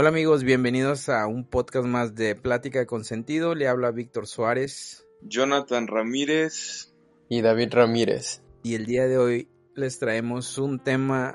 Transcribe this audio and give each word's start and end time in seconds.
Hola 0.00 0.08
amigos, 0.08 0.44
bienvenidos 0.44 1.10
a 1.10 1.26
un 1.26 1.44
podcast 1.44 1.86
más 1.86 2.14
de 2.14 2.34
Plática 2.34 2.86
con 2.86 3.04
Sentido. 3.04 3.54
Le 3.54 3.68
habla 3.68 3.90
Víctor 3.90 4.26
Suárez. 4.26 5.06
Jonathan 5.20 5.88
Ramírez. 5.88 6.94
Y 7.28 7.42
David 7.42 7.74
Ramírez. 7.74 8.40
Y 8.62 8.76
el 8.76 8.86
día 8.86 9.06
de 9.06 9.18
hoy 9.18 9.48
les 9.74 9.98
traemos 9.98 10.56
un 10.56 10.82
tema 10.82 11.34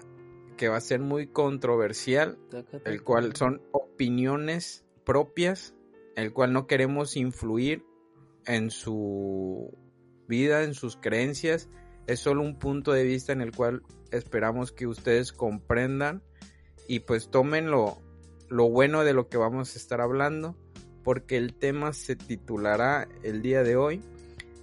que 0.57 0.67
va 0.67 0.77
a 0.77 0.81
ser 0.81 0.99
muy 0.99 1.27
controversial, 1.27 2.39
el 2.85 3.03
cual 3.03 3.35
son 3.35 3.61
opiniones 3.71 4.83
propias, 5.05 5.75
el 6.15 6.33
cual 6.33 6.51
no 6.51 6.65
queremos 6.65 7.17
influir 7.17 7.85
en 8.47 8.71
su 8.71 9.77
vida, 10.27 10.63
en 10.63 10.73
sus 10.73 10.97
creencias. 10.97 11.69
Es 12.07 12.19
solo 12.19 12.41
un 12.41 12.57
punto 12.57 12.93
de 12.93 13.03
vista 13.03 13.31
en 13.31 13.41
el 13.41 13.51
cual 13.51 13.83
esperamos 14.09 14.71
que 14.71 14.87
ustedes 14.87 15.33
comprendan 15.33 16.23
y 16.87 17.01
pues 17.01 17.29
tómenlo 17.29 18.01
lo 18.49 18.69
bueno 18.69 19.03
de 19.03 19.13
lo 19.13 19.27
que 19.27 19.37
vamos 19.37 19.75
a 19.75 19.79
estar 19.79 20.01
hablando, 20.01 20.55
porque 21.03 21.37
el 21.37 21.53
tema 21.53 21.93
se 21.93 22.15
titulará 22.15 23.07
el 23.23 23.41
día 23.41 23.63
de 23.63 23.75
hoy, 23.75 24.01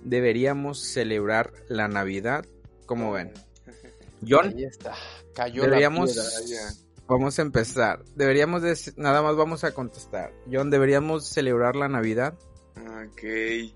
deberíamos 0.03 0.81
celebrar 0.81 1.53
la 1.69 1.89
Navidad, 1.89 2.45
como 2.87 3.13
ven. 3.13 3.33
John, 4.29 4.55
está. 4.59 4.95
Cayó 5.35 5.63
deberíamos, 5.63 6.15
vamos 7.07 7.39
a 7.39 7.43
empezar, 7.43 8.05
deberíamos, 8.15 8.63
nada 8.97 9.23
más 9.23 9.37
vamos 9.37 9.65
a 9.65 9.73
contestar. 9.73 10.33
John, 10.51 10.71
¿deberíamos 10.71 11.27
celebrar 11.27 11.77
la 11.77 11.89
Navidad? 11.89 12.35
Ok, 12.77 13.23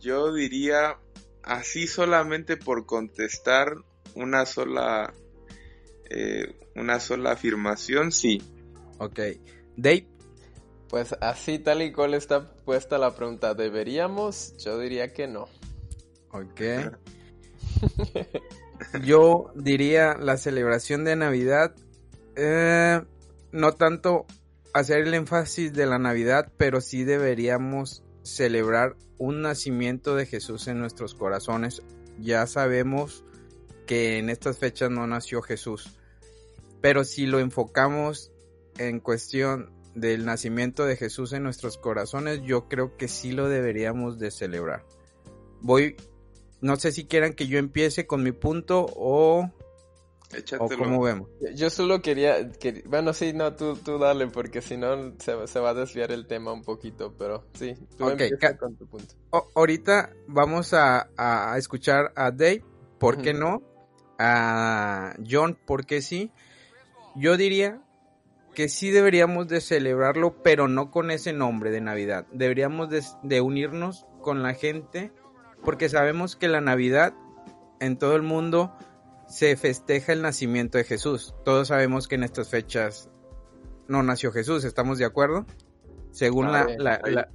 yo 0.00 0.32
diría 0.32 0.98
así 1.42 1.86
solamente 1.86 2.56
por 2.56 2.86
contestar 2.86 3.76
una 4.14 4.46
sola, 4.46 5.14
eh, 6.10 6.54
una 6.74 7.00
sola 7.00 7.32
afirmación, 7.32 8.12
sí. 8.12 8.42
Ok. 8.98 9.20
Dave. 9.76 10.06
Pues 10.88 11.14
así 11.20 11.58
tal 11.58 11.82
y 11.82 11.92
cual 11.92 12.14
está 12.14 12.50
puesta 12.64 12.98
la 12.98 13.14
pregunta, 13.14 13.54
¿deberíamos? 13.54 14.56
Yo 14.58 14.78
diría 14.78 15.12
que 15.12 15.26
no. 15.26 15.48
Ok. 16.30 16.60
Yo 19.04 19.50
diría 19.54 20.16
la 20.18 20.36
celebración 20.36 21.04
de 21.04 21.16
Navidad, 21.16 21.74
eh, 22.36 23.02
no 23.52 23.72
tanto 23.72 24.26
hacer 24.72 24.98
el 25.00 25.14
énfasis 25.14 25.72
de 25.72 25.86
la 25.86 25.98
Navidad, 25.98 26.52
pero 26.56 26.80
sí 26.80 27.04
deberíamos 27.04 28.02
celebrar 28.22 28.96
un 29.18 29.42
nacimiento 29.42 30.14
de 30.14 30.26
Jesús 30.26 30.68
en 30.68 30.78
nuestros 30.78 31.14
corazones. 31.14 31.82
Ya 32.20 32.46
sabemos 32.46 33.24
que 33.86 34.18
en 34.18 34.30
estas 34.30 34.58
fechas 34.58 34.90
no 34.90 35.06
nació 35.06 35.42
Jesús, 35.42 35.96
pero 36.80 37.04
si 37.04 37.26
lo 37.26 37.38
enfocamos 37.38 38.32
en 38.78 39.00
cuestión 39.00 39.70
del 39.96 40.26
nacimiento 40.26 40.84
de 40.84 40.96
Jesús 40.96 41.32
en 41.32 41.42
nuestros 41.42 41.78
corazones, 41.78 42.42
yo 42.42 42.68
creo 42.68 42.96
que 42.96 43.08
sí 43.08 43.32
lo 43.32 43.48
deberíamos 43.48 44.18
de 44.18 44.30
celebrar. 44.30 44.84
Voy, 45.62 45.96
no 46.60 46.76
sé 46.76 46.92
si 46.92 47.06
quieran 47.06 47.32
que 47.32 47.46
yo 47.46 47.58
empiece 47.58 48.06
con 48.06 48.22
mi 48.22 48.32
punto 48.32 48.86
o, 48.94 49.50
o 50.58 50.68
cómo 50.68 51.00
vemos. 51.00 51.30
Yo 51.54 51.70
solo 51.70 52.02
quería, 52.02 52.50
que, 52.52 52.84
bueno, 52.86 53.14
sí, 53.14 53.32
no, 53.32 53.54
tú, 53.54 53.74
tú 53.76 53.98
dale, 53.98 54.26
porque 54.26 54.60
si 54.60 54.76
no 54.76 55.14
se, 55.18 55.60
va 55.60 55.70
a 55.70 55.74
desviar 55.74 56.12
el 56.12 56.26
tema 56.26 56.52
un 56.52 56.62
poquito, 56.62 57.14
pero 57.16 57.46
sí, 57.54 57.74
tú 57.96 58.10
empieza 58.10 58.56
con 58.58 58.76
tu 58.76 58.86
punto. 58.86 59.14
ahorita 59.54 60.12
vamos 60.28 60.74
a, 60.74 61.08
a, 61.16 61.56
escuchar 61.56 62.12
a 62.16 62.30
Dave, 62.30 62.62
¿por 62.98 63.22
qué 63.22 63.32
no? 63.32 63.62
A 64.18 65.14
John, 65.26 65.58
¿por 65.66 65.86
qué 65.86 66.02
sí? 66.02 66.30
Yo 67.14 67.38
diría 67.38 67.85
que 68.56 68.70
sí 68.70 68.90
deberíamos 68.90 69.48
de 69.48 69.60
celebrarlo, 69.60 70.42
pero 70.42 70.66
no 70.66 70.90
con 70.90 71.10
ese 71.10 71.34
nombre 71.34 71.70
de 71.70 71.82
Navidad. 71.82 72.26
Deberíamos 72.32 72.88
de, 73.22 73.40
unirnos 73.42 74.06
con 74.22 74.42
la 74.42 74.54
gente 74.54 75.12
porque 75.62 75.90
sabemos 75.90 76.36
que 76.36 76.48
la 76.48 76.62
Navidad 76.62 77.12
en 77.80 77.98
todo 77.98 78.16
el 78.16 78.22
mundo 78.22 78.74
se 79.28 79.58
festeja 79.58 80.14
el 80.14 80.22
nacimiento 80.22 80.78
de 80.78 80.84
Jesús. 80.84 81.34
Todos 81.44 81.68
sabemos 81.68 82.08
que 82.08 82.14
en 82.14 82.22
estas 82.22 82.48
fechas 82.48 83.10
no 83.88 84.02
nació 84.02 84.32
Jesús, 84.32 84.64
¿estamos 84.64 84.96
de 84.96 85.04
acuerdo? 85.04 85.44
Según 86.10 86.50
la, 86.50 86.66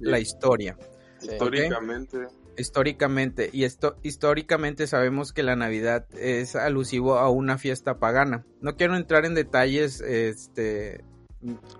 la, 0.00 0.18
historia. 0.18 0.76
Históricamente. 1.20 2.18
Históricamente. 2.58 3.48
Y 3.52 3.62
esto, 3.62 3.96
históricamente 4.02 4.88
sabemos 4.88 5.32
que 5.32 5.44
la 5.44 5.54
Navidad 5.54 6.04
es 6.18 6.56
alusivo 6.56 7.18
a 7.18 7.30
una 7.30 7.58
fiesta 7.58 8.00
pagana. 8.00 8.44
No 8.60 8.74
quiero 8.74 8.96
entrar 8.96 9.24
en 9.24 9.34
detalles 9.34 10.00
este, 10.00 11.04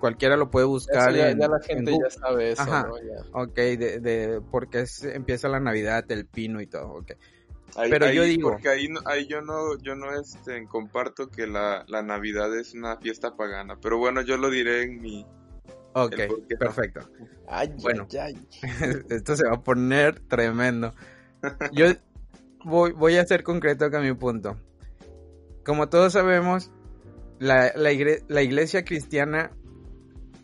cualquiera 0.00 0.36
lo 0.36 0.50
puede 0.50 0.66
buscar. 0.66 1.14
ya, 1.14 1.34
la 1.34 1.60
gente 1.60 1.92
ya 1.92 2.10
sabe 2.10 2.52
eso, 2.52 2.62
Ajá. 2.62 2.90
Ok, 3.32 3.54
de, 3.54 4.00
de, 4.00 4.40
porque 4.50 4.84
empieza 5.14 5.48
la 5.48 5.60
Navidad, 5.60 6.10
el 6.10 6.26
pino 6.26 6.60
y 6.60 6.66
todo, 6.66 6.92
ok. 6.94 7.12
Pero 7.74 8.10
yo 8.10 8.24
digo... 8.24 8.50
Porque 8.50 8.68
ahí, 8.68 8.88
ahí 9.06 9.26
yo 9.26 9.40
no, 9.40 9.78
yo 9.78 9.94
no 9.94 10.14
este, 10.14 10.66
comparto 10.66 11.30
que 11.30 11.46
la, 11.46 11.84
la 11.88 12.02
Navidad 12.02 12.54
es 12.56 12.74
una 12.74 12.96
fiesta 12.98 13.36
pagana, 13.36 13.78
pero 13.80 13.98
bueno, 13.98 14.20
yo 14.22 14.36
lo 14.36 14.50
diré 14.50 14.82
en 14.82 15.00
mi... 15.00 15.26
Ok, 15.94 16.14
perfecto. 16.58 17.00
Ay, 17.46 17.72
bueno, 17.80 18.06
esto 19.10 19.36
se 19.36 19.46
va 19.46 19.56
a 19.56 19.62
poner 19.62 20.20
tremendo. 20.20 20.94
Yo 21.72 21.86
voy, 22.64 22.92
voy 22.92 23.16
a 23.16 23.26
ser 23.26 23.42
concreto 23.42 23.90
con 23.90 24.02
mi 24.02 24.14
punto. 24.14 24.56
Como 25.64 25.88
todos 25.88 26.14
sabemos, 26.14 26.70
la, 27.42 27.72
la, 27.74 28.42
iglesia 28.42 28.84
cristiana, 28.84 29.50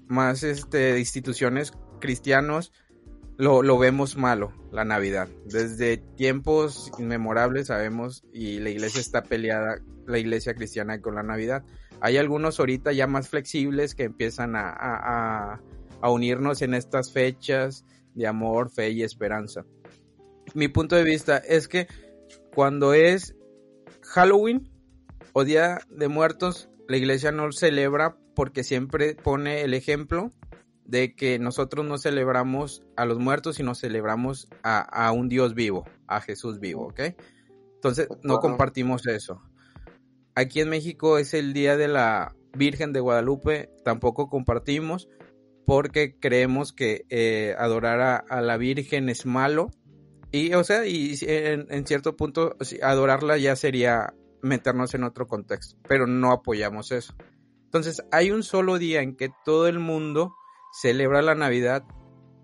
más 0.08 0.42
este, 0.42 0.98
instituciones 0.98 1.72
cristianos, 2.00 2.72
lo, 3.36 3.62
lo, 3.62 3.78
vemos 3.78 4.16
malo, 4.16 4.52
la 4.72 4.84
Navidad. 4.84 5.28
Desde 5.44 5.98
tiempos 5.98 6.90
inmemorables 6.98 7.68
sabemos 7.68 8.24
y 8.32 8.58
la 8.58 8.70
iglesia 8.70 9.00
está 9.00 9.22
peleada, 9.22 9.80
la 10.08 10.18
iglesia 10.18 10.54
cristiana 10.54 11.00
con 11.00 11.14
la 11.14 11.22
Navidad. 11.22 11.62
Hay 12.00 12.16
algunos 12.16 12.58
ahorita 12.58 12.90
ya 12.90 13.06
más 13.06 13.28
flexibles 13.28 13.94
que 13.94 14.02
empiezan 14.02 14.56
a, 14.56 14.68
a, 14.70 15.60
a 16.00 16.10
unirnos 16.10 16.62
en 16.62 16.74
estas 16.74 17.12
fechas 17.12 17.84
de 18.14 18.26
amor, 18.26 18.70
fe 18.70 18.90
y 18.90 19.04
esperanza. 19.04 19.64
Mi 20.52 20.66
punto 20.66 20.96
de 20.96 21.04
vista 21.04 21.36
es 21.38 21.68
que 21.68 21.86
cuando 22.52 22.92
es 22.92 23.36
Halloween 24.02 24.68
o 25.32 25.44
Día 25.44 25.78
de 25.90 26.08
Muertos, 26.08 26.68
la 26.88 26.96
iglesia 26.96 27.30
no 27.30 27.52
celebra 27.52 28.16
porque 28.34 28.64
siempre 28.64 29.14
pone 29.14 29.60
el 29.62 29.74
ejemplo 29.74 30.32
de 30.86 31.14
que 31.14 31.38
nosotros 31.38 31.84
no 31.84 31.98
celebramos 31.98 32.82
a 32.96 33.04
los 33.04 33.18
muertos, 33.18 33.56
sino 33.56 33.74
celebramos 33.74 34.48
a, 34.62 35.12
un 35.12 35.28
Dios 35.28 35.54
vivo, 35.54 35.84
a 36.06 36.22
Jesús 36.22 36.60
vivo, 36.60 36.86
¿ok? 36.86 37.00
Entonces 37.74 38.08
no 38.22 38.38
compartimos 38.38 39.06
eso. 39.06 39.42
Aquí 40.34 40.60
en 40.60 40.70
México 40.70 41.18
es 41.18 41.34
el 41.34 41.52
día 41.52 41.76
de 41.76 41.88
la 41.88 42.34
Virgen 42.56 42.94
de 42.94 43.00
Guadalupe, 43.00 43.70
tampoco 43.84 44.30
compartimos 44.30 45.08
porque 45.66 46.18
creemos 46.18 46.72
que 46.72 47.04
eh, 47.10 47.54
adorar 47.58 48.24
a, 48.26 48.40
la 48.40 48.56
Virgen 48.56 49.10
es 49.10 49.26
malo. 49.26 49.70
Y, 50.32 50.54
o 50.54 50.64
sea, 50.64 50.86
y 50.86 51.18
en, 51.20 51.66
en 51.68 51.86
cierto 51.86 52.16
punto, 52.16 52.56
adorarla 52.82 53.36
ya 53.36 53.56
sería 53.56 54.14
meternos 54.42 54.94
en 54.94 55.04
otro 55.04 55.26
contexto, 55.26 55.76
pero 55.88 56.06
no 56.06 56.32
apoyamos 56.32 56.92
eso. 56.92 57.14
Entonces, 57.64 58.02
hay 58.10 58.30
un 58.30 58.42
solo 58.42 58.78
día 58.78 59.02
en 59.02 59.16
que 59.16 59.30
todo 59.44 59.68
el 59.68 59.78
mundo 59.78 60.34
celebra 60.72 61.22
la 61.22 61.34
Navidad 61.34 61.84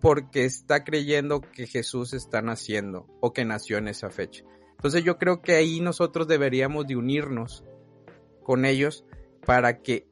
porque 0.01 0.45
está 0.45 0.85
creyendo 0.85 1.41
que 1.41 1.67
Jesús 1.67 2.13
está 2.13 2.43
naciendo 2.43 3.07
o 3.21 3.33
que 3.33 3.45
nació 3.45 3.79
en 3.79 3.89
esa 3.89 4.11
fecha. 4.11 4.45
Entonces 4.73 5.03
yo 5.03 5.17
creo 5.17 5.41
que 5.41 5.55
ahí 5.55 5.81
nosotros 5.81 6.29
deberíamos 6.29 6.87
de 6.87 6.97
unirnos 6.97 7.65
con 8.43 8.67
ellos 8.67 9.07
para 9.47 9.81
que 9.81 10.07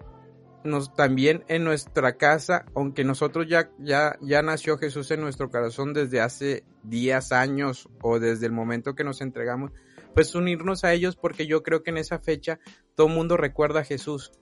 nos 0.65 0.95
también 0.95 1.45
en 1.49 1.65
nuestra 1.65 2.17
casa, 2.17 2.65
aunque 2.75 3.05
nosotros 3.05 3.47
ya, 3.49 3.71
ya, 3.79 4.17
ya 4.23 4.41
nació 4.41 4.79
Jesús 4.79 5.11
en 5.11 5.21
nuestro 5.21 5.51
corazón 5.51 5.93
desde 5.93 6.23
hace 6.23 6.65
días, 6.83 7.33
años 7.33 7.89
o 8.01 8.19
desde 8.19 8.47
el 8.47 8.53
momento 8.53 8.95
que 8.95 9.05
nos 9.05 9.21
entregamos, 9.21 9.73
pues 10.15 10.35
unirnos 10.35 10.85
a 10.85 10.93
ellos 10.93 11.17
porque 11.17 11.47
yo 11.47 11.63
creo 11.63 11.83
que 11.83 11.91
en 11.91 11.99
esa 11.99 12.19
fecha 12.19 12.59
todo 12.95 13.07
el 13.09 13.15
mundo 13.15 13.37
recuerda 13.37 13.81
a 13.81 13.85
Jesús 13.85 14.33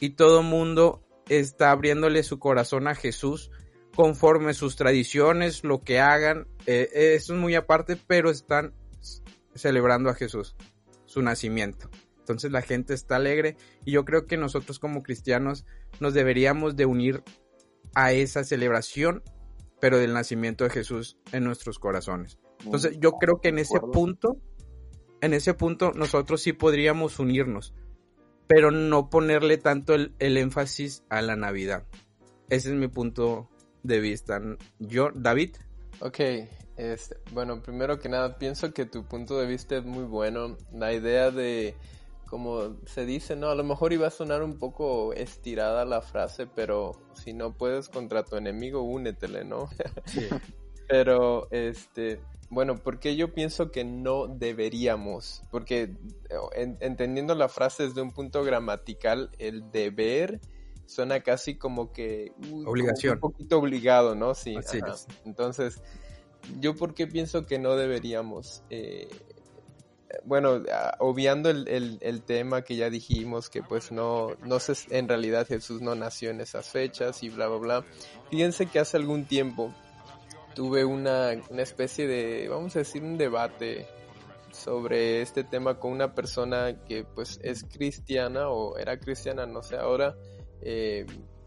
y 0.00 0.10
todo 0.10 0.42
mundo 0.42 1.04
está 1.28 1.70
abriéndole 1.70 2.22
su 2.22 2.38
corazón 2.38 2.88
a 2.88 2.94
Jesús 2.94 3.50
conforme 3.94 4.54
sus 4.54 4.76
tradiciones, 4.76 5.64
lo 5.64 5.82
que 5.82 6.00
hagan, 6.00 6.48
eh, 6.66 6.88
eso 7.14 7.34
es 7.34 7.38
muy 7.38 7.54
aparte, 7.54 7.96
pero 8.06 8.30
están 8.30 8.74
celebrando 9.54 10.08
a 10.08 10.14
Jesús, 10.14 10.56
su 11.04 11.22
nacimiento. 11.22 11.90
Entonces 12.18 12.52
la 12.52 12.62
gente 12.62 12.94
está 12.94 13.16
alegre 13.16 13.56
y 13.84 13.92
yo 13.92 14.04
creo 14.04 14.26
que 14.26 14.36
nosotros 14.36 14.78
como 14.78 15.02
cristianos 15.02 15.66
nos 16.00 16.14
deberíamos 16.14 16.76
de 16.76 16.86
unir 16.86 17.22
a 17.94 18.12
esa 18.12 18.44
celebración, 18.44 19.22
pero 19.80 19.98
del 19.98 20.14
nacimiento 20.14 20.64
de 20.64 20.70
Jesús 20.70 21.18
en 21.32 21.44
nuestros 21.44 21.78
corazones. 21.78 22.38
Entonces 22.64 22.96
yo 23.00 23.12
creo 23.12 23.40
que 23.42 23.48
en 23.48 23.58
ese 23.58 23.80
punto 23.80 24.36
en 25.22 25.32
ese 25.34 25.54
punto 25.54 25.92
nosotros 25.94 26.42
sí 26.42 26.52
podríamos 26.52 27.18
unirnos, 27.18 27.72
pero 28.48 28.70
no 28.70 29.08
ponerle 29.08 29.56
tanto 29.56 29.94
el, 29.94 30.12
énfasis 30.18 31.04
a 31.08 31.22
la 31.22 31.36
Navidad. 31.36 31.84
ese 32.50 32.68
es 32.70 32.74
mi 32.74 32.88
punto 32.88 33.48
de 33.82 34.00
vista. 34.00 34.42
Yo, 34.80 35.10
David. 35.14 35.56
Ok, 36.00 36.18
este, 36.76 37.16
bueno, 37.30 37.62
primero 37.62 37.98
que 38.00 38.08
nada, 38.08 38.36
pienso 38.36 38.74
que 38.74 38.84
tu 38.84 39.04
punto 39.04 39.38
de 39.38 39.46
vista 39.46 39.76
es 39.76 39.84
muy 39.84 40.04
bueno. 40.04 40.58
La 40.72 40.92
idea 40.92 41.30
de, 41.30 41.76
como 42.26 42.76
se 42.86 43.06
dice, 43.06 43.36
no, 43.36 43.50
a 43.50 43.54
lo 43.54 43.62
mejor 43.62 43.92
iba 43.92 44.08
a 44.08 44.10
sonar 44.10 44.42
un 44.42 44.58
poco 44.58 45.12
estirada 45.12 45.84
la 45.84 46.02
frase, 46.02 46.48
pero 46.48 47.00
si 47.14 47.32
no 47.32 47.56
puedes 47.56 47.88
contra 47.88 48.24
tu 48.24 48.34
enemigo, 48.34 48.82
únetele, 48.82 49.44
¿no? 49.44 49.68
Sí. 50.06 50.26
pero, 50.92 51.48
este, 51.50 52.20
bueno, 52.50 52.76
porque 52.76 53.16
yo 53.16 53.32
pienso 53.32 53.70
que 53.70 53.82
no 53.82 54.26
deberíamos, 54.26 55.42
porque 55.50 55.96
entendiendo 56.54 57.34
la 57.34 57.48
frase 57.48 57.84
desde 57.84 58.02
un 58.02 58.12
punto 58.12 58.44
gramatical, 58.44 59.30
el 59.38 59.70
deber 59.70 60.38
suena 60.84 61.20
casi 61.20 61.54
como 61.54 61.94
que 61.94 62.32
obligación, 62.66 63.14
un 63.14 63.20
poquito 63.20 63.58
obligado, 63.58 64.14
¿no? 64.14 64.34
Sí. 64.34 64.54
Entonces, 65.24 65.80
yo 66.60 66.76
porque 66.76 67.06
pienso 67.06 67.46
que 67.46 67.58
no 67.58 67.74
deberíamos. 67.74 68.62
Eh, 68.68 69.08
bueno, 70.24 70.62
obviando 70.98 71.48
el, 71.48 72.22
tema 72.26 72.60
que 72.64 72.76
ya 72.76 72.90
dijimos, 72.90 73.48
que 73.48 73.62
pues 73.62 73.92
no, 73.92 74.36
no 74.44 74.60
sé, 74.60 74.74
en 74.90 75.08
realidad 75.08 75.46
Jesús 75.46 75.80
no 75.80 75.94
nació 75.94 76.28
en 76.28 76.42
esas 76.42 76.68
fechas 76.68 77.22
y 77.22 77.30
bla, 77.30 77.48
bla, 77.48 77.56
bla. 77.56 77.84
Fíjense 78.28 78.66
que 78.66 78.78
hace 78.78 78.98
algún 78.98 79.24
tiempo 79.24 79.74
tuve 80.54 80.84
una, 80.84 81.30
una 81.50 81.62
especie 81.62 82.06
de, 82.06 82.48
vamos 82.48 82.76
a 82.76 82.80
decir, 82.80 83.02
un 83.02 83.18
debate 83.18 83.86
sobre 84.52 85.22
este 85.22 85.44
tema 85.44 85.78
con 85.78 85.92
una 85.92 86.14
persona 86.14 86.84
que 86.84 87.04
pues 87.04 87.40
es 87.42 87.64
cristiana 87.64 88.48
o 88.50 88.76
era 88.76 88.98
cristiana, 88.98 89.46
no 89.46 89.62
sé 89.62 89.76
ahora, 89.76 90.16
eh, 90.60 91.06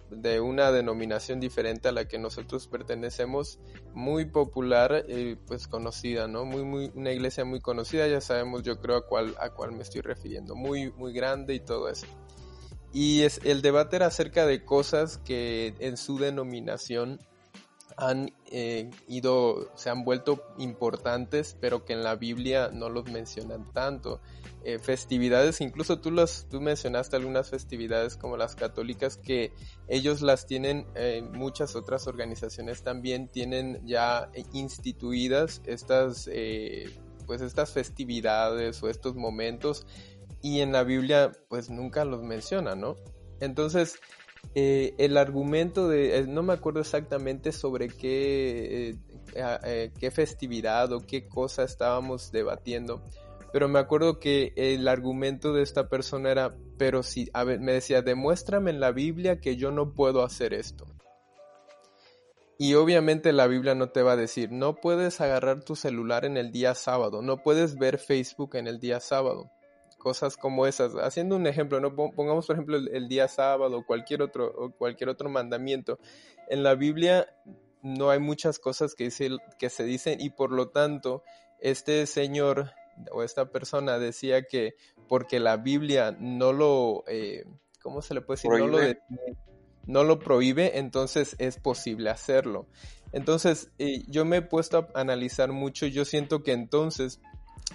de 0.10 0.40
una 0.40 0.72
denominación 0.72 1.40
diferente 1.40 1.88
a 1.88 1.92
la 1.92 2.08
que 2.08 2.20
nosotros 2.20 2.68
pertenecemos, 2.68 3.60
muy 3.94 4.26
popular, 4.26 5.06
eh, 5.08 5.36
pues 5.48 5.68
conocida, 5.68 6.28
¿no? 6.28 6.46
Muy, 6.46 6.64
muy, 6.64 6.92
una 6.96 7.12
iglesia 7.12 7.46
muy 7.46 7.60
conocida, 7.60 8.08
ya 8.08 8.22
sabemos 8.22 8.64
yo 8.64 8.80
creo 8.80 8.98
a 8.98 9.06
cuál, 9.08 9.36
a 9.40 9.50
cuál 9.50 9.72
me 9.72 9.84
estoy 9.84 10.02
refiriendo, 10.02 10.56
muy, 10.56 10.92
muy 10.92 11.14
grande 11.14 11.56
y 11.56 11.60
todo 11.60 11.90
eso. 11.90 12.06
Y 12.94 13.24
es, 13.24 13.42
el 13.44 13.62
debate 13.62 13.98
era 13.98 14.08
acerca 14.08 14.46
de 14.46 14.64
cosas 14.64 15.18
que 15.18 15.74
en 15.80 15.98
su 15.98 16.18
denominación 16.18 17.20
han 17.98 18.32
eh, 18.48 18.90
ido, 19.08 19.72
se 19.76 19.90
han 19.90 20.04
vuelto 20.04 20.44
importantes, 20.58 21.58
pero 21.60 21.86
que 21.86 21.94
en 21.94 22.04
la 22.04 22.16
Biblia 22.16 22.70
no 22.74 22.90
los 22.90 23.06
mencionan 23.06 23.72
tanto. 23.74 24.22
Eh, 24.64 24.80
festividades, 24.80 25.62
incluso 25.62 26.00
tú, 26.00 26.12
los, 26.12 26.48
tú 26.50 26.60
mencionaste 26.60 27.16
algunas 27.16 27.50
festividades 27.50 28.18
como 28.18 28.38
las 28.38 28.56
católicas 28.56 29.18
que 29.18 29.54
ellos 29.88 30.22
las 30.22 30.46
tienen, 30.46 30.88
eh, 30.96 31.22
muchas 31.22 31.76
otras 31.76 32.08
organizaciones 32.08 32.84
también 32.84 33.28
tienen 33.28 33.82
ya 33.86 34.30
instituidas 34.54 35.62
estas, 35.66 36.30
pues 37.28 37.42
estas 37.42 37.72
festividades 37.72 38.82
o 38.84 38.90
estos 38.90 39.16
momentos 39.16 39.86
y 40.42 40.62
en 40.62 40.72
la 40.72 40.84
Biblia 40.84 41.32
pues 41.48 41.70
nunca 41.70 42.06
los 42.06 42.22
menciona, 42.22 42.76
¿no? 42.76 42.96
Entonces, 43.40 44.00
eh, 44.54 44.94
el 44.98 45.18
argumento 45.18 45.88
de, 45.88 46.20
eh, 46.20 46.28
no 46.28 46.44
me 46.44 46.54
acuerdo 46.54 46.80
exactamente 46.80 47.52
sobre 47.52 47.90
qué, 47.90 48.96
eh, 49.34 49.92
qué 50.00 50.12
festividad 50.12 50.92
o 50.94 51.06
qué 51.06 51.28
cosa 51.28 51.64
estábamos 51.64 52.32
debatiendo, 52.32 53.02
pero 53.52 53.68
me 53.68 53.80
acuerdo 53.80 54.20
que 54.20 54.54
el 54.56 54.88
argumento 54.88 55.54
de 55.54 55.64
esta 55.64 55.90
persona 55.90 56.32
era, 56.32 56.56
pero 56.78 57.04
si, 57.04 57.30
a 57.34 57.44
ver, 57.44 57.60
me 57.60 57.74
decía, 57.74 58.02
demuéstrame 58.02 58.72
en 58.72 58.80
la 58.80 58.92
Biblia 58.92 59.40
que 59.40 59.56
yo 59.56 59.72
no 59.72 59.94
puedo 59.94 60.24
hacer 60.24 60.54
esto. 60.54 60.86
Y 62.58 62.76
obviamente 62.76 63.34
la 63.34 63.48
Biblia 63.48 63.76
no 63.76 63.90
te 63.90 64.02
va 64.02 64.14
a 64.14 64.18
decir, 64.18 64.50
no 64.52 64.76
puedes 64.76 65.20
agarrar 65.20 65.64
tu 65.64 65.76
celular 65.76 66.24
en 66.24 66.38
el 66.38 66.52
día 66.54 66.74
sábado, 66.74 67.22
no 67.22 67.44
puedes 67.44 67.78
ver 67.78 67.98
Facebook 67.98 68.56
en 68.56 68.68
el 68.68 68.80
día 68.80 69.02
sábado 69.02 69.52
cosas 70.06 70.38
como 70.38 70.68
esas. 70.68 70.94
Haciendo 70.94 71.36
un 71.36 71.48
ejemplo, 71.48 71.80
¿no? 71.80 71.96
Pongamos 71.96 72.46
por 72.46 72.56
ejemplo 72.56 72.78
el, 72.78 73.08
día 73.08 73.28
sábado 73.28 73.80
o 73.80 73.86
cualquier 73.88 74.22
otro, 74.22 74.54
o 74.56 74.70
cualquier 74.70 75.10
otro 75.10 75.30
mandamiento. 75.30 75.98
En 76.48 76.62
la 76.62 76.76
Biblia 76.76 77.28
no 77.82 78.12
hay 78.12 78.20
muchas 78.20 78.60
cosas 78.60 78.94
que, 78.94 79.10
que 79.58 79.70
se 79.72 79.84
dicen 79.84 80.22
y 80.22 80.30
por 80.30 80.52
lo 80.52 80.70
tanto 80.70 81.24
este 81.60 82.06
señor 82.06 82.70
o 83.12 83.24
esta 83.24 83.50
persona 83.50 83.98
decía 83.98 84.44
que 84.44 84.76
porque 85.08 85.40
la 85.40 85.58
Biblia 85.58 86.16
no 86.20 86.54
lo, 86.54 87.04
eh, 87.08 87.44
¿cómo 87.82 88.04
se 88.04 88.14
le 88.14 88.22
puede 88.22 88.36
decir? 88.36 88.52
No 88.52 88.68
lo, 88.68 88.78
no 89.88 90.04
lo, 90.04 90.20
prohíbe, 90.20 90.78
entonces 90.78 91.36
es 91.40 91.58
posible 91.58 92.12
hacerlo. 92.12 92.68
Entonces 93.12 93.72
eh, 93.80 94.04
yo 94.08 94.24
me 94.24 94.38
he 94.38 94.42
puesto 94.44 94.88
a 94.94 95.02
analizar 95.02 95.52
mucho, 95.52 95.88
yo 95.88 96.06
siento 96.06 96.44
que 96.44 96.52
entonces 96.52 97.22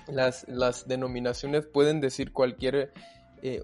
las, 0.09 0.47
las 0.49 0.87
denominaciones 0.87 1.67
pueden 1.67 2.01
decir 2.01 2.33
cualquier 2.33 2.93
eh, 3.43 3.63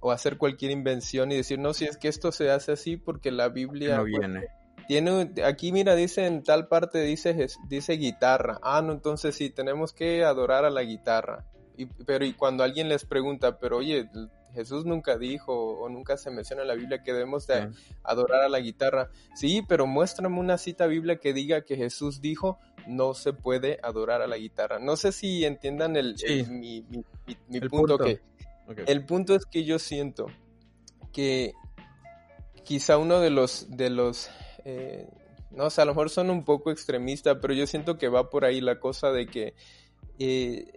o 0.00 0.10
hacer 0.10 0.36
cualquier 0.36 0.72
invención 0.72 1.32
y 1.32 1.36
decir, 1.36 1.58
no, 1.58 1.72
si 1.74 1.84
es 1.84 1.96
que 1.96 2.08
esto 2.08 2.32
se 2.32 2.50
hace 2.50 2.72
así 2.72 2.96
porque 2.96 3.30
la 3.30 3.48
Biblia... 3.48 3.96
No 3.96 4.04
viene. 4.04 4.48
tiene, 4.88 5.30
aquí 5.44 5.72
mira, 5.72 5.94
dice 5.94 6.26
en 6.26 6.42
tal 6.42 6.68
parte, 6.68 7.02
dice, 7.02 7.46
dice 7.68 7.92
guitarra. 7.94 8.58
Ah, 8.62 8.82
no, 8.82 8.92
entonces 8.92 9.34
sí, 9.34 9.50
tenemos 9.50 9.92
que 9.92 10.24
adorar 10.24 10.64
a 10.64 10.70
la 10.70 10.82
guitarra. 10.82 11.44
Y, 11.76 11.86
pero 11.86 12.24
y 12.24 12.34
cuando 12.34 12.64
alguien 12.64 12.88
les 12.88 13.04
pregunta, 13.04 13.58
pero 13.58 13.78
oye, 13.78 14.08
Jesús 14.52 14.84
nunca 14.84 15.16
dijo 15.18 15.52
o 15.54 15.88
nunca 15.88 16.16
se 16.16 16.30
menciona 16.30 16.62
en 16.62 16.68
la 16.68 16.74
Biblia 16.74 17.02
que 17.02 17.12
debemos 17.12 17.46
de 17.46 17.70
adorar 18.02 18.42
a 18.42 18.48
la 18.48 18.60
guitarra. 18.60 19.10
Sí, 19.34 19.62
pero 19.66 19.86
muéstrame 19.86 20.38
una 20.38 20.58
cita 20.58 20.86
bíblica 20.86 21.20
que 21.20 21.32
diga 21.32 21.64
que 21.64 21.76
Jesús 21.76 22.20
dijo 22.20 22.58
no 22.86 23.14
se 23.14 23.32
puede 23.32 23.78
adorar 23.82 24.22
a 24.22 24.26
la 24.26 24.36
guitarra. 24.36 24.78
No 24.78 24.96
sé 24.96 25.12
si 25.12 25.44
entiendan 25.44 25.96
el, 25.96 26.16
mi, 26.50 26.82
punto. 27.68 27.98
Que, 27.98 28.20
El 28.86 29.04
punto 29.04 29.34
es 29.34 29.46
que 29.46 29.64
yo 29.64 29.78
siento 29.78 30.26
que 31.12 31.54
quizá 32.64 32.98
uno 32.98 33.20
de 33.20 33.30
los 33.30 33.70
de 33.70 33.90
los 33.90 34.30
eh, 34.64 35.08
no 35.50 35.70
sé, 35.70 35.82
a 35.82 35.84
lo 35.84 35.92
mejor 35.92 36.10
son 36.10 36.30
un 36.30 36.44
poco 36.44 36.70
extremista, 36.70 37.40
pero 37.40 37.54
yo 37.54 37.66
siento 37.66 37.98
que 37.98 38.08
va 38.08 38.30
por 38.30 38.44
ahí 38.44 38.60
la 38.60 38.80
cosa 38.80 39.10
de 39.10 39.26
que 39.26 39.54
eh, 40.18 40.72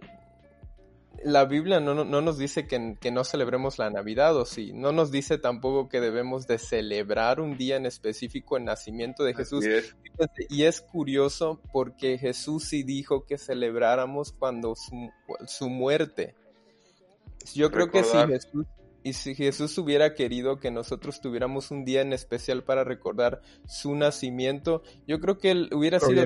la 1.24 1.44
Biblia 1.44 1.80
no, 1.80 2.04
no, 2.04 2.20
nos 2.20 2.38
dice 2.38 2.66
que, 2.66 2.96
que, 3.00 3.10
no 3.10 3.24
celebremos 3.24 3.78
la 3.78 3.90
Navidad, 3.90 4.36
o 4.36 4.44
sí, 4.44 4.72
no 4.72 4.92
nos 4.92 5.10
dice 5.10 5.38
tampoco 5.38 5.88
que 5.88 6.00
debemos 6.00 6.46
de 6.46 6.58
celebrar 6.58 7.40
un 7.40 7.56
día 7.56 7.76
en 7.76 7.86
específico 7.86 8.56
el 8.56 8.64
nacimiento 8.64 9.24
de 9.24 9.34
Jesús. 9.34 9.64
Y 10.48 10.64
es 10.64 10.80
curioso 10.80 11.60
porque 11.72 12.18
Jesús 12.18 12.64
sí 12.64 12.82
dijo 12.82 13.24
que 13.26 13.38
celebráramos 13.38 14.32
cuando 14.32 14.74
su, 14.74 15.10
su 15.46 15.68
muerte. 15.68 16.34
Yo 17.54 17.70
creo 17.70 17.90
que 17.90 18.02
si 18.02 18.16
Jesús 18.16 18.66
y 19.06 19.12
si 19.12 19.36
Jesús 19.36 19.78
hubiera 19.78 20.14
querido 20.14 20.58
que 20.58 20.72
nosotros 20.72 21.20
tuviéramos 21.20 21.70
un 21.70 21.84
día 21.84 22.00
en 22.00 22.12
especial 22.12 22.64
para 22.64 22.82
recordar 22.82 23.40
su 23.64 23.94
nacimiento, 23.94 24.82
yo 25.06 25.20
creo 25.20 25.38
que 25.38 25.52
él 25.52 25.70
hubiera 25.72 26.00
sido 26.00 26.24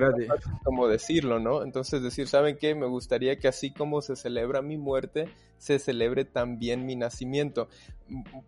como 0.65 0.89
decirlo, 0.89 1.41
¿no? 1.41 1.63
Entonces 1.63 2.03
decir, 2.03 2.27
¿saben 2.27 2.57
qué? 2.57 2.75
Me 2.75 2.87
gustaría 2.87 3.39
que 3.39 3.49
así 3.49 3.71
como 3.71 4.01
se 4.01 4.17
celebra 4.17 4.63
mi 4.63 4.79
muerte, 4.79 5.29
se 5.59 5.79
celebre 5.79 6.25
también 6.25 6.87
mi 6.87 6.97
nacimiento. 6.97 7.69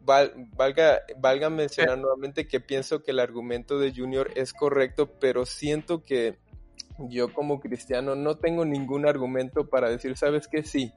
valga, 0.00 1.02
valga 1.18 1.50
mencionar 1.50 1.98
nuevamente 1.98 2.48
que 2.48 2.58
pienso 2.58 3.02
que 3.02 3.10
el 3.10 3.20
argumento 3.20 3.78
de 3.78 3.92
Junior 3.94 4.30
es 4.34 4.54
correcto, 4.54 5.10
pero 5.20 5.44
siento 5.44 6.04
que 6.04 6.38
yo 6.98 7.34
como 7.34 7.60
cristiano 7.60 8.14
no 8.14 8.38
tengo 8.38 8.64
ningún 8.64 9.06
argumento 9.06 9.68
para 9.68 9.90
decir, 9.90 10.16
¿sabes 10.16 10.48
qué? 10.48 10.62
Sí 10.62 10.94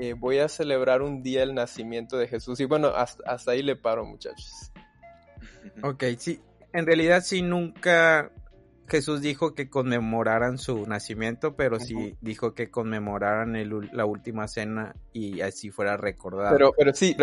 eh, 0.00 0.14
voy 0.14 0.38
a 0.38 0.48
celebrar 0.48 1.02
un 1.02 1.22
día 1.22 1.42
el 1.42 1.54
nacimiento 1.54 2.16
de 2.16 2.26
Jesús. 2.26 2.58
Y 2.60 2.64
bueno, 2.64 2.88
hasta, 2.88 3.50
ahí 3.50 3.62
le 3.62 3.76
paro, 3.76 4.04
muchachos. 4.04 4.72
Ok, 5.82 6.04
sí, 6.16 6.40
en 6.72 6.86
realidad 6.86 7.22
sí 7.22 7.42
nunca 7.42 8.32
Jesús 8.88 9.20
dijo 9.20 9.54
que 9.54 9.68
conmemoraran 9.68 10.58
su 10.58 10.86
nacimiento, 10.86 11.54
pero 11.54 11.78
sí 11.78 12.16
dijo 12.20 12.54
que 12.54 12.70
conmemoraran 12.70 13.54
la 13.92 14.04
última 14.04 14.48
cena 14.48 14.96
y 15.12 15.42
así 15.42 15.70
fuera 15.70 15.96
recordado. 15.96 16.56
Pero, 16.56 16.72
pero 16.76 16.94
sí, 16.94 17.16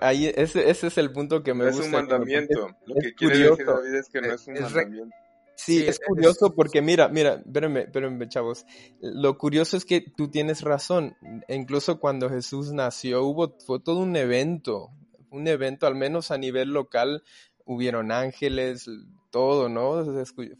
ahí 0.00 0.32
ese, 0.34 0.70
es 0.70 0.98
el 0.98 1.12
punto 1.12 1.42
que 1.42 1.52
me 1.52 1.66
gusta. 1.66 1.80
Es 1.80 1.86
un 1.86 1.92
mandamiento. 1.92 2.70
Lo 2.86 2.94
que 2.94 3.14
quiere 3.14 3.38
decir 3.38 3.66
David 3.66 3.94
es 3.94 4.08
que 4.08 4.20
no 4.20 4.32
es 4.32 4.46
un 4.46 4.54
mandamiento. 4.54 5.16
Sí, 5.64 5.84
es 5.86 6.00
curioso 6.00 6.54
porque 6.54 6.80
mira, 6.80 7.08
mira, 7.08 7.42
espérenme, 7.44 7.80
espérenme, 7.80 8.28
chavos. 8.28 8.64
Lo 9.00 9.36
curioso 9.36 9.76
es 9.76 9.84
que 9.84 10.00
tú 10.00 10.30
tienes 10.30 10.62
razón. 10.62 11.16
Incluso 11.48 12.00
cuando 12.00 12.30
Jesús 12.30 12.72
nació 12.72 13.24
hubo 13.24 13.56
fue 13.66 13.80
todo 13.80 13.98
un 13.98 14.16
evento, 14.16 14.90
un 15.30 15.46
evento 15.48 15.86
al 15.86 15.94
menos 15.94 16.30
a 16.30 16.38
nivel 16.38 16.70
local. 16.70 17.22
Hubieron 17.64 18.10
ángeles, 18.10 18.86
todo, 19.30 19.68
¿no? 19.68 20.04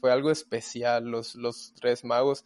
Fue 0.01 0.13
algo 0.13 0.31
especial, 0.31 1.07
los, 1.07 1.35
los 1.35 1.73
tres 1.75 2.05
magos 2.05 2.45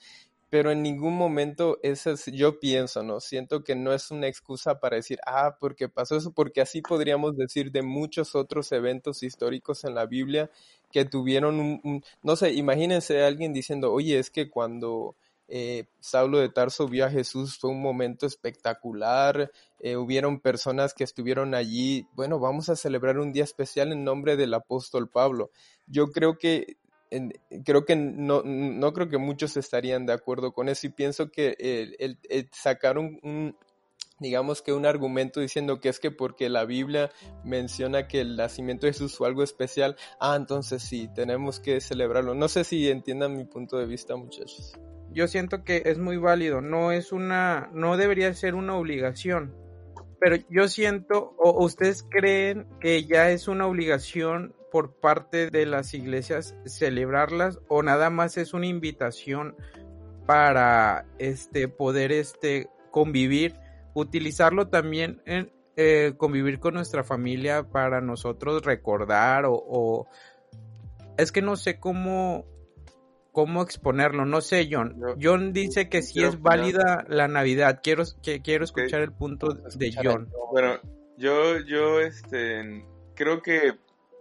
pero 0.54 0.70
en 0.70 0.84
ningún 0.84 1.16
momento 1.16 1.80
eso 1.82 2.12
es, 2.12 2.26
yo 2.26 2.60
pienso, 2.60 3.02
¿no? 3.02 3.18
Siento 3.18 3.64
que 3.64 3.74
no 3.74 3.92
es 3.92 4.12
una 4.12 4.28
excusa 4.28 4.78
para 4.78 4.94
decir, 4.94 5.18
ah, 5.26 5.56
porque 5.58 5.88
pasó 5.88 6.16
eso, 6.16 6.30
porque 6.30 6.60
así 6.60 6.80
podríamos 6.80 7.36
decir 7.36 7.72
de 7.72 7.82
muchos 7.82 8.36
otros 8.36 8.70
eventos 8.70 9.24
históricos 9.24 9.82
en 9.82 9.96
la 9.96 10.06
Biblia 10.06 10.48
que 10.94 11.04
tuvieron 11.04 11.58
un, 11.58 12.04
no 12.22 12.36
sé, 12.36 12.52
imagínense 12.52 13.24
alguien 13.24 13.52
diciendo, 13.52 13.92
oye, 13.92 14.16
es 14.20 14.30
que 14.30 14.48
cuando 14.48 15.16
eh, 15.48 15.86
Saulo 15.98 16.38
de 16.38 16.50
Tarso 16.50 16.86
vio 16.86 17.04
a 17.04 17.10
Jesús 17.10 17.58
fue 17.58 17.70
un 17.70 17.82
momento 17.82 18.26
espectacular, 18.26 19.50
eh, 19.80 19.96
hubieron 19.96 20.38
personas 20.38 20.94
que 20.94 21.02
estuvieron 21.02 21.56
allí, 21.56 22.06
bueno, 22.14 22.38
vamos 22.38 22.68
a 22.68 22.76
celebrar 22.76 23.18
un 23.18 23.32
día 23.32 23.42
especial 23.42 23.90
en 23.90 24.04
nombre 24.04 24.36
del 24.36 24.54
apóstol 24.54 25.10
Pablo. 25.10 25.50
Yo 25.88 26.12
creo 26.12 26.38
que 26.38 26.76
creo 27.64 27.84
que 27.84 27.96
no, 27.96 28.42
no 28.44 28.92
creo 28.92 29.08
que 29.08 29.18
muchos 29.18 29.56
estarían 29.56 30.06
de 30.06 30.12
acuerdo 30.12 30.52
con 30.52 30.68
eso 30.68 30.86
y 30.86 30.90
pienso 30.90 31.30
que 31.32 31.56
el, 31.98 32.18
sacar 32.52 32.98
un, 32.98 33.56
digamos 34.20 34.62
que 34.62 34.72
un 34.72 34.86
argumento 34.86 35.40
diciendo 35.40 35.80
que 35.80 35.88
es 35.88 35.98
que 35.98 36.10
porque 36.10 36.48
la 36.48 36.64
Biblia 36.64 37.10
menciona 37.44 38.06
que 38.06 38.20
el 38.20 38.36
nacimiento 38.36 38.86
de 38.86 38.92
Jesús 38.92 39.16
fue 39.16 39.28
algo 39.28 39.42
especial, 39.42 39.96
ah, 40.20 40.36
entonces 40.36 40.82
sí, 40.82 41.08
tenemos 41.14 41.60
que 41.60 41.80
celebrarlo. 41.80 42.34
No 42.34 42.48
sé 42.48 42.64
si 42.64 42.88
entiendan 42.90 43.36
mi 43.36 43.44
punto 43.44 43.76
de 43.78 43.86
vista, 43.86 44.16
muchachos. 44.16 44.78
Yo 45.10 45.28
siento 45.28 45.64
que 45.64 45.82
es 45.86 45.98
muy 45.98 46.16
válido, 46.16 46.60
no 46.60 46.92
es 46.92 47.12
una, 47.12 47.70
no 47.72 47.96
debería 47.96 48.32
ser 48.34 48.54
una 48.54 48.76
obligación, 48.76 49.54
pero 50.20 50.36
yo 50.48 50.68
siento, 50.68 51.34
o 51.38 51.64
ustedes 51.64 52.02
creen 52.02 52.66
que 52.80 53.04
ya 53.04 53.30
es 53.30 53.46
una 53.46 53.66
obligación 53.66 54.54
por 54.72 54.94
parte 54.94 55.50
de 55.50 55.66
las 55.66 55.94
iglesias 55.94 56.56
celebrarlas, 56.66 57.60
o 57.68 57.82
nada 57.82 58.10
más 58.10 58.36
es 58.38 58.54
una 58.54 58.66
invitación 58.66 59.54
para 60.26 61.06
este 61.18 61.68
poder 61.68 62.10
este 62.10 62.68
convivir 62.90 63.54
utilizarlo 63.94 64.68
también 64.68 65.22
en 65.24 65.52
eh, 65.76 66.14
convivir 66.16 66.60
con 66.60 66.74
nuestra 66.74 67.02
familia 67.02 67.64
para 67.64 68.00
nosotros 68.00 68.62
recordar 68.62 69.44
o, 69.46 70.06
es 71.16 71.32
que 71.32 71.42
no 71.42 71.56
sé 71.56 71.80
cómo 71.80 72.44
cómo 73.32 73.62
exponerlo, 73.62 74.24
no 74.24 74.40
sé 74.40 74.68
John. 74.70 74.96
John 75.20 75.52
dice 75.52 75.88
que 75.88 76.02
sí 76.02 76.22
es 76.22 76.40
válida 76.40 77.04
la 77.08 77.26
Navidad. 77.26 77.80
Quiero 77.82 78.04
que 78.22 78.40
quiero 78.42 78.64
escuchar 78.64 79.00
el 79.00 79.12
punto 79.12 79.48
de 79.52 79.92
John. 79.92 80.30
Bueno, 80.52 80.78
yo 81.16 81.58
yo 81.60 82.00
este 82.00 82.84
creo 83.16 83.42
que 83.42 83.72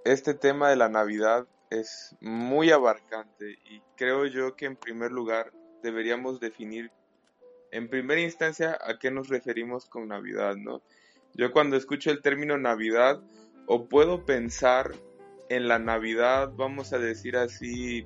este 0.06 0.34
tema 0.34 0.70
de 0.70 0.76
la 0.78 0.90
Navidad 0.90 1.48
es 1.70 2.16
muy 2.22 2.72
abarcante 2.72 3.60
y 3.66 3.82
creo 3.96 4.26
yo 4.26 4.56
que 4.56 4.66
en 4.66 4.76
primer 4.76 5.12
lugar 5.12 5.52
deberíamos 5.84 6.40
definir 6.40 6.92
en 7.74 7.88
primera 7.90 8.22
instancia, 8.22 8.78
¿a 8.80 9.00
qué 9.00 9.10
nos 9.10 9.30
referimos 9.30 9.86
con 9.86 10.08
Navidad, 10.08 10.56
no? 10.56 10.82
Yo 11.34 11.52
cuando 11.52 11.76
escucho 11.76 12.12
el 12.12 12.22
término 12.22 12.58
Navidad, 12.58 13.20
o 13.66 13.88
puedo 13.88 14.26
pensar 14.26 14.92
en 15.50 15.68
la 15.68 15.80
Navidad, 15.80 16.52
vamos 16.56 16.94
a 16.94 17.00
decir 17.00 17.36
así, 17.36 18.06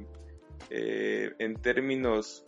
eh, 0.70 1.34
en 1.40 1.56
términos 1.56 2.46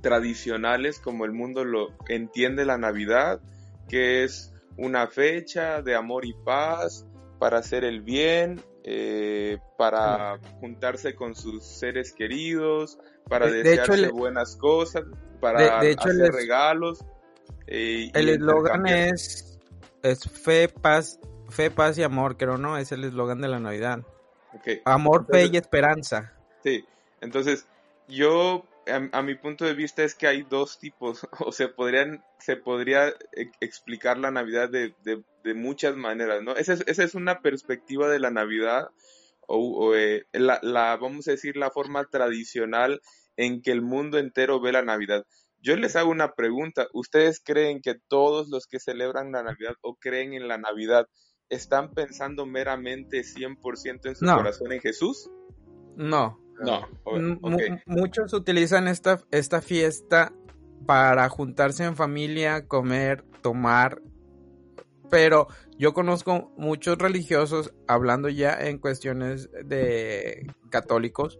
tradicionales, 0.00 1.00
como 1.00 1.24
el 1.24 1.32
mundo 1.32 1.64
lo 1.64 1.88
entiende 2.08 2.64
la 2.64 2.78
Navidad, 2.78 3.40
que 3.88 4.22
es 4.22 4.54
una 4.76 5.08
fecha 5.08 5.82
de 5.82 5.96
amor 5.96 6.24
y 6.24 6.34
paz 6.34 7.04
para 7.40 7.58
hacer 7.58 7.84
el 7.84 8.00
bien, 8.00 8.60
eh, 8.84 9.58
para 9.76 10.38
juntarse 10.60 11.16
con 11.16 11.34
sus 11.34 11.64
seres 11.64 12.12
queridos, 12.12 12.98
para 13.28 13.50
desearle 13.50 14.08
buenas 14.08 14.56
cosas, 14.56 15.04
para 15.40 15.78
hacer 15.78 16.32
regalos. 16.32 17.04
Eh, 17.66 18.10
el 18.14 18.30
eslogan 18.30 18.86
es, 18.86 19.58
es 20.02 20.20
fe, 20.28 20.68
paz, 20.68 21.20
fe, 21.48 21.70
paz 21.70 21.98
y 21.98 22.02
amor, 22.02 22.36
creo, 22.36 22.56
¿no? 22.56 22.78
Es 22.78 22.92
el 22.92 23.04
eslogan 23.04 23.40
de 23.40 23.48
la 23.48 23.60
Navidad. 23.60 24.00
Amor, 24.84 25.26
fe 25.30 25.46
y 25.52 25.56
esperanza. 25.56 26.32
Sí, 26.62 26.84
entonces 27.20 27.66
yo, 28.08 28.64
a, 29.12 29.22
mi 29.22 29.34
punto 29.34 29.64
de 29.64 29.74
vista 29.74 30.02
es 30.02 30.14
que 30.14 30.26
hay 30.26 30.42
dos 30.42 30.78
tipos, 30.78 31.26
o 31.38 31.52
se 31.52 31.68
podrían, 31.68 32.24
se 32.38 32.56
podría 32.56 33.08
e, 33.08 33.50
explicar 33.60 34.18
la 34.18 34.30
Navidad 34.30 34.70
de, 34.70 34.94
muchas 35.54 35.96
maneras, 35.96 36.42
¿no? 36.42 36.54
Esa 36.56 36.74
es, 36.74 36.84
esa 36.86 37.04
es 37.04 37.14
una 37.14 37.40
perspectiva 37.40 38.08
de 38.08 38.18
la 38.18 38.30
Navidad, 38.30 38.90
o, 39.46 39.94
eh, 39.94 40.26
la, 40.32 40.58
la, 40.62 40.94
vamos 40.96 41.26
a 41.26 41.30
decir, 41.30 41.56
la 41.56 41.70
forma 41.70 42.04
tradicional 42.04 43.00
en 43.38 43.62
que 43.62 43.70
el 43.70 43.80
mundo 43.80 44.18
entero 44.18 44.60
ve 44.60 44.72
la 44.72 44.82
Navidad. 44.82 45.24
Yo 45.60 45.76
les 45.76 45.96
hago 45.96 46.10
una 46.10 46.34
pregunta. 46.34 46.88
¿Ustedes 46.92 47.40
creen 47.42 47.80
que 47.80 47.94
todos 48.08 48.48
los 48.48 48.66
que 48.66 48.80
celebran 48.80 49.32
la 49.32 49.42
Navidad 49.42 49.74
o 49.80 49.94
creen 49.94 50.34
en 50.34 50.48
la 50.48 50.58
Navidad 50.58 51.06
están 51.48 51.94
pensando 51.94 52.46
meramente 52.46 53.22
100% 53.22 54.06
en 54.06 54.16
su 54.16 54.26
corazón 54.26 54.72
en 54.72 54.80
Jesús? 54.80 55.30
No. 55.96 56.38
No. 56.60 56.88
Muchos 57.86 58.32
utilizan 58.32 58.88
esta, 58.88 59.22
esta 59.30 59.62
fiesta 59.62 60.32
para 60.84 61.28
juntarse 61.28 61.84
en 61.84 61.94
familia, 61.94 62.66
comer, 62.66 63.24
tomar. 63.40 64.02
Pero 65.10 65.46
yo 65.78 65.94
conozco 65.94 66.52
muchos 66.56 66.98
religiosos, 66.98 67.72
hablando 67.86 68.28
ya 68.28 68.52
en 68.54 68.78
cuestiones 68.78 69.48
de 69.64 70.52
católicos, 70.70 71.38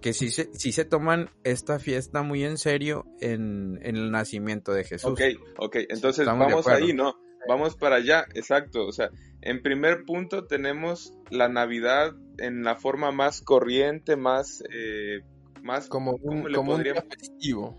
que 0.00 0.12
sí 0.12 0.30
se, 0.30 0.50
sí 0.54 0.72
se 0.72 0.84
toman 0.84 1.30
esta 1.44 1.78
fiesta 1.78 2.22
muy 2.22 2.44
en 2.44 2.58
serio 2.58 3.06
en, 3.20 3.78
el 3.82 4.10
nacimiento 4.10 4.72
de 4.72 4.84
Jesús. 4.84 5.10
Ok, 5.12 5.20
ok, 5.58 5.76
entonces 5.88 6.26
vamos 6.26 6.66
ahí, 6.68 6.92
¿no? 6.92 7.16
Vamos 7.48 7.76
para 7.76 7.96
allá, 7.96 8.26
exacto. 8.34 8.86
O 8.86 8.92
sea, 8.92 9.10
en 9.40 9.62
primer 9.62 10.04
punto 10.04 10.46
tenemos 10.46 11.14
la 11.30 11.48
Navidad 11.48 12.14
en 12.38 12.62
la 12.62 12.76
forma 12.76 13.12
más 13.12 13.40
corriente, 13.42 14.16
más... 14.16 14.62
Eh, 14.72 15.20
más 15.62 15.88
como 15.88 16.12
un, 16.22 16.50
como 16.52 16.74
un 16.74 16.82
día 16.82 17.02
festivo. 17.02 17.76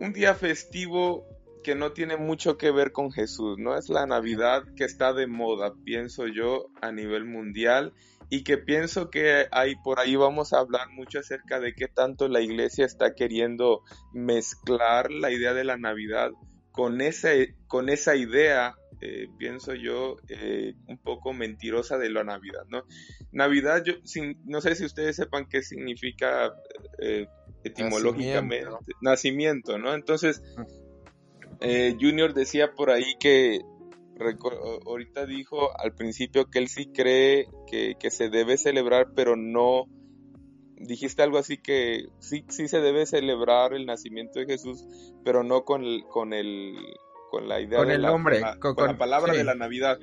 Un 0.00 0.12
día 0.12 0.34
festivo 0.34 1.24
que 1.62 1.76
no 1.76 1.92
tiene 1.92 2.16
mucho 2.16 2.58
que 2.58 2.72
ver 2.72 2.90
con 2.90 3.12
Jesús, 3.12 3.56
¿no? 3.58 3.76
Es 3.76 3.88
la 3.88 4.04
Navidad 4.06 4.64
que 4.76 4.84
está 4.84 5.12
de 5.12 5.28
moda, 5.28 5.74
pienso 5.84 6.26
yo, 6.26 6.66
a 6.80 6.90
nivel 6.90 7.24
mundial 7.24 7.92
y 8.34 8.44
que 8.44 8.56
pienso 8.56 9.10
que 9.10 9.46
ahí 9.50 9.76
por 9.84 10.00
ahí 10.00 10.16
vamos 10.16 10.54
a 10.54 10.58
hablar 10.60 10.88
mucho 10.88 11.18
acerca 11.18 11.60
de 11.60 11.74
qué 11.74 11.86
tanto 11.86 12.28
la 12.28 12.40
iglesia 12.40 12.86
está 12.86 13.14
queriendo 13.14 13.82
mezclar 14.14 15.10
la 15.10 15.30
idea 15.30 15.52
de 15.52 15.64
la 15.64 15.76
Navidad 15.76 16.30
con 16.70 17.02
esa, 17.02 17.28
con 17.66 17.90
esa 17.90 18.16
idea, 18.16 18.74
eh, 19.02 19.28
pienso 19.36 19.74
yo, 19.74 20.16
eh, 20.30 20.72
un 20.86 20.96
poco 20.96 21.34
mentirosa 21.34 21.98
de 21.98 22.08
la 22.08 22.24
Navidad, 22.24 22.64
¿no? 22.70 22.86
Navidad, 23.32 23.84
yo 23.84 23.96
no 24.46 24.62
sé 24.62 24.76
si 24.76 24.86
ustedes 24.86 25.14
sepan 25.14 25.46
qué 25.46 25.62
significa 25.62 26.54
eh, 27.00 27.26
etimológicamente, 27.64 28.72
nacimiento, 29.02 29.76
¿no? 29.76 29.92
Entonces, 29.92 30.42
Junior 32.00 32.32
decía 32.32 32.72
por 32.72 32.88
ahí 32.88 33.14
que 33.20 33.60
ahorita 34.86 35.26
dijo 35.26 35.70
al 35.78 35.94
principio 35.94 36.50
que 36.50 36.58
él 36.58 36.68
sí 36.68 36.86
cree 36.92 37.48
que, 37.66 38.10
se 38.10 38.28
debe 38.28 38.56
celebrar, 38.56 39.12
pero 39.14 39.36
no, 39.36 39.86
dijiste 40.76 41.22
algo 41.22 41.38
así 41.38 41.58
que 41.58 42.06
sí, 42.18 42.44
sí 42.48 42.68
se 42.68 42.80
debe 42.80 43.06
celebrar 43.06 43.74
el 43.74 43.86
nacimiento 43.86 44.40
de 44.40 44.46
Jesús, 44.46 44.84
pero 45.24 45.42
no 45.42 45.64
con 45.64 45.84
el, 45.84 46.04
con 46.08 46.32
el, 46.32 46.74
con 47.30 47.48
la 47.48 47.60
idea 47.60 47.78
con 47.78 47.88
de 47.88 47.94
el 47.94 48.02
la, 48.02 48.10
nombre, 48.10 48.40
con, 48.60 48.74
la 48.76 48.98
palabra 48.98 49.32
de 49.32 49.44
la 49.44 49.54
Navidad. 49.54 49.98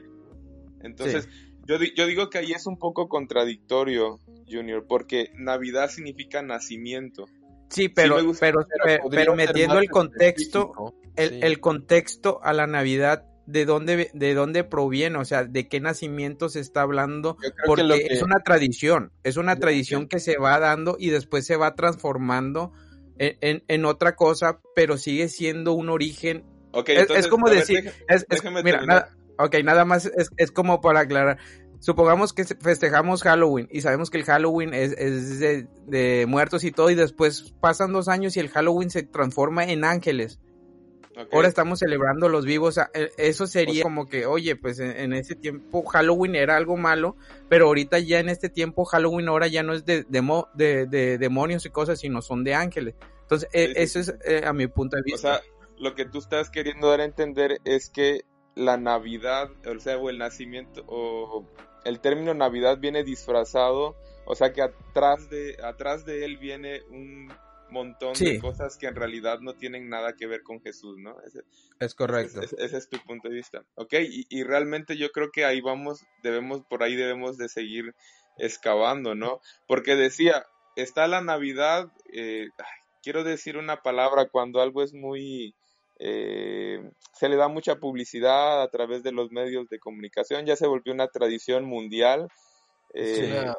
Entonces, 0.82 1.28
yo, 1.66 1.78
yo 1.96 2.08
digo 2.08 2.30
que 2.30 2.40
ahí 2.40 2.52
es 2.52 2.66
un 2.66 2.78
poco 2.78 3.08
contradictorio, 3.08 4.20
Junior, 4.50 4.86
porque 4.88 5.30
Navidad 5.36 5.90
significa 5.90 6.42
nacimiento. 6.42 7.26
Sí, 7.70 7.88
pero, 7.88 8.18
pero, 8.40 8.66
pero, 9.12 9.36
metiendo 9.36 9.78
el 9.78 9.90
contexto, 9.92 10.96
el, 11.16 11.44
el, 11.44 11.60
contexto 11.60 12.40
a 12.42 12.52
la 12.52 12.66
Navidad 12.66 13.29
de 13.50 13.66
dónde, 13.66 14.12
de 14.14 14.34
dónde 14.36 14.64
proviene, 14.64 15.18
o 15.18 15.26
sea, 15.26 15.44
de 15.44 15.68
qué 15.68 15.80
nacimiento 15.80 16.50
se 16.50 16.60
está 16.60 16.84
hablando, 16.84 17.36
porque 17.66 18.08
es 18.10 18.22
una 18.22 18.40
tradición, 18.42 19.12
es 19.24 19.38
una 19.38 19.56
tradición 19.56 20.08
que 20.08 20.20
se 20.20 20.38
va 20.38 20.60
dando 20.60 20.98
y 21.00 21.10
después 21.10 21.46
se 21.46 21.56
va 21.56 21.76
transformando 21.76 22.72
en, 23.18 23.64
en, 23.68 23.86
otra 23.86 24.16
cosa, 24.16 24.60
pero 24.76 24.98
sigue 24.98 25.28
siendo 25.30 25.74
un 25.74 25.90
origen. 25.90 26.46
es, 26.86 27.28
como 27.28 27.50
decir, 27.50 27.92
es, 28.08 28.26
mira, 28.64 28.86
nada, 28.86 29.10
ok, 29.40 29.56
nada 29.64 29.84
más 29.84 30.06
es, 30.06 30.30
es 30.38 30.52
como 30.52 30.80
para 30.80 31.02
aclarar. 31.02 31.40
Supongamos 31.80 32.34
que 32.34 32.44
festejamos 32.44 33.24
Halloween 33.24 33.68
y 33.72 33.82
sabemos 33.82 34.10
que 34.10 34.18
el 34.18 34.26
Halloween 34.26 34.74
es, 34.74 34.92
es 34.92 35.40
de, 35.40 35.68
de, 35.88 36.26
muertos 36.28 36.64
y 36.66 36.72
todo 36.72 36.90
y 36.92 36.96
después 36.96 37.54
pasan 37.62 37.94
dos 37.94 38.10
años 38.10 38.38
y 38.38 38.42
el 38.42 38.50
Halloween 38.50 38.90
se 38.90 39.04
transforma 39.04 39.66
en 39.66 39.86
ángeles. 39.86 40.40
Ahora 41.32 41.48
estamos 41.48 41.80
celebrando 41.80 42.30
los 42.30 42.46
vivos. 42.46 42.78
E, 42.78 43.12
eso 43.18 43.48
sería 43.48 43.84
como 43.84 44.08
que, 44.08 44.26
oye, 44.26 44.56
pues 44.56 44.80
en, 44.80 45.14
ese 45.14 45.36
tiempo 45.36 45.84
Halloween 45.86 46.36
era 46.36 46.56
algo 46.56 46.78
malo, 46.78 47.16
pero 47.48 47.68
ahorita 47.68 48.00
ya 48.00 48.20
en 48.20 48.30
este 48.30 48.50
tiempo 48.50 48.86
Halloween 48.86 49.28
ahora 49.28 49.48
ya 49.48 49.64
no 49.64 49.74
es 49.74 49.86
de, 49.86 50.04
de, 50.04 51.18
demonios 51.18 51.66
y 51.66 51.70
cosas, 51.70 52.00
sino 52.00 52.22
son 52.22 52.44
de 52.44 52.54
ángeles. 52.54 52.96
Entonces, 53.22 53.50
e, 53.54 53.74
eso 53.76 54.00
es 54.00 54.14
eh, 54.26 54.44
a 54.46 54.54
mi 54.54 54.68
punto 54.68 54.96
de 54.96 55.04
vista. 55.04 55.18
O 55.18 55.32
sea, 55.34 55.42
lo 55.78 55.96
que 55.96 56.06
tú 56.06 56.20
estás 56.20 56.50
queriendo 56.50 56.90
dar 56.90 57.02
a 57.02 57.06
entender 57.06 57.60
es 57.66 57.90
que 57.90 58.22
la 58.56 58.78
Navidad, 58.78 59.50
o 59.66 59.80
sea, 59.80 59.98
o 59.98 60.10
el 60.10 60.18
nacimiento, 60.18 60.84
o 60.88 61.46
el 61.86 62.00
término 62.00 62.34
Navidad 62.34 62.78
viene 62.80 63.04
disfrazado 63.04 63.96
O 64.26 64.36
sea 64.36 64.52
que 64.54 64.62
atrás 64.62 65.30
de, 65.30 65.58
atrás 65.64 66.06
de 66.06 66.26
él 66.26 66.38
viene 66.38 66.82
un 66.92 67.32
montón 67.72 68.14
de 68.14 68.40
cosas 68.40 68.78
que 68.78 68.88
en 68.88 68.96
realidad 68.96 69.40
no 69.40 69.56
tienen 69.56 69.90
nada 69.90 70.16
que 70.16 70.28
ver 70.28 70.44
con 70.44 70.62
Jesús, 70.62 70.98
¿no? 70.98 71.16
es 71.80 71.96
correcto. 71.96 72.42
Ese, 72.42 72.78
es 72.78 72.90
tu 72.90 72.98
punto 73.00 73.30
de 73.30 73.36
vista. 73.36 73.64
Ok, 73.76 73.94
y, 74.30 74.44
realmente 74.44 74.98
yo 74.98 75.12
creo 75.12 75.32
que 75.32 75.46
ahí 75.46 75.62
vamos, 75.62 76.06
debemos, 76.24 76.62
por 76.70 76.84
ahí 76.84 76.96
debemos 76.96 77.38
de 77.38 77.50
seguir 77.50 77.96
excavando, 78.38 79.16
¿no? 79.16 79.42
Porque 79.68 79.96
decía, 79.96 80.46
está 80.76 81.08
la 81.08 81.22
Navidad, 81.22 81.92
eh, 82.12 82.48
quiero 83.04 83.24
decir 83.24 83.58
una 83.58 83.82
palabra 83.82 84.28
cuando 84.30 84.62
algo 84.62 84.84
es 84.84 84.94
muy... 84.94 85.56
Eh, 86.02 86.80
se 87.14 87.28
le 87.28 87.36
da 87.36 87.50
mucha 87.50 87.76
publicidad 87.76 88.62
a 88.62 88.70
través 88.70 89.04
de 89.04 89.12
los 89.12 89.32
medios 89.32 89.68
de 89.68 89.80
comunicación, 89.80 90.46
ya 90.46 90.56
se 90.56 90.68
volvió 90.68 90.94
una 90.94 91.08
tradición 91.08 91.66
mundial. 91.66 92.30
Eh, 92.94 93.54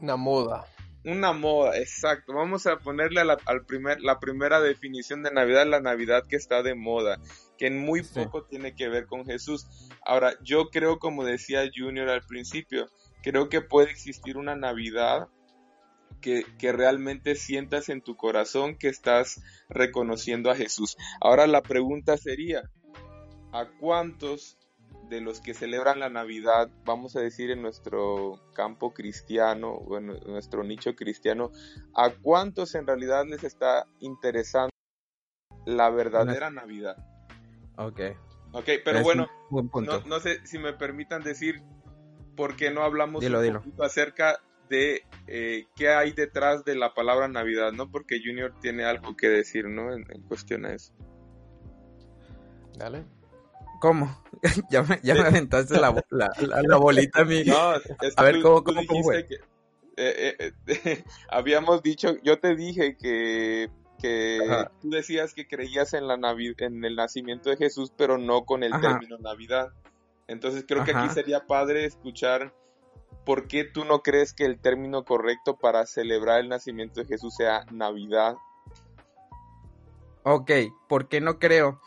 una 0.00 0.16
moda 0.16 0.66
una 1.06 1.32
moda, 1.32 1.78
exacto. 1.78 2.34
Vamos 2.34 2.66
a 2.66 2.78
ponerle 2.78 3.20
a 3.20 3.24
la, 3.24 3.38
al 3.46 3.64
primer, 3.64 4.00
la 4.00 4.18
primera 4.18 4.60
definición 4.60 5.22
de 5.22 5.30
Navidad, 5.30 5.64
la 5.64 5.80
Navidad 5.80 6.24
que 6.28 6.34
está 6.34 6.62
de 6.64 6.74
moda, 6.74 7.20
que 7.56 7.68
en 7.68 7.78
muy 7.78 8.02
poco 8.02 8.42
tiene 8.44 8.74
que 8.74 8.88
ver 8.88 9.06
con 9.06 9.24
Jesús. 9.24 9.66
Ahora, 10.04 10.34
yo 10.42 10.68
creo, 10.70 10.98
como 10.98 11.24
decía 11.24 11.70
Junior 11.74 12.08
al 12.08 12.22
principio, 12.22 12.88
creo 13.22 13.48
que 13.48 13.60
puede 13.60 13.90
existir 13.90 14.36
una 14.36 14.56
Navidad 14.56 15.28
que, 16.20 16.44
que, 16.58 16.72
realmente 16.72 17.36
sientas 17.36 17.88
en 17.88 18.00
tu 18.00 18.16
corazón 18.16 18.76
que 18.76 18.88
estás 18.88 19.40
reconociendo 19.68 20.50
a 20.50 20.56
Jesús. 20.56 20.96
Ahora 21.20 21.46
la 21.46 21.62
pregunta 21.62 22.16
sería, 22.16 22.68
¿a 23.52 23.66
cuántos 23.78 24.58
de 25.08 25.20
los 25.20 25.40
que 25.40 25.54
celebran 25.54 26.00
la 26.00 26.08
Navidad, 26.08 26.70
vamos 26.84 27.16
a 27.16 27.20
decir 27.20 27.50
en 27.50 27.62
nuestro 27.62 28.40
campo 28.54 28.92
cristiano 28.92 29.70
o 29.70 29.98
en 29.98 30.06
nuestro 30.06 30.64
nicho 30.64 30.94
cristiano, 30.94 31.50
¿a 31.94 32.10
cuántos 32.10 32.74
en 32.74 32.86
realidad 32.86 33.24
les 33.26 33.44
está 33.44 33.86
interesando 34.00 34.70
la 35.64 35.90
verdadera 35.90 36.50
Navidad? 36.50 36.96
Ok. 37.76 38.00
Ok, 38.52 38.68
pero 38.84 39.02
bueno, 39.02 39.28
no, 40.06 40.20
sé 40.20 40.44
si 40.46 40.58
me 40.58 40.72
permitan 40.72 41.22
decir 41.22 41.62
por 42.36 42.56
qué 42.56 42.70
no 42.70 42.82
hablamos 42.82 43.24
un 43.24 43.52
poquito 43.52 43.84
acerca 43.84 44.40
de 44.68 45.02
eh, 45.26 45.66
qué 45.76 45.90
hay 45.90 46.12
detrás 46.12 46.64
de 46.64 46.74
la 46.74 46.94
palabra 46.94 47.28
Navidad, 47.28 47.72
¿no? 47.72 47.90
Porque 47.90 48.20
Junior 48.24 48.54
tiene 48.60 48.84
algo 48.84 49.16
que 49.16 49.28
decir, 49.28 49.68
¿no? 49.68 49.92
En, 49.92 50.06
en 50.10 50.22
cuestión 50.22 50.64
a 50.64 50.72
eso. 50.72 50.92
Dale. 52.76 53.04
¿Cómo? 53.80 54.22
ya 54.70 54.82
me, 54.82 55.00
ya 55.02 55.14
me 55.14 55.20
aventaste 55.20 55.78
la, 55.78 55.94
la, 56.10 56.76
bolita 56.76 57.22
a 57.22 57.24
mí. 57.24 57.44
No, 57.44 57.56
a 58.16 58.22
ver, 58.22 58.42
¿cómo, 58.42 58.62
cómo, 58.62 58.82
fue? 59.02 59.26
Que, 59.26 59.36
eh, 59.96 60.52
eh, 60.66 61.04
habíamos 61.28 61.82
dicho, 61.82 62.16
yo 62.22 62.38
te 62.38 62.54
dije 62.54 62.96
que, 62.96 63.70
que 63.98 64.40
tú 64.80 64.90
decías 64.90 65.34
que 65.34 65.46
creías 65.46 65.94
en, 65.94 66.06
la 66.06 66.14
en 66.58 66.84
el 66.84 66.96
nacimiento 66.96 67.50
de 67.50 67.56
Jesús, 67.56 67.92
pero 67.96 68.18
no 68.18 68.44
con 68.44 68.62
el 68.62 68.72
término 68.80 69.18
Navidad. 69.18 69.72
Entonces 70.28 70.64
creo 70.66 70.84
que 70.84 70.92
aquí 70.92 71.08
sería 71.14 71.46
padre 71.46 71.84
escuchar 71.84 72.52
por 73.24 73.48
qué 73.48 73.64
tú 73.64 73.84
no 73.84 74.02
crees 74.02 74.32
que 74.32 74.44
el 74.44 74.58
término 74.58 75.04
correcto 75.04 75.56
para 75.56 75.86
celebrar 75.86 76.40
el 76.40 76.48
nacimiento 76.48 77.00
de 77.00 77.06
Jesús 77.06 77.34
sea 77.34 77.64
Navidad. 77.70 78.36
Ok, 80.24 80.50
¿por 80.88 81.08
qué 81.08 81.20
no 81.20 81.38
creo? 81.38 81.80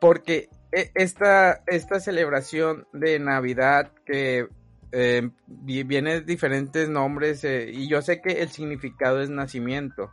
Porque 0.00 0.48
esta, 0.72 1.62
esta 1.66 2.00
celebración 2.00 2.86
de 2.92 3.18
Navidad 3.18 3.92
que 4.06 4.48
eh, 4.90 5.30
viene 5.46 6.14
de 6.14 6.20
diferentes 6.22 6.88
nombres 6.88 7.44
eh, 7.44 7.70
y 7.72 7.88
yo 7.88 8.02
sé 8.02 8.20
que 8.20 8.42
el 8.42 8.48
significado 8.48 9.20
es 9.20 9.30
nacimiento, 9.30 10.12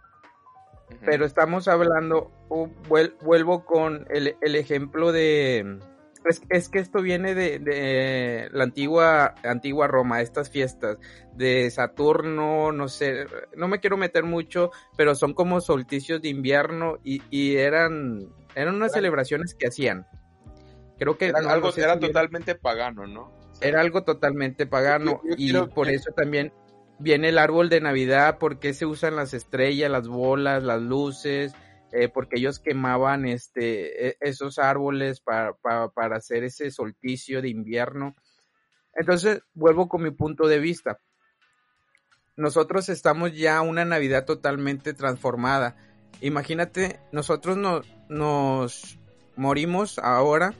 pero 1.06 1.26
estamos 1.26 1.68
hablando, 1.68 2.32
vuelvo 3.22 3.66
con 3.66 4.06
el, 4.10 4.56
ejemplo 4.56 5.12
de... 5.12 5.80
Es, 6.50 6.68
que 6.68 6.80
esto 6.80 7.02
viene 7.02 7.34
de, 7.34 8.50
la 8.52 8.64
antigua, 8.66 9.36
antigua 9.44 9.88
Roma, 9.88 10.22
estas 10.22 10.50
fiestas 10.50 10.98
de 11.34 11.72
Saturno, 11.72 12.74
no 12.74 12.90
sé, 12.90 13.26
no 13.56 13.70
me 13.70 13.80
quiero 13.80 13.96
meter 13.96 14.26
mucho, 14.26 14.72
pero 14.98 15.16
son 15.16 15.34
como 15.34 15.62
solsticios 15.62 16.22
de 16.22 16.28
invierno 16.28 16.98
y, 17.06 17.22
y 17.30 17.56
eran, 17.56 18.28
eran 18.54 18.76
unas 18.76 18.92
celebraciones 18.92 19.56
que 19.56 19.68
hacían. 19.68 20.06
Creo 21.00 21.18
que 21.18 21.28
era, 21.28 21.40
algo, 21.40 21.72
era 21.76 22.00
totalmente 22.00 22.56
pagano, 22.56 23.08
¿no? 23.08 23.40
era 23.62 23.82
algo 23.82 24.04
totalmente 24.04 24.66
pagano 24.66 25.22
y 25.38 25.54
por 25.54 25.90
eso 25.90 26.12
también 26.12 26.54
viene 27.00 27.30
el 27.30 27.38
árbol 27.38 27.70
de 27.70 27.82
Navidad, 27.82 28.38
porque 28.40 28.74
se 28.74 28.86
usan 28.86 29.16
las 29.16 29.34
estrellas, 29.34 29.90
las 29.90 30.08
bolas, 30.08 30.64
las 30.64 30.82
luces, 30.82 31.54
eh, 31.92 32.10
porque 32.10 32.38
ellos 32.38 32.60
quemaban 32.60 33.26
este, 33.26 34.10
e, 34.10 34.18
esos 34.20 34.60
árboles 34.60 35.22
para, 35.22 35.54
para 35.54 36.18
hacer 36.18 36.44
ese 36.44 36.72
solsticio 36.72 37.42
de 37.42 37.50
invierno. 37.50 38.16
Entonces, 38.94 39.42
vuelvo 39.54 39.88
con 39.88 40.04
mi 40.04 40.12
punto 40.12 40.48
de 40.48 40.60
vista. 40.60 41.00
Nosotros 42.36 42.90
estamos 42.90 43.36
ya 43.36 43.62
una 43.62 43.86
Navidad 43.86 44.26
totalmente 44.26 44.94
transformada. 44.94 45.78
Imagínate, 46.22 47.00
nosotros 47.12 47.58
no, 47.58 47.82
nos 48.10 49.00
morimos 49.36 50.00
ahora 50.00 50.54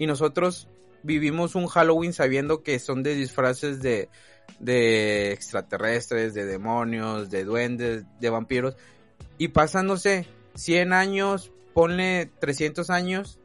y 0.00 0.06
nosotros 0.06 0.66
vivimos 1.02 1.54
un 1.54 1.66
Halloween 1.66 2.14
sabiendo 2.14 2.62
que 2.62 2.78
son 2.78 3.02
de 3.02 3.14
disfraces 3.14 3.82
de, 3.82 4.08
de 4.58 5.30
extraterrestres, 5.30 6.32
de 6.32 6.46
demonios, 6.46 7.28
de 7.28 7.44
duendes, 7.44 8.06
de 8.18 8.30
vampiros. 8.30 8.76
Y 9.36 9.48
pasan, 9.48 9.86
no 9.86 9.98
sé, 9.98 10.26
100 10.54 10.94
años, 10.94 11.52
ponle 11.74 12.30
300 12.40 12.88
años 12.88 13.40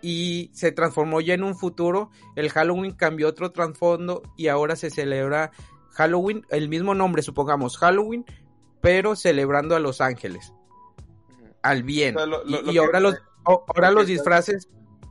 y 0.00 0.50
se 0.54 0.72
transformó 0.72 1.20
ya 1.20 1.34
en 1.34 1.44
un 1.44 1.54
futuro. 1.54 2.10
El 2.36 2.48
Halloween 2.48 2.92
cambió 2.92 3.28
otro 3.28 3.52
trasfondo 3.52 4.22
y 4.38 4.48
ahora 4.48 4.76
se 4.76 4.88
celebra 4.88 5.50
Halloween, 5.90 6.46
el 6.48 6.70
mismo 6.70 6.94
nombre, 6.94 7.20
supongamos, 7.20 7.76
Halloween, 7.76 8.24
pero 8.80 9.14
celebrando 9.14 9.76
a 9.76 9.78
los 9.78 10.00
ángeles, 10.00 10.54
al 11.60 11.82
bien. 11.82 12.16
y, 12.64 12.78
ahora 12.78 13.00
los, 13.00 13.16
ahora 13.44 13.90
los 13.90 14.06
disfraces 14.06 14.70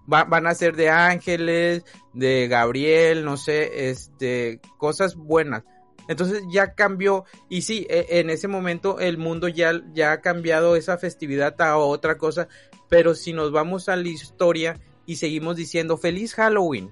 van 0.10 0.48
a 0.48 0.56
ser 0.56 0.76
de 0.76 0.90
ángeles, 0.90 1.86
de 2.14 2.48
Gabriel, 2.48 3.24
no 3.24 3.38
sé, 3.38 3.90
este, 3.90 4.60
cosas 4.78 5.16
buenas. 5.16 5.64
Entonces 6.08 6.42
ya 6.52 6.74
cambió 6.74 7.26
y 7.50 7.62
sí, 7.62 7.86
e, 7.88 8.20
en 8.20 8.32
ese 8.32 8.48
momento 8.48 9.00
el 9.00 9.20
mundo 9.20 9.48
ya, 9.48 9.74
ya 9.94 10.12
ha 10.12 10.22
cambiado 10.22 10.76
esa 10.76 10.98
festividad 10.98 11.62
a 11.62 11.78
otra 11.78 12.18
cosa, 12.18 12.48
pero 12.90 13.14
si 13.14 13.32
nos 13.32 13.52
vamos 13.52 13.90
a 13.90 13.96
la 13.96 14.08
historia 14.08 14.80
y 15.06 15.18
seguimos 15.18 15.56
diciendo 15.56 15.98
feliz 15.98 16.34
Halloween, 16.34 16.92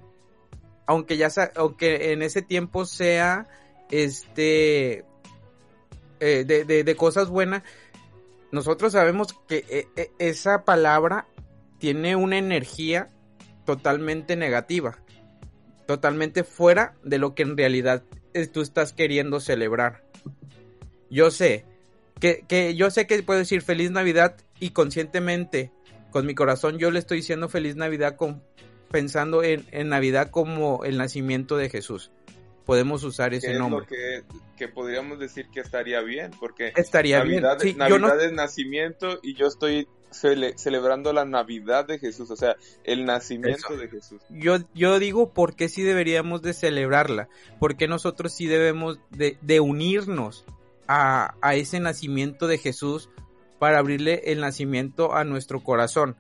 aunque 0.86 1.18
ya 1.18 1.30
aunque 1.56 2.12
en 2.14 2.22
ese 2.22 2.44
tiempo 2.44 2.86
sea 2.86 3.48
este 3.90 5.04
eh, 6.20 6.44
de, 6.46 6.84
de, 6.84 6.96
cosas 6.96 7.30
buenas, 7.30 7.64
nosotros 8.52 8.94
sabemos 8.94 9.34
que 9.48 9.66
e, 9.68 9.88
e, 9.96 10.12
esa 10.20 10.64
palabra 10.64 11.28
tiene 11.80 12.16
una 12.16 12.38
energía 12.38 13.10
totalmente 13.66 14.36
negativa, 14.36 15.00
totalmente 15.86 16.44
fuera 16.44 16.96
de 17.04 17.18
lo 17.18 17.36
que 17.36 17.44
en 17.44 17.58
realidad 17.58 18.04
tú 18.54 18.62
estás 18.62 18.94
queriendo 18.94 19.40
celebrar. 19.40 20.04
Yo 21.10 21.32
sé 21.32 21.66
que, 22.20 22.44
que 22.48 22.76
yo 22.76 22.92
sé 22.92 23.08
que 23.08 23.22
puedo 23.24 23.40
decir 23.40 23.62
feliz 23.62 23.92
Navidad 23.92 24.38
y 24.60 24.72
conscientemente 24.72 25.72
con 26.12 26.26
mi 26.26 26.36
corazón 26.36 26.78
yo 26.80 26.90
le 26.92 27.00
estoy 27.00 27.18
diciendo 27.18 27.50
feliz 27.50 27.76
Navidad 27.76 28.16
con, 28.16 28.44
pensando 28.92 29.44
en, 29.44 29.66
en 29.72 29.90
Navidad 29.90 30.30
como 30.30 30.84
el 30.84 30.98
nacimiento 30.98 31.58
de 31.58 31.70
Jesús 31.70 32.12
podemos 32.68 33.04
usar 33.04 33.34
ese 33.34 33.54
nombre. 33.54 33.88
que, 33.88 34.24
que, 34.58 34.68
podríamos 34.68 35.20
decir 35.20 35.48
que 35.50 35.62
estaría 35.62 36.02
bien, 36.02 36.32
porque 36.38 36.74
estaría 36.76 37.20
Navidad, 37.20 37.58
bien. 37.64 37.78
Navidad 37.78 38.22
es 38.22 38.34
nacimiento 38.34 39.20
y 39.24 39.36
yo 39.36 39.48
estoy 39.48 39.88
celebrando 40.12 41.14
la 41.14 41.26
Navidad 41.26 41.86
de 41.86 42.00
Jesús, 42.00 42.32
o 42.32 42.36
sea, 42.36 42.56
el 42.84 43.06
nacimiento 43.06 43.76
de 43.76 43.88
Jesús. 43.90 44.22
Yo, 44.30 44.58
yo 44.74 45.00
digo 45.00 45.34
por 45.34 45.56
qué 45.56 45.70
sí 45.70 45.84
deberíamos 45.84 46.42
de 46.42 46.54
celebrarla, 46.54 47.30
porque 47.60 47.88
nosotros 47.88 48.34
sí 48.34 48.48
debemos 48.48 49.00
de, 49.10 49.38
de 49.42 49.60
unirnos 49.60 50.46
a, 50.88 51.36
a 51.42 51.56
ese 51.56 51.80
nacimiento 51.80 52.48
de 52.48 52.58
Jesús 52.58 53.10
para 53.60 53.80
abrirle 53.80 54.22
el 54.26 54.42
nacimiento 54.42 55.14
a 55.16 55.24
nuestro 55.24 55.64
corazón. 55.64 56.16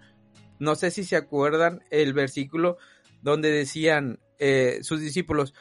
No 0.60 0.76
sé 0.76 0.91
si 0.91 1.04
se 1.04 1.15
acuerdan 1.15 1.84
el 1.91 2.13
versículo 2.13 2.78
donde 3.21 3.52
decían 3.52 4.19
eh, 4.39 4.80
sus 4.82 5.02
discípulos, 5.02 5.54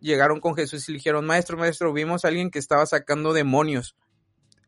llegaron 0.00 0.40
con 0.40 0.54
Jesús 0.54 0.88
y 0.88 0.92
le 0.92 0.98
dijeron, 0.98 1.26
maestro, 1.26 1.56
maestro, 1.56 1.92
vimos 1.92 2.24
a 2.24 2.28
alguien 2.28 2.50
que 2.50 2.58
estaba 2.58 2.86
sacando 2.86 3.32
demonios 3.32 3.96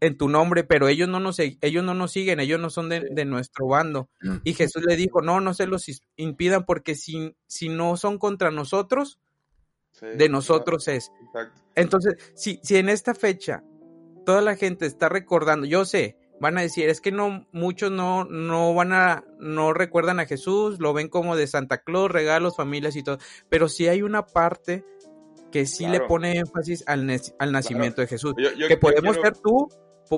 en 0.01 0.17
tu 0.17 0.29
nombre, 0.29 0.65
pero 0.65 0.89
ellos 0.89 1.09
no 1.09 1.21
nos, 1.21 1.39
ellos 1.39 1.85
no 1.85 1.95
nos 1.95 2.13
siguen, 2.13 2.41
ellos 2.41 2.61
no 2.61 2.71
son 2.71 2.89
de, 2.89 3.25
nuestro 3.25 3.67
bando. 3.67 4.09
Y 4.45 4.55
Jesús 4.55 4.85
le 4.87 4.97
dijo, 4.97 5.23
no, 5.23 5.41
no 5.41 5.55
se 5.55 5.67
los 5.67 5.87
impidan 6.17 6.65
porque 6.65 6.95
si, 6.95 7.37
si 7.47 7.69
no 7.69 7.97
son 7.97 8.19
contra 8.19 8.51
nosotros, 8.51 9.19
de 10.01 10.29
nosotros 10.29 10.89
es. 10.89 11.11
Entonces, 11.75 12.15
si, 12.35 12.61
si 12.63 12.77
en 12.77 12.89
esta 12.89 13.15
fecha 13.15 13.63
toda 14.25 14.43
la 14.43 14.57
gente 14.57 14.87
está 14.87 15.09
recordando, 15.09 15.67
yo 15.67 15.85
sé, 15.85 16.17
van 16.41 16.59
a 16.59 16.63
decir, 16.63 16.89
es 16.89 17.01
que 17.01 17.13
no, 17.13 17.47
muchos 17.53 17.91
no, 17.91 18.25
no 18.25 18.75
van 18.75 18.93
a, 18.93 19.25
no 19.39 19.73
recuerdan 19.73 20.21
a 20.21 20.27
Jesús, 20.27 20.79
lo 20.81 20.93
ven 20.93 21.09
como 21.09 21.37
de 21.37 21.47
Santa 21.47 21.79
Claus, 21.79 22.11
regalos, 22.11 22.57
familias 22.57 22.97
y 22.97 23.03
todo, 23.03 23.19
pero 23.49 23.69
si 23.69 23.89
hay 23.89 24.03
una 24.03 24.27
parte 24.27 24.85
que 25.51 25.65
sí 25.65 25.87
le 25.87 26.01
pone 26.01 26.37
énfasis 26.37 26.85
al, 26.87 27.09
al 27.39 27.53
nacimiento 27.53 28.03
de 28.03 28.09
Jesús, 28.09 28.35
que 28.69 28.77
podemos 28.77 29.17
ser 29.17 29.37
tú, 29.39 29.69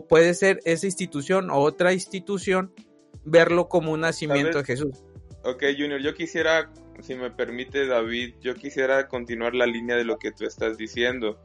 puede 0.09 0.35
ser 0.35 0.61
esa 0.65 0.87
institución 0.87 1.51
o 1.51 1.59
otra 1.59 1.93
institución, 1.93 2.73
verlo 3.25 3.69
como 3.69 3.93
un 3.93 4.01
nacimiento 4.01 4.59
de 4.59 4.65
Jesús. 4.65 5.05
Ok, 5.45 5.65
Junior, 5.77 6.01
yo 6.01 6.15
quisiera, 6.15 6.71
si 7.01 7.15
me 7.15 7.31
permite 7.31 7.87
David, 7.87 8.35
yo 8.41 8.55
quisiera 8.55 9.09
continuar 9.09 9.55
la 9.55 9.67
línea 9.67 9.97
de 9.97 10.05
lo 10.05 10.19
que 10.19 10.33
tú 10.33 10.45
estás 10.45 10.77
diciendo. 10.77 11.41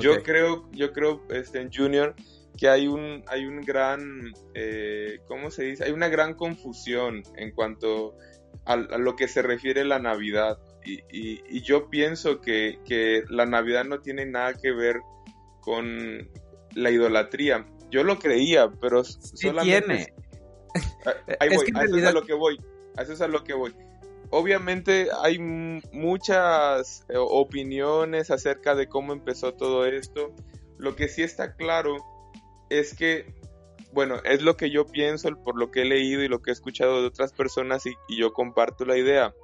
Yo 0.00 0.22
creo, 0.22 0.68
yo 0.72 0.92
creo, 0.92 1.22
este, 1.30 1.68
Junior, 1.72 2.14
que 2.56 2.68
hay 2.68 2.86
un, 2.86 3.22
hay 3.26 3.46
un 3.46 3.60
gran, 3.60 4.32
eh, 4.54 5.20
¿cómo 5.26 5.50
se 5.50 5.64
dice? 5.64 5.84
Hay 5.84 5.92
una 5.92 6.08
gran 6.08 6.34
confusión 6.34 7.22
en 7.36 7.52
cuanto 7.52 8.16
a, 8.64 8.76
lo 8.76 9.16
que 9.16 9.28
se 9.28 9.42
refiere 9.42 9.82
a 9.82 9.84
la 9.84 9.98
Navidad. 9.98 10.58
Y, 10.84 11.60
yo 11.62 11.88
pienso 11.88 12.40
que, 12.40 13.24
la 13.28 13.46
Navidad 13.46 13.84
no 13.84 14.00
tiene 14.00 14.26
nada 14.26 14.54
que 14.54 14.72
ver 14.72 15.00
con 15.60 16.28
la 16.74 16.90
idolatría. 16.90 17.66
Yo 17.90 18.04
lo 18.04 18.18
creía, 18.18 18.70
pero 18.80 19.04
sí 19.04 19.50
tiene. 19.62 20.12
Ahí 21.40 21.48
voy, 21.54 21.66
a 21.74 21.84
eso 21.84 21.96
es 21.96 22.04
a 22.04 22.12
lo 22.12 22.22
que 22.22 22.34
voy. 22.34 22.60
A 22.96 23.02
eso 23.02 23.12
es 23.12 23.20
a 23.20 23.28
lo 23.28 23.44
que 23.44 23.54
voy. 23.54 23.74
Obviamente 24.30 25.08
hay 25.22 25.38
muchas 25.38 27.04
eh, 27.10 27.18
opiniones 27.18 28.30
acerca 28.30 28.74
de 28.74 28.88
cómo 28.88 29.12
empezó 29.12 29.52
todo 29.52 29.84
esto. 29.84 30.34
Lo 30.78 30.96
que 30.96 31.08
sí 31.08 31.22
está 31.22 31.54
claro 31.54 31.98
es 32.70 32.94
que, 32.94 33.34
bueno, 33.92 34.16
es 34.24 34.40
lo 34.40 34.56
que 34.56 34.70
yo 34.70 34.86
pienso 34.86 35.28
por 35.44 35.58
lo 35.58 35.70
que 35.70 35.82
he 35.82 35.84
leído 35.84 36.22
y 36.22 36.28
lo 36.28 36.40
que 36.40 36.50
he 36.50 36.54
escuchado 36.54 37.02
de 37.02 37.08
otras 37.08 37.34
personas 37.34 37.84
y, 37.84 37.94
yo 38.08 38.32
comparto 38.32 38.86
la 38.86 38.96
idea. 38.96 39.34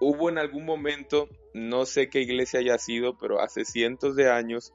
Hubo 0.00 0.30
en 0.30 0.38
algún 0.38 0.64
momento, 0.64 1.28
no 1.52 1.84
sé 1.84 2.08
qué 2.08 2.20
iglesia 2.20 2.60
haya 2.60 2.78
sido, 2.78 3.18
pero 3.18 3.40
hace 3.40 3.66
cientos 3.66 4.16
de 4.16 4.30
años, 4.30 4.72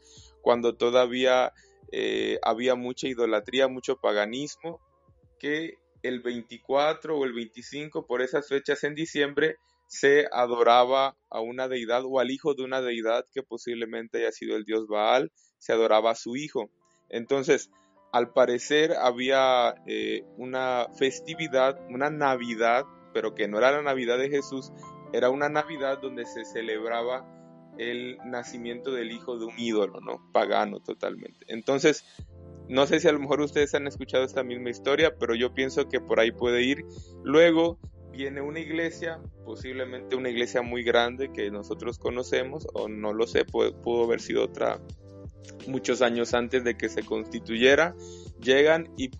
cuando 0.48 0.78
todavía 0.78 1.52
eh, 1.92 2.40
había 2.42 2.76
mucha 2.76 3.06
idolatría, 3.10 3.68
mucho 3.68 3.98
paganismo, 3.98 4.80
que 5.40 5.74
el 6.04 6.22
24 6.22 7.18
o 7.18 7.26
el 7.26 7.34
25, 7.34 8.08
por 8.08 8.22
esas 8.22 8.48
fechas 8.48 8.86
en 8.86 8.96
diciembre, 8.96 9.58
se 9.88 10.26
adoraba 10.32 11.18
a 11.30 11.42
una 11.42 11.68
deidad 11.68 12.04
o 12.06 12.22
al 12.22 12.32
hijo 12.32 12.54
de 12.54 12.64
una 12.64 12.80
deidad 12.80 13.26
que 13.34 13.44
posiblemente 13.44 14.20
haya 14.20 14.32
sido 14.32 14.56
el 14.56 14.64
dios 14.64 14.88
Baal, 14.88 15.34
se 15.58 15.74
adoraba 15.74 16.12
a 16.12 16.16
su 16.16 16.38
hijo. 16.38 16.70
Entonces, 17.10 17.70
al 18.14 18.32
parecer 18.32 18.94
había 18.94 19.76
eh, 19.86 20.24
una 20.38 20.88
festividad, 20.98 21.78
una 21.90 22.10
Navidad, 22.10 22.86
pero 23.14 23.36
que 23.36 23.50
no 23.50 23.58
era 23.58 23.74
la 23.74 23.82
Navidad 23.82 24.18
de 24.18 24.30
Jesús, 24.30 24.72
era 25.12 25.30
una 25.30 25.50
Navidad 25.50 26.00
donde 26.00 26.26
se 26.26 26.46
celebraba 26.46 27.37
el 27.78 28.18
nacimiento 28.26 28.92
del 28.92 29.12
hijo 29.12 29.38
de 29.38 29.46
un 29.46 29.58
ídolo, 29.58 30.02
¿no? 30.02 30.32
Pagano 30.32 30.80
totalmente. 30.80 31.46
Entonces, 31.48 32.06
no 32.70 32.86
sé 32.86 33.00
si 33.00 33.08
a 33.08 33.12
lo 33.12 33.20
mejor 33.20 33.42
ustedes 33.42 33.74
han 33.76 33.88
escuchado 33.88 34.24
esta 34.24 34.44
misma 34.44 34.70
historia, 34.70 35.16
pero 35.18 35.36
yo 35.36 35.54
pienso 35.54 35.88
que 35.88 36.00
por 36.00 36.20
ahí 36.20 36.32
puede 36.32 36.64
ir. 36.64 36.86
Luego 37.24 37.80
viene 38.12 38.42
una 38.42 38.60
iglesia, 38.60 39.22
posiblemente 39.46 40.16
una 40.16 40.30
iglesia 40.30 40.62
muy 40.62 40.84
grande 40.84 41.32
que 41.32 41.50
nosotros 41.52 42.00
conocemos, 42.00 42.68
o 42.74 42.88
no 42.88 43.14
lo 43.14 43.28
sé, 43.28 43.46
pudo 43.46 44.04
haber 44.04 44.20
sido 44.20 44.44
otra 44.44 44.82
muchos 45.68 46.02
años 46.02 46.34
antes 46.34 46.64
de 46.64 46.76
que 46.76 46.90
se 46.90 47.04
constituyera, 47.04 47.96
llegan 48.42 48.90
y 48.98 49.12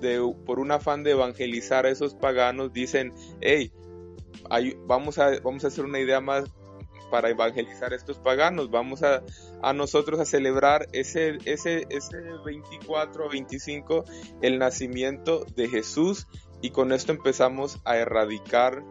de, 0.00 0.20
por 0.44 0.58
un 0.58 0.70
afán 0.72 1.02
de 1.04 1.12
evangelizar 1.12 1.86
a 1.86 1.90
esos 1.90 2.14
paganos 2.14 2.72
dicen, 2.72 3.12
hey, 3.40 3.72
vamos, 4.86 5.18
a, 5.18 5.40
vamos 5.40 5.64
a 5.64 5.68
hacer 5.68 5.84
una 5.84 6.00
idea 6.00 6.20
más 6.20 6.44
para 7.10 7.30
evangelizar 7.30 7.92
a 7.92 7.96
estos 7.96 8.18
paganos, 8.18 8.70
vamos 8.70 9.02
a, 9.02 9.22
a 9.62 9.72
nosotros 9.72 10.20
a 10.20 10.24
celebrar 10.24 10.88
ese, 10.92 11.38
ese, 11.44 11.86
ese 11.90 12.16
24 12.44 13.26
o 13.26 13.28
25 13.30 14.04
el 14.42 14.58
nacimiento 14.58 15.44
de 15.56 15.68
Jesús 15.68 16.26
y 16.60 16.70
con 16.70 16.92
esto 16.92 17.12
empezamos 17.12 17.80
a 17.84 17.96
erradicar 17.98 18.82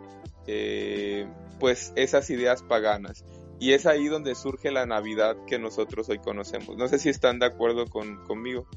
eh, 0.48 1.28
pues 1.60 1.94
esas 1.96 2.30
ideas 2.30 2.64
paganas. 2.64 3.26
Y 3.60 3.74
es 3.74 3.86
ahí 3.86 4.08
donde 4.08 4.36
surge 4.36 4.72
la 4.72 4.86
Navidad 4.86 5.38
que 5.48 5.58
nosotros 5.58 6.10
hoy 6.10 6.20
conocemos. 6.20 6.76
No 6.76 6.88
sé 6.88 7.00
si 7.00 7.10
están 7.10 7.40
de 7.40 7.46
acuerdo 7.46 7.88
con, 7.88 8.24
conmigo. 8.26 8.68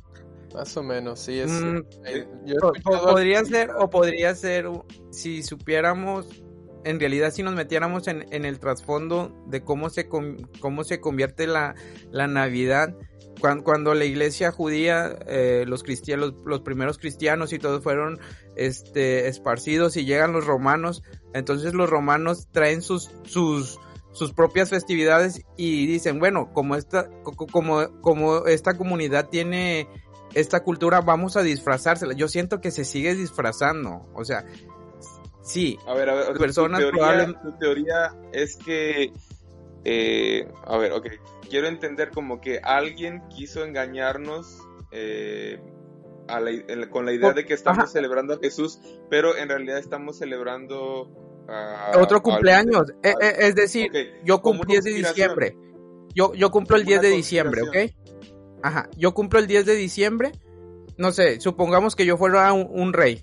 Más 0.55 0.77
o 0.77 0.83
menos, 0.83 1.21
sí. 1.21 1.41
Es, 1.41 1.51
mm, 1.51 1.79
eh, 2.07 2.27
podría 2.85 3.45
ser, 3.45 3.71
o 3.73 3.91
podría 3.91 4.35
ser, 4.35 4.71
si 5.11 5.43
supiéramos, 5.43 6.27
en 6.87 7.01
realidad 7.01 7.33
si 7.33 7.43
nos 7.43 7.55
metiéramos 7.55 8.07
en, 8.07 8.25
el 8.31 8.59
trasfondo 8.61 9.35
de 9.47 9.63
cómo 9.63 9.91
se, 9.91 10.09
cómo 10.09 10.85
se 10.85 11.01
convierte 11.01 11.49
la, 11.49 11.75
Navidad, 12.13 12.95
cuando, 13.41 13.93
la 13.95 14.05
iglesia 14.05 14.53
judía, 14.53 15.19
eh, 15.27 15.65
los, 15.67 15.83
cristianos, 15.83 16.35
los, 16.45 16.61
primeros 16.61 16.99
cristianos 16.99 17.53
y 17.53 17.59
todos 17.59 17.83
fueron 17.83 18.21
este, 18.55 19.27
esparcidos 19.27 19.97
y 19.97 20.05
llegan 20.05 20.33
los 20.33 20.47
romanos, 20.47 21.03
entonces 21.35 21.75
los 21.75 21.91
romanos 21.91 22.47
traen 22.53 22.83
sus, 22.83 23.11
sus, 23.25 23.81
sus 24.13 24.33
propias 24.33 24.71
festividades 24.71 25.43
y 25.57 25.87
dicen, 25.87 26.21
bueno, 26.21 26.53
como 26.53 26.77
esta, 26.77 27.11
como, 27.23 28.01
como 28.01 28.47
esta 28.47 28.77
comunidad 28.77 29.29
tiene 29.29 29.89
esta 30.35 30.63
cultura, 30.63 31.01
vamos 31.01 31.37
a 31.37 31.43
disfrazársela. 31.43 32.13
Yo 32.15 32.29
siento 32.29 32.61
que 32.61 32.71
se 32.71 32.85
sigue 32.85 33.15
disfrazando, 33.15 34.07
o 34.15 34.25
sea, 34.25 34.45
sí. 35.47 35.79
A 35.87 35.95
ver, 35.95 36.11
a 36.11 36.15
ver, 36.15 36.37
personas 36.37 36.81
tu 36.81 36.91
teoría, 36.91 37.41
tu 37.43 37.53
teoría 37.59 38.15
es 38.33 38.57
que, 38.57 39.13
eh, 39.85 40.49
a 40.65 40.77
ver, 40.77 40.93
ok, 40.93 41.07
quiero 41.49 41.69
entender 41.69 42.11
como 42.11 42.41
que 42.41 42.59
alguien 42.63 43.23
quiso 43.29 43.65
engañarnos 43.65 44.59
eh, 44.91 45.61
con 46.91 47.07
la 47.07 47.13
idea 47.13 47.33
de 47.33 47.47
que 47.47 47.55
estamos 47.55 47.91
celebrando 47.93 48.35
a 48.35 48.39
Jesús, 48.39 48.81
pero 49.09 49.37
en 49.37 49.49
realidad 49.49 49.79
estamos 49.79 50.19
celebrando 50.19 51.11
otro 51.95 52.23
cumpleaños. 52.23 52.93
E, 53.03 53.11
e, 53.11 53.49
es 53.49 53.55
decir, 53.55 53.91
yo 54.25 54.41
cumplo 54.43 54.63
el 54.63 54.83
10 54.83 54.85
de 54.85 54.91
diciembre. 54.93 55.57
Yo, 56.15 56.33
yo 56.35 56.51
cumplo 56.51 56.77
el 56.77 56.85
10 56.85 57.03
de 57.03 57.09
diciembre, 57.11 57.63
¿ok? 57.63 57.77
Ajá, 58.63 58.89
yo 58.97 59.13
cumplo 59.15 59.39
el 59.39 59.47
10 59.47 59.67
de 59.67 59.75
diciembre. 59.75 60.33
No 60.97 61.13
sé, 61.13 61.41
supongamos 61.41 61.95
que 61.95 62.07
yo 62.07 62.17
fuera 62.17 62.53
un, 62.53 62.93
rey. 62.93 63.23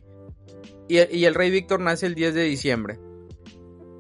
Y, 0.88 0.98
y, 1.16 1.26
el 1.26 1.34
rey 1.34 1.50
Víctor 1.50 1.80
nace 1.80 2.06
el 2.06 2.16
10 2.16 2.34
de 2.34 2.44
diciembre. 2.44 3.00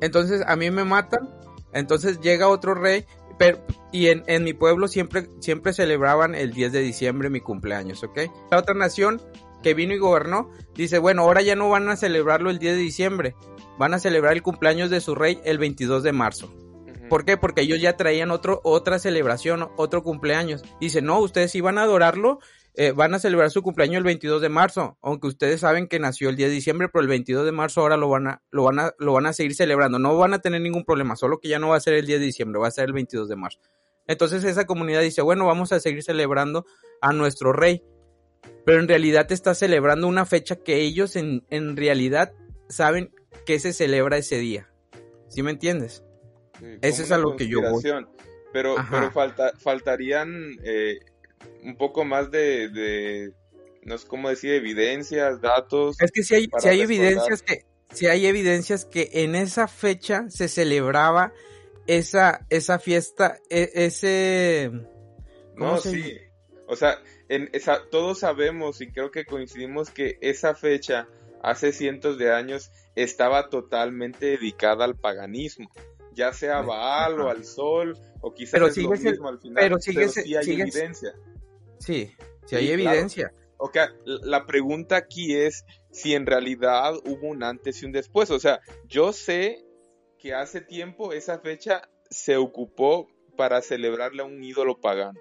Entonces 0.01 0.43
a 0.45 0.55
mí 0.55 0.69
me 0.71 0.83
matan. 0.83 1.29
Entonces 1.73 2.19
llega 2.19 2.47
otro 2.47 2.75
rey. 2.75 3.05
Pero, 3.39 3.59
y 3.91 4.07
en, 4.07 4.23
en, 4.27 4.43
mi 4.43 4.53
pueblo 4.53 4.87
siempre, 4.87 5.27
siempre 5.39 5.73
celebraban 5.73 6.35
el 6.35 6.53
10 6.53 6.71
de 6.71 6.81
diciembre 6.81 7.29
mi 7.29 7.39
cumpleaños, 7.39 8.03
¿ok? 8.03 8.19
La 8.51 8.59
otra 8.59 8.75
nación 8.75 9.21
que 9.63 9.73
vino 9.73 9.93
y 9.93 9.97
gobernó 9.97 10.51
dice, 10.75 10.99
bueno, 10.99 11.23
ahora 11.23 11.41
ya 11.41 11.55
no 11.55 11.69
van 11.69 11.89
a 11.89 11.95
celebrarlo 11.95 12.51
el 12.51 12.59
10 12.59 12.75
de 12.75 12.81
diciembre, 12.81 13.35
van 13.79 13.95
a 13.95 13.99
celebrar 13.99 14.33
el 14.33 14.43
cumpleaños 14.43 14.91
de 14.91 15.01
su 15.01 15.15
rey 15.15 15.39
el 15.45 15.57
22 15.57 16.03
de 16.03 16.11
marzo. 16.11 16.53
¿Por 17.09 17.25
qué? 17.25 17.37
Porque 17.37 17.61
ellos 17.61 17.81
ya 17.81 17.97
traían 17.97 18.31
otro, 18.31 18.61
otra 18.63 18.99
celebración, 18.99 19.69
otro 19.77 20.03
cumpleaños. 20.03 20.63
Dice, 20.79 21.01
no, 21.01 21.19
ustedes 21.19 21.53
iban 21.55 21.77
a 21.77 21.83
adorarlo, 21.83 22.39
eh, 22.75 22.91
van 22.91 23.13
a 23.13 23.19
celebrar 23.19 23.51
su 23.51 23.61
cumpleaños 23.61 23.99
el 23.99 24.03
22 24.03 24.41
de 24.41 24.49
marzo, 24.49 24.97
aunque 25.01 25.27
ustedes 25.27 25.61
saben 25.61 25.87
que 25.87 25.99
nació 25.99 26.29
el 26.29 26.35
10 26.35 26.49
de 26.49 26.55
diciembre, 26.55 26.89
pero 26.89 27.01
el 27.03 27.07
22 27.07 27.45
de 27.45 27.51
marzo 27.51 27.81
ahora 27.81 27.97
lo 27.97 28.09
van 28.09 28.27
a, 28.27 28.41
lo 28.49 28.63
van 28.63 28.79
a, 28.79 28.93
lo 28.97 29.13
van 29.13 29.27
a 29.27 29.33
seguir 29.33 29.55
celebrando. 29.55 29.99
No 29.99 30.17
van 30.17 30.33
a 30.33 30.39
tener 30.39 30.61
ningún 30.61 30.83
problema, 30.83 31.15
solo 31.15 31.39
que 31.39 31.49
ya 31.49 31.59
no 31.59 31.69
va 31.69 31.77
a 31.77 31.81
ser 31.81 31.93
el 31.93 32.07
10 32.07 32.19
de 32.19 32.25
diciembre, 32.25 32.59
va 32.59 32.67
a 32.67 32.71
ser 32.71 32.85
el 32.85 32.93
22 32.93 33.29
de 33.29 33.35
marzo. 33.35 33.59
Entonces 34.07 34.43
esa 34.43 34.65
comunidad 34.65 35.01
dice, 35.01 35.21
bueno, 35.21 35.45
vamos 35.45 35.71
a 35.71 35.79
seguir 35.79 36.03
celebrando 36.03 36.65
a 37.01 37.13
nuestro 37.13 37.53
rey. 37.53 37.83
Pero 38.65 38.79
en 38.79 38.87
realidad 38.87 39.31
está 39.31 39.55
celebrando 39.55 40.07
una 40.07 40.25
fecha 40.25 40.57
que 40.57 40.81
ellos 40.81 41.15
en, 41.15 41.45
en 41.49 41.77
realidad 41.77 42.33
saben 42.67 43.13
qué 43.45 43.59
se 43.59 43.71
celebra 43.71 44.17
ese 44.17 44.37
día. 44.37 44.69
¿Sí 45.29 45.43
me 45.43 45.51
entiendes? 45.51 46.03
Eso 46.81 47.03
es 47.03 47.11
a 47.11 47.17
lo 47.17 47.35
que 47.35 47.47
yo 47.47 47.61
voy. 47.61 47.83
Pero, 48.51 48.75
pero 48.89 49.11
falta, 49.11 49.53
faltarían 49.57 50.57
eh, 50.63 50.99
un 51.63 51.77
poco 51.77 52.05
más 52.05 52.31
de, 52.31 53.33
no 53.83 53.97
sé 53.97 54.07
cómo 54.07 54.29
decir, 54.29 54.53
evidencias, 54.53 55.41
datos. 55.41 55.95
Es 55.99 56.11
que 56.11 56.23
si 56.23 56.35
hay, 56.35 56.49
si 56.59 56.67
hay 56.67 56.81
evidencias 56.81 57.41
que, 57.41 57.65
si 57.91 58.07
hay 58.07 58.25
evidencias 58.25 58.85
que 58.85 59.09
en 59.13 59.35
esa 59.35 59.67
fecha 59.67 60.25
se 60.29 60.47
celebraba 60.47 61.33
esa, 61.87 62.45
esa 62.49 62.79
fiesta, 62.79 63.39
e, 63.49 63.71
ese... 63.73 64.71
No, 65.55 65.77
sí. 65.77 66.17
O 66.67 66.75
sea, 66.75 66.97
en 67.29 67.49
esa, 67.53 67.81
todos 67.89 68.19
sabemos 68.19 68.81
y 68.81 68.91
creo 68.91 69.11
que 69.11 69.25
coincidimos 69.25 69.89
que 69.89 70.17
esa 70.21 70.55
fecha, 70.55 71.07
hace 71.41 71.71
cientos 71.71 72.17
de 72.17 72.31
años, 72.31 72.71
estaba 72.95 73.49
totalmente 73.49 74.25
dedicada 74.25 74.85
al 74.85 74.95
paganismo. 74.95 75.69
ya 76.13 76.31
sea 76.33 76.59
a 76.59 76.61
Baal 76.61 77.19
o 77.21 77.29
al 77.29 77.43
sol, 77.43 77.97
o 78.23 78.33
quizás 78.33 78.53
pero 78.53 78.67
es 78.67 78.77
lo 78.77 78.89
mismo 78.89 79.27
al 79.27 79.39
final, 79.39 79.61
pero, 79.61 79.79
sigue, 79.79 80.07
sí 80.07 80.35
hay 80.35 80.61
evidencia. 80.61 81.13
Sí, 81.77 82.11
sí 82.45 82.55
hay 82.55 82.71
evidencia. 82.71 83.31
Ok, 83.57 83.77
la 84.05 84.45
pregunta 84.45 84.95
aquí 84.95 85.35
es 85.35 85.65
si 85.91 86.15
en 86.15 86.25
realidad 86.25 86.95
hubo 87.05 87.27
un 87.27 87.43
antes 87.43 87.81
y 87.81 87.85
un 87.85 87.91
después. 87.91 88.31
O 88.31 88.39
sea, 88.39 88.61
yo 88.87 89.11
sé 89.11 89.65
que 90.17 90.33
hace 90.33 90.61
tiempo 90.61 91.11
esa 91.11 91.39
fecha 91.39 91.89
se 92.09 92.37
ocupó 92.37 93.07
para 93.35 93.61
celebrarle 93.61 94.21
a 94.21 94.25
un 94.25 94.41
ídolo 94.41 94.79
pagano. 94.79 95.19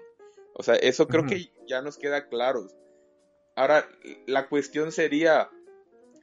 O 0.55 0.63
sea, 0.63 0.75
eso 0.75 1.07
creo 1.07 1.25
que 1.25 1.51
ya 1.67 1.81
nos 1.81 1.97
queda 1.97 2.29
claro. 2.29 2.67
Ahora, 3.55 3.85
la 4.27 4.47
cuestión 4.47 4.93
sería, 4.93 5.49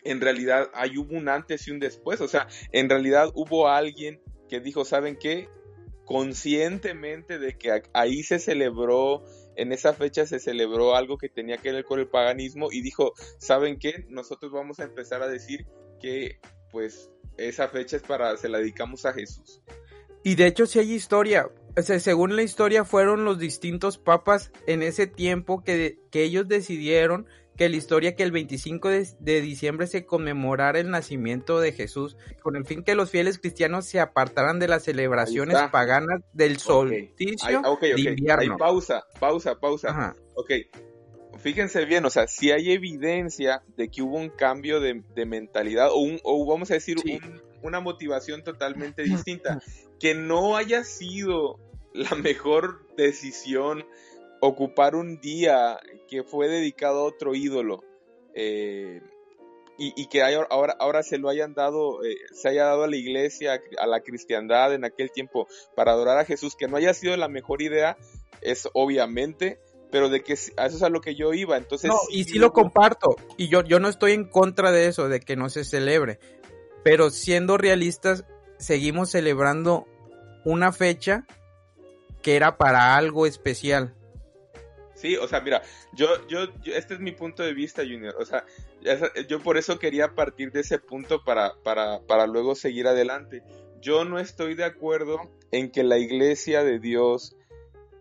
en 0.04 0.20
realidad, 0.20 0.70
¿hay 0.72 0.96
hubo 0.96 1.14
un 1.16 1.28
antes 1.28 1.68
y 1.68 1.72
un 1.72 1.78
después? 1.78 2.20
O 2.22 2.28
sea, 2.28 2.48
en 2.72 2.88
realidad 2.88 3.30
hubo 3.34 3.68
alguien 3.68 4.22
que 4.48 4.60
dijo, 4.60 4.84
¿saben 4.84 5.16
qué? 5.18 5.48
Conscientemente 6.10 7.38
de 7.38 7.56
que 7.56 7.84
ahí 7.92 8.24
se 8.24 8.40
celebró 8.40 9.22
en 9.54 9.70
esa 9.70 9.94
fecha 9.94 10.26
se 10.26 10.40
celebró 10.40 10.96
algo 10.96 11.18
que 11.18 11.28
tenía 11.28 11.56
que 11.58 11.70
ver 11.70 11.84
con 11.84 12.00
el 12.00 12.08
paganismo 12.08 12.72
y 12.72 12.82
dijo, 12.82 13.12
¿saben 13.38 13.78
qué? 13.78 14.06
Nosotros 14.08 14.50
vamos 14.50 14.80
a 14.80 14.84
empezar 14.84 15.22
a 15.22 15.28
decir 15.28 15.68
que 16.00 16.40
pues 16.72 17.12
esa 17.36 17.68
fecha 17.68 17.96
es 17.96 18.02
para, 18.02 18.36
se 18.36 18.48
la 18.48 18.58
dedicamos 18.58 19.06
a 19.06 19.12
Jesús. 19.12 19.62
Y 20.24 20.34
de 20.34 20.48
hecho 20.48 20.66
si 20.66 20.80
hay 20.80 20.92
historia, 20.92 21.48
según 21.76 22.34
la 22.34 22.42
historia 22.42 22.84
fueron 22.84 23.24
los 23.24 23.38
distintos 23.38 23.98
papas 23.98 24.50
en 24.66 24.82
ese 24.82 25.06
tiempo 25.06 25.62
que, 25.62 26.00
que 26.10 26.24
ellos 26.24 26.48
decidieron 26.48 27.28
que 27.60 27.68
la 27.68 27.76
historia 27.76 28.16
que 28.16 28.22
el 28.22 28.32
25 28.32 28.88
de, 28.88 29.40
diciembre 29.42 29.86
se 29.86 30.06
conmemorara 30.06 30.80
el 30.80 30.88
nacimiento 30.88 31.60
de 31.60 31.72
Jesús, 31.72 32.16
con 32.40 32.56
el 32.56 32.64
fin 32.64 32.82
que 32.82 32.94
los 32.94 33.10
fieles 33.10 33.38
cristianos 33.38 33.84
se 33.84 34.00
apartaran 34.00 34.58
de 34.58 34.66
las 34.66 34.84
celebraciones 34.84 35.58
paganas 35.70 36.22
del 36.32 36.56
solsticio 36.56 37.62
de 37.82 38.00
invierno. 38.00 38.56
pausa, 38.56 39.04
pausa, 39.18 39.60
pausa. 39.60 40.16
Ok, 40.36 40.52
fíjense 41.36 41.84
bien, 41.84 42.06
o 42.06 42.08
sea, 42.08 42.26
si 42.28 42.50
hay 42.50 42.72
evidencia 42.72 43.62
de 43.76 43.90
que 43.90 44.00
hubo 44.00 44.16
un 44.16 44.30
cambio 44.30 44.80
de, 44.80 45.02
mentalidad 45.26 45.90
o, 45.90 45.98
un, 45.98 46.18
o 46.22 46.46
vamos 46.46 46.70
a 46.70 46.74
decir 46.74 46.96
una 47.60 47.80
motivación 47.80 48.42
totalmente 48.42 49.02
distinta, 49.02 49.60
que 49.98 50.14
no 50.14 50.56
haya 50.56 50.82
sido 50.82 51.58
la 51.92 52.14
mejor 52.16 52.86
decisión 52.96 53.84
ocupar 54.40 54.94
un 54.94 55.20
día 55.20 55.78
que 56.08 56.22
fue 56.22 56.48
dedicado 56.48 57.00
a 57.00 57.04
otro 57.04 57.34
ídolo 57.34 57.84
eh, 58.34 59.00
y, 59.82 60.08
que 60.08 60.22
ahora, 60.22 60.76
ahora 60.78 61.02
se 61.02 61.16
lo 61.16 61.30
hayan 61.30 61.54
dado, 61.54 62.04
eh, 62.04 62.16
se 62.32 62.50
haya 62.50 62.66
dado 62.66 62.84
a 62.84 62.86
la 62.86 62.96
iglesia, 62.96 63.62
a 63.78 63.86
la 63.86 64.00
cristiandad 64.00 64.74
en 64.74 64.84
aquel 64.84 65.10
tiempo 65.10 65.48
para 65.74 65.92
adorar 65.92 66.18
a 66.18 66.26
Jesús, 66.26 66.54
que 66.54 66.68
no 66.68 66.76
haya 66.76 66.92
sido 66.92 67.16
la 67.16 67.28
mejor 67.28 67.62
idea, 67.62 67.96
es 68.42 68.68
obviamente, 68.74 69.58
pero 69.90 70.10
de 70.10 70.22
que 70.22 70.34
eso 70.34 70.52
es 70.56 70.82
a 70.82 70.90
lo 70.90 71.00
que 71.00 71.14
yo 71.14 71.32
iba, 71.32 71.56
entonces... 71.56 71.88
No, 71.88 71.96
y 72.10 72.24
sí 72.24 72.38
lo 72.38 72.52
comparto, 72.52 73.16
y 73.38 73.48
yo, 73.48 73.62
yo 73.62 73.80
no 73.80 73.88
estoy 73.88 74.12
en 74.12 74.28
contra 74.28 74.70
de 74.70 74.86
eso, 74.86 75.08
de 75.08 75.20
que 75.20 75.34
no 75.34 75.48
se 75.48 75.64
celebre, 75.64 76.18
pero 76.84 77.08
siendo 77.08 77.56
realistas, 77.56 78.26
seguimos 78.58 79.10
celebrando 79.10 79.86
una 80.44 80.72
fecha 80.72 81.26
que 82.20 82.36
era 82.36 82.58
para 82.58 82.96
algo 82.96 83.24
especial. 83.24 83.94
Sí, 84.94 85.16
o 85.16 85.26
sea, 85.28 85.40
mira, 85.40 85.62
yo, 85.92 86.26
yo, 86.28 86.48
este 86.64 86.94
es 86.94 87.00
mi 87.00 87.12
punto 87.12 87.42
de 87.42 87.54
vista, 87.54 87.82
Junior. 87.82 88.14
O 88.18 88.24
sea, 88.24 88.44
yo 89.28 89.40
por 89.40 89.56
eso 89.56 89.78
quería 89.78 90.14
partir 90.14 90.52
de 90.52 90.60
ese 90.60 90.78
punto 90.78 91.24
para, 91.24 91.54
para, 91.62 92.00
para 92.00 92.26
luego 92.26 92.54
seguir 92.54 92.86
adelante. 92.86 93.42
Yo 93.80 94.04
no 94.04 94.18
estoy 94.18 94.54
de 94.54 94.64
acuerdo 94.64 95.18
en 95.52 95.70
que 95.70 95.84
la 95.84 95.98
iglesia 95.98 96.64
de 96.64 96.78
Dios 96.78 97.34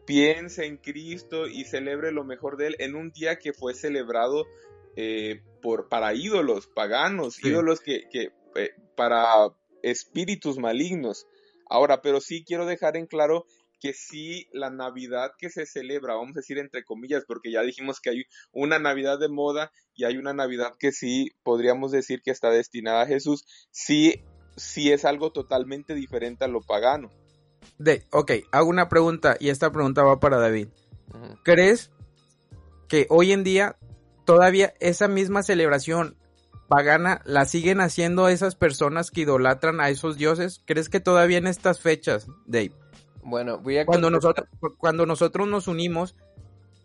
piense 0.05 0.65
en 0.65 0.77
Cristo 0.77 1.47
y 1.47 1.65
celebre 1.65 2.11
lo 2.11 2.23
mejor 2.23 2.57
de 2.57 2.67
Él 2.67 2.75
en 2.79 2.95
un 2.95 3.11
día 3.11 3.37
que 3.37 3.53
fue 3.53 3.73
celebrado 3.73 4.45
eh, 4.95 5.41
por, 5.61 5.87
para 5.87 6.13
ídolos 6.13 6.67
paganos, 6.67 7.43
ídolos 7.43 7.79
que, 7.79 8.09
que 8.09 8.31
eh, 8.55 8.71
para 8.95 9.53
espíritus 9.83 10.57
malignos. 10.57 11.27
Ahora, 11.69 12.01
pero 12.01 12.19
sí 12.19 12.43
quiero 12.43 12.65
dejar 12.65 12.97
en 12.97 13.05
claro 13.05 13.45
que 13.79 13.93
sí 13.93 14.47
la 14.51 14.69
Navidad 14.69 15.31
que 15.37 15.49
se 15.49 15.65
celebra, 15.65 16.15
vamos 16.15 16.35
a 16.35 16.39
decir 16.39 16.57
entre 16.57 16.83
comillas, 16.83 17.23
porque 17.25 17.51
ya 17.51 17.61
dijimos 17.61 17.99
que 17.99 18.09
hay 18.11 18.23
una 18.51 18.79
Navidad 18.79 19.19
de 19.19 19.29
moda 19.29 19.71
y 19.95 20.05
hay 20.05 20.17
una 20.17 20.33
Navidad 20.33 20.73
que 20.77 20.91
sí 20.91 21.31
podríamos 21.43 21.91
decir 21.91 22.21
que 22.21 22.31
está 22.31 22.49
destinada 22.49 23.03
a 23.03 23.07
Jesús, 23.07 23.45
sí, 23.71 24.21
sí 24.55 24.91
es 24.91 25.05
algo 25.05 25.31
totalmente 25.31 25.95
diferente 25.95 26.45
a 26.45 26.47
lo 26.47 26.61
pagano. 26.61 27.09
De, 27.77 28.05
ok, 28.11 28.31
hago 28.51 28.69
una 28.69 28.89
pregunta 28.89 29.37
y 29.39 29.49
esta 29.49 29.71
pregunta 29.71 30.03
va 30.03 30.19
para 30.19 30.37
David. 30.37 30.67
¿Crees 31.43 31.91
que 32.87 33.07
hoy 33.09 33.31
en 33.31 33.43
día 33.43 33.77
todavía 34.25 34.73
esa 34.79 35.07
misma 35.07 35.43
celebración 35.43 36.17
pagana 36.67 37.21
la 37.25 37.45
siguen 37.45 37.81
haciendo 37.81 38.29
esas 38.29 38.55
personas 38.55 39.11
que 39.11 39.21
idolatran 39.21 39.79
a 39.79 39.89
esos 39.89 40.17
dioses? 40.17 40.61
¿Crees 40.65 40.89
que 40.89 40.99
todavía 40.99 41.37
en 41.37 41.47
estas 41.47 41.79
fechas, 41.79 42.27
Dave, 42.45 42.73
bueno, 43.23 43.59
voy 43.59 43.77
a 43.77 43.85
cuando 43.85 44.09
nosotros 44.09 44.47
cuando 44.77 45.05
nosotros 45.05 45.47
nos 45.47 45.67
unimos, 45.67 46.15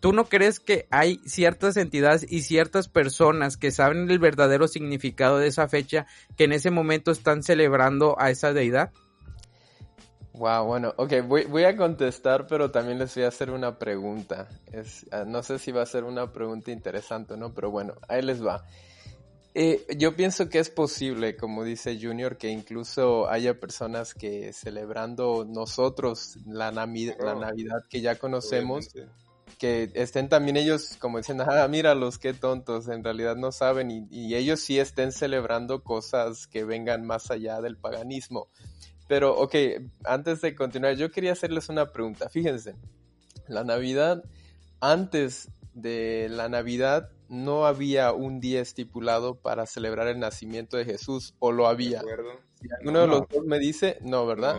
¿tú 0.00 0.12
no 0.12 0.24
crees 0.26 0.60
que 0.60 0.86
hay 0.90 1.20
ciertas 1.24 1.76
entidades 1.76 2.26
y 2.30 2.42
ciertas 2.42 2.88
personas 2.88 3.56
que 3.56 3.70
saben 3.70 4.10
el 4.10 4.18
verdadero 4.18 4.68
significado 4.68 5.38
de 5.38 5.48
esa 5.48 5.68
fecha 5.68 6.06
que 6.36 6.44
en 6.44 6.52
ese 6.52 6.70
momento 6.70 7.10
están 7.10 7.42
celebrando 7.42 8.16
a 8.18 8.30
esa 8.30 8.52
deidad? 8.52 8.92
Wow, 10.34 10.64
bueno, 10.64 10.92
ok, 10.96 11.12
voy, 11.28 11.44
voy, 11.44 11.62
a 11.62 11.76
contestar, 11.76 12.48
pero 12.48 12.72
también 12.72 12.98
les 12.98 13.14
voy 13.14 13.22
a 13.22 13.28
hacer 13.28 13.50
una 13.50 13.78
pregunta. 13.78 14.48
Es, 14.72 15.06
ah, 15.12 15.24
no 15.24 15.44
sé 15.44 15.60
si 15.60 15.70
va 15.70 15.82
a 15.82 15.86
ser 15.86 16.02
una 16.02 16.32
pregunta 16.32 16.72
interesante, 16.72 17.36
¿no? 17.36 17.54
Pero 17.54 17.70
bueno, 17.70 17.94
ahí 18.08 18.20
les 18.20 18.44
va. 18.44 18.64
Eh, 19.56 19.86
yo 19.96 20.16
pienso 20.16 20.48
que 20.48 20.58
es 20.58 20.68
posible, 20.68 21.36
como 21.36 21.62
dice 21.62 21.96
Junior, 22.00 22.36
que 22.36 22.50
incluso 22.50 23.28
haya 23.28 23.60
personas 23.60 24.12
que 24.12 24.52
celebrando 24.52 25.46
nosotros 25.48 26.38
la, 26.44 26.72
la 26.72 26.86
Navidad 26.86 27.84
que 27.88 28.00
ya 28.00 28.16
conocemos, 28.16 28.88
que 29.58 29.92
estén 29.94 30.28
también 30.28 30.56
ellos 30.56 30.96
como 30.98 31.18
diciendo, 31.18 31.44
ah, 31.48 31.68
los 31.94 32.18
qué 32.18 32.34
tontos, 32.34 32.88
en 32.88 33.04
realidad 33.04 33.36
no 33.36 33.52
saben, 33.52 33.92
y, 33.92 34.08
y, 34.10 34.34
ellos 34.34 34.58
sí 34.58 34.80
estén 34.80 35.12
celebrando 35.12 35.84
cosas 35.84 36.48
que 36.48 36.64
vengan 36.64 37.06
más 37.06 37.30
allá 37.30 37.60
del 37.60 37.76
paganismo. 37.76 38.48
Pero, 39.06 39.38
ok, 39.38 39.54
antes 40.04 40.40
de 40.40 40.56
continuar, 40.56 40.96
yo 40.96 41.12
quería 41.12 41.30
hacerles 41.30 41.68
una 41.68 41.92
pregunta. 41.92 42.28
Fíjense, 42.28 42.74
la 43.46 43.62
Navidad, 43.62 44.24
antes 44.80 45.50
de 45.74 46.28
la 46.30 46.48
Navidad, 46.48 47.10
no 47.28 47.66
había 47.66 48.12
un 48.12 48.40
día 48.40 48.60
estipulado 48.60 49.36
para 49.36 49.66
celebrar 49.66 50.08
el 50.08 50.18
nacimiento 50.18 50.76
de 50.76 50.84
Jesús, 50.84 51.34
o 51.38 51.52
lo 51.52 51.66
había. 51.66 52.02
Si 52.60 52.68
alguno 52.78 53.00
de 53.00 53.06
los 53.06 53.28
dos 53.28 53.44
me 53.44 53.58
dice, 53.58 53.98
no, 54.02 54.26
¿verdad? 54.26 54.56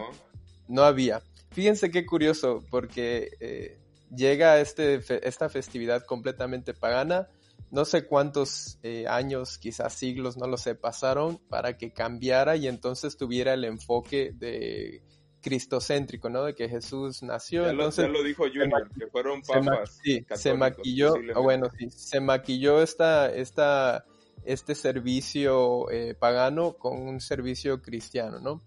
No, 0.68 0.84
había. 0.84 1.22
Fíjense 1.52 1.92
qué 1.92 2.06
curioso, 2.06 2.64
porque 2.70 3.30
eh, 3.40 3.80
llega 4.16 4.60
este, 4.60 5.02
esta 5.28 5.50
festividad 5.50 6.04
completamente 6.04 6.74
pagana, 6.74 7.30
no 7.72 7.86
sé 7.86 8.06
cuántos 8.06 8.78
eh, 8.84 9.06
años, 9.08 9.58
quizás 9.58 9.94
siglos, 9.94 10.38
no 10.38 10.48
lo 10.48 10.58
sé, 10.58 10.76
pasaron 10.76 11.40
para 11.50 11.78
que 11.78 11.92
cambiara 11.92 12.56
y 12.56 12.68
entonces 12.68 13.18
tuviera 13.18 13.54
el 13.54 13.66
enfoque 13.66 14.32
de 14.34 15.02
cristocéntrico, 15.46 16.28
¿no? 16.28 16.44
De 16.44 16.56
que 16.56 16.68
Jesús 16.68 17.22
nació. 17.22 17.66
Ya, 17.66 17.70
entonces, 17.70 18.10
lo, 18.10 18.24
dijo 18.24 18.46
Junior, 18.48 18.90
que 18.98 19.06
fueron 19.06 19.44
papas. 19.44 20.00
sí, 20.04 20.26
se 20.34 20.56
maquilló, 20.56 21.14
bueno, 21.36 21.70
sí, 21.78 21.88
se 21.92 22.20
maquilló 22.20 22.82
esta, 22.82 23.32
esta, 23.32 24.06
este 24.44 24.74
servicio 24.74 25.92
eh, 25.92 26.16
pagano 26.16 26.74
con 26.74 27.00
un 27.00 27.22
servicio 27.22 27.84
cristiano, 27.84 28.40
¿no? 28.40 28.64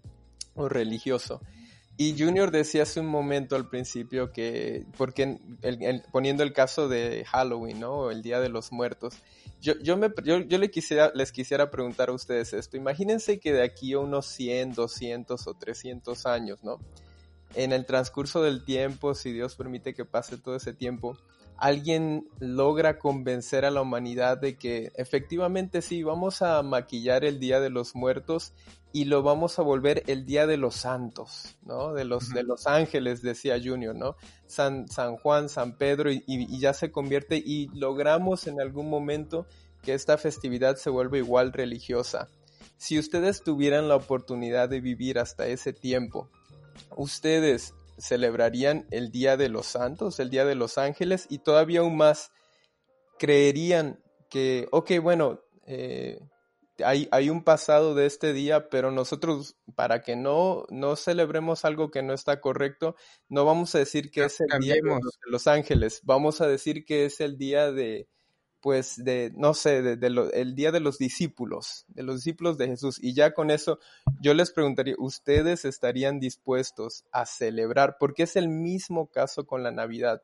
O 0.55 0.69
religioso. 0.69 1.41
Y 2.01 2.17
Junior 2.17 2.49
decía 2.49 2.83
hace 2.83 3.01
un 3.01 3.07
momento 3.07 3.57
al 3.57 3.67
principio 3.67 4.31
que, 4.31 4.85
porque 4.97 5.37
poniendo 6.13 6.43
el 6.43 6.53
caso 6.53 6.87
de 6.87 7.25
Halloween, 7.25 7.81
¿no? 7.81 8.09
El 8.09 8.21
Día 8.21 8.39
de 8.39 8.47
los 8.47 8.71
Muertos, 8.71 9.15
yo, 9.59 9.73
yo, 9.79 9.97
me, 9.97 10.07
yo, 10.23 10.39
yo 10.39 10.57
le 10.59 10.71
quisiera, 10.71 11.11
les 11.13 11.33
quisiera 11.33 11.69
preguntar 11.69 12.07
a 12.07 12.13
ustedes 12.13 12.53
esto. 12.53 12.77
Imagínense 12.77 13.41
que 13.41 13.51
de 13.51 13.63
aquí 13.63 13.91
a 13.91 13.99
unos 13.99 14.27
100, 14.27 14.75
200 14.75 15.45
o 15.45 15.53
300 15.55 16.25
años, 16.25 16.63
¿no? 16.63 16.79
En 17.53 17.73
el 17.73 17.85
transcurso 17.85 18.41
del 18.41 18.63
tiempo, 18.63 19.13
si 19.13 19.33
Dios 19.33 19.55
permite 19.55 19.93
que 19.93 20.05
pase 20.05 20.37
todo 20.37 20.55
ese 20.55 20.71
tiempo, 20.71 21.17
alguien 21.59 22.27
logra 22.39 22.99
convencer 22.99 23.65
a 23.65 23.71
la 23.71 23.81
humanidad 23.81 24.37
de 24.37 24.57
que 24.57 24.91
efectivamente 24.95 25.81
sí, 25.81 26.03
vamos 26.03 26.41
a 26.41 26.63
maquillar 26.63 27.25
el 27.25 27.39
Día 27.39 27.59
de 27.59 27.69
los 27.69 27.95
Muertos 27.95 28.53
y 28.91 29.05
lo 29.05 29.21
vamos 29.23 29.59
a 29.59 29.61
volver 29.61 30.03
el 30.07 30.25
Día 30.25 30.47
de 30.47 30.57
los 30.57 30.75
Santos, 30.75 31.57
¿no? 31.63 31.93
De 31.93 32.05
los, 32.05 32.29
de 32.29 32.43
los 32.43 32.65
ángeles, 32.65 33.21
decía 33.21 33.59
Junior, 33.63 33.95
¿no? 33.95 34.15
San, 34.47 34.87
San 34.87 35.17
Juan, 35.17 35.49
San 35.49 35.77
Pedro 35.77 36.11
y, 36.11 36.23
y 36.27 36.59
ya 36.59 36.73
se 36.73 36.91
convierte 36.91 37.37
y 37.37 37.67
logramos 37.73 38.47
en 38.47 38.61
algún 38.61 38.89
momento 38.89 39.45
que 39.83 39.93
esta 39.93 40.17
festividad 40.17 40.77
se 40.77 40.89
vuelva 40.89 41.17
igual 41.17 41.53
religiosa. 41.53 42.29
Si 42.77 42.97
ustedes 42.97 43.43
tuvieran 43.43 43.89
la 43.89 43.97
oportunidad 43.97 44.69
de 44.69 44.79
vivir 44.79 45.19
hasta 45.19 45.47
ese 45.47 45.73
tiempo, 45.73 46.29
ustedes 46.95 47.75
celebrarían 47.99 48.87
el 48.91 49.11
Día 49.11 49.37
de 49.37 49.49
los 49.49 49.67
Santos, 49.67 50.19
el 50.19 50.29
Día 50.29 50.45
de 50.45 50.55
los 50.55 50.77
Ángeles, 50.77 51.27
y 51.29 51.39
todavía 51.39 51.81
aún 51.81 51.97
más 51.97 52.31
creerían 53.17 54.01
que, 54.29 54.67
ok, 54.71 54.91
bueno, 55.01 55.41
eh, 55.65 56.19
hay, 56.83 57.07
hay, 57.11 57.29
un 57.29 57.43
pasado 57.43 57.93
de 57.93 58.05
este 58.05 58.31
día, 58.33 58.69
pero 58.69 58.91
nosotros, 58.91 59.57
para 59.75 60.01
que 60.01 60.15
no, 60.15 60.65
no 60.69 60.95
celebremos 60.95 61.65
algo 61.65 61.91
que 61.91 62.01
no 62.01 62.13
está 62.13 62.39
correcto, 62.39 62.95
no 63.27 63.45
vamos 63.45 63.75
a 63.75 63.79
decir 63.79 64.11
que 64.11 64.25
es 64.25 64.39
el 64.39 64.59
Día 64.59 64.75
de 64.75 64.99
los 65.25 65.47
Ángeles, 65.47 65.99
vamos 66.03 66.41
a 66.41 66.47
decir 66.47 66.85
que 66.85 67.05
es 67.05 67.19
el 67.19 67.37
día 67.37 67.71
de, 67.71 68.07
pues 68.61 69.03
de, 69.03 69.31
no 69.35 69.53
sé, 69.53 69.81
de, 69.81 70.29
el 70.33 70.55
día 70.55 70.71
de 70.71 70.79
los 70.79 70.97
discípulos, 70.97 71.85
de 71.87 72.03
los 72.03 72.17
discípulos 72.17 72.57
de 72.57 72.67
Jesús. 72.67 72.99
Y 73.01 73.13
ya 73.13 73.33
con 73.33 73.51
eso 73.51 73.79
yo 74.21 74.33
les 74.33 74.51
preguntaría, 74.51 74.95
¿ustedes 74.97 75.65
estarían 75.65 76.19
dispuestos 76.19 77.05
a 77.11 77.25
celebrar? 77.25 77.97
Porque 77.99 78.23
es 78.23 78.35
el 78.35 78.49
mismo 78.49 79.07
caso 79.07 79.45
con 79.45 79.63
la 79.63 79.71
Navidad. 79.71 80.21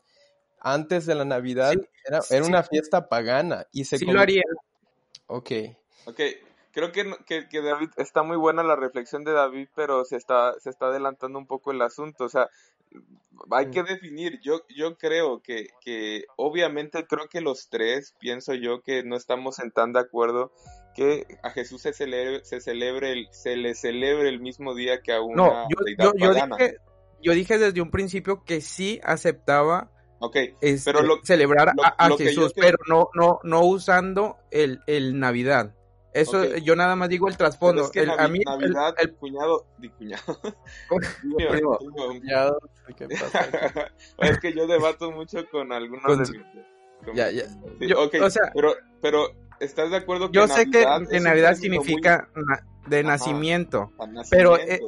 Antes 0.59 1.05
de 1.05 1.15
la 1.15 1.25
Navidad 1.25 1.73
era, 2.05 2.21
era 2.29 2.45
una 2.45 2.63
fiesta 2.63 3.07
pagana 3.07 3.67
y 3.71 3.85
se... 3.85 3.97
Sí 3.97 4.05
lo 4.05 4.19
haría. 4.19 4.43
Ok. 5.27 5.51
Ok, 6.05 6.19
creo 6.71 6.91
que, 6.91 7.15
que, 7.25 7.47
que, 7.47 7.61
David, 7.61 7.89
está 7.97 8.21
muy 8.23 8.37
buena 8.37 8.63
la 8.63 8.75
reflexión 8.75 9.23
de 9.23 9.31
David, 9.31 9.69
pero 9.75 10.05
se 10.05 10.17
está, 10.17 10.53
se 10.59 10.69
está 10.69 10.87
adelantando 10.87 11.39
un 11.39 11.47
poco 11.47 11.71
el 11.71 11.81
asunto. 11.81 12.25
O 12.25 12.29
sea, 12.29 12.49
hay 13.51 13.69
que 13.69 13.83
definir, 13.83 14.39
yo, 14.41 14.61
yo 14.75 14.97
creo 14.97 15.41
que, 15.41 15.67
que 15.81 16.25
obviamente 16.35 17.05
creo 17.05 17.27
que 17.29 17.41
los 17.41 17.69
tres, 17.69 18.15
pienso 18.19 18.53
yo 18.53 18.81
que 18.81 19.03
no 19.03 19.15
estamos 19.15 19.59
en 19.59 19.71
tan 19.71 19.93
de 19.93 19.99
acuerdo 19.99 20.51
que 20.95 21.25
a 21.43 21.49
Jesús 21.51 21.81
se 21.81 21.93
celebre, 21.93 22.43
se 22.45 22.61
celebre 22.61 23.11
el, 23.11 23.27
se 23.31 23.55
le 23.57 23.75
celebre 23.75 24.29
el 24.29 24.39
mismo 24.39 24.73
día 24.73 25.01
que 25.01 25.13
a 25.13 25.21
una 25.21 25.35
no, 25.35 25.67
yo, 25.69 26.13
yo, 26.17 26.33
dije, 26.33 26.77
yo 27.21 27.33
dije 27.33 27.57
desde 27.57 27.81
un 27.81 27.91
principio 27.91 28.43
que 28.45 28.61
sí 28.61 28.99
aceptaba 29.03 29.91
okay, 30.19 30.55
este, 30.61 30.93
pero 30.93 31.19
celebrar 31.23 31.73
a, 31.97 32.09
Jesús, 32.17 32.53
pero 32.55 32.77
no, 32.87 33.09
no, 33.13 33.39
no 33.43 33.65
usando 33.65 34.37
el, 34.51 34.81
el 34.87 35.19
Navidad. 35.19 35.75
Eso 36.15 36.55
yo 36.57 36.77
nada 36.77 36.95
más 36.95 37.09
digo 37.09 37.27
el 37.27 37.35
trasfondo. 37.35 37.91
Es 37.93 38.09
a 38.09 38.27
mí 38.29 38.39
Navidad, 38.45 38.95
el, 38.99 39.13
cuñado, 39.15 39.65
di 39.77 39.89
cuñado. 39.89 40.39
¿Qué 42.95 43.07
pasa? 43.09 43.91
es 44.19 44.39
que 44.39 44.53
yo 44.53 44.65
debato 44.65 45.11
mucho 45.11 45.45
con 45.51 45.73
algunos 45.73 46.29
de 46.29 46.41
Ya, 47.13 47.31
ya. 47.31 47.43
o 47.97 48.29
sea, 48.29 48.49
pero, 48.53 48.75
pero 49.01 49.27
¿estás 49.59 49.91
de 49.91 49.97
acuerdo 49.97 50.31
que 50.31 50.37
Yo 50.37 50.47
sé 50.47 50.69
que, 50.69 50.85
Navidad 51.19 51.55
significa 51.55 52.29
de 52.87 53.03
nacimiento, 53.03 53.91
pero 54.31 54.57
eh, 54.57 54.79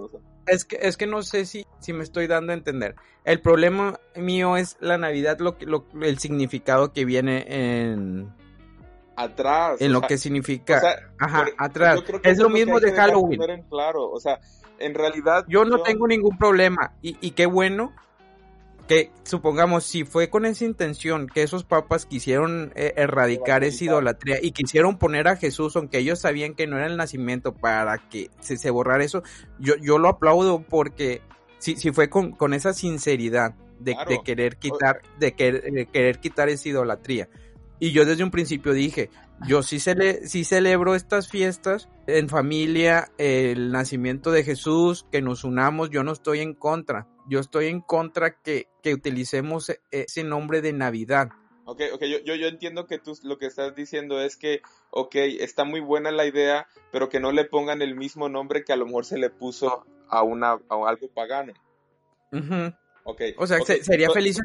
es 0.45 0.63
que 0.63 0.77
es 0.81 0.95
que 0.95 1.07
no 1.07 1.23
sé 1.23 1.45
si 1.45 1.65
si 1.79 1.91
me 1.91 2.03
estoy 2.03 2.27
dando 2.27 2.53
a 2.53 2.55
entender. 2.55 2.95
El 3.25 3.41
problema 3.41 3.99
mío 4.15 4.55
es 4.55 4.77
la 4.79 4.97
Navidad, 4.97 5.39
lo, 5.39 5.57
lo 5.59 5.85
el 6.01 6.19
significado 6.19 6.93
que 6.93 7.03
viene 7.03 7.45
en 7.49 8.33
atrás. 9.17 9.82
En 9.82 9.91
lo 9.91 10.01
que 10.01 10.17
significa. 10.17 10.82
Ajá, 11.19 11.45
atrás. 11.58 12.01
Es 12.23 12.38
lo 12.38 12.49
mismo 12.49 12.80
de 12.80 12.93
Halloween. 12.93 13.63
claro, 13.69 14.10
o 14.10 14.19
sea, 14.19 14.39
en 14.80 14.93
realidad. 14.93 15.43
Yo 15.49 15.65
no 15.65 15.82
tengo 15.82 16.08
ningún 16.08 16.38
problema. 16.38 16.93
Y, 17.01 17.17
y, 17.19 17.32
qué 17.32 17.47
bueno 17.47 17.93
que, 18.88 19.12
supongamos, 19.23 19.84
si 19.84 20.06
fue 20.06 20.30
con 20.30 20.45
esa 20.45 20.63
intención 20.63 21.27
que 21.27 21.43
esos 21.43 21.65
papas 21.65 22.06
quisieron 22.06 22.71
eh, 22.75 22.93
erradicar 22.95 23.63
esa 23.63 23.84
idolatría 23.84 24.38
y 24.41 24.51
quisieron 24.51 24.97
poner 24.97 25.27
a 25.27 25.36
Jesús, 25.36 25.75
aunque 25.75 25.97
ellos 25.97 26.19
sabían 26.19 26.53
que 26.53 26.67
no 26.67 26.77
era 26.77 26.86
el 26.86 26.95
nacimiento, 26.95 27.53
para 27.53 27.97
que 27.97 28.30
se, 28.39 28.56
se 28.56 28.69
borrara 28.69 29.03
eso, 29.03 29.23
yo, 29.60 29.75
yo 29.82 29.97
lo 29.97 30.08
aplaudo 30.08 30.62
porque 30.62 31.21
si, 31.58 31.75
si 31.75 31.91
fue 31.91 32.10
con, 32.10 32.32
con 32.32 32.53
esa 32.53 32.71
sinceridad 32.73 33.56
de, 33.80 33.95
de 34.08 34.21
querer 34.23 34.58
quitar, 34.58 35.01
de, 35.19 35.32
de 35.32 35.88
querer 35.91 36.19
quitar 36.19 36.49
esa 36.49 36.69
idolatría. 36.69 37.27
Y 37.79 37.91
yo 37.91 38.05
desde 38.05 38.23
un 38.23 38.31
principio 38.31 38.73
dije, 38.73 39.09
yo 39.47 39.61
sí, 39.61 39.79
cele 39.79 40.27
sí 40.27 40.43
celebro 40.43 40.95
estas 40.95 41.29
fiestas 41.29 41.89
en 42.07 42.27
familia, 42.27 43.11
el 43.17 43.71
nacimiento 43.71 44.31
de 44.31 44.43
Jesús, 44.43 45.05
que 45.11 45.21
nos 45.21 45.43
unamos, 45.43 45.89
yo 45.91 46.03
no 46.03 46.11
estoy 46.11 46.39
en 46.39 46.53
contra. 46.53 47.07
Yo 47.27 47.39
estoy 47.39 47.67
en 47.67 47.81
contra 47.81 48.41
que, 48.41 48.67
que 48.81 48.93
utilicemos 48.93 49.69
e, 49.69 49.79
ese 49.91 50.23
nombre 50.23 50.61
de 50.61 50.73
Navidad. 50.73 51.29
Ok, 51.65 51.81
ok, 51.93 52.03
yo, 52.03 52.19
yo, 52.23 52.35
yo, 52.35 52.47
entiendo 52.47 52.87
que 52.87 52.97
tú 52.97 53.13
lo 53.23 53.37
que 53.37 53.45
estás 53.45 53.75
diciendo 53.75 54.21
es 54.21 54.37
que, 54.37 54.61
ok, 54.89 55.15
está 55.15 55.65
muy 55.65 55.81
buena 55.81 56.11
la 56.11 56.25
idea, 56.25 56.65
pero 56.93 57.09
que 57.09 57.19
no 57.19 57.33
le 57.33 57.43
pongan 57.43 57.81
el 57.81 57.93
mismo 57.93 58.29
nombre 58.29 58.63
que 58.63 58.71
a 58.71 58.77
lo 58.77 58.85
mejor 58.85 59.03
se 59.03 59.17
le 59.17 59.29
puso 59.29 59.85
a, 60.09 60.23
una, 60.23 60.51
a 60.51 60.87
algo 60.87 61.09
pagano. 61.13 61.53
O 63.38 63.48
sea, 63.48 63.60
sería 63.62 64.10
feliz. 64.12 64.38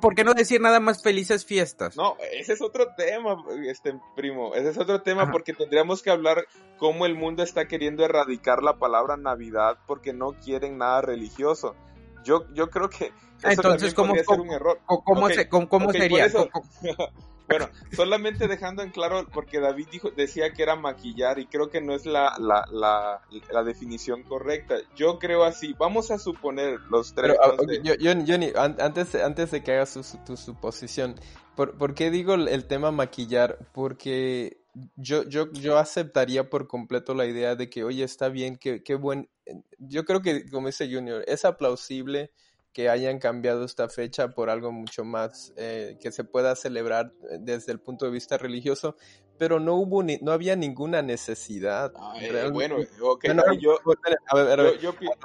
¿Por, 0.00 0.14
qué 0.14 0.22
no 0.22 0.34
decir 0.34 0.60
nada 0.60 0.80
más 0.80 1.02
felices 1.02 1.46
fiestas? 1.46 1.96
No, 1.96 2.16
ese 2.32 2.52
es 2.52 2.60
otro 2.60 2.88
tema, 2.94 3.42
este 3.66 3.98
primo. 4.14 4.54
Ese 4.54 4.68
es 4.68 4.78
otro 4.78 5.00
tema 5.00 5.30
porque 5.30 5.54
tendríamos 5.54 6.02
que 6.02 6.10
hablar 6.10 6.44
cómo 6.76 7.06
el 7.06 7.14
mundo 7.14 7.42
está 7.42 7.66
queriendo 7.66 8.04
erradicar 8.04 8.62
la 8.62 8.76
palabra 8.76 9.16
Navidad 9.16 9.78
porque 9.86 10.12
no 10.12 10.32
quieren 10.32 10.76
nada 10.76 11.00
religioso. 11.00 11.74
Yo, 12.22 12.44
yo 12.52 12.68
creo 12.68 12.90
que 12.90 13.12
entonces 13.42 13.94
cómo, 13.94 14.14
ser 14.14 14.40
un 14.40 14.50
error. 14.50 14.78
¿Cómo, 14.84 15.28
cómo, 15.68 15.92
sería? 15.92 16.26
Bueno, 17.58 17.70
solamente 17.94 18.48
dejando 18.48 18.82
en 18.82 18.90
claro, 18.90 19.26
porque 19.32 19.60
David 19.60 19.88
dijo, 19.90 20.10
decía 20.10 20.52
que 20.52 20.62
era 20.62 20.76
maquillar 20.76 21.38
y 21.38 21.46
creo 21.46 21.70
que 21.70 21.80
no 21.80 21.94
es 21.94 22.06
la, 22.06 22.34
la, 22.38 22.64
la, 22.70 23.62
definición 23.64 24.22
correcta. 24.22 24.76
Yo 24.96 25.18
creo 25.18 25.44
así, 25.44 25.74
vamos 25.78 26.10
a 26.10 26.18
suponer 26.18 26.80
los 26.90 27.14
tres. 27.14 27.36
Ah, 27.42 27.52
Johnny, 28.26 28.52
antes, 28.56 29.14
antes 29.14 29.50
de 29.50 29.62
que 29.62 29.72
hagas 29.72 29.98
tu 30.24 30.36
suposición, 30.36 31.16
¿por, 31.54 31.76
¿por, 31.76 31.94
qué 31.94 32.10
digo 32.10 32.34
el 32.34 32.66
tema 32.66 32.90
maquillar? 32.90 33.58
Porque 33.72 34.62
yo, 34.96 35.24
yo, 35.24 35.50
yo 35.52 35.78
aceptaría 35.78 36.48
por 36.48 36.66
completo 36.66 37.14
la 37.14 37.26
idea 37.26 37.54
de 37.56 37.68
que, 37.68 37.84
oye, 37.84 38.04
está 38.04 38.28
bien, 38.28 38.56
qué, 38.56 38.82
qué 38.82 38.94
buen... 38.94 39.28
Yo 39.78 40.04
creo 40.04 40.22
que, 40.22 40.48
como 40.50 40.68
dice 40.68 40.92
Junior, 40.92 41.24
es 41.26 41.44
aplausible 41.44 42.32
que 42.72 42.88
hayan 42.88 43.18
cambiado 43.18 43.64
esta 43.64 43.88
fecha 43.88 44.28
por 44.28 44.48
algo 44.48 44.72
mucho 44.72 45.04
más 45.04 45.52
eh, 45.56 45.98
que 46.00 46.10
se 46.10 46.24
pueda 46.24 46.56
celebrar 46.56 47.12
eh, 47.30 47.38
desde 47.40 47.72
el 47.72 47.80
punto 47.80 48.06
de 48.06 48.12
vista 48.12 48.38
religioso, 48.38 48.96
pero 49.38 49.60
no 49.60 49.74
hubo 49.74 50.02
ni, 50.02 50.18
no 50.18 50.32
había 50.32 50.56
ninguna 50.56 51.02
necesidad. 51.02 51.92
bueno, 52.52 52.78
yo, 52.98 53.18
a, 54.26 54.36
ver, 54.36 54.50
a, 54.50 54.56
lo 54.56 54.72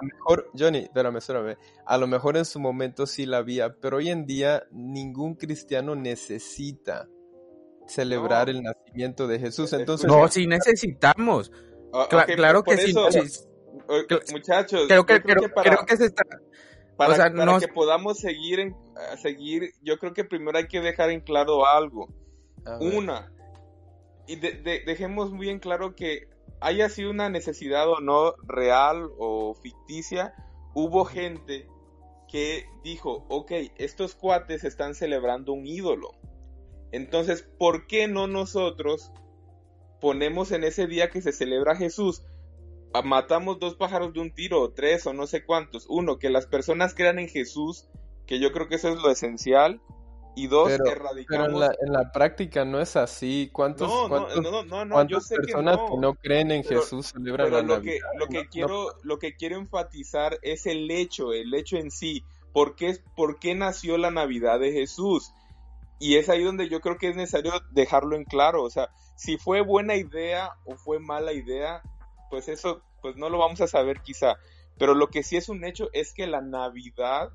mejor, 0.01 0.51
Johnny, 0.57 0.79
espérame, 0.79 1.17
espérame, 1.17 1.57
a 1.85 1.97
lo 1.97 2.07
mejor 2.07 2.35
en 2.37 2.45
su 2.45 2.59
momento 2.59 3.05
sí 3.07 3.25
la 3.25 3.37
había, 3.37 3.75
pero 3.75 3.97
hoy 3.97 4.09
en 4.09 4.25
día 4.25 4.67
ningún 4.71 5.35
cristiano 5.35 5.95
necesita 5.95 7.07
celebrar 7.87 8.49
el 8.49 8.61
nacimiento 8.61 9.27
de 9.27 9.39
Jesús, 9.39 9.71
entonces... 9.71 10.07
No, 10.07 10.27
sí 10.27 10.47
necesitamos. 10.47 11.51
Ah, 11.93 12.07
claro 12.09 12.63
que 12.63 12.77
sí. 12.77 12.93
Muchachos, 14.33 14.85
creo 14.87 15.05
que, 15.05 15.21
creo 15.21 15.85
que 15.85 15.95
se 15.95 16.05
está 16.05 16.23
para, 16.97 17.59
que 17.59 17.67
podamos 17.67 18.17
seguir, 18.19 18.59
en, 18.59 18.75
seguir, 19.21 19.73
yo 19.81 19.97
creo 19.99 20.13
que 20.13 20.23
primero 20.23 20.57
hay 20.57 20.67
que 20.67 20.81
dejar 20.81 21.11
en 21.11 21.21
claro 21.21 21.65
algo. 21.65 22.09
Una, 22.81 23.31
y 24.27 24.35
dejemos 24.35 25.31
muy 25.31 25.49
en 25.49 25.59
claro 25.59 25.95
que 25.95 26.27
haya 26.59 26.89
sido 26.89 27.11
una 27.11 27.29
necesidad 27.29 27.87
o 27.89 28.01
no 28.01 28.33
real 28.43 29.09
o 29.17 29.53
ficticia, 29.53 30.33
hubo 30.73 31.05
gente 31.05 31.67
que 32.27 32.65
dijo, 32.83 33.25
ok, 33.29 33.51
estos 33.77 34.15
cuates 34.15 34.63
están 34.65 34.95
celebrando 34.95 35.53
un 35.53 35.65
ídolo. 35.65 36.11
Entonces, 36.91 37.47
¿por 37.57 37.87
qué 37.87 38.07
no 38.07 38.27
nosotros 38.27 39.11
ponemos 40.01 40.51
en 40.51 40.63
ese 40.63 40.87
día 40.87 41.09
que 41.09 41.21
se 41.21 41.31
celebra 41.31 41.75
Jesús 41.75 42.23
matamos 43.01 43.59
dos 43.59 43.75
pájaros 43.75 44.13
de 44.13 44.19
un 44.19 44.31
tiro, 44.33 44.71
tres 44.71 45.05
o 45.07 45.13
no 45.13 45.27
sé 45.27 45.43
cuántos. 45.43 45.85
Uno, 45.89 46.17
que 46.17 46.29
las 46.29 46.47
personas 46.47 46.93
crean 46.93 47.19
en 47.19 47.27
Jesús, 47.27 47.87
que 48.25 48.39
yo 48.39 48.51
creo 48.51 48.67
que 48.67 48.75
eso 48.75 48.89
es 48.89 48.97
lo 48.97 49.09
esencial. 49.09 49.81
Y 50.35 50.45
dos, 50.45 50.69
erradicamos... 50.71 51.47
Pero 51.47 51.71
en 51.81 51.93
la, 51.93 52.11
práctica 52.11 52.63
no 52.63 52.79
es 52.79 52.95
así. 52.95 53.49
¿Cuántos, 53.51 53.91
cuántas 54.07 55.27
personas 55.29 55.79
que 55.89 55.97
no, 55.97 56.13
creen 56.13 56.51
en 56.51 56.63
Jesús 56.63 57.07
celebran 57.07 57.51
la 57.51 57.63
lo 57.63 57.81
Que, 57.81 57.99
lo, 58.19 58.27
que 58.27 58.47
quiero, 58.47 58.93
lo 59.01 59.17
que 59.17 59.35
quiero 59.35 59.57
enfatizar 59.57 60.37
es 60.43 60.67
el 60.67 60.91
hecho, 60.91 61.33
el 61.33 61.51
hecho 61.55 61.77
en 61.77 61.89
sí. 61.89 62.23
¿Por 62.53 62.75
qué, 62.75 62.99
¿Por 63.15 63.39
qué 63.39 63.55
nació 63.55 63.97
la 63.97 64.11
Navidad 64.11 64.59
de 64.59 64.71
Jesús? 64.71 65.33
Y 65.99 66.17
es 66.17 66.29
ahí 66.29 66.43
donde 66.43 66.69
yo 66.69 66.81
creo 66.81 66.97
que 66.97 67.09
es 67.09 67.15
necesario 67.15 67.53
dejarlo 67.71 68.15
en 68.15 68.23
claro. 68.23 68.61
O 68.61 68.69
sea, 68.69 68.89
si 69.15 69.37
fue 69.37 69.61
buena 69.61 69.95
idea 69.95 70.51
o 70.65 70.75
fue 70.75 70.99
mala 70.99 71.33
idea, 71.33 71.81
pues 72.29 72.47
eso 72.47 72.83
pues 73.01 73.15
no 73.15 73.29
lo 73.29 73.37
vamos 73.37 73.61
a 73.61 73.67
saber 73.67 74.01
quizá. 74.01 74.37
Pero 74.77 74.93
lo 74.93 75.07
que 75.07 75.23
sí 75.23 75.37
es 75.37 75.49
un 75.49 75.63
hecho 75.63 75.89
es 75.93 76.13
que 76.13 76.27
la 76.27 76.41
Navidad 76.41 77.31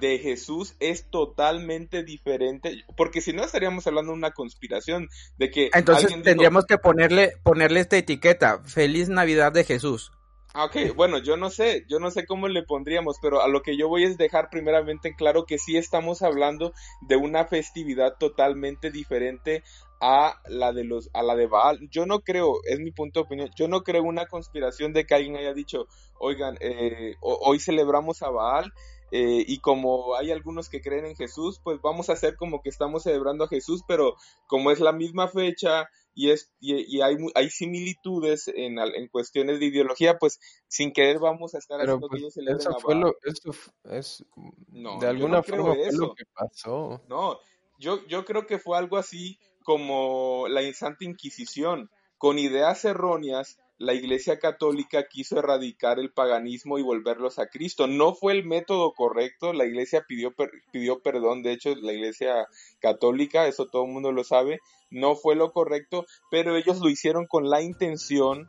de 0.00 0.18
Jesús 0.18 0.76
es 0.78 1.08
totalmente 1.10 2.02
diferente, 2.02 2.84
porque 2.96 3.20
si 3.20 3.32
no 3.32 3.42
estaríamos 3.42 3.86
hablando 3.86 4.12
de 4.12 4.18
una 4.18 4.30
conspiración, 4.32 5.08
de 5.38 5.50
que... 5.50 5.70
Entonces 5.72 6.22
tendríamos 6.22 6.66
que 6.66 6.78
ponerle, 6.78 7.32
ponerle 7.42 7.80
esta 7.80 7.96
etiqueta, 7.96 8.62
feliz 8.64 9.08
Navidad 9.08 9.52
de 9.52 9.64
Jesús. 9.64 10.12
Ah, 10.58 10.64
ok, 10.64 10.96
bueno, 10.96 11.18
yo 11.18 11.36
no 11.36 11.50
sé, 11.50 11.84
yo 11.86 12.00
no 12.00 12.10
sé 12.10 12.24
cómo 12.24 12.48
le 12.48 12.62
pondríamos, 12.62 13.18
pero 13.20 13.42
a 13.42 13.48
lo 13.48 13.60
que 13.60 13.76
yo 13.76 13.88
voy 13.88 14.04
es 14.04 14.16
dejar 14.16 14.48
primeramente 14.48 15.08
en 15.08 15.14
claro 15.14 15.44
que 15.44 15.58
sí 15.58 15.76
estamos 15.76 16.22
hablando 16.22 16.72
de 17.02 17.16
una 17.16 17.44
festividad 17.44 18.16
totalmente 18.18 18.90
diferente 18.90 19.62
a 20.00 20.40
la 20.48 20.72
de 20.72 20.84
los 20.84 21.10
a 21.12 21.22
la 21.22 21.36
de 21.36 21.46
Baal. 21.46 21.86
Yo 21.90 22.06
no 22.06 22.20
creo, 22.20 22.54
es 22.64 22.80
mi 22.80 22.90
punto 22.90 23.20
de 23.20 23.24
opinión, 23.26 23.50
yo 23.54 23.68
no 23.68 23.82
creo 23.82 24.02
una 24.02 24.28
conspiración 24.28 24.94
de 24.94 25.04
que 25.04 25.14
alguien 25.14 25.36
haya 25.36 25.52
dicho, 25.52 25.88
oigan, 26.18 26.56
eh, 26.60 27.16
hoy 27.20 27.60
celebramos 27.60 28.22
a 28.22 28.30
Baal 28.30 28.72
eh, 29.12 29.44
y 29.46 29.58
como 29.58 30.16
hay 30.16 30.30
algunos 30.30 30.70
que 30.70 30.80
creen 30.80 31.04
en 31.04 31.16
Jesús, 31.16 31.60
pues 31.62 31.82
vamos 31.82 32.08
a 32.08 32.14
hacer 32.14 32.34
como 32.36 32.62
que 32.62 32.70
estamos 32.70 33.02
celebrando 33.02 33.44
a 33.44 33.48
Jesús, 33.48 33.82
pero 33.86 34.16
como 34.46 34.70
es 34.70 34.80
la 34.80 34.92
misma 34.92 35.28
fecha 35.28 35.90
y, 36.16 36.30
es, 36.30 36.50
y, 36.60 37.02
hay, 37.02 37.16
hay 37.34 37.50
similitudes 37.50 38.48
en, 38.48 38.78
en, 38.78 39.08
cuestiones 39.08 39.60
de 39.60 39.66
ideología, 39.66 40.18
pues 40.18 40.40
sin 40.66 40.94
querer 40.94 41.18
vamos 41.18 41.54
a 41.54 41.58
estar 41.58 41.78
haciendo 41.78 42.08
pues, 42.08 42.10
que 42.10 42.18
ellos 42.24 42.34
celebren 42.34 42.60
eso 42.60 42.80
fue 42.80 42.94
lo, 42.94 43.14
eso 43.22 43.50
es, 43.90 44.24
no, 44.68 44.98
de 44.98 45.08
alguna 45.08 45.42
forma 45.42 45.74
fue 45.74 45.92
lo 45.92 46.14
que 46.14 46.24
pasó. 46.34 47.02
No, 47.06 47.38
yo, 47.78 48.04
yo 48.06 48.24
creo 48.24 48.46
que 48.46 48.58
fue 48.58 48.78
algo 48.78 48.96
así 48.96 49.38
como 49.62 50.46
la 50.48 50.62
Santa 50.72 51.04
Inquisición, 51.04 51.90
con 52.16 52.38
ideas 52.38 52.86
erróneas 52.86 53.58
la 53.78 53.92
Iglesia 53.92 54.38
Católica 54.38 55.06
quiso 55.08 55.38
erradicar 55.38 55.98
el 55.98 56.10
paganismo 56.10 56.78
y 56.78 56.82
volverlos 56.82 57.38
a 57.38 57.48
Cristo. 57.48 57.86
No 57.86 58.14
fue 58.14 58.32
el 58.32 58.44
método 58.44 58.92
correcto, 58.92 59.52
la 59.52 59.66
Iglesia 59.66 60.04
pidió, 60.06 60.34
pidió 60.72 61.00
perdón, 61.00 61.42
de 61.42 61.52
hecho 61.52 61.74
la 61.74 61.92
Iglesia 61.92 62.46
Católica, 62.80 63.46
eso 63.46 63.66
todo 63.66 63.84
el 63.84 63.92
mundo 63.92 64.12
lo 64.12 64.24
sabe, 64.24 64.60
no 64.90 65.14
fue 65.14 65.36
lo 65.36 65.52
correcto, 65.52 66.06
pero 66.30 66.56
ellos 66.56 66.80
lo 66.80 66.88
hicieron 66.88 67.26
con 67.26 67.50
la 67.50 67.60
intención 67.60 68.48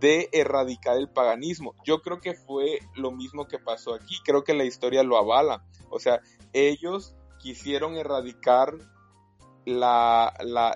de 0.00 0.28
erradicar 0.32 0.96
el 0.96 1.08
paganismo. 1.08 1.74
Yo 1.84 2.00
creo 2.00 2.20
que 2.20 2.34
fue 2.34 2.78
lo 2.96 3.10
mismo 3.10 3.46
que 3.46 3.58
pasó 3.58 3.94
aquí, 3.94 4.16
creo 4.24 4.44
que 4.44 4.54
la 4.54 4.64
historia 4.64 5.02
lo 5.02 5.18
avala. 5.18 5.64
O 5.90 5.98
sea, 5.98 6.20
ellos 6.52 7.14
quisieron 7.38 7.96
erradicar 7.96 8.74
la, 9.66 10.34
la, 10.40 10.74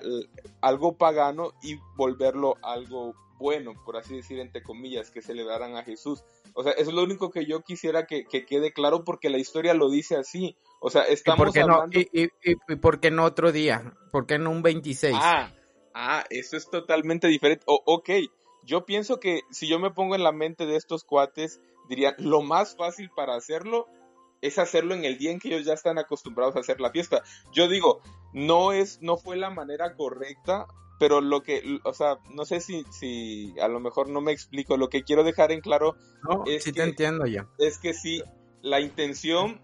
algo 0.61 0.97
pagano 0.97 1.53
y 1.61 1.77
volverlo 1.95 2.55
algo 2.61 3.15
bueno, 3.39 3.73
por 3.85 3.95
así 3.95 4.17
decir, 4.17 4.37
entre 4.39 4.61
comillas, 4.61 5.09
que 5.09 5.21
celebraran 5.21 5.77
a 5.77 5.83
Jesús. 5.83 6.23
O 6.53 6.61
sea, 6.61 6.73
eso 6.73 6.89
es 6.89 6.95
lo 6.95 7.03
único 7.03 7.31
que 7.31 7.45
yo 7.45 7.61
quisiera 7.61 8.05
que, 8.05 8.25
quede 8.25 8.73
claro 8.73 9.05
porque 9.05 9.29
la 9.29 9.37
historia 9.37 9.73
lo 9.73 9.89
dice 9.89 10.17
así. 10.17 10.57
O 10.81 10.89
sea, 10.89 11.03
estamos 11.03 11.39
¿Y 11.39 11.43
por 11.43 11.53
qué 11.53 11.63
No, 11.63 11.85
y, 12.43 12.75
por 12.75 12.99
qué 12.99 13.11
no 13.11 13.23
otro 13.23 13.51
día? 13.53 13.93
¿Por 14.11 14.27
qué 14.27 14.37
no 14.37 14.51
un 14.51 14.61
26? 14.61 15.15
Ah, 15.17 15.53
ah, 15.93 16.25
eso 16.29 16.57
es 16.57 16.69
totalmente 16.69 17.27
diferente. 17.27 17.63
ok, 17.65 18.09
yo 18.63 18.85
pienso 18.85 19.19
que 19.19 19.41
si 19.49 19.67
yo 19.67 19.79
me 19.79 19.91
pongo 19.91 20.15
en 20.15 20.23
la 20.23 20.33
mente 20.33 20.65
de 20.65 20.75
estos 20.75 21.05
cuates, 21.05 21.61
dirían, 21.87 22.15
lo 22.17 22.41
más 22.41 22.75
fácil 22.75 23.09
para 23.15 23.35
hacerlo 23.35 23.87
es 24.41 24.59
hacerlo 24.59 24.93
en 24.93 25.05
el 25.05 25.17
día 25.17 25.31
en 25.31 25.39
que 25.39 25.47
ellos 25.49 25.65
ya 25.65 25.73
están 25.73 25.97
acostumbrados 25.97 26.55
a 26.55 26.59
hacer 26.59 26.79
la 26.81 26.91
fiesta. 26.91 27.23
Yo 27.53 27.67
digo, 27.67 28.01
no 28.33 28.73
es, 28.73 29.01
no 29.01 29.17
fue 29.17 29.37
la 29.37 29.49
manera 29.49 29.95
correcta 29.95 30.67
pero 30.99 31.21
lo 31.21 31.41
que, 31.41 31.79
o 31.83 31.93
sea, 31.93 32.19
no 32.29 32.45
sé 32.45 32.59
si, 32.59 32.83
si 32.91 33.55
a 33.59 33.67
lo 33.69 33.79
mejor 33.79 34.09
no 34.09 34.21
me 34.21 34.33
explico, 34.33 34.77
lo 34.77 34.89
que 34.89 35.03
quiero 35.03 35.23
dejar 35.23 35.51
en 35.51 35.61
claro 35.61 35.95
es 36.45 36.65
sí 36.65 36.71
que, 36.71 36.81
te 36.81 36.89
entiendo 36.89 37.25
ya. 37.25 37.47
Es 37.57 37.79
que 37.79 37.93
sí, 37.93 38.21
la 38.61 38.81
intención, 38.81 39.61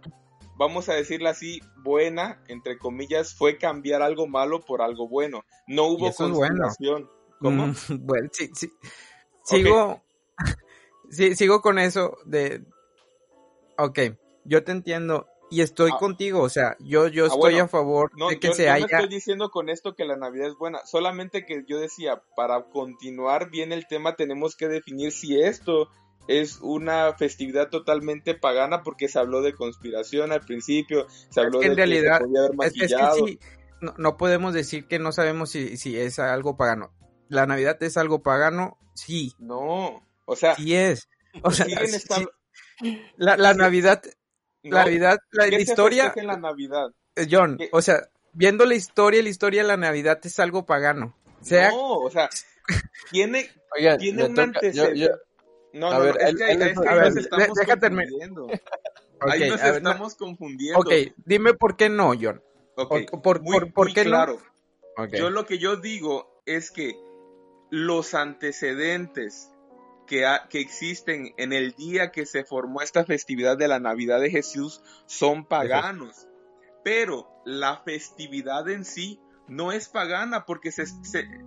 vamos 0.58 0.88
a 0.88 0.94
decirla 0.94 1.32
así, 1.32 1.60
buena, 1.84 2.42
entre 2.48 2.78
comillas, 2.78 3.36
fue 3.36 3.58
cambiar 3.58 4.02
algo 4.02 4.28
malo 4.28 4.62
por 4.62 4.82
algo 4.82 5.10
bueno. 5.10 5.44
No 5.68 5.88
hubo 5.88 6.12
conspiración. 6.14 7.10
¿Cómo? 7.40 7.68
Mm, 7.68 7.76
bueno, 8.00 8.30
sí, 8.32 8.50
sí. 8.54 8.72
Sigo, 9.44 10.02
sí, 11.10 11.36
sigo 11.36 11.62
con 11.62 11.80
eso 11.80 12.18
de, 12.26 12.64
ok, 13.78 14.00
yo 14.46 14.64
te 14.64 14.72
entiendo, 14.72 15.28
y 15.50 15.62
estoy 15.62 15.92
ah. 15.94 15.98
contigo, 16.00 16.42
o 16.42 16.50
sea, 16.50 16.76
yo, 16.80 17.08
yo 17.08 17.26
ah, 17.26 17.28
estoy 17.28 17.60
a 17.60 17.68
favor 17.68 18.12
de 18.30 18.40
que 18.40 18.54
se 18.54 18.70
haya... 18.70 18.88
No 18.90 18.98
estoy 18.98 19.16
diciendo 19.16 19.50
con 19.50 19.70
esto 19.70 19.96
que 19.96 20.06
la 20.06 20.16
Navidad 20.16 20.48
es 20.48 20.56
buena, 20.56 20.80
solamente 20.86 21.46
que 21.46 21.64
yo 21.68 21.80
decía, 21.80 22.22
para 22.36 22.64
continuar 22.70 23.50
bien 23.50 23.72
el 23.72 23.88
tema 23.88 24.16
tenemos 24.16 24.56
que 24.56 24.68
definir 24.68 25.12
si 25.12 25.40
esto 25.40 25.90
es 26.28 26.60
una 26.62 27.14
festividad 27.14 27.70
totalmente 27.70 28.34
pagana 28.34 28.82
porque 28.82 29.08
se 29.08 29.20
habló 29.20 29.42
de 29.42 29.54
conspiración 29.54 30.32
al 30.32 30.42
principio, 30.42 31.06
se 31.30 31.42
habló 31.42 31.60
de 31.60 31.68
en 31.68 31.78
realidad, 31.78 32.22
que 32.60 32.66
es, 32.66 32.74
que 32.74 32.88
sí, 33.14 33.40
no, 33.82 33.94
no, 33.98 34.18
podemos 34.18 34.54
decir 34.54 34.88
que 34.88 34.98
no 34.98 35.12
sabemos 35.12 35.52
si, 35.52 35.78
si 35.78 35.98
es 35.98 36.18
algo 36.18 36.58
pagano. 36.58 36.92
La 37.28 37.46
Navidad 37.46 37.82
es 37.84 37.98
algo 37.98 38.24
pagano, 38.24 38.78
sí. 38.94 39.34
No, 39.38 40.04
o 40.26 40.36
sea... 40.36 40.56
Sí 40.56 40.76
es. 40.76 41.08
O 41.44 41.52
sea, 41.52 41.66
la, 43.18 43.36
la 43.36 43.54
Navidad 43.54 44.02
la 44.72 44.84
Navidad, 44.84 45.18
la, 45.32 45.48
historia. 45.60 46.14
en 46.16 46.28
la 46.28 46.38
Navidad? 46.38 46.90
Eh, 47.16 47.28
John, 47.30 47.58
o 47.72 47.82
sea, 47.82 48.10
viendo 48.34 48.66
la 48.66 48.76
historia, 48.76 49.22
la 49.22 49.30
historia 49.30 49.62
de 49.62 49.68
la 49.68 49.78
Navidad 49.78 50.20
es 50.24 50.40
algo 50.40 50.66
pagano. 50.66 51.16
Sea, 51.42 51.70
no, 51.70 52.00
o 52.00 52.10
sea, 52.10 52.30
tiene, 53.12 53.50
tiene 54.00 54.26
un 54.26 54.40
antecedente. 54.40 55.12
No, 55.74 55.92
no, 55.92 56.00
ver, 56.00 56.18
es 56.22 56.36
que, 56.36 56.52
es 56.52 56.80
que 56.80 56.88
a 56.88 56.96
ver, 56.96 57.14
nos 57.14 57.18
estamos 57.18 57.60
confundiendo. 57.60 58.46
Okay, 58.46 59.44
ahí 59.44 59.50
nos 59.50 59.62
estamos 59.62 60.16
confundiendo. 60.16 60.80
Ok, 60.80 60.92
dime 61.26 61.54
por 61.54 61.76
qué 61.76 61.90
no, 61.90 62.14
John. 62.20 62.42
Okay. 62.76 63.06
Por, 63.06 63.44
por, 63.44 63.74
por, 63.74 63.94
qué 63.94 64.04
claro. 64.04 64.40
no? 64.98 65.06
Yo 65.08 65.30
lo 65.30 65.46
que 65.46 65.58
yo 65.58 65.76
digo 65.78 66.42
es 66.46 66.72
que 66.72 66.96
los 67.70 68.14
antecedentes 68.14 69.52
que, 70.06 70.26
existen 70.54 71.34
en 71.38 71.54
el 71.54 71.74
día 71.74 72.12
que 72.12 72.26
se 72.26 72.44
formó 72.44 72.82
esta 72.82 73.06
festividad 73.06 73.58
de 73.58 73.68
la 73.68 73.80
Navidad 73.80 74.20
de 74.20 74.30
Jesús 74.30 74.82
son 75.06 75.46
paganos. 75.46 76.28
Pero 76.84 77.28
la 77.46 77.82
festividad 77.84 78.70
en 78.70 78.86
sí 78.86 79.20
no 79.48 79.72
es 79.72 79.90
pagana 79.90 80.46
porque 80.46 80.72
se, 80.72 80.86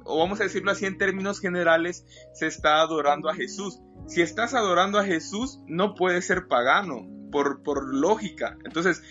o 0.05 0.19
vamos 0.19 0.41
a 0.41 0.45
decirlo 0.45 0.71
así 0.71 0.87
en 0.87 0.99
términos 0.99 1.41
generales, 1.41 2.05
se 2.33 2.47
está 2.47 2.81
adorando 2.81 3.29
a 3.29 3.35
Jesús. 3.35 3.81
Si 4.07 4.23
estás 4.23 4.55
adorando 4.55 4.99
a 4.99 5.05
Jesús, 5.05 5.61
no 5.67 5.95
puede 5.95 6.23
ser 6.23 6.49
pagano, 6.49 7.07
por, 7.31 7.63
por 7.63 7.95
lógica. 7.95 8.57
Entonces, 8.65 9.03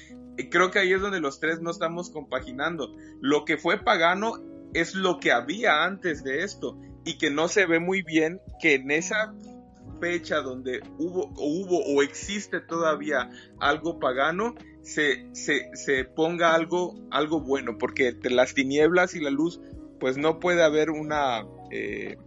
creo 0.50 0.72
que 0.72 0.80
ahí 0.80 0.94
es 0.94 1.02
donde 1.02 1.20
los 1.20 1.40
tres 1.40 1.62
no 1.62 1.72
estamos 1.72 2.10
compaginando. 2.10 2.94
Lo 3.22 3.46
que 3.46 3.58
fue 3.58 3.84
pagano 3.84 4.34
es 4.74 4.96
lo 4.96 5.20
que 5.20 5.32
había 5.32 5.84
antes 5.84 6.24
de 6.24 6.44
esto 6.44 6.78
y 7.06 7.18
que 7.18 7.30
no 7.30 7.48
se 7.48 7.66
ve 7.66 7.80
muy 7.80 8.02
bien 8.02 8.42
que 8.60 8.76
en 8.76 8.92
esa 8.92 9.34
fecha 10.00 10.42
donde 10.42 10.82
hubo 10.98 11.32
o 11.36 11.46
hubo 11.46 11.84
o 11.86 12.04
existe 12.04 12.60
todavía 12.60 13.30
algo 13.60 14.00
pagano, 14.00 14.56
se, 14.82 15.28
se, 15.34 16.06
ponga 16.06 16.54
algo, 16.54 16.96
algo 17.12 17.42
bueno, 17.42 17.78
porque 17.78 18.10
entre 18.10 18.32
las 18.32 18.54
tinieblas 18.54 19.16
y 19.16 19.20
la 19.20 19.30
luz, 19.30 19.60
pues 20.00 20.18
no 20.18 20.40
puede 20.40 20.64
haber 20.64 20.92
una, 20.92 21.46
eh, 21.72 22.18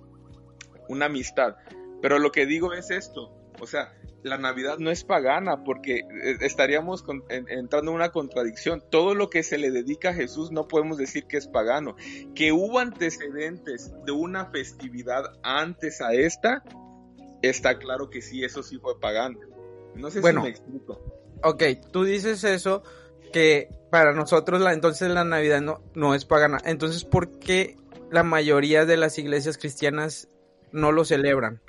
una 0.88 1.06
amistad. 1.06 1.56
Pero 2.02 2.18
lo 2.18 2.32
que 2.32 2.46
digo 2.46 2.74
es 2.74 2.90
esto, 2.90 3.32
o 3.60 3.66
sea, 3.66 3.92
la 4.22 4.38
Navidad 4.38 4.78
no 4.78 4.90
es 4.90 5.04
pagana 5.04 5.64
porque 5.64 5.98
eh, 5.98 6.36
estaríamos 6.40 7.04
entrando 7.28 7.90
en 7.90 7.96
una 7.96 8.10
contradicción. 8.10 8.82
Todo 8.90 9.14
lo 9.14 9.30
que 9.30 9.42
se 9.42 9.58
le 9.58 9.70
dedica 9.70 10.10
a 10.10 10.14
Jesús 10.14 10.50
no 10.50 10.68
podemos 10.68 10.98
decir 10.98 11.26
que 11.26 11.36
es 11.36 11.46
pagano. 11.46 11.96
Que 12.34 12.52
hubo 12.52 12.78
antecedentes 12.78 13.92
de 14.04 14.12
una 14.12 14.46
festividad 14.46 15.24
antes 15.42 16.00
a 16.00 16.12
esta, 16.12 16.62
está 17.42 17.78
claro 17.78 18.10
que 18.10 18.20
sí, 18.20 18.44
eso 18.44 18.62
sí 18.62 18.78
fue 18.78 18.98
pagano. 19.00 19.38
No 19.94 20.10
sé 20.10 20.22
si 20.22 20.32
me 20.32 20.48
explico. 20.48 21.00
Ok, 21.42 21.62
tú 21.90 22.04
dices 22.04 22.44
eso, 22.44 22.82
que 23.32 23.68
para 23.90 24.12
nosotros 24.12 24.60
la, 24.60 24.72
entonces 24.72 25.08
la 25.10 25.24
Navidad 25.24 25.60
no, 25.60 25.82
no 25.94 26.14
es 26.14 26.24
pagana. 26.24 26.58
Entonces, 26.64 27.04
¿por 27.04 27.38
qué 27.38 27.76
la 28.10 28.22
mayoría 28.22 28.84
de 28.84 28.96
las 28.96 29.18
iglesias 29.18 29.56
cristianas 29.56 30.28
no 30.72 30.92
lo 30.92 31.04
celebran? 31.04 31.62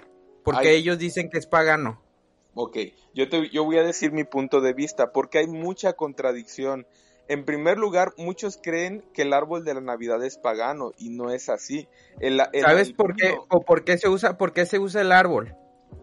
Porque 0.44 0.76
ellos 0.76 0.98
dicen 0.98 1.30
que 1.30 1.38
es 1.38 1.48
pagano. 1.48 2.02
Ok, 2.54 2.78
yo, 3.14 3.30
te, 3.30 3.50
yo 3.50 3.64
voy 3.64 3.78
a 3.78 3.84
decir 3.84 4.12
mi 4.12 4.24
punto 4.24 4.62
de 4.62 4.74
vista, 4.74 5.12
porque 5.14 5.40
hay 5.40 5.48
mucha 5.48 5.94
contradicción. 5.94 6.86
En 7.28 7.46
primer 7.46 7.78
lugar, 7.78 8.14
muchos 8.18 8.60
creen 8.62 9.06
que 9.14 9.22
el 9.22 9.32
árbol 9.32 9.64
de 9.64 9.74
la 9.74 9.82
Navidad 9.82 10.24
es 10.26 10.38
pagano 10.38 10.92
y 10.98 11.10
no 11.10 11.32
es 11.32 11.48
así. 11.48 11.88
¿Sabes 12.60 12.92
por 12.92 13.16
qué 13.16 13.38
o 13.50 13.62
por 13.62 13.86
qué 13.86 13.98
se 13.98 14.10
usa 14.10 14.38
por 14.38 14.52
qué 14.52 14.66
se 14.66 14.80
usa 14.80 15.02
el 15.02 15.14
árbol? 15.14 15.56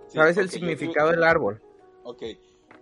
¿Sabes 0.06 0.38
el 0.38 0.48
significado 0.48 1.10
del 1.10 1.24
árbol? 1.24 1.60
Ok, 2.02 2.22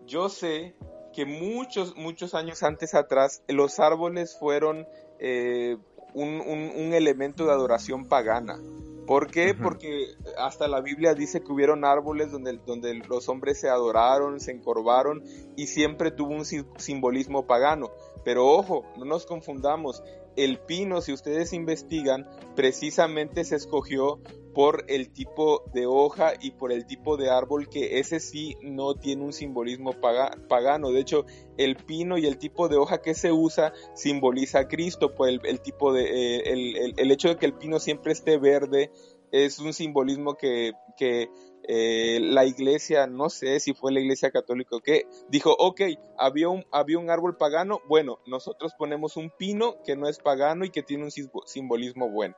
yo 0.07 0.29
sé 0.29 0.77
que 1.13 1.25
muchos 1.25 1.97
muchos 1.97 2.35
años 2.35 2.63
antes 2.63 2.95
atrás 2.95 3.43
los 3.49 3.81
árboles 3.81 4.37
fueron 4.39 4.87
eh, 5.19 5.77
un, 6.15 6.41
un 6.41 6.95
elemento 6.95 7.47
de 7.47 7.53
adoración 7.53 8.07
pagana. 8.07 8.61
¿Por 9.07 9.31
qué? 9.31 9.55
Porque 9.55 10.15
hasta 10.37 10.67
la 10.67 10.81
Biblia 10.81 11.15
dice 11.15 11.41
que 11.41 11.53
hubieron 11.53 11.85
árboles 11.85 12.33
donde, 12.33 12.59
donde 12.67 12.95
los 13.09 13.29
hombres 13.29 13.61
se 13.61 13.69
adoraron, 13.69 14.41
se 14.41 14.53
encorvaron 14.53 15.23
y 15.57 15.69
siempre 15.69 16.11
tuvo 16.11 16.35
un 16.35 16.45
simbolismo 16.45 17.47
pagano. 17.47 17.91
Pero 18.25 18.47
ojo, 18.47 18.85
no 18.99 19.05
nos 19.05 19.25
confundamos. 19.25 20.03
El 20.37 20.59
pino, 20.59 21.01
si 21.01 21.13
ustedes 21.13 21.53
investigan, 21.53 22.29
precisamente 22.57 23.45
se 23.45 23.57
escogió 23.57 24.21
por 24.57 24.87
el 24.89 25.13
tipo 25.13 25.65
de 25.75 25.85
hoja 25.85 26.33
y 26.41 26.53
por 26.53 26.73
el 26.73 26.87
tipo 26.87 27.19
de 27.19 27.29
árbol 27.29 27.69
que 27.69 27.99
ese 27.99 28.21
sí 28.21 28.57
no 28.63 28.95
tiene 28.95 29.23
un 29.23 29.35
simbolismo 29.35 29.93
pagano. 30.49 30.93
De 30.93 31.01
hecho, 31.01 31.27
el 31.59 31.77
pino 31.77 32.17
y 32.17 32.25
el 32.25 32.39
tipo 32.39 32.67
de 32.71 32.79
hoja 32.79 33.03
que 33.03 33.13
se 33.13 33.33
usa 33.33 33.75
simboliza 33.95 34.61
a 34.61 34.67
Cristo, 34.67 35.15
pues 35.15 35.39
el, 35.45 35.61
tipo 35.61 35.93
de 35.93 36.05
eh, 36.39 36.93
el, 36.97 37.11
hecho 37.11 37.29
de 37.29 37.37
que 37.37 37.45
el 37.45 37.53
pino 37.53 37.79
siempre 37.79 38.13
esté 38.13 38.39
verde 38.39 38.91
es 39.31 39.59
un 39.59 39.75
simbolismo 39.75 40.37
que, 40.37 40.73
que 40.97 41.29
eh, 41.65 42.19
la 42.23 42.47
iglesia, 42.47 43.07
no 43.07 43.29
sé 43.29 43.61
si 43.61 43.75
fue 43.75 43.93
la 43.93 44.01
iglesia 44.01 44.31
católica 44.31 44.79
que 44.83 45.07
dijo, 45.29 45.55
ok, 45.59 45.83
había 46.17 46.49
un, 46.49 46.65
había 46.73 46.99
un 46.99 47.11
árbol 47.11 47.37
pagano, 47.37 47.83
bueno, 47.89 48.21
nosotros 48.27 48.73
ponemos 48.79 49.19
un 49.19 49.29
pino 49.29 49.83
que 49.85 49.97
no 49.97 50.09
es 50.09 50.19
pagano 50.19 50.65
y 50.65 50.71
que 50.71 50.83
tiene 50.83 51.05
un 51.05 51.11
simbolismo 51.45 52.09
bueno. 52.09 52.35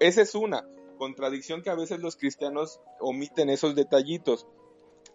Esa 0.00 0.22
es 0.22 0.34
una 0.34 0.66
contradicción 1.00 1.62
que 1.62 1.70
a 1.70 1.74
veces 1.74 2.00
los 2.00 2.16
cristianos 2.16 2.78
omiten 3.00 3.48
esos 3.48 3.74
detallitos. 3.74 4.46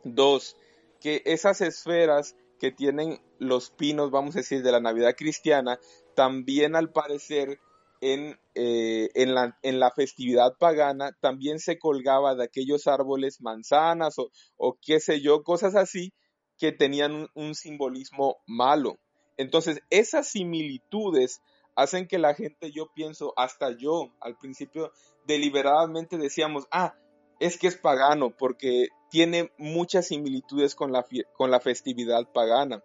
Dos, 0.04 0.58
que 1.00 1.22
esas 1.26 1.62
esferas 1.62 2.36
que 2.60 2.72
tienen 2.72 3.22
los 3.38 3.70
pinos, 3.70 4.10
vamos 4.10 4.36
a 4.36 4.40
decir, 4.40 4.64
de 4.64 4.72
la 4.72 4.80
Navidad 4.80 5.14
cristiana, 5.16 5.80
también 6.16 6.76
al 6.76 6.92
parecer 6.92 7.60
en, 8.02 8.40
eh, 8.56 9.10
la, 9.14 9.92
festividad 9.92 10.58
pagana 10.58 11.12
también 11.22 11.60
se 11.60 11.78
colgaba 11.78 12.34
de 12.34 12.46
aquellos 12.46 12.88
árboles 12.88 13.40
manzanas 13.42 14.16
o 14.18 14.78
qué 14.82 15.00
sé 15.00 15.22
yo, 15.22 15.44
cosas 15.44 15.76
así 15.76 16.14
que 16.58 16.72
tenían 16.72 17.30
un, 17.36 17.54
simbolismo 17.54 18.38
malo. 18.48 18.98
Entonces, 19.38 19.82
esas 19.92 20.28
similitudes 20.28 21.42
hacen 21.76 22.08
que 22.08 22.18
la 22.18 22.34
gente, 22.34 22.72
yo 22.72 22.92
pienso, 22.94 23.34
hasta 23.38 23.72
yo 23.72 24.14
al 24.22 24.38
principio 24.38 24.92
deliberadamente 25.26 26.18
decíamos, 26.18 26.68
ah, 26.72 26.96
es 27.40 27.58
que 27.58 27.68
es 27.68 27.78
pagano 27.78 28.32
porque 28.32 28.88
tiene 29.10 29.52
muchas 29.58 30.08
similitudes 30.08 30.76
con 30.76 30.92
la, 30.92 31.06
con 31.36 31.52
la 31.52 31.60
festividad 31.60 32.32
pagana. 32.32 32.82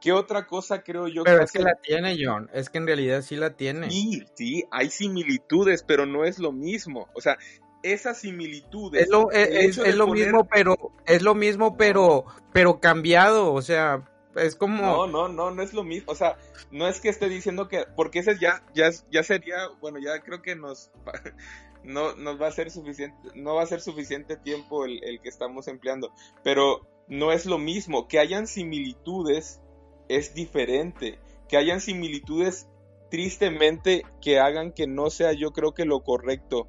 ¿Qué 0.00 0.12
otra 0.12 0.46
cosa 0.46 0.82
creo 0.82 1.08
yo 1.08 1.24
pero 1.24 1.38
que 1.38 1.44
es 1.44 1.52
que 1.52 1.62
la 1.62 1.74
tiene, 1.74 2.16
John. 2.22 2.50
Es 2.52 2.68
que 2.68 2.78
en 2.78 2.86
realidad 2.86 3.22
sí 3.22 3.36
la 3.36 3.56
tiene. 3.56 3.90
Sí, 3.90 4.24
sí, 4.34 4.64
hay 4.70 4.90
similitudes, 4.90 5.82
pero 5.82 6.06
no 6.06 6.24
es 6.24 6.38
lo 6.38 6.52
mismo. 6.52 7.08
O 7.14 7.20
sea, 7.20 7.38
esas 7.82 8.18
similitudes. 8.18 9.02
Es 9.02 9.08
lo, 9.08 9.30
es, 9.30 9.96
lo 9.96 10.06
mismo, 10.06 10.46
pero 10.50 10.76
es 11.06 11.22
lo 11.22 11.34
mismo, 11.34 11.76
pero, 11.76 12.24
pero 12.52 12.78
cambiado. 12.78 13.52
O 13.52 13.62
sea, 13.62 14.04
es 14.36 14.54
como. 14.56 14.82
No, 14.82 15.06
no, 15.06 15.28
no, 15.28 15.50
no 15.50 15.62
es 15.62 15.72
lo 15.72 15.84
mismo. 15.84 16.12
O 16.12 16.14
sea, 16.14 16.36
no 16.70 16.88
es 16.88 17.00
que 17.00 17.08
esté 17.08 17.28
diciendo 17.28 17.68
que. 17.68 17.84
Porque 17.94 18.20
ese 18.20 18.38
ya, 18.38 18.62
ya, 18.74 18.90
ya 19.10 19.22
sería. 19.22 19.68
Bueno, 19.80 19.98
ya 19.98 20.20
creo 20.20 20.42
que 20.42 20.56
nos. 20.56 20.90
No, 21.84 22.36
va 22.36 22.48
a 22.48 22.50
ser 22.50 22.72
suficiente. 22.72 23.16
No 23.36 23.54
va 23.54 23.62
a 23.62 23.66
ser 23.66 23.80
suficiente 23.80 24.36
tiempo 24.36 24.84
el, 24.84 25.04
el 25.04 25.20
que 25.20 25.28
estamos 25.28 25.68
empleando. 25.68 26.12
Pero 26.42 26.84
no 27.06 27.30
es 27.30 27.46
lo 27.46 27.58
mismo. 27.58 28.08
Que 28.08 28.18
hayan 28.18 28.48
similitudes 28.48 29.60
es 30.08 30.34
diferente. 30.34 31.20
Que 31.48 31.56
hayan 31.56 31.80
similitudes 31.80 32.66
tristemente 33.08 34.02
que 34.20 34.38
hagan 34.38 34.72
que 34.72 34.86
no 34.86 35.10
sea 35.10 35.32
yo 35.32 35.52
creo 35.52 35.74
que 35.74 35.84
lo 35.84 36.02
correcto. 36.02 36.66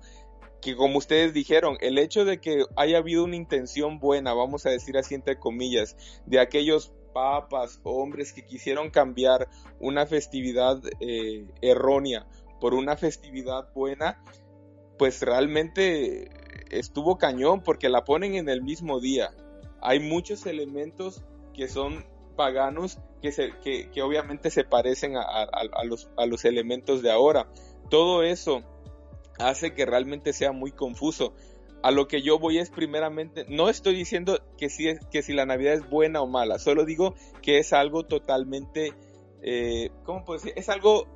Que 0.61 0.76
como 0.76 0.97
ustedes 0.97 1.34
dijeron, 1.34 1.78
el 1.82 1.97
hecho 1.97 2.26
de 2.26 2.39
que 2.39 2.65
haya 2.76 2.97
habido 2.97 3.24
una 3.24 3.36
intención 3.36 3.99
buena, 3.99 4.34
vamos 4.34 4.65
a 4.65 4.70
decir 4.70 4.97
así 4.97 5.15
entre 5.15 5.39
comillas, 5.39 5.95
de 6.26 6.39
aquellos 6.39 6.93
papas 7.18 7.80
hombres 7.82 8.32
que 8.32 8.45
quisieron 8.45 8.91
cambiar 8.91 9.49
una 9.80 10.05
festividad 10.05 10.80
eh, 10.99 11.47
errónea 11.61 12.28
por 12.59 12.76
una 12.76 12.95
festividad 12.95 13.74
buena, 13.74 14.24
pues 14.99 15.24
realmente 15.24 16.30
estuvo 16.70 17.18
cañón 17.18 17.63
porque 17.63 17.89
la 17.89 18.03
ponen 18.03 18.36
en 18.36 18.49
el 18.49 18.61
mismo 18.61 18.99
día. 18.99 19.32
Hay 19.82 19.99
muchos 19.99 20.45
elementos 20.45 21.24
que 21.55 21.68
son 21.68 22.05
paganos 22.36 22.99
que, 23.24 23.89
que 23.91 24.01
obviamente 24.03 24.51
se 24.51 24.63
parecen 24.63 25.18
a, 25.18 25.24
a, 25.24 25.84
los, 25.86 26.11
a 26.18 26.28
los 26.28 26.45
elementos 26.45 27.01
de 27.01 27.09
ahora. 27.09 27.47
Todo 27.89 28.22
eso 28.22 28.61
hace 29.39 29.74
que 29.74 29.88
realmente 29.88 30.34
sea 30.34 30.51
muy 30.51 30.72
confuso. 30.72 31.34
A 31.84 31.91
lo 31.91 32.07
que 32.07 32.21
yo 32.21 32.39
voy 32.39 32.57
es 32.57 32.69
primeramente, 32.69 33.45
no 33.49 33.69
estoy 33.69 33.95
diciendo 33.95 34.39
que 34.57 34.69
si, 34.69 34.89
es, 34.89 34.99
que 35.11 35.21
si 35.21 35.34
la 35.34 35.45
Navidad 35.45 35.73
es 35.73 35.89
buena 35.89 36.21
o 36.21 36.28
mala, 36.28 36.59
solo 36.59 36.86
digo 36.86 37.13
que 37.41 37.59
es 37.59 37.71
algo 37.71 38.03
totalmente, 38.03 38.93
eh, 39.41 39.91
¿cómo 40.03 40.25
puedo 40.25 40.39
decir? 40.39 40.53
Es 40.55 40.69
algo, 40.69 41.07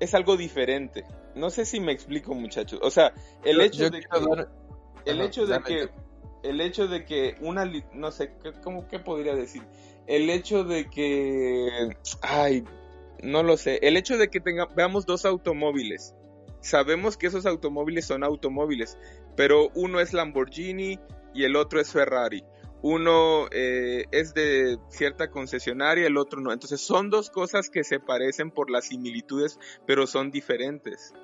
es 0.00 0.14
algo 0.14 0.36
diferente. 0.36 1.04
No 1.34 1.50
sé 1.50 1.66
si 1.66 1.80
me 1.80 1.92
explico 1.92 2.34
muchachos. 2.34 2.80
O 2.82 2.90
sea, 2.90 3.12
el 3.44 3.60
hecho 3.60 3.90
de 3.90 4.00
que... 4.00 4.06
El 5.04 5.20
hecho 5.20 5.46
de 5.46 5.60
que... 5.60 5.88
El 6.42 6.60
hecho 6.60 6.86
de 6.86 7.04
que 7.04 7.36
una... 7.40 7.70
No 7.92 8.10
sé, 8.10 8.32
¿cómo, 8.62 8.88
¿qué 8.88 8.98
podría 8.98 9.34
decir? 9.34 9.62
el 10.06 10.30
hecho 10.30 10.64
de 10.64 10.88
que, 10.88 11.68
ay, 12.22 12.64
no 13.22 13.42
lo 13.42 13.56
sé, 13.56 13.78
el 13.82 13.96
hecho 13.96 14.16
de 14.16 14.28
que 14.28 14.40
tenga, 14.40 14.66
veamos 14.74 15.06
dos 15.06 15.24
automóviles, 15.24 16.14
sabemos 16.66 17.16
que 17.16 17.26
esos 17.28 17.46
automóviles 17.46 18.06
son 18.06 18.24
automóviles, 18.24 18.98
pero 19.36 19.70
uno 19.74 20.00
es 20.00 20.12
Lamborghini 20.12 20.98
y 21.34 21.44
el 21.44 21.56
otro 21.56 21.80
es 21.80 21.92
Ferrari. 21.92 22.44
Uno 22.82 23.48
eh, 23.50 24.04
es 24.10 24.34
de 24.34 24.78
cierta 24.90 25.30
concesionaria, 25.30 26.06
el 26.06 26.16
otro 26.18 26.40
no. 26.40 26.52
Entonces 26.52 26.80
son 26.80 27.10
dos 27.10 27.30
cosas 27.30 27.70
que 27.70 27.84
se 27.84 27.98
parecen 27.98 28.50
por 28.50 28.70
las 28.70 28.86
similitudes, 28.86 29.58
pero 29.86 30.06
son 30.06 30.30
diferentes. 30.30 31.14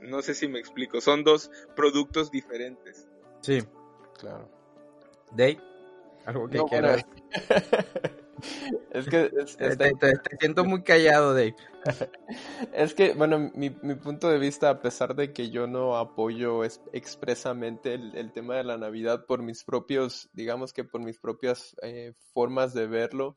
No 0.00 0.22
sé 0.22 0.34
si 0.34 0.48
me 0.48 0.58
explico. 0.58 1.00
Son 1.00 1.22
dos 1.22 1.50
productos 1.76 2.30
diferentes. 2.30 3.06
Sí, 3.42 3.62
claro. 4.18 4.48
Dave, 5.30 5.60
algo 6.24 6.48
que 6.48 6.62
quieras. 6.64 7.04
Es 8.90 9.06
que 9.06 9.30
te, 9.30 10.12
siento 10.40 10.64
muy 10.64 10.82
callado, 10.82 11.34
Dave. 11.34 11.56
Es 12.72 12.94
que, 12.94 13.12
bueno, 13.12 13.50
mi, 13.54 13.70
punto 13.70 14.30
de 14.30 14.38
vista, 14.38 14.70
a 14.70 14.80
pesar 14.80 15.14
de 15.14 15.32
que 15.32 15.50
yo 15.50 15.66
no 15.66 15.96
apoyo 15.96 16.64
expresamente 16.64 17.94
el, 17.94 18.32
tema 18.32 18.56
de 18.56 18.64
la 18.64 18.78
Navidad 18.78 19.26
por 19.26 19.42
mis 19.42 19.64
propios, 19.64 20.30
digamos 20.32 20.72
que 20.72 20.84
por 20.84 21.02
mis 21.02 21.18
propias 21.18 21.76
eh, 21.82 22.14
formas 22.32 22.72
de 22.72 22.86
verlo, 22.86 23.36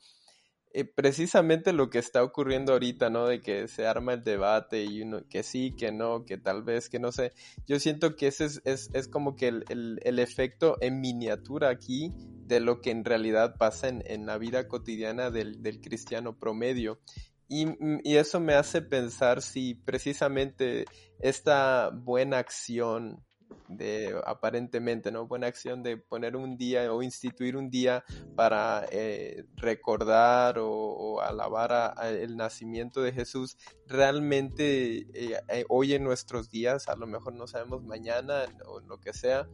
eh, 0.78 0.86
precisamente 0.86 1.74
lo 1.74 1.90
que 1.90 1.98
está 1.98 2.24
ocurriendo 2.24 2.74
ahorita, 2.74 3.10
¿no? 3.10 3.26
De 3.26 3.42
que 3.42 3.68
se 3.68 3.88
arma 3.88 4.14
el 4.14 4.24
debate 4.24 4.84
y 4.84 5.02
uno 5.02 5.28
que 5.28 5.42
sí, 5.42 5.74
que 5.76 5.92
no, 5.92 6.24
que 6.24 6.38
tal 6.38 6.62
vez, 6.62 6.88
que 6.88 7.00
no 7.00 7.12
sé. 7.12 7.34
Yo 7.66 7.80
siento 7.80 8.16
que 8.16 8.28
ese 8.28 8.46
es, 8.46 8.62
es, 8.64 8.92
es 8.94 9.08
como 9.08 9.36
que 9.36 9.48
el, 9.48 10.00
el, 10.04 10.20
efecto 10.20 10.78
en 10.80 11.02
miniatura 11.02 11.70
aquí 11.70 12.14
de 12.46 12.60
lo 12.60 12.80
que 12.80 12.92
en 12.92 13.06
realidad 13.06 13.56
pasa 13.58 13.88
en, 13.88 14.04
en 14.06 14.28
la 14.28 14.38
vida 14.38 14.68
cotidiana 14.68 15.32
del, 15.32 15.64
del 15.64 15.82
cristiano 15.82 16.38
promedio. 16.38 17.00
Y, 17.48 17.66
y, 18.04 18.18
eso 18.18 18.40
me 18.40 18.54
hace 18.54 18.84
pensar 18.84 19.42
si 19.42 19.74
precisamente 19.74 20.86
esta 21.20 21.90
buena 21.92 22.38
acción 22.38 23.26
de 23.68 24.16
aparentemente, 24.26 25.12
¿no? 25.12 25.28
Buena 25.28 25.48
acción 25.48 25.84
de 25.84 25.98
poner 25.98 26.36
un 26.36 26.58
día 26.58 26.92
o 26.94 27.04
instituir 27.04 27.58
un 27.58 27.70
día 27.70 28.04
para 28.36 28.86
eh, 28.92 29.46
recordar 29.56 30.58
o, 30.60 31.22
alabar 31.22 31.96
el 32.06 32.38
nacimiento 32.38 33.02
de 33.02 33.12
Jesús, 33.12 33.58
realmente 33.88 35.08
eh, 35.14 35.40
eh, 35.50 35.66
hoy 35.68 35.94
en 35.94 36.04
nuestros 36.04 36.50
días, 36.50 36.88
a 36.88 36.96
lo 36.96 37.08
mejor 37.08 37.34
no 37.34 37.48
sabemos 37.48 37.84
mañana 37.84 38.46
o 38.66 38.80
lo 38.82 39.00
que 39.00 39.14
sea, 39.14 39.48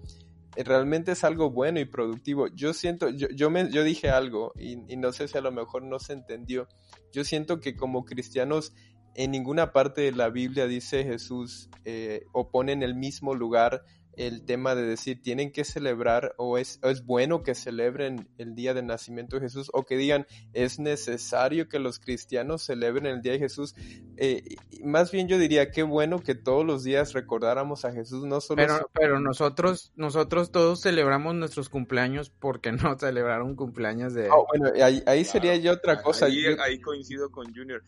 realmente 0.55 1.13
es 1.13 1.23
algo 1.23 1.49
bueno 1.49 1.79
y 1.79 1.85
productivo. 1.85 2.47
Yo 2.47 2.73
siento, 2.73 3.09
yo, 3.09 3.27
yo, 3.29 3.49
me, 3.49 3.71
yo 3.71 3.83
dije 3.83 4.09
algo 4.09 4.51
y, 4.55 4.77
y, 4.91 4.97
no 4.97 5.11
sé 5.11 5.27
si 5.27 5.37
a 5.37 5.41
lo 5.41 5.51
mejor 5.51 5.83
no 5.83 5.99
se 5.99 6.13
entendió. 6.13 6.67
Yo 7.11 7.23
siento 7.23 7.59
que 7.59 7.75
como 7.75 8.05
cristianos 8.05 8.73
en 9.15 9.31
ninguna 9.31 9.71
parte 9.71 10.01
de 10.01 10.11
la 10.11 10.29
Biblia 10.29 10.67
dice 10.67 11.03
Jesús 11.03 11.69
eh, 11.85 12.25
o 12.31 12.49
pone 12.49 12.71
en 12.71 12.83
el 12.83 12.95
mismo 12.95 13.35
lugar 13.35 13.83
el 14.15 14.45
tema 14.45 14.75
de 14.75 14.83
decir 14.83 15.21
tienen 15.21 15.51
que 15.51 15.63
celebrar 15.63 16.35
o 16.37 16.57
es, 16.57 16.79
es 16.83 17.05
bueno 17.05 17.43
que 17.43 17.55
celebren 17.55 18.29
el 18.37 18.55
día 18.55 18.73
del 18.73 18.85
nacimiento 18.85 19.37
de 19.37 19.43
Jesús 19.43 19.69
o 19.73 19.83
que 19.83 19.97
digan 19.97 20.27
es 20.53 20.79
necesario 20.79 21.67
que 21.67 21.79
los 21.79 21.99
cristianos 21.99 22.63
celebren 22.63 23.05
el 23.05 23.21
día 23.21 23.33
de 23.33 23.39
Jesús. 23.39 23.75
Eh, 24.17 24.43
más 24.83 25.11
bien 25.11 25.27
yo 25.27 25.37
diría 25.37 25.71
qué 25.71 25.83
bueno 25.83 26.19
que 26.19 26.35
todos 26.35 26.65
los 26.65 26.83
días 26.83 27.13
recordáramos 27.13 27.85
a 27.85 27.91
Jesús, 27.91 28.25
no 28.25 28.41
solo... 28.41 28.57
Pero, 28.57 28.91
pero 28.93 29.19
nosotros, 29.19 29.91
nosotros 29.95 30.51
todos 30.51 30.81
celebramos 30.81 31.33
nuestros 31.35 31.69
cumpleaños 31.69 32.29
porque 32.29 32.71
no 32.71 32.97
celebraron 32.99 33.55
cumpleaños 33.55 34.13
de... 34.13 34.29
Oh, 34.29 34.45
bueno, 34.47 34.71
ahí, 35.05 35.25
sería 35.25 35.55
yo 35.55 35.73
otra 35.73 36.01
cosa. 36.01 36.27
Ahí, 36.27 36.79
coincido 36.81 37.31
con 37.31 37.53
Junior. 37.53 37.83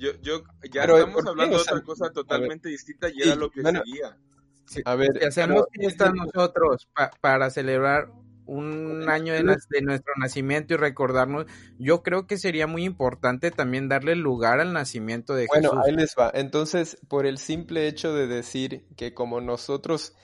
Yo, 0.00 0.12
yo, 0.22 0.42
ya 0.72 0.84
estamos 0.84 1.26
hablando 1.26 1.56
de 1.56 1.62
otra 1.62 1.82
cosa 1.82 2.10
totalmente 2.10 2.68
distinta 2.68 3.08
y 3.08 3.22
era 3.22 3.36
lo 3.36 3.50
que 3.50 3.62
seguía 3.62 4.16
a 4.84 4.94
ver, 4.94 5.18
si 5.18 5.26
hacemos 5.26 5.64
fiesta 5.72 6.12
nosotros 6.12 6.88
para 7.20 7.50
celebrar 7.50 8.12
un 8.46 9.08
año 9.08 9.32
de, 9.32 9.42
nuestro 9.44 10.12
nacimiento 10.18 10.74
y 10.74 10.76
recordarnos, 10.76 11.46
yo 11.78 12.02
creo 12.02 12.26
que 12.26 12.36
sería 12.36 12.66
muy 12.66 12.84
importante 12.84 13.50
también 13.52 13.88
darle 13.88 14.16
lugar 14.16 14.60
al 14.60 14.72
nacimiento 14.72 15.34
de 15.34 15.46
Jesús. 15.46 15.70
Bueno, 15.70 15.82
ahí 15.84 15.94
les 15.94 16.16
va. 16.18 16.32
Entonces, 16.34 16.98
por 17.08 17.26
el 17.26 17.38
simple 17.38 17.86
hecho 17.86 18.12
de 18.12 18.26
decir 18.26 18.86
que 18.96 19.14
como 19.14 19.40
nosotros 19.40 20.14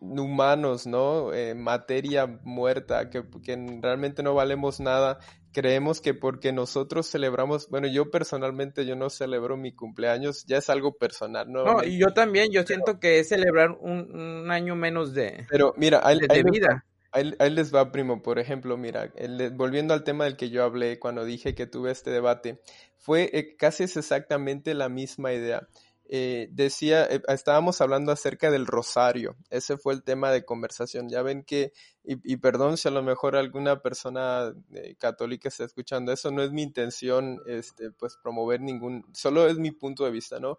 humanos, 0.00 0.86
¿no? 0.88 1.32
Eh, 1.32 1.54
materia 1.54 2.26
muerta, 2.26 3.10
que, 3.10 3.24
que 3.44 3.78
realmente 3.80 4.24
no 4.24 4.34
valemos 4.34 4.80
nada. 4.80 5.20
Creemos 5.56 6.02
que 6.02 6.12
porque 6.12 6.52
nosotros 6.52 7.10
celebramos, 7.10 7.70
bueno, 7.70 7.88
yo 7.88 8.10
personalmente 8.10 8.84
yo 8.84 8.94
no 8.94 9.08
celebro 9.08 9.56
mi 9.56 9.72
cumpleaños, 9.72 10.44
ya 10.44 10.58
es 10.58 10.68
algo 10.68 10.98
personal, 10.98 11.50
¿no? 11.50 11.64
No, 11.64 11.82
y 11.82 11.98
yo 11.98 12.08
también, 12.12 12.52
yo 12.52 12.62
siento 12.64 13.00
que 13.00 13.20
es 13.20 13.30
celebrar 13.30 13.70
un, 13.70 14.50
año 14.50 14.76
menos 14.76 15.14
de, 15.14 15.46
pero 15.48 15.72
mira, 15.78 16.02
de, 16.06 16.42
vida. 16.42 16.84
Ahí, 17.10 17.50
les 17.50 17.74
va, 17.74 17.90
primo. 17.90 18.22
Por 18.22 18.38
ejemplo, 18.38 18.76
mira, 18.76 19.10
volviendo 19.54 19.94
al 19.94 20.04
tema 20.04 20.24
del 20.24 20.36
que 20.36 20.50
yo 20.50 20.62
hablé 20.62 20.98
cuando 20.98 21.24
dije 21.24 21.54
que 21.54 21.66
tuve 21.66 21.90
este 21.90 22.10
debate, 22.10 22.60
fue 22.98 23.30
eh, 23.32 23.56
casi 23.56 23.84
exactamente 23.84 24.74
la 24.74 24.90
misma 24.90 25.32
idea. 25.32 25.66
Eh, 26.08 26.48
decía, 26.52 27.04
eh, 27.06 27.20
estábamos 27.28 27.80
hablando 27.80 28.12
acerca 28.12 28.50
del 28.50 28.66
rosario, 28.66 29.36
ese 29.50 29.76
fue 29.76 29.92
el 29.92 30.04
tema 30.04 30.30
de 30.30 30.44
conversación. 30.44 31.08
Ya 31.08 31.22
ven 31.22 31.42
que, 31.42 31.72
y, 32.04 32.36
perdón 32.36 32.76
si 32.76 32.86
a 32.86 32.92
lo 32.92 33.02
mejor 33.02 33.34
alguna 33.34 33.82
persona 33.82 34.52
eh, 34.72 34.94
católica 34.98 35.48
está 35.48 35.64
escuchando, 35.64 36.12
eso 36.12 36.30
no 36.30 36.42
es 36.42 36.52
mi 36.52 36.62
intención, 36.62 37.40
este, 37.46 37.90
pues 37.90 38.16
promover 38.22 38.60
ningún, 38.60 39.04
solo 39.12 39.48
es 39.48 39.58
mi 39.58 39.72
punto 39.72 40.04
de 40.04 40.12
vista, 40.12 40.38
¿no? 40.38 40.58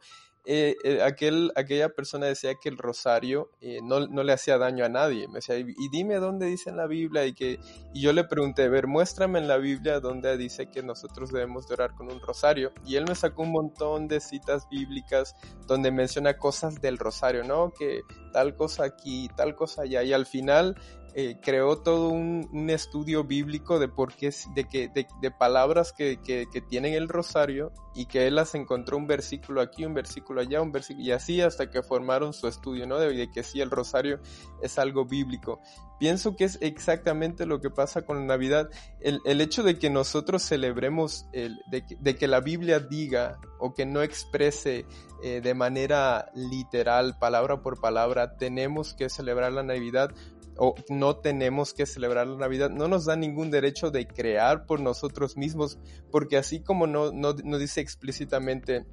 Eh, 0.49 0.77
eh, 0.85 1.01
aquel, 1.03 1.51
aquella 1.57 1.89
persona 1.89 2.25
decía 2.25 2.55
que 2.55 2.69
el 2.69 2.77
rosario 2.77 3.51
eh, 3.59 3.79
no, 3.83 3.99
le 3.99 4.31
hacía 4.31 4.57
daño 4.57 4.85
a 4.85 4.89
nadie. 4.89 5.27
Me 5.27 5.35
decía, 5.35 5.57
y, 5.57 5.89
dime 5.91 6.15
dónde 6.15 6.45
dice 6.45 6.69
en 6.69 6.77
la 6.77 6.87
Biblia. 6.87 7.25
Y, 7.25 7.33
que, 7.33 7.59
y 7.93 8.01
yo 8.01 8.13
le 8.13 8.23
pregunté, 8.23 8.63
a 8.63 8.69
ver, 8.69 8.87
muéstrame 8.87 9.39
en 9.39 9.49
la 9.49 9.57
Biblia 9.57 9.99
dónde 9.99 10.37
dice 10.37 10.71
que 10.71 10.81
nosotros 10.83 11.33
debemos 11.33 11.67
de 11.67 11.73
orar 11.73 11.95
con 11.95 12.09
un 12.09 12.21
rosario. 12.21 12.71
Y 12.85 12.95
él 12.95 13.03
me 13.05 13.15
sacó 13.15 13.41
un 13.41 13.51
montón 13.51 14.07
de 14.07 14.21
citas 14.21 14.69
bíblicas 14.71 15.35
donde 15.67 15.91
menciona 15.91 16.37
cosas 16.37 16.79
del 16.79 16.97
rosario, 16.97 17.43
¿no? 17.43 17.73
Que 17.77 18.03
tal 18.31 18.55
cosa 18.55 18.85
aquí, 18.85 19.29
tal 19.35 19.53
cosa 19.53 19.81
allá. 19.81 20.01
Y 20.03 20.13
al 20.13 20.25
final 20.25 20.77
eh, 21.19 21.39
creó 21.41 21.79
todo 21.79 22.09
un, 22.09 22.69
estudio 22.69 23.23
bíblico 23.23 23.79
de 23.79 23.87
por 23.87 24.13
qué, 24.13 24.31
de, 24.53 24.65
que, 24.65 24.87
de, 24.87 25.31
palabras 25.31 25.91
que, 25.91 26.19
que, 26.21 26.45
tienen 26.61 26.93
el 26.93 27.09
rosario 27.09 27.71
y 27.95 28.05
que 28.05 28.27
él 28.27 28.35
las 28.35 28.53
encontró 28.53 28.97
un 28.97 29.07
versículo 29.07 29.61
aquí, 29.61 29.83
un 29.83 29.95
versículo 29.95 30.41
allá, 30.41 30.61
un 30.61 30.71
versículo, 30.71 31.03
y 31.03 31.11
así 31.11 31.41
hasta 31.41 31.71
que 31.71 31.81
formaron 31.81 32.33
su 32.33 32.47
estudio, 32.47 32.85
¿no? 32.85 32.99
De, 32.99 33.31
que 33.31 33.41
sí, 33.41 33.61
el 33.61 33.71
rosario 33.71 34.19
es 34.61 34.77
algo 34.77 35.05
bíblico. 35.05 35.59
Pienso 35.97 36.35
que 36.35 36.43
es 36.43 36.59
exactamente 36.61 37.47
lo 37.47 37.61
que 37.61 37.71
pasa 37.71 38.03
con 38.03 38.19
la 38.19 38.25
Navidad. 38.25 38.69
El, 38.99 39.19
el 39.25 39.41
hecho 39.41 39.63
de 39.63 39.79
que 39.79 39.89
nosotros 39.89 40.43
celebremos, 40.43 41.25
el, 41.33 41.59
de, 41.71 42.15
que 42.15 42.27
la 42.27 42.41
Biblia 42.41 42.79
diga 42.79 43.39
o 43.57 43.73
que 43.73 43.87
no 43.87 44.03
exprese 44.03 44.85
eh, 45.23 45.41
de 45.41 45.53
manera 45.55 46.29
literal, 46.35 47.17
palabra 47.17 47.63
por 47.63 47.81
palabra, 47.81 48.37
tenemos 48.37 48.93
que 48.93 49.09
celebrar 49.09 49.51
la 49.51 49.63
Navidad, 49.63 50.11
o 50.57 50.75
no 50.89 51.17
tenemos 51.17 51.73
que 51.73 51.85
celebrar 51.85 52.27
la 52.27 52.37
Navidad, 52.37 52.69
no 52.69 52.87
nos 52.87 53.05
da 53.05 53.15
ningún 53.15 53.51
derecho 53.51 53.91
de 53.91 54.07
crear 54.07 54.65
por 54.65 54.79
nosotros 54.79 55.37
mismos, 55.37 55.79
porque 56.11 56.37
así 56.37 56.61
como 56.61 56.87
no, 56.87 57.11
no, 57.11 57.33
dice 57.33 57.81
explícitamente 57.81 58.85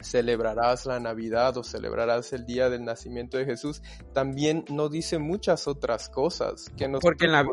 celebrarás 0.00 0.84
la 0.84 1.00
Navidad 1.00 1.56
o 1.56 1.64
celebrarás 1.64 2.32
el 2.34 2.44
día 2.44 2.68
del 2.68 2.84
nacimiento 2.84 3.38
de 3.38 3.46
Jesús, 3.46 3.80
también 4.12 4.64
no 4.68 4.90
dice 4.90 5.18
muchas 5.18 5.66
otras 5.66 6.10
cosas. 6.10 6.70
Que 6.76 6.88
Porque 7.00 7.24
en 7.24 7.32
la, 7.32 7.46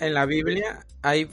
en 0.00 0.14
la, 0.14 0.26
Biblia 0.26 0.84
hay, 1.02 1.28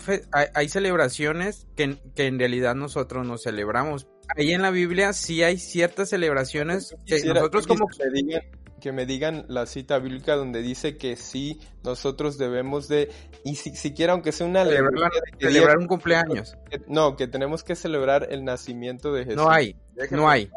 hay, 0.53 0.69
celebraciones 0.69 1.65
que, 1.75 1.97
que, 2.15 2.27
en 2.27 2.37
realidad 2.37 2.75
nosotros 2.75 3.25
no 3.25 3.39
celebramos. 3.39 4.07
Ahí 4.37 4.51
en 4.51 4.61
la 4.61 4.69
Biblia 4.69 5.13
sí 5.13 5.41
hay 5.41 5.57
ciertas 5.57 6.09
celebraciones 6.09 6.95
que 7.07 7.23
nosotros 7.25 7.65
como 7.65 7.87
que 7.87 8.60
me 8.91 9.05
digan 9.05 9.45
la 9.47 9.65
cita 9.65 9.99
bíblica 9.99 10.35
donde 10.35 10.61
dice 10.61 10.97
que 10.97 11.15
sí, 11.15 11.59
nosotros 11.83 12.37
debemos 12.37 12.87
de, 12.87 13.11
y 13.43 13.55
si, 13.55 13.75
siquiera 13.75 14.13
aunque 14.13 14.31
sea 14.31 14.47
una 14.47 14.65
celebrar, 14.65 15.11
celebrar 15.39 15.77
un 15.77 15.87
cumpleaños. 15.87 16.57
no, 16.87 17.15
que 17.15 17.27
tenemos 17.27 17.63
que 17.63 17.75
celebrar 17.75 18.27
el 18.31 18.43
nacimiento 18.43 19.13
de 19.13 19.25
Jesús. 19.25 19.37
No 19.37 19.51
hay, 19.51 19.75
no 20.09 20.29
hay. 20.29 20.49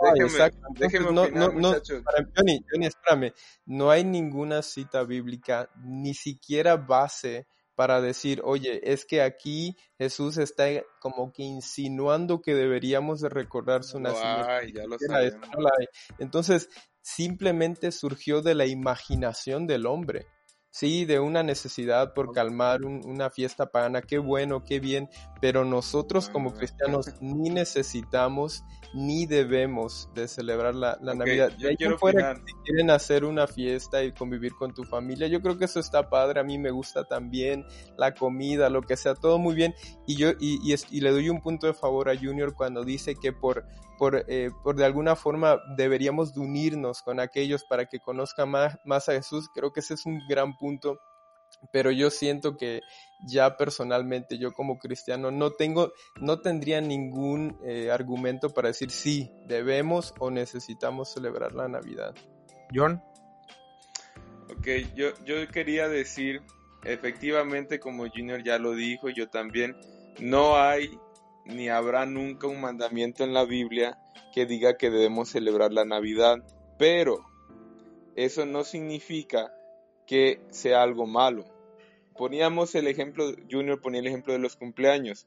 Déjeme, 0.78 1.12
no, 1.12 1.28
no, 1.28 1.52
no, 1.52 1.74
Johnny, 2.34 2.64
Johnny, 2.70 2.86
espérame, 2.86 3.32
no 3.66 3.90
hay 3.90 4.04
ninguna 4.04 4.62
cita 4.62 5.04
bíblica, 5.04 5.68
ni 5.82 6.14
siquiera 6.14 6.76
base 6.76 7.46
para 7.74 8.00
decir, 8.00 8.40
oye, 8.44 8.80
es 8.92 9.04
que 9.04 9.22
aquí 9.22 9.76
Jesús 9.98 10.38
está 10.38 10.66
como 11.00 11.32
que 11.32 11.42
insinuando 11.42 12.40
que 12.40 12.54
deberíamos 12.54 13.20
de 13.20 13.28
recordar 13.28 13.82
su 13.82 13.98
nacimiento. 13.98 14.48
Ay, 14.48 14.72
ya 14.72 14.84
lo 14.84 14.96
Entonces, 16.18 16.68
simplemente 17.04 17.92
surgió 17.92 18.40
de 18.40 18.54
la 18.54 18.66
imaginación 18.66 19.66
del 19.66 19.86
hombre. 19.86 20.26
Sí, 20.70 21.04
de 21.04 21.20
una 21.20 21.44
necesidad 21.44 22.14
por 22.14 22.32
calmar 22.32 22.84
una 22.84 23.30
fiesta 23.30 23.66
pagana, 23.66 24.02
qué 24.02 24.18
bueno, 24.18 24.64
qué 24.64 24.80
bien, 24.80 25.08
pero 25.40 25.64
nosotros 25.64 26.28
como 26.28 26.52
cristianos 26.52 27.06
ni 27.20 27.48
necesitamos 27.50 28.64
ni 28.92 29.26
debemos 29.26 30.08
de 30.14 30.26
celebrar 30.26 30.74
la, 30.74 30.98
Navidad. 31.00 31.52
Yo 31.58 31.68
quiero 31.76 31.96
fuera 31.96 32.34
si 32.34 32.52
quieren 32.64 32.90
hacer 32.90 33.24
una 33.24 33.46
fiesta 33.46 34.02
y 34.02 34.10
convivir 34.10 34.54
con 34.56 34.74
tu 34.74 34.82
familia, 34.82 35.28
yo 35.28 35.40
creo 35.42 35.58
que 35.58 35.66
eso 35.66 35.78
está 35.78 36.08
padre, 36.10 36.40
a 36.40 36.44
mí 36.44 36.58
me 36.58 36.72
gusta 36.72 37.04
también 37.04 37.64
la 37.96 38.12
comida, 38.12 38.68
lo 38.68 38.82
que 38.82 38.96
sea, 38.96 39.14
todo 39.14 39.38
muy 39.38 39.54
bien. 39.54 39.74
Y 40.08 40.16
yo 40.16 40.30
y, 40.40 40.74
y, 40.90 41.00
le 41.00 41.12
doy 41.12 41.28
un 41.28 41.40
punto 41.40 41.68
de 41.68 41.74
favor 41.74 42.08
a 42.08 42.18
Junior 42.18 42.52
cuando 42.52 42.82
dice 42.82 43.14
que 43.14 43.32
por, 43.32 43.64
por, 44.04 44.26
eh, 44.28 44.50
por 44.62 44.76
de 44.76 44.84
alguna 44.84 45.16
forma 45.16 45.62
deberíamos 45.78 46.34
de 46.34 46.40
unirnos 46.40 47.00
con 47.00 47.20
aquellos 47.20 47.64
para 47.64 47.86
que 47.86 48.00
conozcan 48.00 48.50
más, 48.50 48.78
más 48.84 49.08
a 49.08 49.12
Jesús, 49.12 49.48
creo 49.54 49.72
que 49.72 49.80
ese 49.80 49.94
es 49.94 50.04
un 50.04 50.20
gran 50.28 50.58
punto 50.58 50.64
punto, 50.64 50.98
pero 51.72 51.90
yo 51.90 52.10
siento 52.10 52.56
que 52.56 52.80
ya 53.26 53.58
personalmente 53.58 54.38
yo 54.38 54.52
como 54.52 54.78
cristiano 54.78 55.30
no 55.30 55.50
tengo, 55.52 55.92
no 56.18 56.40
tendría 56.40 56.80
ningún 56.80 57.58
eh, 57.62 57.90
argumento 57.90 58.48
para 58.48 58.68
decir 58.68 58.90
sí, 58.90 59.30
debemos 59.46 60.14
o 60.18 60.30
necesitamos 60.30 61.12
celebrar 61.12 61.52
la 61.52 61.68
Navidad. 61.68 62.14
John. 62.74 63.02
Ok, 64.50 64.66
yo, 64.94 65.12
yo 65.26 65.46
quería 65.48 65.88
decir, 65.88 66.40
efectivamente, 66.84 67.78
como 67.78 68.08
Junior 68.08 68.42
ya 68.42 68.58
lo 68.58 68.72
dijo, 68.72 69.10
yo 69.10 69.28
también, 69.28 69.76
no 70.18 70.56
hay 70.56 70.98
ni 71.44 71.68
habrá 71.68 72.06
nunca 72.06 72.46
un 72.46 72.60
mandamiento 72.60 73.24
en 73.24 73.34
la 73.34 73.44
Biblia 73.44 73.98
que 74.32 74.46
diga 74.46 74.76
que 74.76 74.90
debemos 74.90 75.28
celebrar 75.28 75.72
la 75.72 75.84
Navidad, 75.84 76.38
pero 76.78 77.24
eso 78.16 78.46
no 78.46 78.64
significa 78.64 79.52
que 80.06 80.40
sea 80.50 80.82
algo 80.82 81.06
malo. 81.06 81.44
Poníamos 82.16 82.74
el 82.74 82.86
ejemplo, 82.86 83.32
Junior 83.50 83.80
ponía 83.80 84.00
el 84.00 84.06
ejemplo 84.06 84.32
de 84.32 84.38
los 84.38 84.56
cumpleaños, 84.56 85.26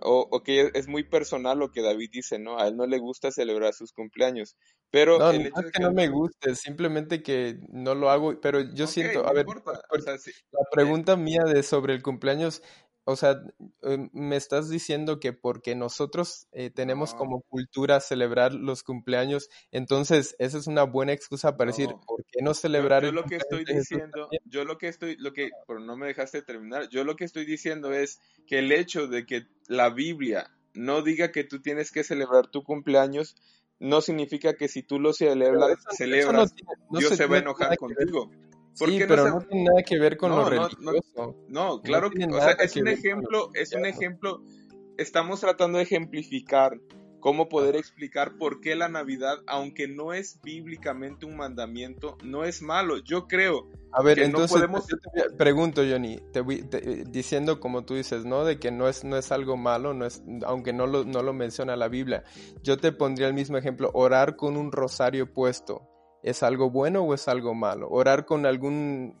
o, 0.00 0.42
que 0.42 0.70
es 0.72 0.88
muy 0.88 1.04
personal 1.04 1.58
lo 1.58 1.70
que 1.70 1.82
David 1.82 2.10
dice, 2.10 2.38
¿no? 2.38 2.58
A 2.58 2.68
él 2.68 2.76
no 2.76 2.86
le 2.86 2.98
gusta 2.98 3.30
celebrar 3.30 3.74
sus 3.74 3.92
cumpleaños, 3.92 4.56
pero... 4.90 5.18
No, 5.18 5.32
no 5.32 5.38
es 5.40 5.72
que, 5.72 5.82
no 5.82 5.92
me 5.92 6.08
guste, 6.08 6.54
simplemente 6.54 7.22
que 7.22 7.58
no 7.68 7.94
lo 7.94 8.10
hago, 8.10 8.40
pero 8.40 8.60
yo 8.60 8.86
siento, 8.86 9.26
a 9.26 9.32
ver, 9.32 9.46
la 9.46 10.64
pregunta 10.72 11.16
mía 11.16 11.42
de 11.44 11.62
sobre 11.62 11.94
el 11.94 12.02
cumpleaños 12.02 12.62
o 13.04 13.16
sea, 13.16 13.42
em, 13.82 14.08
me 14.12 14.36
estás 14.36 14.70
diciendo 14.70 15.20
que 15.20 15.32
porque 15.32 15.74
nosotros 15.74 16.48
eh, 16.52 16.70
tenemos 16.70 17.14
como 17.14 17.42
cultura 17.42 18.00
celebrar 18.00 18.54
los 18.54 18.82
cumpleaños, 18.82 19.50
entonces 19.70 20.34
esa 20.38 20.58
es 20.58 20.66
una 20.66 20.84
buena 20.84 21.12
excusa 21.12 21.56
para 21.56 21.70
decir, 21.70 21.90
¿por 22.06 22.24
qué 22.24 22.42
no 22.42 22.54
celebrar 22.54 23.02
yo, 23.02 23.08
yo 23.08 23.14
lo 23.14 23.24
que 23.24 23.36
estoy 23.36 23.64
diciendo, 23.64 24.28
yo 24.46 24.64
lo 24.64 24.78
que 24.78 24.88
estoy, 24.88 25.16
lo 25.18 25.32
que, 25.32 25.50
pero 25.66 25.80
no 25.80 25.96
me 25.96 26.06
dejaste 26.06 26.40
terminar, 26.42 26.88
yo 26.88 27.04
lo 27.04 27.16
que 27.16 27.24
estoy 27.24 27.44
diciendo 27.44 27.92
es 27.92 28.20
que 28.46 28.60
el 28.60 28.72
hecho 28.72 29.06
de 29.06 29.26
que 29.26 29.46
la 29.68 29.90
Biblia 29.90 30.50
no 30.72 31.02
diga 31.02 31.30
que 31.30 31.44
tú 31.44 31.60
tienes 31.60 31.92
que 31.92 32.04
celebrar 32.04 32.48
tu 32.48 32.64
cumpleaños, 32.64 33.36
no 33.78 34.00
significa 34.00 34.54
que 34.54 34.68
si 34.68 34.82
tú 34.82 34.98
lo 34.98 35.12
celebras, 35.12 35.76
celebras, 35.90 36.54
Dios 36.90 37.16
se 37.16 37.26
va 37.26 37.36
a 37.36 37.40
enojar 37.40 37.76
contigo 37.76 38.30
sí, 38.74 39.00
pero 39.06 39.28
no, 39.28 39.40
tiene 39.40 39.64
nada 39.64 39.82
que 39.82 39.98
ver 39.98 40.16
con 40.16 40.30
lo 40.30 40.48
religioso. 40.48 41.36
No, 41.48 41.80
claro 41.80 42.10
que, 42.10 42.24
o 42.24 42.40
sea, 42.40 42.52
es 42.52 42.76
un 42.76 42.88
ejemplo, 42.88 43.50
es 43.54 43.72
un 43.72 43.86
ejemplo, 43.86 44.42
estamos 44.98 45.40
tratando 45.40 45.78
de 45.78 45.84
ejemplificar 45.84 46.78
cómo 47.24 47.48
poder 47.48 47.76
explicar 47.76 48.36
por 48.36 48.60
qué 48.60 48.74
la 48.74 48.88
Navidad, 48.90 49.38
aunque 49.46 49.88
no 49.88 50.12
es 50.12 50.40
bíblicamente 50.42 51.24
un 51.24 51.36
mandamiento, 51.36 52.18
no 52.22 52.44
es 52.44 52.60
malo. 52.60 52.98
Yo 52.98 53.26
creo 53.26 53.70
a 53.92 54.02
ver, 54.02 54.18
entonces, 54.18 54.50
no 54.50 54.66
podemos... 54.68 54.86
pregunto, 55.38 55.82
Johnny, 55.88 56.18
te 56.32 56.40
voy, 56.40 56.68
diciendo 57.08 57.60
como 57.60 57.86
tú 57.86 57.94
dices, 57.94 58.26
¿no? 58.26 58.44
De 58.44 58.58
que 58.58 58.70
no 58.70 58.88
es, 58.88 59.04
no 59.04 59.16
es 59.16 59.32
algo 59.32 59.56
malo, 59.56 59.94
no 59.94 60.04
es, 60.04 60.22
aunque 60.44 60.72
no 60.72 60.86
lo, 60.86 61.04
no 61.04 61.22
lo 61.22 61.32
menciona 61.32 61.76
la 61.76 61.88
Biblia. 61.88 62.24
Yo 62.62 62.76
te 62.76 62.92
pondría 62.92 63.28
el 63.28 63.34
mismo 63.34 63.56
ejemplo, 63.56 63.90
orar 63.94 64.36
con 64.36 64.58
un 64.58 64.70
rosario 64.70 65.32
puesto. 65.32 65.88
¿Es 66.24 66.42
algo 66.42 66.70
bueno 66.70 67.02
o 67.02 67.12
es 67.12 67.28
algo 67.28 67.54
malo? 67.54 67.86
Orar 67.90 68.24
con 68.24 68.46
algún, 68.46 69.20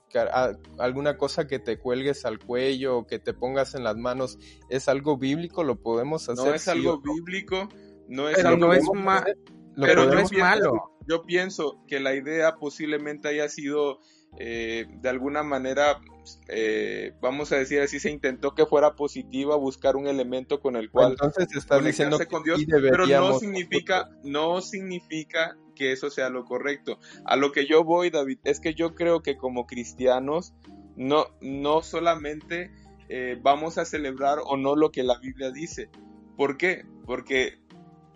alguna 0.78 1.18
cosa 1.18 1.46
que 1.46 1.58
te 1.58 1.78
cuelgues 1.78 2.24
al 2.24 2.38
cuello 2.38 2.96
o 2.96 3.06
que 3.06 3.18
te 3.18 3.34
pongas 3.34 3.74
en 3.74 3.84
las 3.84 3.96
manos, 3.96 4.38
¿es 4.70 4.88
algo 4.88 5.18
bíblico? 5.18 5.64
¿Lo 5.64 5.76
podemos 5.76 6.26
hacer? 6.30 6.46
No 6.46 6.54
es 6.54 6.66
algo 6.66 7.02
bíblico, 7.02 7.68
no 8.08 8.30
es 8.30 8.42
algo 8.42 8.68
no 8.68 8.72
es 8.72 8.88
pero 9.76 10.06
no 10.06 10.18
es 10.18 10.32
malo. 10.32 10.96
Yo 11.06 11.22
pienso 11.24 11.84
que 11.86 12.00
la 12.00 12.14
idea 12.14 12.54
posiblemente 12.56 13.28
haya 13.28 13.50
sido 13.50 13.98
eh, 14.38 14.86
de 14.88 15.08
alguna 15.10 15.42
manera, 15.42 16.00
eh, 16.48 17.12
vamos 17.20 17.52
a 17.52 17.56
decir 17.56 17.80
así, 17.80 18.00
se 18.00 18.10
intentó 18.10 18.54
que 18.54 18.64
fuera 18.64 18.94
positiva, 18.94 19.56
buscar 19.56 19.96
un 19.96 20.06
elemento 20.06 20.60
con 20.60 20.76
el 20.76 20.90
cual 20.90 21.12
entonces 21.12 21.48
estás 21.54 21.84
diciendo 21.84 22.18
con 22.30 22.42
Dios, 22.42 22.62
pero 22.66 23.06
no 23.06 23.38
significa, 23.38 24.08
no 24.22 24.62
significa 24.62 25.56
que 25.74 25.92
eso 25.92 26.10
sea 26.10 26.30
lo 26.30 26.44
correcto. 26.44 26.98
A 27.24 27.36
lo 27.36 27.52
que 27.52 27.66
yo 27.66 27.84
voy, 27.84 28.10
David, 28.10 28.38
es 28.44 28.60
que 28.60 28.74
yo 28.74 28.94
creo 28.94 29.22
que 29.22 29.36
como 29.36 29.66
cristianos 29.66 30.54
no, 30.96 31.26
no 31.40 31.82
solamente 31.82 32.70
eh, 33.08 33.38
vamos 33.42 33.78
a 33.78 33.84
celebrar 33.84 34.38
o 34.44 34.56
no 34.56 34.76
lo 34.76 34.90
que 34.90 35.02
la 35.02 35.18
Biblia 35.18 35.50
dice. 35.50 35.90
¿Por 36.36 36.56
qué? 36.56 36.84
Porque, 37.06 37.60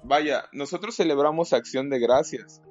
vaya, 0.02 0.44
nosotros 0.52 0.96
celebramos 0.96 1.52
acción 1.52 1.90
de 1.90 1.98
gracias. 1.98 2.62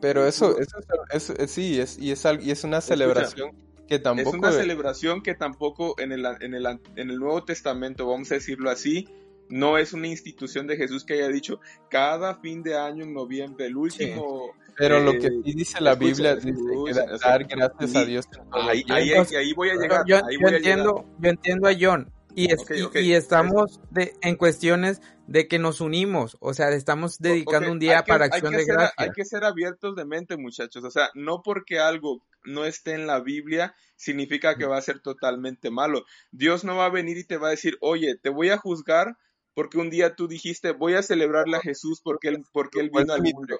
Pero 0.00 0.26
eso, 0.26 0.56
eso, 0.58 1.34
sí, 1.46 1.78
es, 1.78 1.98
y, 1.98 2.10
es, 2.10 2.24
y 2.40 2.50
es 2.50 2.64
una 2.64 2.80
celebración 2.80 3.54
que 3.86 3.98
tampoco... 3.98 4.30
Es 4.30 4.34
una 4.34 4.52
celebración 4.52 5.22
que 5.22 5.34
tampoco 5.34 5.94
en 5.98 6.12
el, 6.12 6.24
en, 6.40 6.54
el, 6.54 6.66
en 6.66 7.10
el 7.10 7.18
Nuevo 7.18 7.44
Testamento, 7.44 8.06
vamos 8.06 8.30
a 8.32 8.36
decirlo 8.36 8.70
así, 8.70 9.08
no 9.50 9.76
es 9.76 9.92
una 9.92 10.06
institución 10.06 10.66
de 10.66 10.76
Jesús 10.76 11.04
que 11.04 11.14
haya 11.14 11.28
dicho 11.28 11.60
cada 11.90 12.36
fin 12.36 12.62
de 12.62 12.76
año 12.76 13.04
en 13.04 13.12
noviembre, 13.12 13.66
el 13.66 13.76
último... 13.76 14.54
Pero 14.76 14.98
lo 15.00 15.12
que 15.12 15.26
eh, 15.26 15.42
sí 15.44 15.52
dice 15.52 15.80
la 15.82 15.94
Biblia 15.94 16.32
es 16.32 17.20
dar 17.20 17.44
gracias 17.44 17.94
a 17.96 18.04
Dios. 18.06 18.24
Ahí, 18.50 18.82
ahí, 18.88 19.52
voy 19.52 19.68
a 19.68 19.74
llegar. 19.74 20.04
Yo, 20.06 20.20
entiendo, 20.48 21.04
yo 21.18 21.28
entiendo 21.28 21.68
a 21.68 21.72
John, 21.78 22.10
y, 22.34 22.48
y, 22.94 23.12
estamos 23.12 23.80
de, 23.90 24.14
en 24.22 24.36
cuestiones 24.36 25.02
de 25.26 25.48
que 25.48 25.58
nos 25.58 25.80
unimos, 25.80 26.36
o 26.40 26.54
sea, 26.54 26.70
estamos 26.70 27.18
dedicando 27.18 27.70
un 27.70 27.78
día 27.78 28.04
para 28.04 28.26
acción 28.26 28.52
de 28.52 28.64
gracias. 28.64 28.92
Hay 28.96 29.10
que 29.10 29.24
ser 29.24 29.44
abiertos 29.44 29.96
de 29.96 30.04
mente, 30.04 30.36
muchachos, 30.36 30.84
o 30.84 30.90
sea, 30.90 31.10
no 31.14 31.42
porque 31.42 31.78
algo 31.78 32.22
no 32.44 32.64
esté 32.64 32.94
en 32.94 33.06
la 33.06 33.20
Biblia 33.20 33.74
significa 33.96 34.56
que 34.56 34.66
va 34.66 34.78
a 34.78 34.82
ser 34.82 35.00
totalmente 35.00 35.70
malo. 35.70 36.04
Dios 36.30 36.64
no 36.64 36.76
va 36.76 36.86
a 36.86 36.90
venir 36.90 37.18
y 37.18 37.24
te 37.24 37.36
va 37.36 37.48
a 37.48 37.52
decir, 37.52 37.76
oye, 37.80 38.16
te 38.16 38.30
voy 38.30 38.50
a 38.50 38.58
juzgar 38.58 39.16
porque 39.54 39.78
un 39.78 39.90
día 39.90 40.14
tú 40.14 40.28
dijiste, 40.28 40.72
voy 40.72 40.94
a 40.94 41.02
celebrarle 41.02 41.56
a 41.56 41.60
Jesús 41.60 42.00
porque 42.02 42.28
él, 42.28 42.44
porque 42.52 42.80
él 42.80 42.90
vino 42.90 43.12
al 43.12 43.22
mundo. 43.22 43.58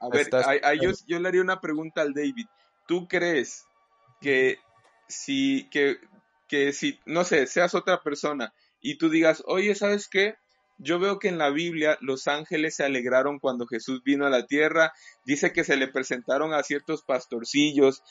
a 0.00 0.08
ver, 0.08 0.28
yo, 0.80 0.90
yo 1.06 1.18
le 1.18 1.28
haría 1.28 1.40
una 1.40 1.60
pregunta 1.60 2.02
al 2.02 2.12
David. 2.12 2.46
¿Tú 2.86 3.08
crees 3.08 3.64
que 4.20 4.58
si, 5.08 5.68
que 5.70 5.98
que 6.52 6.74
si, 6.74 7.00
no 7.06 7.24
sé, 7.24 7.46
seas 7.46 7.74
otra 7.74 8.02
persona 8.02 8.52
y 8.78 8.98
tú 8.98 9.08
digas, 9.08 9.42
oye, 9.46 9.74
¿sabes 9.74 10.06
qué? 10.06 10.34
Yo 10.82 10.98
veo 10.98 11.18
que 11.18 11.28
en 11.28 11.38
la 11.38 11.50
Biblia 11.50 11.96
los 12.00 12.26
ángeles 12.26 12.74
se 12.76 12.84
alegraron 12.84 13.38
cuando 13.38 13.66
Jesús 13.66 14.02
vino 14.04 14.26
a 14.26 14.30
la 14.30 14.46
tierra. 14.46 14.92
Dice 15.24 15.52
que 15.52 15.62
se 15.62 15.76
le 15.76 15.86
presentaron 15.86 16.52
a 16.52 16.62
ciertos 16.64 17.02
pastorcillos. 17.02 18.02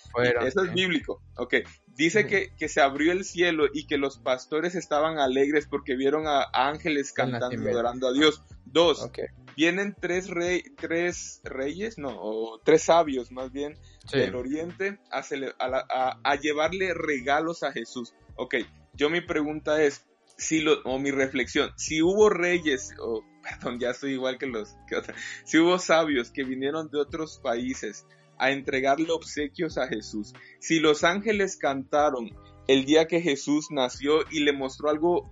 eso 0.41 0.63
es 0.63 0.73
bíblico. 0.73 1.21
Ok. 1.35 1.55
Dice 1.87 2.25
que, 2.25 2.55
que, 2.57 2.69
se 2.69 2.79
abrió 2.79 3.11
el 3.11 3.25
cielo 3.25 3.65
y 3.73 3.85
que 3.87 3.97
los 3.97 4.17
pastores 4.17 4.75
estaban 4.75 5.19
alegres 5.19 5.67
porque 5.67 5.97
vieron 5.97 6.27
a 6.27 6.47
ángeles 6.53 7.11
cantando 7.11 7.61
y 7.61 7.67
adorando 7.67 8.07
a 8.07 8.13
Dios. 8.13 8.41
Dos. 8.65 9.09
Vienen 9.57 9.93
tres, 9.99 10.29
rey, 10.29 10.63
tres 10.77 11.41
reyes, 11.43 11.97
no, 11.97 12.09
o 12.13 12.59
tres 12.63 12.83
sabios 12.83 13.31
más 13.31 13.51
bien, 13.51 13.77
del 14.13 14.35
oriente 14.35 14.97
a, 15.11 15.23
a, 15.59 16.19
a 16.23 16.35
llevarle 16.37 16.93
regalos 16.93 17.63
a 17.63 17.73
Jesús. 17.73 18.13
Ok, 18.37 18.55
yo 18.93 19.09
mi 19.09 19.19
pregunta 19.19 19.83
es, 19.83 20.05
si 20.41 20.59
lo, 20.59 20.81
o 20.85 20.97
mi 20.97 21.11
reflexión, 21.11 21.71
si 21.77 22.01
hubo 22.01 22.29
reyes, 22.29 22.89
o 22.99 23.23
perdón, 23.43 23.79
ya 23.79 23.91
estoy 23.91 24.13
igual 24.13 24.37
que 24.39 24.47
los, 24.47 24.75
que 24.87 24.97
si 25.45 25.59
hubo 25.59 25.77
sabios 25.77 26.31
que 26.31 26.43
vinieron 26.43 26.89
de 26.89 26.99
otros 26.99 27.39
países 27.43 28.07
a 28.39 28.51
entregarle 28.51 29.11
obsequios 29.11 29.77
a 29.77 29.87
Jesús, 29.87 30.33
si 30.59 30.79
los 30.79 31.03
ángeles 31.03 31.57
cantaron 31.57 32.31
el 32.67 32.85
día 32.85 33.05
que 33.05 33.21
Jesús 33.21 33.67
nació 33.69 34.21
y 34.31 34.39
le 34.39 34.51
mostró 34.51 34.89
algo 34.89 35.31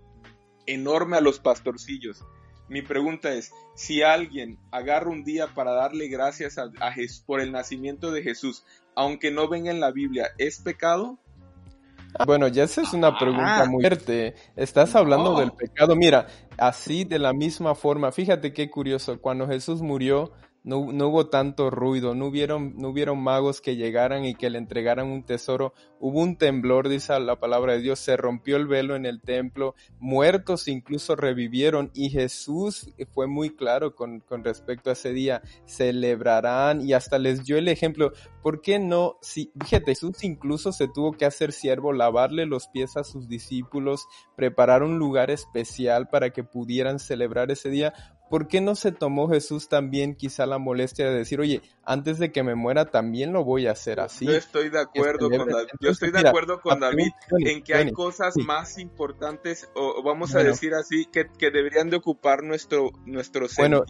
enorme 0.68 1.18
a 1.18 1.22
los 1.22 1.40
pastorcillos, 1.40 2.24
mi 2.68 2.84
pregunta 2.84 3.34
es, 3.34 3.52
si 3.76 4.04
alguien 4.04 4.60
agarra 4.72 5.10
un 5.10 5.24
día 5.24 5.48
para 5.56 5.72
darle 5.72 6.08
gracias 6.08 6.60
a 6.60 6.92
Jesús 6.92 7.24
por 7.26 7.42
el 7.42 7.52
nacimiento 7.52 8.12
de 8.12 8.22
Jesús, 8.22 8.64
aunque 8.96 9.32
no 9.32 9.48
venga 9.50 9.72
en 9.72 9.80
la 9.80 9.92
Biblia, 9.92 10.30
¿es 10.38 10.60
pecado? 10.60 11.18
Bueno, 12.26 12.48
ya 12.48 12.64
esa 12.64 12.82
es 12.82 12.94
una 12.94 13.18
pregunta 13.18 13.66
muy 13.66 13.84
fuerte. 13.84 14.36
Estás 14.56 14.96
hablando 14.96 15.40
del 15.40 15.52
pecado. 15.52 15.96
Mira, 15.96 16.28
así 16.58 17.04
de 17.04 17.20
la 17.20 17.34
misma 17.34 17.76
forma, 17.76 18.12
fíjate 18.12 18.54
qué 18.54 18.70
curioso, 18.70 19.20
cuando 19.22 19.48
Jesús 19.48 19.82
murió, 19.82 20.32
no, 20.70 21.08
hubo 21.08 21.28
tanto 21.28 21.70
ruido, 21.72 22.14
no 22.14 22.28
hubieron, 22.28 22.76
no 22.78 22.90
hubieron 22.90 23.22
magos 23.22 23.60
que 23.60 23.76
llegaran 23.76 24.24
y 24.26 24.36
que 24.36 24.50
le 24.50 24.60
entregaran 24.60 25.08
un 25.08 25.24
tesoro, 25.24 25.74
hubo 26.00 26.22
un 26.22 26.38
temblor, 26.38 26.90
dice 26.90 27.20
la 27.20 27.40
palabra 27.40 27.74
de 27.74 27.82
Dios, 27.82 28.00
se 28.00 28.16
rompió 28.16 28.56
el 28.58 28.68
velo 28.68 28.96
en 28.96 29.06
el 29.06 29.22
templo, 29.22 29.74
muertos 30.00 30.68
incluso 30.68 31.16
revivieron 31.16 31.90
y 31.94 32.10
Jesús 32.10 32.94
fue 33.14 33.28
muy 33.28 33.50
claro 33.50 33.96
con, 33.96 34.20
con 34.20 34.44
respecto 34.44 34.90
a 34.90 34.94
ese 34.94 35.12
día, 35.12 35.42
celebrarán 35.66 36.82
y 36.82 36.94
hasta 36.94 37.18
les 37.18 37.44
dio 37.44 37.58
el 37.58 37.68
ejemplo, 37.68 38.12
¿por 38.44 38.62
qué 38.62 38.78
no? 38.78 39.18
Si, 39.22 39.52
fíjate, 39.60 39.92
Jesús 39.92 40.24
incluso 40.24 40.72
se 40.72 40.88
tuvo 40.88 41.14
que 41.14 41.26
hacer 41.26 41.52
siervo, 41.52 41.94
lavarle 41.94 42.46
los 42.46 42.68
pies 42.68 42.96
a 42.96 43.04
sus 43.04 43.28
discípulos, 43.28 44.08
preparar 44.36 44.84
un 44.84 45.00
lugar 45.00 45.32
especial 45.32 46.10
para 46.10 46.30
que 46.30 46.44
pudieran 46.44 47.00
celebrar 47.00 47.52
ese 47.52 47.70
día, 47.70 47.94
¿por 48.30 48.48
qué 48.48 48.62
no 48.62 48.76
se 48.76 48.92
tomó 48.92 49.28
Jesús 49.30 49.70
también 49.70 50.16
quizá 50.16 50.46
la 50.46 50.58
molestia 50.58 51.10
de 51.10 51.18
decir, 51.18 51.40
oye, 51.40 51.62
antes 51.84 52.20
de 52.20 52.32
que 52.32 52.44
me 52.44 52.56
muera 52.56 52.86
también 52.86 53.34
lo 53.34 53.44
voy 53.44 53.68
a 53.68 53.72
hacer 53.72 54.00
así? 54.00 54.26
Yo 54.26 54.34
estoy 54.34 54.70
de 54.70 54.80
acuerdo 54.80 55.30
con 55.30 55.50
David, 55.50 55.70
yo 55.80 55.90
estoy 55.90 56.12
de 56.12 56.28
acuerdo 56.28 56.62
con 56.62 56.80
David 56.80 57.10
en 57.46 57.64
que 57.64 57.74
hay 57.74 57.92
cosas 57.92 58.36
más 58.38 58.78
importantes, 58.78 59.70
o 59.76 60.04
vamos 60.04 60.36
a 60.36 60.44
decir 60.44 60.74
así, 60.74 61.06
que, 61.06 61.28
deberían 61.52 61.90
de 61.90 61.98
ocupar 61.98 62.44
nuestro, 62.44 62.92
nuestro 63.06 63.48
Bueno, 63.58 63.84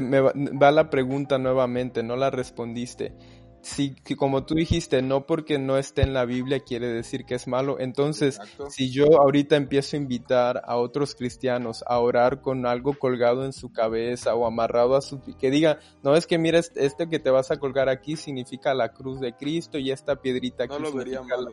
me 0.00 0.20
va 0.20 0.70
la 0.70 0.90
pregunta 0.90 1.38
nuevamente, 1.38 2.02
no 2.02 2.16
la 2.16 2.30
respondiste 2.30 3.14
si 3.62 3.94
como 4.16 4.44
tú 4.44 4.54
dijiste, 4.54 5.02
no 5.02 5.26
porque 5.26 5.58
no 5.58 5.76
esté 5.78 6.02
en 6.02 6.14
la 6.14 6.24
Biblia 6.24 6.60
quiere 6.60 6.88
decir 6.88 7.24
que 7.24 7.34
es 7.34 7.46
malo. 7.46 7.78
Entonces, 7.78 8.40
si 8.68 8.90
yo 8.90 9.20
ahorita 9.20 9.56
empiezo 9.56 9.96
a 9.96 10.00
invitar 10.00 10.62
a 10.64 10.76
otros 10.76 11.14
cristianos 11.14 11.84
a 11.86 11.98
orar 11.98 12.40
con 12.40 12.66
algo 12.66 12.98
colgado 12.98 13.44
en 13.44 13.52
su 13.52 13.72
cabeza 13.72 14.34
o 14.34 14.46
amarrado 14.46 14.96
a 14.96 15.00
su 15.00 15.20
que 15.20 15.50
diga, 15.50 15.78
no 16.02 16.16
es 16.16 16.26
que 16.26 16.38
mira 16.38 16.58
este 16.58 17.08
que 17.08 17.18
te 17.18 17.30
vas 17.30 17.50
a 17.50 17.58
colgar 17.58 17.88
aquí 17.88 18.16
significa 18.16 18.74
la 18.74 18.92
cruz 18.92 19.20
de 19.20 19.34
Cristo 19.34 19.78
y 19.78 19.90
esta 19.90 20.16
piedrita 20.16 20.64
aquí 20.64 20.74
no 20.74 20.80
lo 20.80 20.92
vería 20.92 21.22
malo. 21.22 21.52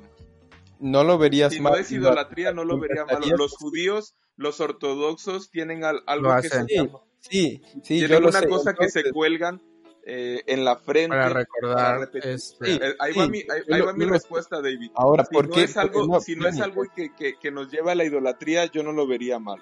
No 0.80 1.04
lo 1.04 1.18
verías 1.18 1.54
si 1.54 1.60
no 1.60 1.76
es 1.76 1.92
idolatría, 1.92 2.52
no 2.52 2.64
lo 2.64 2.80
vería 2.80 3.06
malo. 3.06 3.26
Los 3.36 3.56
judíos, 3.56 4.16
los 4.36 4.62
ortodoxos 4.62 5.50
tienen 5.50 5.84
algo 5.84 6.36
que 6.42 6.50
se 6.50 6.66
Sí, 7.20 7.62
sí, 7.84 7.98
tienen 7.98 8.26
una 8.26 8.44
cosa 8.44 8.74
que 8.74 8.90
se 8.90 9.12
cuelgan 9.12 9.62
eh, 10.10 10.42
en 10.48 10.64
la 10.64 10.78
frente. 10.78 11.10
Para 11.10 11.30
recordar. 11.30 12.10
Este, 12.14 12.76
eh, 12.76 12.96
ahí 12.98 13.12
va 13.14 13.28
mi, 13.28 13.40
ahí, 13.40 13.82
va 13.82 13.92
mi 13.92 14.06
respuesta, 14.06 14.62
David. 14.62 14.92
Ahora, 14.96 15.26
si 15.26 15.36
¿por 15.36 15.50
no 15.50 15.54
qué? 15.54 15.64
Es 15.64 15.76
algo, 15.76 16.22
si 16.22 16.38
no 16.38 16.48
es 16.48 16.62
algo 16.62 16.84
que, 16.96 17.14
que, 17.14 17.38
que, 17.38 17.52
nos 17.52 17.70
lleva 17.70 17.92
a 17.92 17.96
la 17.96 18.06
idolatría, 18.06 18.68
yo 18.68 18.84
no 18.84 18.94
lo 18.94 19.06
vería 19.06 19.38
mal. 19.38 19.62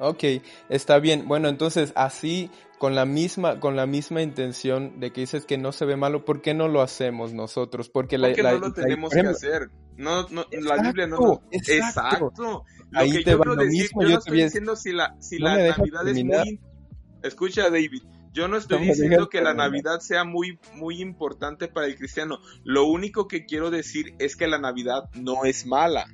Ok, 0.00 0.24
está 0.68 0.98
bien. 0.98 1.28
Bueno, 1.28 1.48
entonces 1.48 1.92
así, 1.94 2.50
con 2.78 2.96
la 2.96 3.04
misma, 3.04 3.60
con 3.60 3.76
la 3.76 3.86
misma 3.86 4.22
intención 4.22 4.98
de 4.98 5.12
que 5.12 5.20
dices 5.20 5.46
que 5.46 5.56
no 5.56 5.70
se 5.70 5.84
ve 5.84 5.94
malo, 5.94 6.24
¿por 6.24 6.42
qué 6.42 6.52
no 6.52 6.66
lo 6.66 6.82
hacemos 6.82 7.32
nosotros? 7.32 7.88
Porque, 7.88 8.18
Porque 8.18 8.42
no 8.42 8.58
lo 8.58 8.72
tenemos 8.72 9.12
que 9.12 9.20
hacer. 9.20 9.70
No, 9.96 10.28
no, 10.30 10.46
la 10.50 10.82
Biblia 10.82 11.06
no. 11.06 11.42
Exacto. 11.52 12.26
exacto. 12.32 12.64
Lo 12.90 12.98
ahí 12.98 13.12
que 13.12 13.22
te 13.22 13.30
yo 13.30 13.38
va 13.38 13.44
lo 13.44 13.54
decir, 13.54 13.82
mismo. 13.82 14.02
Yo, 14.02 14.08
no 14.08 14.18
estoy 14.18 14.42
diciendo 14.42 14.74
si 14.74 14.90
la, 14.90 15.16
si 15.20 15.38
la 15.38 15.56
Navidad 15.56 16.08
es 16.08 16.24
muy. 16.24 16.60
Escucha, 17.22 17.70
David. 17.70 18.02
Yo 18.34 18.48
no 18.48 18.56
estoy 18.56 18.88
diciendo 18.88 19.28
que 19.28 19.40
la 19.40 19.54
Navidad 19.54 20.00
sea 20.00 20.24
muy, 20.24 20.58
muy 20.74 21.00
importante 21.00 21.68
para 21.68 21.86
el 21.86 21.96
cristiano. 21.96 22.40
Lo 22.64 22.84
único 22.84 23.28
que 23.28 23.46
quiero 23.46 23.70
decir 23.70 24.14
es 24.18 24.34
que 24.34 24.48
la 24.48 24.58
Navidad 24.58 25.08
no 25.14 25.44
es 25.44 25.66
mala. 25.66 26.06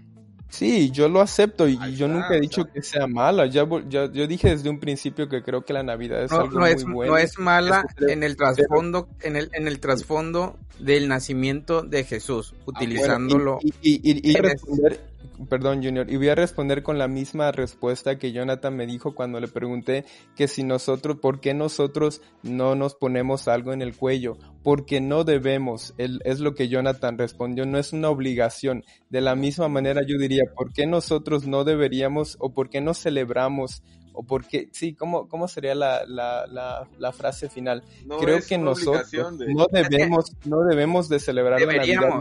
Sí, 0.50 0.90
yo 0.90 1.08
lo 1.08 1.22
acepto 1.22 1.66
y 1.66 1.78
yo 1.94 2.08
nunca 2.08 2.36
he 2.36 2.40
dicho 2.40 2.66
que 2.66 2.82
sea 2.82 3.06
mala. 3.06 3.46
Ya, 3.46 3.66
yo 3.88 4.26
dije 4.26 4.50
desde 4.50 4.68
un 4.68 4.80
principio 4.80 5.28
que 5.28 5.42
creo 5.42 5.64
que 5.64 5.72
la 5.72 5.82
Navidad 5.82 6.24
es 6.24 6.32
algo 6.32 6.58
muy 6.58 6.74
bueno. 6.92 7.12
No 7.12 7.18
es 7.18 7.38
mala 7.38 7.84
en 8.00 8.22
el 8.22 8.36
trasfondo, 8.36 9.08
en 9.22 9.36
el, 9.36 9.48
en 9.54 9.66
el 9.66 9.80
trasfondo 9.80 10.58
del 10.78 11.08
nacimiento 11.08 11.82
de 11.82 12.04
Jesús, 12.04 12.52
ah, 12.54 12.62
utilizándolo. 12.66 13.60
y, 13.62 13.72
y, 13.80 14.30
y, 14.30 14.34
responder, 14.34 15.00
perdón 15.48 15.82
Junior, 15.82 16.10
y 16.10 16.16
voy 16.16 16.28
a 16.28 16.34
responder 16.34 16.82
con 16.82 16.98
la 16.98 17.08
misma 17.08 17.52
respuesta 17.52 18.18
que 18.18 18.32
Jonathan 18.32 18.76
me 18.76 18.86
dijo 18.86 19.14
cuando 19.14 19.40
le 19.40 19.48
pregunté 19.48 20.04
que 20.36 20.48
si 20.48 20.64
nosotros, 20.64 21.18
¿por 21.20 21.40
qué 21.40 21.54
nosotros 21.54 22.20
no 22.42 22.74
nos 22.74 22.94
ponemos 22.94 23.48
algo 23.48 23.72
en 23.72 23.82
el 23.82 23.96
cuello? 23.96 24.36
Porque 24.62 25.00
no 25.00 25.24
debemos, 25.24 25.94
es 25.98 26.40
lo 26.40 26.54
que 26.54 26.68
Jonathan 26.68 27.18
respondió, 27.18 27.64
no 27.66 27.78
es 27.78 27.92
una 27.92 28.10
obligación. 28.10 28.84
De 29.08 29.20
la 29.20 29.34
misma 29.34 29.68
manera 29.68 30.02
yo 30.06 30.18
diría, 30.18 30.42
¿por 30.54 30.72
qué 30.72 30.86
nosotros 30.86 31.46
no 31.46 31.64
deberíamos 31.64 32.36
o 32.40 32.52
por 32.52 32.68
qué 32.68 32.80
no 32.80 32.94
celebramos 32.94 33.82
o 34.20 34.22
porque, 34.22 34.68
sí, 34.70 34.92
¿cómo, 34.94 35.28
cómo 35.28 35.48
sería 35.48 35.74
la, 35.74 36.04
la, 36.06 36.46
la, 36.98 37.12
frase 37.12 37.48
final? 37.48 37.82
Creo 38.20 38.40
que 38.46 38.58
nosotros 38.58 39.10
no 39.48 39.66
debemos, 39.72 40.36
no 40.44 40.60
debemos 40.60 41.08
de 41.08 41.18
celebrar 41.20 41.58
la 41.58 41.72
Navidad. 41.72 42.20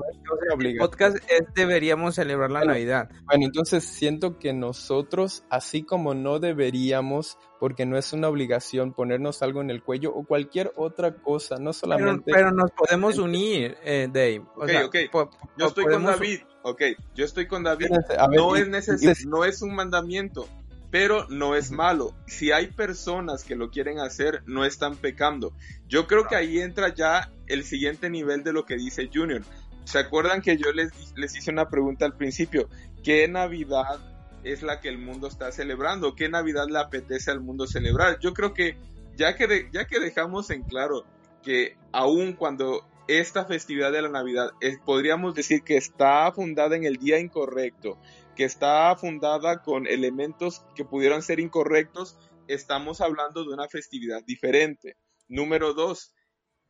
el 0.62 0.78
podcast 0.78 1.18
es 1.30 1.42
deberíamos 1.54 2.16
celebrar 2.16 2.52
la 2.52 2.64
Navidad. 2.64 3.10
Bueno, 3.26 3.46
entonces 3.46 3.84
siento 3.84 4.40
que 4.40 4.54
nosotros, 4.54 5.44
así 5.50 5.84
como 5.84 6.14
no 6.14 6.40
deberíamos, 6.40 7.38
porque 7.60 7.86
no 7.86 7.98
es 7.98 8.14
una 8.14 8.30
obligación 8.30 8.94
ponernos 8.94 9.42
algo 9.42 9.60
en 9.60 9.70
el 9.70 9.84
cuello 9.84 10.14
o 10.16 10.24
cualquier 10.24 10.72
otra 10.78 11.16
cosa, 11.16 11.58
no 11.58 11.74
solamente... 11.74 12.32
Pero, 12.32 12.52
nos 12.52 12.72
podemos 12.72 13.18
unir, 13.18 13.76
eh, 13.84 14.08
Dave. 14.10 14.44
ok, 14.56 15.04
ok. 15.12 15.36
Yo 15.58 15.68
estoy 15.68 15.84
con 15.84 16.06
David. 16.06 16.40
Ok, 16.62 16.82
yo 17.16 17.26
estoy 17.26 17.48
con 17.48 17.64
David. 17.64 17.88
no, 18.32 18.56
es 18.56 18.68
neces 18.68 19.26
no 19.26 19.46
es 19.46 19.62
un 19.62 19.74
mandamiento, 19.76 20.48
pero 20.92 21.28
no 21.30 21.56
es 21.56 21.72
malo. 21.72 22.16
Si 22.26 22.52
hay 22.52 22.68
personas 22.68 23.44
que 23.44 23.56
lo 23.56 23.70
quieren 23.70 24.00
hacer, 24.00 24.44
no 24.46 24.66
están 24.66 24.96
pecando. 24.96 25.54
Yo 25.88 26.08
creo 26.08 26.28
que 26.28 26.36
ahí 26.36 26.60
entra 26.60 26.94
ya 26.94 27.32
el 27.48 27.64
siguiente 27.64 28.10
nivel 28.10 28.44
de 28.44 28.54
lo 28.54 28.66
que 28.66 28.76
dice 28.76 29.10
Junior. 29.14 29.44
¿Se 29.86 30.00
acuerdan 30.00 30.42
que 30.42 30.58
yo 30.58 30.72
les, 30.72 30.92
les 31.16 31.36
hice 31.36 31.52
una 31.52 31.70
pregunta 31.70 32.06
al 32.06 32.16
principio? 32.16 32.70
¿Qué 33.04 33.28
Navidad 33.28 34.00
es 34.44 34.62
la 34.62 34.82
que 34.82 34.90
el 34.90 34.98
mundo 34.98 35.28
está 35.28 35.52
celebrando? 35.52 36.16
¿Qué 36.16 36.30
Navidad 36.30 36.68
le 36.70 36.80
apetece 36.80 37.32
al 37.32 37.42
mundo 37.42 37.68
celebrar? 37.68 38.20
Yo 38.20 38.34
creo 38.34 38.54
que 38.54 38.78
ya 39.16 39.36
que, 39.36 39.70
ya 39.72 39.86
que 39.86 40.00
dejamos 40.00 40.50
en 40.50 40.64
claro 40.64 41.06
que 41.44 41.76
aun 41.92 42.34
cuando 42.34 42.86
esta 43.08 43.46
festividad 43.46 43.92
de 43.92 44.02
la 44.02 44.10
Navidad 44.10 44.52
podríamos 44.86 45.34
decir 45.34 45.64
que 45.64 45.78
está 45.78 46.32
fundada 46.32 46.76
en 46.76 46.86
el 46.86 46.98
día 46.98 47.20
incorrecto, 47.20 47.98
que 48.40 48.46
está 48.46 48.96
fundada 48.96 49.62
con 49.62 49.86
elementos 49.86 50.64
que 50.74 50.86
pudieran 50.86 51.22
ser 51.22 51.42
incorrectos, 51.42 52.18
estamos 52.48 53.02
hablando 53.02 53.44
de 53.44 53.54
una 53.54 53.68
festividad 53.68 54.24
diferente. 54.24 54.96
Número 55.28 55.74
dos, 55.74 56.14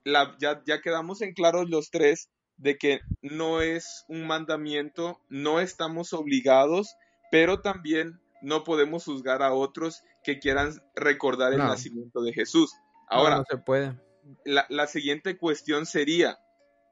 ya, 0.04 0.64
ya 0.66 0.82
quedamos 0.82 1.22
en 1.22 1.34
claros 1.36 1.70
los 1.70 1.92
tres 1.92 2.32
de 2.58 2.80
que 2.80 3.02
no 3.22 3.62
es 3.62 4.04
un 4.08 4.26
mandamiento, 4.26 5.22
no 5.30 5.60
estamos 5.60 6.12
obligados, 6.14 6.96
pero 7.30 7.62
también 7.62 8.20
no 8.42 8.64
podemos 8.64 9.06
juzgar 9.06 9.44
a 9.44 9.54
otros 9.54 10.02
que 10.24 10.40
quieran 10.40 10.74
recordar 10.96 11.54
el 11.54 11.60
nacimiento 11.60 12.24
de 12.24 12.34
Jesús. 12.34 12.74
Ahora, 13.08 13.38
no 13.38 13.44
se 13.48 13.58
puede 13.58 13.96
la, 14.44 14.88
siguiente 14.88 15.38
cuestión 15.38 15.86
sería, 15.86 16.40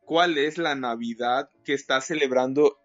¿cuál 0.02 0.38
es 0.38 0.60
la 0.60 0.76
Navidad 0.76 1.50
que 1.66 1.74
está 1.74 2.00
celebrando 2.00 2.78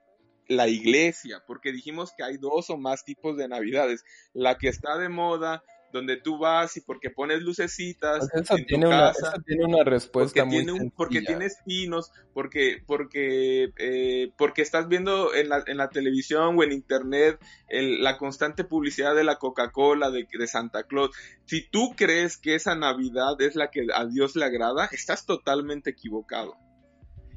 la 0.49 0.69
iglesia? 0.69 1.43
Porque 1.47 1.73
dijimos 1.73 2.13
que 2.17 2.25
hay 2.25 2.37
dos 2.37 2.71
o 2.71 2.77
más 2.77 3.05
tipos 3.05 3.37
de 3.37 3.49
Navidades. 3.49 4.05
La 4.33 4.59
que 4.59 4.69
está 4.69 4.99
de 4.99 5.09
moda, 5.09 5.63
donde 5.93 6.17
tú 6.17 6.39
vas 6.39 6.77
y 6.77 6.81
porque 6.81 7.11
pones 7.11 7.43
lucecitas 7.43 8.29
pues 8.33 8.51
en 8.51 8.67
tiene 8.67 8.85
tu 8.87 8.91
casa, 8.91 9.33
una, 9.35 9.45
tiene 9.45 9.65
una 9.65 9.85
respuesta 9.85 10.43
porque 10.43 10.57
muy 10.57 10.65
tiene 10.65 10.93
porque 10.97 11.21
tienes 11.21 11.59
pinos 11.65 12.11
porque 12.33 12.83
porque 12.87 13.73
eh, 13.77 14.33
porque 14.37 14.63
estás 14.63 14.89
viendo 14.89 15.35
en 15.35 15.51
la, 15.51 15.63
en 15.67 15.77
la 15.77 15.91
televisión 15.91 16.59
o 16.59 16.63
en 16.63 16.73
internet 16.73 17.39
la 17.69 18.17
constante 18.17 18.65
publicidad 18.65 19.15
de 19.15 19.25
la 19.25 19.37
Coca-Cola 19.37 20.11
de, 20.11 20.27
de 20.33 20.47
Santa 20.47 20.85
Claus 20.85 21.11
si 21.45 21.69
tú 21.69 21.95
crees 21.95 22.39
que 22.39 22.55
esa 22.55 22.75
Navidad 22.75 23.41
es 23.41 23.55
la 23.55 23.71
que 23.71 23.87
a 23.95 24.07
Dios 24.07 24.35
le 24.35 24.47
agrada 24.47 24.87
estás 24.93 25.27
totalmente 25.27 25.91
equivocado 25.91 26.57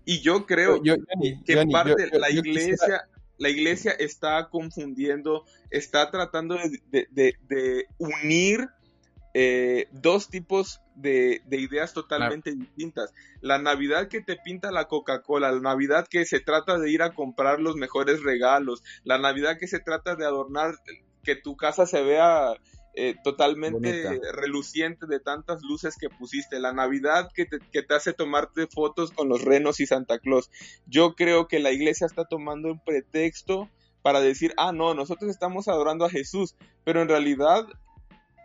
y 0.05 0.21
yo 0.21 0.45
creo 0.45 0.81
que 0.81 0.95
en 1.47 1.69
parte 1.69 2.09
la 2.17 2.29
iglesia 2.29 3.07
la 3.37 3.49
iglesia 3.49 3.91
está 3.91 4.49
confundiendo, 4.49 5.45
está 5.69 6.09
tratando 6.09 6.57
de, 6.89 7.87
unir 7.97 8.69
eh, 9.33 9.87
dos 9.91 10.29
tipos 10.29 10.81
de, 10.95 11.41
ideas 11.51 11.93
totalmente 11.93 12.53
distintas. 12.53 13.13
La 13.41 13.57
Navidad 13.57 14.07
que 14.07 14.21
te 14.21 14.37
pinta 14.37 14.71
la 14.71 14.85
Coca-Cola, 14.85 15.51
la 15.51 15.59
Navidad 15.59 16.07
que 16.09 16.25
se 16.25 16.39
trata 16.39 16.79
de 16.79 16.89
ir 16.89 17.01
a 17.01 17.13
comprar 17.13 17.59
los 17.59 17.75
mejores 17.75 18.23
regalos, 18.23 18.83
la 19.03 19.17
Navidad 19.17 19.57
que 19.59 19.67
se 19.67 19.79
trata 19.79 20.15
de 20.15 20.25
adornar 20.25 20.75
que 21.23 21.35
tu 21.35 21.57
casa 21.57 21.85
se 21.85 22.01
vea 22.03 22.53
eh, 22.95 23.15
totalmente 23.23 24.19
reluciente 24.33 25.05
de 25.05 25.19
tantas 25.19 25.61
luces 25.63 25.97
que 25.99 26.09
pusiste, 26.09 26.59
la 26.59 26.73
Navidad 26.73 27.29
que 27.33 27.45
te, 27.45 27.59
que 27.59 27.83
te 27.83 27.93
hace 27.93 28.13
tomarte 28.13 28.67
fotos 28.67 29.11
con 29.11 29.27
los 29.27 29.43
renos 29.43 29.79
y 29.79 29.85
Santa 29.85 30.19
Claus. 30.19 30.49
Yo 30.85 31.15
creo 31.15 31.47
que 31.47 31.59
la 31.59 31.71
iglesia 31.71 32.07
está 32.07 32.25
tomando 32.25 32.71
un 32.71 32.83
pretexto 32.83 33.69
para 34.01 34.21
decir, 34.21 34.53
ah, 34.57 34.71
no, 34.71 34.93
nosotros 34.93 35.29
estamos 35.29 35.67
adorando 35.67 36.05
a 36.05 36.09
Jesús, 36.09 36.55
pero 36.83 37.01
en 37.01 37.09
realidad 37.09 37.67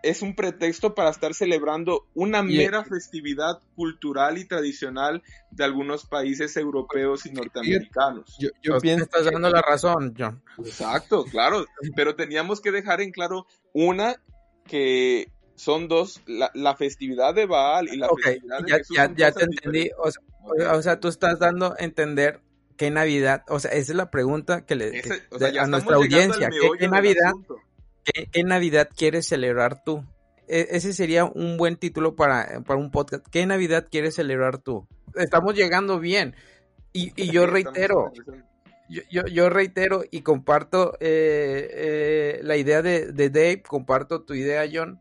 es 0.02 0.22
un 0.22 0.34
pretexto 0.34 0.94
para 0.94 1.10
estar 1.10 1.34
celebrando 1.34 2.06
una 2.14 2.42
mera 2.42 2.84
festividad 2.84 3.60
cultural 3.76 4.38
y 4.38 4.46
tradicional 4.46 5.22
de 5.50 5.64
algunos 5.64 6.06
países 6.06 6.56
europeos 6.56 7.26
y 7.26 7.32
norteamericanos. 7.32 8.36
Yo, 8.38 8.48
yo 8.62 8.78
pienso 8.80 9.04
estás 9.04 9.26
dando 9.26 9.50
la 9.50 9.62
razón, 9.62 10.14
John. 10.18 10.42
Exacto, 10.58 11.24
claro, 11.24 11.64
pero 11.94 12.16
teníamos 12.16 12.60
que 12.60 12.72
dejar 12.72 13.00
en 13.00 13.12
claro 13.12 13.46
una 13.72 14.16
que 14.66 15.30
son 15.54 15.88
dos, 15.88 16.22
la, 16.26 16.76
festividad 16.76 17.34
de 17.34 17.46
Baal 17.46 17.88
y 17.92 17.96
la 17.96 18.08
festividad 18.08 18.60
de 18.60 18.70
ya, 18.70 19.08
Ya, 19.08 19.14
ya 19.14 19.32
te 19.32 19.44
entendí, 19.44 19.90
o 19.98 20.82
sea, 20.82 21.00
tú 21.00 21.08
estás 21.08 21.38
dando 21.38 21.74
a 21.78 21.84
entender 21.84 22.40
qué 22.80 22.90
Navidad, 22.90 23.42
o 23.48 23.60
sea, 23.60 23.72
esa 23.72 23.92
es 23.92 23.96
la 23.96 24.10
pregunta 24.10 24.64
que 24.64 24.74
le 24.74 25.02
a 25.60 25.66
nuestra 25.66 25.96
audiencia, 25.96 26.48
¿qué, 26.78 26.88
Navidad, 26.88 27.32
qué, 28.32 28.42
Navidad 28.42 28.88
quieres 28.96 29.28
celebrar 29.28 29.84
tú? 29.84 30.02
E, 30.48 30.68
ese 30.70 30.94
sería 30.94 31.26
un 31.26 31.58
buen 31.58 31.76
título 31.76 32.16
para, 32.16 32.62
para 32.66 32.80
un 32.80 32.90
podcast. 32.90 33.26
¿Qué 33.30 33.44
Navidad 33.44 33.86
quieres 33.90 34.14
celebrar 34.14 34.58
tú? 34.58 34.88
Estamos 35.14 35.54
llegando 35.54 36.00
bien. 36.00 36.34
Y, 36.94 37.12
y 37.22 37.30
yo 37.32 37.46
reitero, 37.46 38.12
yo, 38.90 39.24
yo, 39.26 39.48
reitero 39.50 40.02
y 40.10 40.22
comparto 40.22 40.94
eh, 41.00 41.68
eh, 41.70 42.40
la 42.42 42.56
idea 42.56 42.82
de, 42.82 43.12
Dave, 43.30 43.62
comparto 43.62 44.22
tu 44.22 44.34
idea, 44.34 44.68
John, 44.72 45.00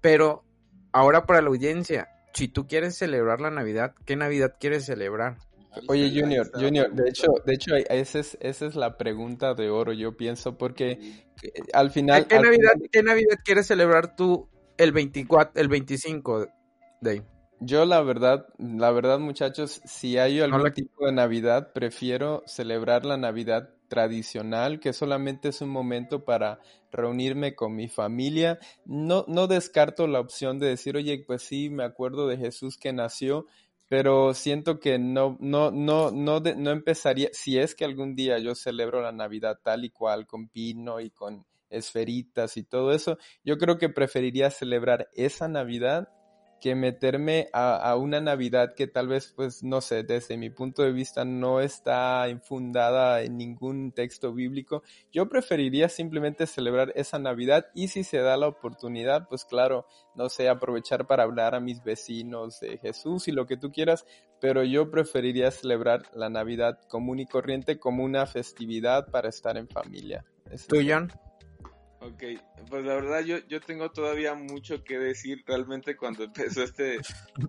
pero 0.00 0.44
ahora 0.92 1.24
para 1.24 1.40
la 1.40 1.48
audiencia, 1.48 2.08
si 2.34 2.48
tú 2.48 2.66
quieres 2.66 2.96
celebrar 2.96 3.40
la 3.40 3.50
Navidad, 3.50 3.94
¿qué 4.04 4.16
Navidad 4.16 4.54
quieres 4.60 4.84
celebrar? 4.84 5.38
Oye, 5.88 6.10
Junior, 6.10 6.50
Junior, 6.52 6.92
de 6.92 7.08
hecho, 7.08 7.28
de 7.46 7.54
hecho, 7.54 7.76
esa 7.76 8.18
es, 8.18 8.36
esa 8.40 8.66
es 8.66 8.74
la 8.74 8.98
pregunta 8.98 9.54
de 9.54 9.70
oro, 9.70 9.92
yo 9.92 10.16
pienso, 10.16 10.58
porque 10.58 10.90
eh, 11.42 11.52
al 11.72 11.90
final... 11.90 12.26
¿Qué, 12.26 12.38
Navidad, 12.38 12.72
¿qué 12.92 13.02
Navidad 13.02 13.38
quieres 13.44 13.66
celebrar 13.66 14.14
tú 14.14 14.48
el 14.76 14.92
24, 14.92 15.60
el 15.60 15.68
25, 15.68 16.48
Dave? 17.00 17.24
Yo 17.62 17.84
la 17.84 18.00
verdad, 18.00 18.46
la 18.58 18.90
verdad 18.90 19.18
muchachos, 19.18 19.82
si 19.84 20.16
hay 20.16 20.40
algún 20.40 20.72
tipo 20.72 21.04
de 21.04 21.12
Navidad, 21.12 21.72
prefiero 21.74 22.42
celebrar 22.46 23.04
la 23.04 23.18
Navidad 23.18 23.68
tradicional, 23.88 24.80
que 24.80 24.94
solamente 24.94 25.50
es 25.50 25.60
un 25.60 25.68
momento 25.68 26.24
para 26.24 26.60
reunirme 26.90 27.54
con 27.54 27.76
mi 27.76 27.88
familia. 27.88 28.58
No, 28.86 29.26
no 29.28 29.46
descarto 29.46 30.06
la 30.06 30.20
opción 30.20 30.58
de 30.58 30.68
decir, 30.68 30.96
oye, 30.96 31.22
pues 31.26 31.42
sí, 31.42 31.68
me 31.68 31.84
acuerdo 31.84 32.26
de 32.28 32.38
Jesús 32.38 32.78
que 32.78 32.94
nació, 32.94 33.44
pero 33.88 34.32
siento 34.32 34.80
que 34.80 34.98
no, 34.98 35.36
no, 35.38 35.70
no, 35.70 36.10
no, 36.12 36.40
no 36.40 36.70
empezaría, 36.70 37.28
si 37.32 37.58
es 37.58 37.74
que 37.74 37.84
algún 37.84 38.14
día 38.14 38.38
yo 38.38 38.54
celebro 38.54 39.02
la 39.02 39.12
Navidad 39.12 39.58
tal 39.62 39.84
y 39.84 39.90
cual, 39.90 40.26
con 40.26 40.48
pino 40.48 40.98
y 41.00 41.10
con 41.10 41.44
esferitas 41.68 42.56
y 42.56 42.62
todo 42.62 42.92
eso, 42.92 43.18
yo 43.44 43.58
creo 43.58 43.76
que 43.76 43.90
preferiría 43.90 44.50
celebrar 44.50 45.08
esa 45.14 45.46
Navidad 45.46 46.08
que 46.60 46.74
meterme 46.74 47.48
a, 47.52 47.96
una 47.96 48.20
Navidad 48.20 48.74
que 48.74 48.86
tal 48.86 49.08
vez, 49.08 49.32
pues, 49.34 49.62
no 49.62 49.80
sé, 49.80 50.02
desde 50.02 50.36
mi 50.36 50.50
punto 50.50 50.82
de 50.82 50.92
vista 50.92 51.24
no 51.24 51.60
está 51.60 52.28
infundada 52.28 53.22
en 53.22 53.36
ningún 53.36 53.92
texto 53.92 54.32
bíblico. 54.32 54.82
Yo 55.12 55.28
preferiría 55.28 55.88
simplemente 55.88 56.46
celebrar 56.46 56.92
esa 56.94 57.18
Navidad 57.18 57.66
y 57.74 57.88
si 57.88 58.04
se 58.04 58.18
da 58.18 58.36
la 58.36 58.48
oportunidad, 58.48 59.26
pues 59.28 59.44
claro, 59.44 59.86
no 60.14 60.28
sé, 60.28 60.48
aprovechar 60.48 61.06
para 61.06 61.22
hablar 61.22 61.54
a 61.54 61.60
mis 61.60 61.82
vecinos 61.82 62.60
de 62.60 62.78
Jesús 62.78 63.28
y 63.28 63.32
lo 63.32 63.46
que 63.46 63.56
tú 63.56 63.72
quieras, 63.72 64.04
pero 64.40 64.62
yo 64.62 64.90
preferiría 64.90 65.50
celebrar 65.50 66.02
la 66.14 66.28
Navidad 66.28 66.78
común 66.88 67.20
y 67.20 67.26
corriente 67.26 67.78
como 67.78 68.04
una 68.04 68.26
festividad 68.26 69.10
para 69.10 69.28
estar 69.28 69.56
en 69.56 69.68
familia. 69.68 70.24
¿Tú, 70.68 70.78
John? 70.86 71.10
Ok, 72.02 72.22
pues 72.70 72.84
la 72.84 72.94
verdad 72.94 73.20
yo, 73.20 73.36
yo 73.46 73.60
tengo 73.60 73.90
todavía 73.90 74.34
mucho 74.34 74.82
que 74.82 74.98
decir 74.98 75.44
realmente 75.46 75.98
cuando 75.98 76.24
empezó 76.24 76.62
este, 76.62 76.98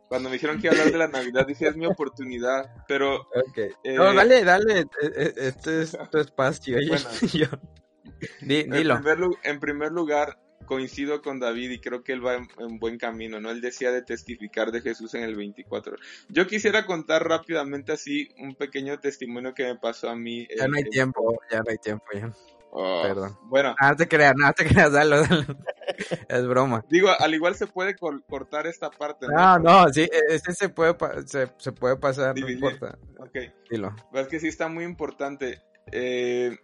cuando 0.10 0.28
me 0.28 0.34
dijeron 0.34 0.60
que 0.60 0.68
iba 0.68 0.76
a 0.76 0.80
hablar 0.80 0.92
de 0.92 0.98
la 0.98 1.08
Navidad, 1.08 1.48
dije 1.48 1.70
es 1.70 1.78
mi 1.78 1.86
oportunidad, 1.86 2.70
pero... 2.86 3.30
Okay. 3.50 3.70
Eh, 3.86 3.96
no, 3.96 4.14
dale, 4.14 4.44
dale, 4.44 4.82
e, 4.82 4.86
e, 5.16 5.34
este 5.38 5.84
es 5.84 5.98
tu 6.12 6.18
espacio. 6.18 6.78
Bueno, 6.86 7.10
dilo. 7.22 8.96
En 8.96 9.04
primer, 9.04 9.30
en 9.44 9.60
primer, 9.62 9.92
lugar, 9.94 10.38
coincido 10.66 11.22
con 11.22 11.40
David 11.40 11.72
y 11.72 11.80
creo 11.80 12.04
que 12.04 12.12
él 12.12 12.26
va 12.26 12.36
en, 12.36 12.80
buen 12.80 12.98
camino, 12.98 13.40
¿no? 13.40 13.52
Él 13.52 13.62
decía 13.62 13.92
de 13.92 14.02
testificar 14.02 14.72
de 14.72 14.82
Jesús 14.82 15.14
en 15.14 15.24
el 15.24 15.36
24. 15.36 15.96
Yo 16.28 16.46
quisiera 16.46 16.86
contar 16.86 17.26
rápidamente 17.26 17.94
así 17.94 18.30
un 18.38 18.56
pequeño 18.56 19.00
testimonio 19.00 19.54
que 19.54 19.64
me 19.64 19.76
pasó 19.78 20.10
a 20.10 20.16
mí. 20.16 20.46
Ya 20.58 20.68
no 20.68 20.76
hay 20.76 20.84
tiempo, 20.84 21.40
ya 21.50 21.60
no 21.60 21.70
hay 21.70 21.78
tiempo, 21.78 22.06
ya. 22.14 22.34
Oh, 22.74 23.02
Perdón. 23.04 23.38
Bueno. 23.44 23.76
Nada 23.80 23.96
te 23.96 24.08
creas, 24.08 24.34
nada 24.38 24.54
te 24.54 24.66
creas, 24.66 24.94
dalo, 24.94 25.18
es 26.30 26.48
broma. 26.48 26.86
Digo, 26.90 27.10
al 27.20 27.34
igual 27.34 27.56
se 27.56 27.68
puede 27.68 27.96
cortar 27.98 28.66
esta 28.66 28.90
parte. 28.90 29.28
No, 29.28 29.60
no, 29.60 29.90
sí, 29.90 30.02
e-, 30.04 30.36
ese 30.36 30.54
se 30.54 30.70
puede, 30.70 30.96
se, 31.28 31.72
puede 31.74 31.98
pasar, 31.98 32.38
no 32.40 32.50
importa. 32.50 32.98
Ok. 33.20 33.38
Dilo. 33.70 33.94
Es 34.14 34.28
que 34.30 34.40
sí 34.40 34.48
está 34.48 34.70
muy 34.70 34.86
importante. 34.86 35.62
Eh, 35.92 36.58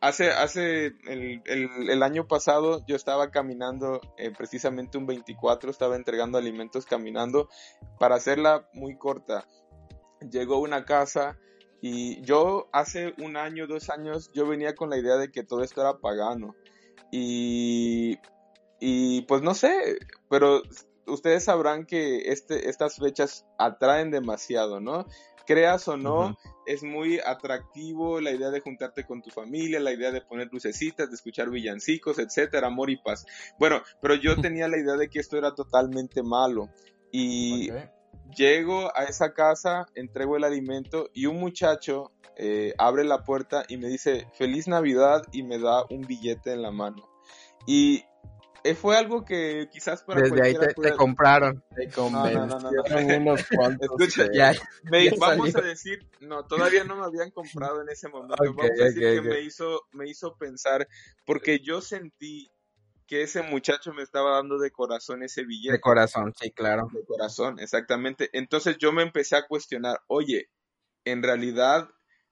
hace, 0.00 0.30
hace 0.30 0.92
el, 1.08 1.42
el, 1.44 2.02
año 2.04 2.28
pasado 2.28 2.84
yo 2.86 2.94
estaba 2.94 3.32
caminando 3.32 4.00
eh, 4.18 4.30
precisamente 4.30 4.98
un 4.98 5.06
24, 5.06 5.68
estaba 5.68 5.96
entregando 5.96 6.38
alimentos 6.38 6.86
caminando. 6.86 7.48
Para 7.98 8.14
hacerla 8.14 8.68
muy 8.72 8.96
corta, 8.96 9.48
llegó 10.30 10.60
una 10.60 10.84
casa 10.84 11.36
y 11.80 12.20
yo 12.22 12.68
hace 12.72 13.14
un 13.18 13.36
año, 13.36 13.66
dos 13.66 13.88
años, 13.90 14.30
yo 14.34 14.46
venía 14.46 14.74
con 14.74 14.90
la 14.90 14.98
idea 14.98 15.16
de 15.16 15.30
que 15.30 15.44
todo 15.44 15.62
esto 15.62 15.80
era 15.80 15.98
pagano. 15.98 16.54
Y, 17.10 18.18
y 18.78 19.22
pues 19.22 19.42
no 19.42 19.54
sé, 19.54 19.98
pero 20.28 20.62
ustedes 21.06 21.44
sabrán 21.44 21.86
que 21.86 22.30
este, 22.30 22.68
estas 22.68 22.96
fechas 22.96 23.46
atraen 23.58 24.10
demasiado, 24.10 24.80
¿no? 24.80 25.06
Creas 25.46 25.88
o 25.88 25.96
no, 25.96 26.36
es 26.66 26.84
muy 26.84 27.18
atractivo 27.18 28.20
la 28.20 28.30
idea 28.30 28.50
de 28.50 28.60
juntarte 28.60 29.04
con 29.04 29.20
tu 29.20 29.30
familia, 29.30 29.80
la 29.80 29.92
idea 29.92 30.12
de 30.12 30.20
poner 30.20 30.48
lucecitas, 30.52 31.08
de 31.08 31.16
escuchar 31.16 31.50
villancicos, 31.50 32.18
etcétera, 32.18 32.68
amor 32.68 32.90
y 32.90 32.98
paz. 32.98 33.26
Bueno, 33.58 33.82
pero 34.00 34.14
yo 34.14 34.36
tenía 34.40 34.68
la 34.68 34.78
idea 34.78 34.96
de 34.96 35.08
que 35.08 35.18
esto 35.18 35.38
era 35.38 35.54
totalmente 35.54 36.22
malo. 36.22 36.68
Y 37.10 37.70
Llego 38.36 38.96
a 38.96 39.04
esa 39.04 39.32
casa, 39.34 39.86
entrego 39.94 40.36
el 40.36 40.44
alimento 40.44 41.10
y 41.12 41.26
un 41.26 41.38
muchacho 41.38 42.12
eh, 42.36 42.74
abre 42.78 43.04
la 43.04 43.24
puerta 43.24 43.64
y 43.68 43.76
me 43.76 43.88
dice 43.88 44.26
feliz 44.34 44.66
Navidad 44.66 45.22
y 45.32 45.42
me 45.42 45.58
da 45.58 45.84
un 45.90 46.02
billete 46.02 46.52
en 46.52 46.62
la 46.62 46.70
mano. 46.70 47.08
Y 47.66 48.04
eh, 48.62 48.74
fue 48.74 48.96
algo 48.96 49.24
que 49.24 49.68
quizás 49.72 50.02
para 50.02 50.20
Desde 50.20 50.42
ahí 50.42 50.54
te, 50.54 50.92
compraron. 50.96 51.62
Te 51.74 51.88
unos 52.00 53.46
cuantos. 53.56 53.88
Escucha, 53.98 54.28
vamos 55.18 55.56
a 55.56 55.60
decir, 55.60 56.06
no, 56.20 56.44
todavía 56.44 56.84
no 56.84 56.96
me 56.96 57.04
habían 57.04 57.30
comprado 57.30 57.80
en 57.82 57.88
ese 57.88 58.08
momento. 58.08 58.36
vamos 58.38 58.64
a 58.64 58.84
decir 58.84 59.00
que 59.00 59.22
me 59.22 59.40
hizo, 59.40 59.82
me 59.92 60.08
hizo 60.08 60.36
pensar, 60.36 60.86
porque 61.24 61.60
yo 61.60 61.80
sentí 61.80 62.50
que 63.10 63.22
ese 63.22 63.42
muchacho 63.42 63.92
me 63.92 64.04
estaba 64.04 64.36
dando 64.36 64.56
de 64.56 64.70
corazón 64.70 65.24
ese 65.24 65.44
billete. 65.44 65.72
De 65.72 65.80
corazón, 65.80 66.32
sí, 66.40 66.52
claro. 66.52 66.86
De 66.92 67.04
corazón, 67.04 67.58
exactamente. 67.58 68.30
Entonces 68.32 68.78
yo 68.78 68.92
me 68.92 69.02
empecé 69.02 69.34
a 69.34 69.48
cuestionar, 69.48 70.00
oye, 70.06 70.48
en 71.04 71.20
realidad 71.24 71.90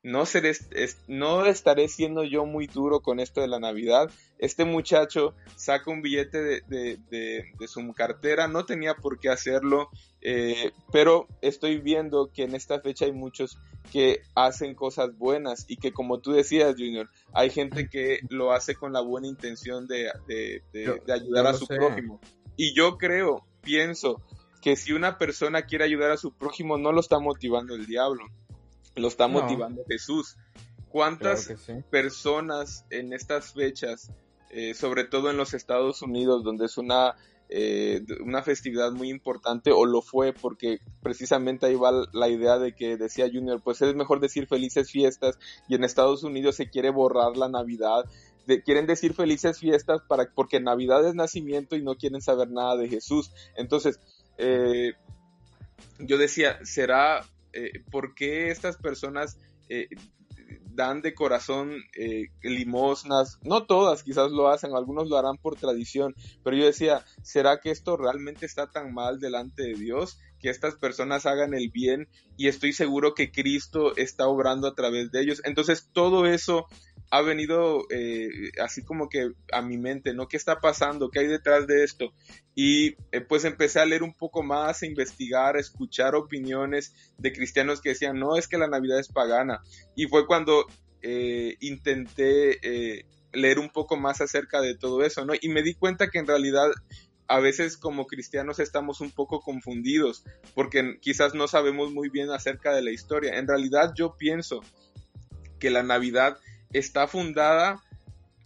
no, 0.08 0.24
seré, 0.24 0.52
no 1.06 1.44
estaré 1.44 1.86
siendo 1.86 2.24
yo 2.24 2.46
muy 2.46 2.66
duro 2.66 3.00
con 3.00 3.20
esto 3.20 3.42
de 3.42 3.48
la 3.48 3.60
Navidad. 3.60 4.10
Este 4.38 4.64
muchacho 4.64 5.34
saca 5.54 5.90
un 5.90 6.00
billete 6.00 6.62
de, 6.66 7.44
su 7.66 7.92
cartera, 7.92 8.48
no 8.48 8.64
tenía 8.64 8.94
por 8.94 9.18
qué 9.18 9.28
hacerlo, 9.28 9.90
eh, 10.22 10.72
pero 10.92 11.28
estoy 11.42 11.78
viendo 11.78 12.30
que 12.32 12.44
en 12.44 12.54
esta 12.54 12.80
fecha 12.80 13.04
hay 13.04 13.12
muchos 13.12 13.58
que 13.92 14.22
hacen 14.34 14.74
cosas 14.74 15.16
buenas 15.18 15.66
y 15.68 15.76
que 15.76 15.92
como 15.92 16.20
tú 16.20 16.32
decías, 16.32 16.72
Junior, 16.72 17.10
hay 17.34 17.50
gente 17.50 17.90
que 17.90 18.20
lo 18.30 18.52
hace 18.52 18.74
con 18.74 18.94
la 18.94 19.02
buena 19.02 19.26
intención 19.26 19.86
de, 19.86 20.10
ayudar 21.06 21.48
a 21.48 21.52
su 21.52 21.66
prójimo. 21.66 22.18
Y 22.56 22.74
yo 22.74 22.96
creo, 22.96 23.44
pienso, 23.60 24.22
que 24.62 24.74
si 24.74 24.94
una 24.94 25.18
persona 25.18 25.66
quiere 25.66 25.84
ayudar 25.84 26.12
a 26.12 26.16
su 26.16 26.32
prójimo, 26.32 26.78
no 26.78 26.92
lo 26.92 27.00
está 27.00 27.18
motivando 27.18 27.74
el 27.74 27.84
diablo 27.84 28.24
lo 28.98 29.08
está 29.08 29.28
motivando 29.28 29.84
Jesús. 29.88 30.36
¿Cuántas 30.90 31.52
personas 31.90 32.86
en 32.90 33.12
estas 33.12 33.52
fechas, 33.52 34.10
eh, 34.50 34.74
sobre 34.74 35.04
todo 35.04 35.30
en 35.30 35.36
los 35.36 35.54
Estados 35.54 36.00
Unidos, 36.02 36.42
donde 36.42 36.64
es 36.64 36.78
una, 36.78 37.14
eh, 37.50 38.02
una 38.24 38.42
festividad 38.42 38.92
muy 38.92 39.10
importante, 39.10 39.70
o 39.70 39.84
lo 39.84 40.00
fue, 40.00 40.32
porque 40.32 40.78
precisamente 41.02 41.66
ahí 41.66 41.74
va 41.74 42.06
la 42.12 42.28
idea 42.28 42.58
de 42.58 42.74
que 42.74 42.96
decía 42.96 43.28
Junior, 43.30 43.60
pues 43.62 43.82
es 43.82 43.94
mejor 43.94 44.20
decir 44.20 44.46
felices 44.46 44.90
fiestas, 44.90 45.38
y 45.68 45.74
en 45.74 45.84
Estados 45.84 46.22
Unidos 46.22 46.56
se 46.56 46.70
quiere 46.70 46.90
borrar 46.90 47.36
la 47.36 47.48
Navidad, 47.48 48.04
quieren 48.64 48.86
decir 48.86 49.12
felices 49.12 49.58
fiestas 49.58 50.00
para, 50.08 50.30
porque 50.34 50.58
Navidad 50.58 51.06
es 51.06 51.14
nacimiento 51.14 51.76
y 51.76 51.82
no 51.82 51.96
quieren 51.96 52.22
saber 52.22 52.50
nada 52.50 52.76
de 52.76 52.88
Jesús. 52.88 53.30
Entonces, 53.56 54.00
eh, 54.38 54.94
yo 55.98 56.16
decía, 56.16 56.58
¿será 56.64 57.26
eh, 57.58 57.84
por 57.90 58.14
qué 58.14 58.50
estas 58.50 58.76
personas 58.76 59.38
eh, 59.68 59.88
dan 60.78 61.02
de 61.02 61.12
corazón 61.12 61.74
eh, 61.96 62.28
limosnas, 62.40 63.40
no 63.42 63.66
todas 63.66 64.04
quizás 64.04 64.30
lo 64.30 64.48
hacen, 64.48 64.74
algunos 64.74 65.08
lo 65.08 65.18
harán 65.18 65.36
por 65.36 65.56
tradición, 65.56 66.14
pero 66.44 66.56
yo 66.56 66.66
decía, 66.66 67.04
¿será 67.22 67.58
que 67.60 67.72
esto 67.72 67.96
realmente 67.96 68.46
está 68.46 68.70
tan 68.70 68.94
mal 68.94 69.18
delante 69.18 69.64
de 69.64 69.74
Dios? 69.74 70.20
Que 70.38 70.50
estas 70.50 70.76
personas 70.76 71.26
hagan 71.26 71.52
el 71.52 71.70
bien 71.70 72.08
y 72.36 72.46
estoy 72.46 72.72
seguro 72.72 73.14
que 73.14 73.32
Cristo 73.32 73.96
está 73.96 74.28
obrando 74.28 74.68
a 74.68 74.76
través 74.76 75.10
de 75.10 75.20
ellos. 75.20 75.42
Entonces 75.44 75.88
todo 75.92 76.26
eso 76.26 76.66
ha 77.10 77.22
venido 77.22 77.86
eh, 77.90 78.50
así 78.62 78.84
como 78.84 79.08
que 79.08 79.30
a 79.52 79.62
mi 79.62 79.78
mente, 79.78 80.12
¿no? 80.14 80.28
¿Qué 80.28 80.36
está 80.36 80.60
pasando? 80.60 81.10
¿Qué 81.10 81.20
hay 81.20 81.26
detrás 81.26 81.66
de 81.66 81.84
esto? 81.84 82.12
Y 82.54 82.96
eh, 83.12 83.20
pues 83.26 83.44
empecé 83.44 83.80
a 83.80 83.86
leer 83.86 84.02
un 84.02 84.14
poco 84.14 84.42
más, 84.42 84.82
a 84.82 84.86
investigar, 84.86 85.56
a 85.56 85.60
escuchar 85.60 86.14
opiniones 86.14 86.94
de 87.16 87.32
cristianos 87.32 87.80
que 87.80 87.90
decían, 87.90 88.18
no, 88.18 88.36
es 88.36 88.48
que 88.48 88.58
la 88.58 88.68
Navidad 88.68 88.98
es 88.98 89.08
pagana. 89.08 89.62
Y 89.94 90.06
fue 90.06 90.26
cuando 90.26 90.66
eh, 91.02 91.56
intenté 91.60 93.04
leer 93.32 93.58
un 93.58 93.70
poco 93.70 93.96
más 93.96 94.20
acerca 94.20 94.60
de 94.60 94.76
todo 94.76 95.02
eso, 95.02 95.24
¿no? 95.24 95.32
Y 95.40 95.48
me 95.48 95.62
di 95.62 95.74
cuenta 95.74 96.08
que 96.08 96.18
en 96.18 96.26
realidad 96.26 96.70
a 97.28 97.40
veces 97.40 97.76
como 97.76 98.06
cristianos 98.06 98.58
estamos 98.58 99.00
un 99.02 99.10
poco 99.10 99.40
confundidos 99.40 100.24
porque 100.54 100.98
quizás 101.00 101.34
no 101.34 101.46
sabemos 101.46 101.92
muy 101.92 102.08
bien 102.08 102.30
acerca 102.30 102.74
de 102.74 102.82
la 102.82 102.90
historia. 102.90 103.38
En 103.38 103.46
realidad 103.46 103.92
yo 103.94 104.16
pienso 104.16 104.62
que 105.58 105.70
la 105.70 105.82
Navidad 105.82 106.38
está 106.72 107.06
fundada 107.06 107.82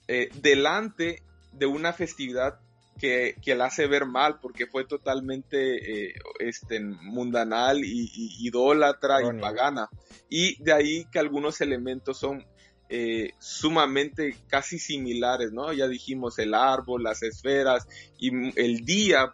eh, 0.09 0.31
delante 0.41 1.23
de 1.53 1.67
una 1.67 1.93
festividad 1.93 2.59
que, 2.99 3.35
la 3.57 3.67
hace 3.67 3.87
ver 3.87 4.07
mal 4.07 4.39
porque 4.41 4.67
fue 4.67 4.85
totalmente 4.85 6.11
eh, 6.11 6.15
este, 6.39 6.81
mundanal 6.81 7.85
y, 7.85 8.11
idólatra 8.41 9.23
y 9.23 9.41
pagana. 9.41 9.89
Y 10.29 10.63
de 10.63 10.73
ahí 10.73 11.05
que 11.11 11.19
algunos 11.19 11.61
elementos 11.61 12.19
son 12.19 12.47
eh, 12.89 13.33
sumamente 13.39 14.37
casi 14.49 14.79
similares, 14.79 15.51
¿no? 15.53 15.73
Ya 15.73 15.89
dijimos 15.89 16.39
el 16.39 16.55
árbol, 16.55 17.03
las 17.03 17.23
esferas 17.23 17.89
y 18.19 18.31
el 18.61 18.85
día. 18.85 19.33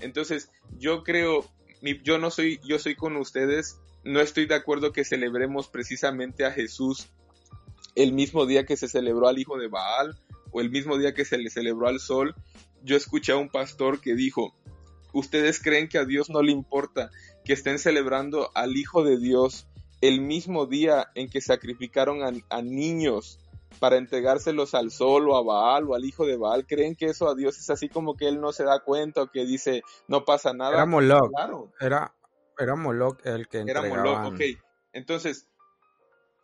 Entonces, 0.00 0.50
yo 0.78 1.04
creo, 1.04 1.48
yo 2.02 2.18
no 2.18 2.30
soy, 2.30 2.60
yo 2.64 2.78
soy 2.78 2.96
con 2.96 3.16
ustedes, 3.16 3.78
no 4.02 4.20
estoy 4.20 4.46
de 4.46 4.54
acuerdo 4.54 4.92
que 4.92 5.04
celebremos 5.04 5.68
precisamente 5.68 6.44
a 6.44 6.50
Jesús 6.50 7.10
el 7.94 8.12
mismo 8.12 8.46
día 8.46 8.66
que 8.66 8.76
se 8.76 8.88
celebró 8.88 9.28
al 9.28 9.38
hijo 9.38 9.58
de 9.58 9.68
Baal 9.68 10.18
o 10.50 10.60
el 10.60 10.70
mismo 10.70 10.98
día 10.98 11.14
que 11.14 11.24
se 11.24 11.38
le 11.38 11.50
celebró 11.50 11.88
al 11.88 12.00
sol, 12.00 12.34
yo 12.82 12.96
escuché 12.96 13.32
a 13.32 13.36
un 13.36 13.48
pastor 13.48 14.00
que 14.00 14.14
dijo, 14.14 14.54
¿ustedes 15.12 15.60
creen 15.60 15.88
que 15.88 15.98
a 15.98 16.04
Dios 16.04 16.30
no 16.30 16.42
le 16.42 16.52
importa 16.52 17.10
que 17.44 17.52
estén 17.52 17.78
celebrando 17.78 18.50
al 18.54 18.76
hijo 18.76 19.04
de 19.04 19.18
Dios 19.18 19.68
el 20.00 20.20
mismo 20.20 20.66
día 20.66 21.10
en 21.14 21.28
que 21.28 21.40
sacrificaron 21.40 22.20
a, 22.50 22.62
niños 22.62 23.40
para 23.80 23.96
entregárselos 23.96 24.74
al 24.74 24.90
sol 24.90 25.28
o 25.30 25.36
a 25.36 25.42
Baal 25.42 25.88
o 25.88 25.94
al 25.94 26.04
hijo 26.04 26.26
de 26.26 26.36
Baal? 26.36 26.66
¿Creen 26.66 26.94
que 26.94 27.06
eso 27.06 27.28
a 27.28 27.34
Dios 27.34 27.58
es 27.58 27.70
así 27.70 27.88
como 27.88 28.16
que 28.16 28.28
él 28.28 28.40
no 28.40 28.52
se 28.52 28.64
da 28.64 28.80
cuenta 28.80 29.22
o 29.22 29.30
que 29.30 29.46
dice 29.46 29.82
no 30.08 30.24
pasa 30.24 30.52
nada? 30.52 30.74
Era 30.74 30.86
Moloch. 30.86 31.30
Era, 31.80 32.14
era 32.58 32.76
Moloch 32.76 33.18
el 33.24 33.48
que 33.48 33.64
Era 33.66 33.82
Moloch, 33.82 34.34
ok. 34.34 34.40
Entonces, 34.92 35.48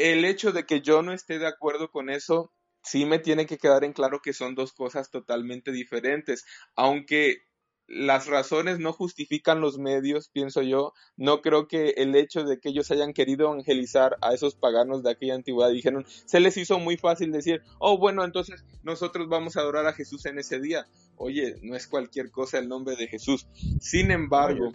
el 0.01 0.25
hecho 0.25 0.53
de 0.53 0.65
que 0.65 0.81
yo 0.81 1.03
no 1.03 1.13
esté 1.13 1.39
de 1.39 1.47
acuerdo 1.47 1.91
con 1.91 2.09
eso, 2.09 2.53
sí 2.83 3.05
me 3.05 3.19
tiene 3.19 3.45
que 3.45 3.59
quedar 3.59 3.85
en 3.85 3.93
claro 3.93 4.21
que 4.23 4.33
son 4.33 4.55
dos 4.55 4.73
cosas 4.73 5.11
totalmente 5.11 5.73
diferentes, 5.73 6.45
aunque 6.75 7.43
las 7.87 8.29
razones 8.29 8.79
no 8.79 8.93
justifican 8.93 9.61
los 9.61 9.77
medios, 9.77 10.29
pienso 10.29 10.63
yo. 10.63 10.93
No 11.17 11.43
creo 11.43 11.67
que 11.67 11.91
el 11.97 12.15
hecho 12.15 12.45
de 12.45 12.61
que 12.61 12.69
ellos 12.69 12.91
hayan 12.93 13.13
querido 13.13 13.49
evangelizar 13.49 14.17
a 14.23 14.33
esos 14.33 14.55
paganos 14.55 15.03
de 15.03 15.11
aquella 15.11 15.35
antigüedad 15.35 15.71
dijeron, 15.71 16.07
se 16.07 16.39
les 16.39 16.57
hizo 16.57 16.79
muy 16.79 16.97
fácil 16.97 17.33
decir, 17.33 17.63
oh, 17.81 17.99
bueno, 17.99 18.25
entonces 18.25 18.65
nosotros 18.85 19.29
vamos 19.29 19.57
a 19.57 19.61
adorar 19.61 19.87
a 19.87 19.93
Jesús 19.93 20.25
en 20.27 20.39
ese 20.39 20.61
día. 20.61 20.87
Oye, 21.17 21.57
no 21.63 21.75
es 21.75 21.89
cualquier 21.89 22.31
cosa 22.31 22.59
el 22.59 22.69
nombre 22.69 22.95
de 22.95 23.09
Jesús. 23.09 23.49
Sin 23.81 24.13
embargo, 24.13 24.73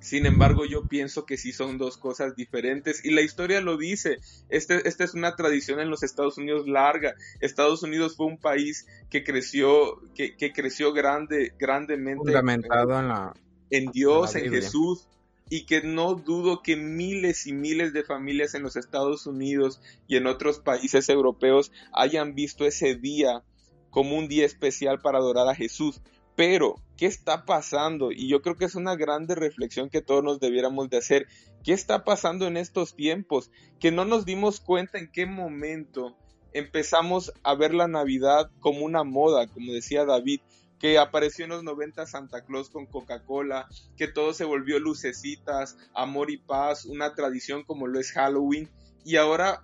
sin 0.00 0.24
embargo, 0.24 0.64
yo 0.64 0.86
pienso 0.86 1.26
que 1.26 1.36
sí 1.36 1.52
son 1.52 1.76
dos 1.76 1.98
cosas 1.98 2.34
diferentes 2.34 3.04
y 3.04 3.10
la 3.10 3.20
historia 3.20 3.60
lo 3.60 3.76
dice. 3.76 4.18
Este, 4.48 4.88
esta 4.88 5.04
es 5.04 5.12
una 5.14 5.36
tradición 5.36 5.78
en 5.78 5.90
los 5.90 6.02
Estados 6.02 6.38
Unidos 6.38 6.66
larga. 6.66 7.14
Estados 7.40 7.82
Unidos 7.82 8.16
fue 8.16 8.26
un 8.26 8.38
país 8.38 8.86
que 9.10 9.22
creció, 9.24 10.00
que, 10.14 10.36
que 10.36 10.52
creció 10.52 10.94
grande, 10.94 11.52
grandemente. 11.58 12.24
Fundamentado 12.24 12.98
en 12.98 13.08
la. 13.08 13.34
En 13.68 13.92
Dios, 13.92 14.34
en, 14.34 14.50
Jesús. 14.50 15.06
y 15.48 15.64
que 15.64 15.82
no 15.82 16.14
dudo 16.14 16.62
que 16.62 16.76
miles 16.76 17.46
y 17.46 17.52
miles 17.52 17.92
de 17.92 18.02
familias 18.02 18.54
en 18.54 18.62
los 18.62 18.76
Estados 18.76 19.26
Unidos 19.26 19.80
y 20.08 20.16
en 20.16 20.26
otros 20.26 20.58
países 20.58 21.08
europeos 21.08 21.70
hayan 21.92 22.34
visto 22.34 22.66
ese 22.66 22.96
día 22.96 23.44
como 23.90 24.16
un 24.16 24.28
día 24.28 24.46
especial 24.46 25.00
para 25.00 25.18
adorar 25.18 25.46
a 25.48 25.54
Jesús. 25.54 26.00
Pero, 26.40 26.76
¿qué 26.96 27.04
está 27.04 27.44
pasando? 27.44 28.12
Y 28.12 28.26
yo 28.26 28.40
creo 28.40 28.56
que 28.56 28.64
es 28.64 28.74
una 28.74 28.96
grande 28.96 29.34
reflexión 29.34 29.90
que 29.90 30.00
todos 30.00 30.24
nos 30.24 30.40
debiéramos 30.40 30.88
de 30.88 30.96
hacer. 30.96 31.26
¿Qué 31.62 31.74
está 31.74 32.02
pasando 32.02 32.46
en 32.46 32.56
estos 32.56 32.96
tiempos? 32.96 33.50
Que 33.78 33.92
no 33.92 34.06
nos 34.06 34.24
dimos 34.24 34.58
cuenta 34.58 34.98
en 34.98 35.12
qué 35.12 35.26
momento 35.26 36.16
empezamos 36.54 37.30
a 37.42 37.54
ver 37.54 37.74
la 37.74 37.88
Navidad 37.88 38.50
como 38.60 38.86
una 38.86 39.04
moda, 39.04 39.48
como 39.48 39.70
decía 39.74 40.06
David, 40.06 40.40
que 40.78 40.96
apareció 40.96 41.44
en 41.44 41.50
los 41.50 41.62
90 41.62 42.06
Santa 42.06 42.42
Claus 42.46 42.70
con 42.70 42.86
Coca-Cola, 42.86 43.68
que 43.98 44.08
todo 44.08 44.32
se 44.32 44.46
volvió 44.46 44.78
lucecitas, 44.78 45.76
amor 45.92 46.30
y 46.30 46.38
paz, 46.38 46.86
una 46.86 47.14
tradición 47.14 47.64
como 47.64 47.86
lo 47.86 48.00
es 48.00 48.12
Halloween. 48.12 48.70
Y 49.04 49.16
ahora 49.16 49.60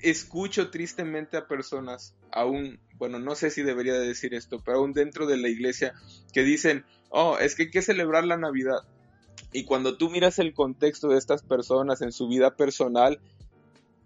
escucho 0.00 0.70
tristemente 0.70 1.36
a 1.36 1.48
personas, 1.48 2.14
aún, 2.30 2.78
bueno, 2.98 3.18
no 3.18 3.34
sé 3.34 3.50
si 3.50 3.62
debería 3.62 3.94
de 3.94 4.06
decir 4.06 4.34
esto, 4.34 4.60
pero 4.64 4.78
aún 4.78 4.92
dentro 4.92 5.26
de 5.26 5.36
la 5.36 5.48
iglesia, 5.48 5.94
que 6.32 6.42
dicen, 6.42 6.84
oh, 7.10 7.38
es 7.38 7.54
que 7.54 7.64
hay 7.64 7.70
que 7.70 7.82
celebrar 7.82 8.24
la 8.24 8.36
Navidad. 8.36 8.80
Y 9.52 9.64
cuando 9.64 9.96
tú 9.96 10.10
miras 10.10 10.38
el 10.38 10.52
contexto 10.52 11.08
de 11.08 11.18
estas 11.18 11.42
personas 11.42 12.02
en 12.02 12.12
su 12.12 12.28
vida 12.28 12.56
personal, 12.56 13.20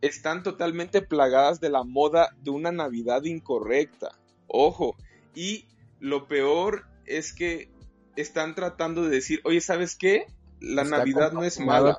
están 0.03 0.43
totalmente 0.43 1.01
plagadas 1.01 1.61
de 1.61 1.70
la 1.70 1.84
moda 1.84 2.34
de 2.43 2.51
una 2.51 2.70
Navidad 2.70 3.24
incorrecta. 3.24 4.11
Ojo, 4.47 4.97
y 5.34 5.66
lo 6.01 6.26
peor 6.26 6.84
es 7.07 7.32
que 7.32 7.70
están 8.16 8.55
tratando 8.55 9.05
de 9.05 9.11
decir, 9.11 9.40
oye, 9.45 9.61
¿sabes 9.61 9.97
qué? 9.97 10.26
La 10.61 10.84
Navidad 10.84 11.32
no 11.32 11.43
es 11.43 11.59
mala. 11.59 11.99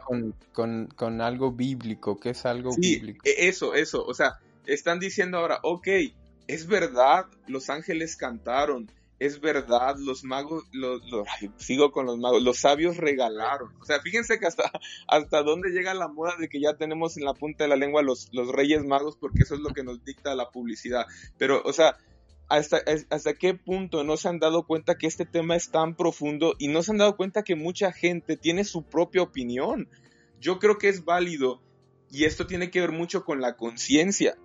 Con, 0.54 0.88
con, 0.88 1.22
algo 1.22 1.52
bíblico, 1.52 2.20
que 2.20 2.30
es 2.30 2.46
algo 2.46 2.76
bíblico. 2.78 3.22
E, 3.26 3.48
eso, 3.50 3.74
eso. 3.74 4.06
O 4.06 4.14
sea, 4.14 4.40
están 4.66 5.00
diciendo 5.00 5.38
ahora, 5.38 5.60
ok, 5.64 5.88
es 6.48 6.68
verdad, 6.68 7.26
los 7.48 7.70
ángeles 7.70 8.16
cantaron, 8.16 8.90
es 9.20 9.40
verdad, 9.40 9.96
los 9.98 10.24
magos, 10.24 10.64
los, 10.74 11.02
sigo 11.58 11.92
con 11.92 12.06
los 12.06 12.18
magos, 12.18 12.44
los 12.44 12.58
sabios 12.58 12.98
regalaron. 12.98 13.72
O 13.80 13.86
sea, 13.86 14.02
fíjense 14.02 14.40
que 14.40 14.48
hasta, 14.48 14.70
hasta 15.08 15.44
dónde 15.44 15.70
llega 15.70 15.94
la 15.94 16.08
moda 16.10 16.36
de 16.38 16.50
que 16.50 16.60
ya 16.60 16.76
tenemos 16.76 17.16
en 17.18 17.26
la 17.26 17.34
punta 17.34 17.64
de 17.64 17.70
la 17.70 17.76
lengua 17.76 18.02
los, 18.02 18.30
los 18.34 18.50
reyes 18.50 18.84
magos, 18.84 19.16
porque 19.16 19.44
eso 19.44 19.56
es 19.56 19.62
lo 19.62 19.70
que 19.70 19.84
nos 19.84 20.04
dicta 20.04 20.36
la 20.36 20.52
publicidad. 20.52 21.06
Pero, 21.38 21.62
o 21.64 21.72
sea, 21.72 21.98
hasta, 22.50 22.82
hasta 23.10 23.34
qué 23.34 23.54
punto 23.54 24.04
no 24.04 24.18
se 24.18 24.28
han 24.28 24.40
dado 24.40 24.64
cuenta 24.66 24.96
que 24.96 25.08
este 25.08 25.26
tema 25.26 25.56
es 25.56 25.72
tan 25.72 25.96
profundo 25.96 26.56
y 26.60 26.68
no 26.68 26.84
se 26.84 26.92
han 26.92 26.98
dado 26.98 27.16
cuenta 27.16 27.44
que 27.44 27.56
mucha 27.56 27.92
gente 27.92 28.36
tiene 28.36 28.64
su 28.64 28.84
propia 28.84 29.22
opinión. 29.22 29.90
Yo 30.40 30.60
creo 30.60 30.78
que 30.78 30.90
es 30.90 31.06
válido 31.06 31.62
y 32.12 32.26
esto 32.26 32.46
tiene 32.46 32.70
que 32.70 32.82
ver 32.82 32.92
mucho 32.92 33.24
con 33.24 33.42
la 33.42 33.56
conciencia. 33.56 34.36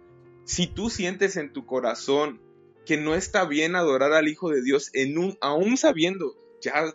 Si 0.49 0.67
tú 0.67 0.89
sientes 0.89 1.37
en 1.37 1.53
tu 1.53 1.67
corazón 1.67 2.41
que 2.87 2.97
no 2.97 3.15
está 3.15 3.45
bien 3.45 3.77
adorar 3.77 4.15
al 4.15 4.29
Hijo 4.29 4.49
de 4.49 4.63
Dios, 4.63 4.89
en 4.95 5.19
un, 5.19 5.37
aún 5.43 5.77
sabiendo 5.77 6.35
ya 6.63 6.87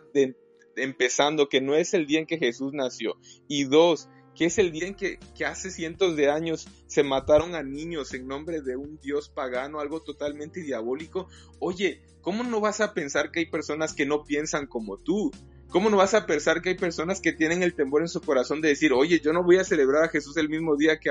empezando 0.74 1.48
que 1.48 1.60
no 1.60 1.76
es 1.76 1.94
el 1.94 2.08
día 2.08 2.18
en 2.18 2.26
que 2.26 2.38
Jesús 2.38 2.72
nació, 2.72 3.16
y 3.46 3.62
dos, 3.62 4.08
que 4.34 4.46
es 4.46 4.58
el 4.58 4.72
día 4.72 4.88
en 4.88 4.96
que, 4.96 5.20
hace 5.46 5.70
cientos 5.70 6.16
de 6.16 6.30
años 6.30 6.66
se 6.88 7.04
mataron 7.04 7.54
a 7.54 7.62
niños 7.62 8.12
en 8.12 8.26
nombre 8.26 8.60
de 8.60 8.74
un 8.74 8.98
dios 8.98 9.28
pagano, 9.28 9.78
algo 9.78 10.02
totalmente 10.02 10.60
diabólico. 10.60 11.28
Oye, 11.60 12.02
¿cómo 12.22 12.42
no 12.42 12.58
vas 12.58 12.80
a 12.80 12.92
pensar 12.92 13.30
que 13.30 13.38
hay 13.38 13.46
personas 13.46 13.94
que 13.94 14.04
no 14.04 14.24
piensan 14.24 14.66
como 14.66 14.98
tú? 14.98 15.30
¿Cómo 15.74 15.90
no 15.90 15.96
vas 15.96 16.14
a 16.14 16.24
pensar 16.24 16.62
que 16.62 16.68
hay 16.68 16.74
personas 16.76 17.20
que 17.20 17.32
tienen 17.32 17.64
el 17.64 17.74
temor 17.74 18.02
en 18.02 18.08
su 18.08 18.20
corazón 18.20 18.60
de 18.60 18.68
decir, 18.68 18.92
oye, 18.92 19.18
yo 19.18 19.32
no 19.32 19.42
voy 19.42 19.56
a 19.56 19.64
celebrar 19.64 20.04
a 20.04 20.08
Jesús 20.08 20.36
el 20.36 20.48
mismo 20.48 20.76
día 20.76 21.00
que, 21.00 21.10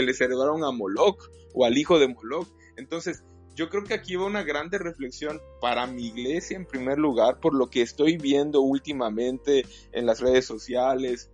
le 0.00 0.14
celebraron 0.14 0.62
a 0.62 0.70
Moloch 0.70 1.32
o 1.52 1.64
al 1.64 1.76
hijo 1.76 1.98
de 1.98 2.06
Moloch? 2.06 2.46
Entonces, 2.76 3.24
yo 3.56 3.68
creo 3.68 3.82
que 3.82 3.94
aquí 3.94 4.14
va 4.14 4.26
una 4.26 4.44
grande 4.44 4.78
reflexión 4.78 5.40
para 5.60 5.88
mi 5.88 6.06
iglesia 6.06 6.56
en 6.56 6.64
primer 6.64 6.96
lugar, 6.96 7.40
por 7.40 7.54
lo 7.54 7.70
que 7.70 7.82
estoy 7.82 8.16
viendo 8.16 8.60
últimamente 8.60 9.66
en 9.90 10.06
las 10.06 10.20
redes 10.20 10.44
sociales, 10.44 11.28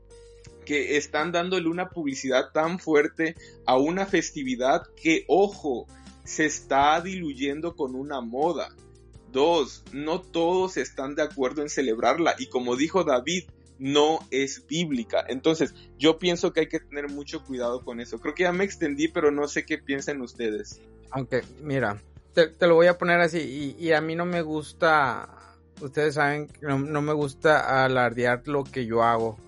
que 0.64 0.96
están 0.96 1.32
dándole 1.32 1.68
una 1.68 1.90
publicidad 1.90 2.50
tan 2.54 2.78
fuerte 2.78 3.34
a 3.66 3.76
una 3.76 4.06
festividad 4.06 4.84
que, 4.96 5.26
ojo, 5.28 5.86
se 6.24 6.46
está 6.46 6.98
diluyendo 7.02 7.76
con 7.76 7.94
una 7.94 8.22
moda. 8.22 8.74
Dos, 9.32 9.84
no 9.92 10.20
todos 10.20 10.76
están 10.76 11.14
de 11.14 11.22
acuerdo 11.22 11.62
en 11.62 11.68
celebrarla 11.68 12.34
y 12.38 12.46
como 12.46 12.76
dijo 12.76 13.04
David, 13.04 13.44
no 13.78 14.18
es 14.30 14.66
bíblica. 14.66 15.24
Entonces, 15.26 15.74
yo 15.98 16.18
pienso 16.18 16.52
que 16.52 16.60
hay 16.60 16.68
que 16.68 16.80
tener 16.80 17.08
mucho 17.08 17.42
cuidado 17.44 17.82
con 17.82 18.00
eso. 18.00 18.20
Creo 18.20 18.34
que 18.34 18.42
ya 18.44 18.52
me 18.52 18.64
extendí, 18.64 19.08
pero 19.08 19.30
no 19.30 19.48
sé 19.48 19.64
qué 19.64 19.78
piensan 19.78 20.20
ustedes. 20.20 20.80
Aunque, 21.10 21.42
mira, 21.62 22.00
te, 22.34 22.66
lo 22.66 22.74
voy 22.74 22.88
a 22.88 22.98
poner 22.98 23.20
así, 23.20 23.74
y, 23.78 23.92
a 23.92 24.00
mí 24.00 24.14
no 24.14 24.26
me 24.26 24.42
gusta, 24.42 25.56
ustedes 25.80 26.14
saben, 26.14 26.48
no, 26.60 26.78
no 26.78 27.02
me 27.02 27.14
gusta 27.14 27.84
alardear 27.84 28.46
lo 28.46 28.64
que 28.64 28.84
yo 28.84 29.02
hago 29.02 29.38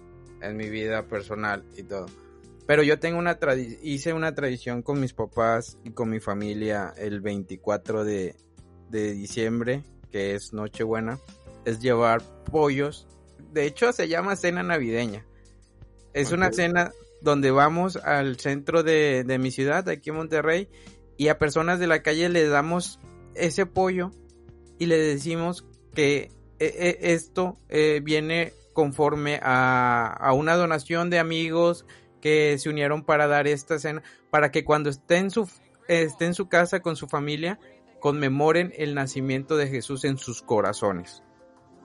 en 0.40 0.56
mi 0.56 0.70
vida 0.70 1.04
personal 1.04 1.62
y 1.76 1.82
todo. 1.82 2.06
Pero 2.66 2.82
yo 2.82 2.98
tengo 2.98 3.18
una 3.18 3.38
hice 3.82 4.12
una 4.12 4.34
tradición 4.34 4.82
con 4.82 5.00
mis 5.00 5.12
papás 5.12 5.76
y 5.84 5.90
con 5.90 6.08
mi 6.08 6.20
familia 6.20 6.94
el 6.96 7.20
24 7.20 8.04
de, 8.04 8.34
de 8.92 9.12
diciembre, 9.12 9.82
que 10.12 10.36
es 10.36 10.52
Nochebuena, 10.52 11.18
es 11.64 11.80
llevar 11.80 12.22
pollos. 12.44 13.08
De 13.52 13.66
hecho, 13.66 13.92
se 13.92 14.06
llama 14.06 14.36
cena 14.36 14.62
navideña. 14.62 15.26
Es 16.14 16.30
una 16.30 16.52
cena 16.52 16.92
donde 17.22 17.50
vamos 17.50 17.96
al 17.96 18.38
centro 18.38 18.84
de, 18.84 19.24
de 19.24 19.38
mi 19.38 19.50
ciudad, 19.50 19.88
aquí 19.88 20.10
en 20.10 20.16
Monterrey, 20.16 20.68
y 21.16 21.28
a 21.28 21.38
personas 21.38 21.80
de 21.80 21.86
la 21.88 22.02
calle 22.02 22.28
les 22.28 22.50
damos 22.50 23.00
ese 23.34 23.66
pollo 23.66 24.12
y 24.78 24.86
le 24.86 24.98
decimos 24.98 25.64
que 25.94 26.30
e, 26.58 26.66
e, 26.66 27.12
esto 27.12 27.56
eh, 27.68 28.00
viene 28.02 28.52
conforme 28.72 29.38
a, 29.42 30.32
una 30.34 30.54
donación 30.56 31.10
de 31.10 31.18
amigos 31.18 31.84
que 32.20 32.58
se 32.58 32.68
unieron 32.68 33.04
para 33.04 33.26
dar 33.26 33.46
esta 33.46 33.78
cena, 33.78 34.02
para 34.30 34.50
que 34.50 34.64
cuando 34.64 34.90
esté 34.90 35.16
en 35.16 35.30
su, 35.30 35.48
esté 35.88 36.26
en 36.26 36.34
su 36.34 36.48
casa 36.48 36.80
con 36.80 36.96
su 36.96 37.06
familia, 37.06 37.58
conmemoren 38.02 38.74
el 38.76 38.94
nacimiento 38.94 39.56
de 39.56 39.68
Jesús 39.68 40.04
en 40.04 40.18
sus 40.18 40.42
corazones. 40.42 41.22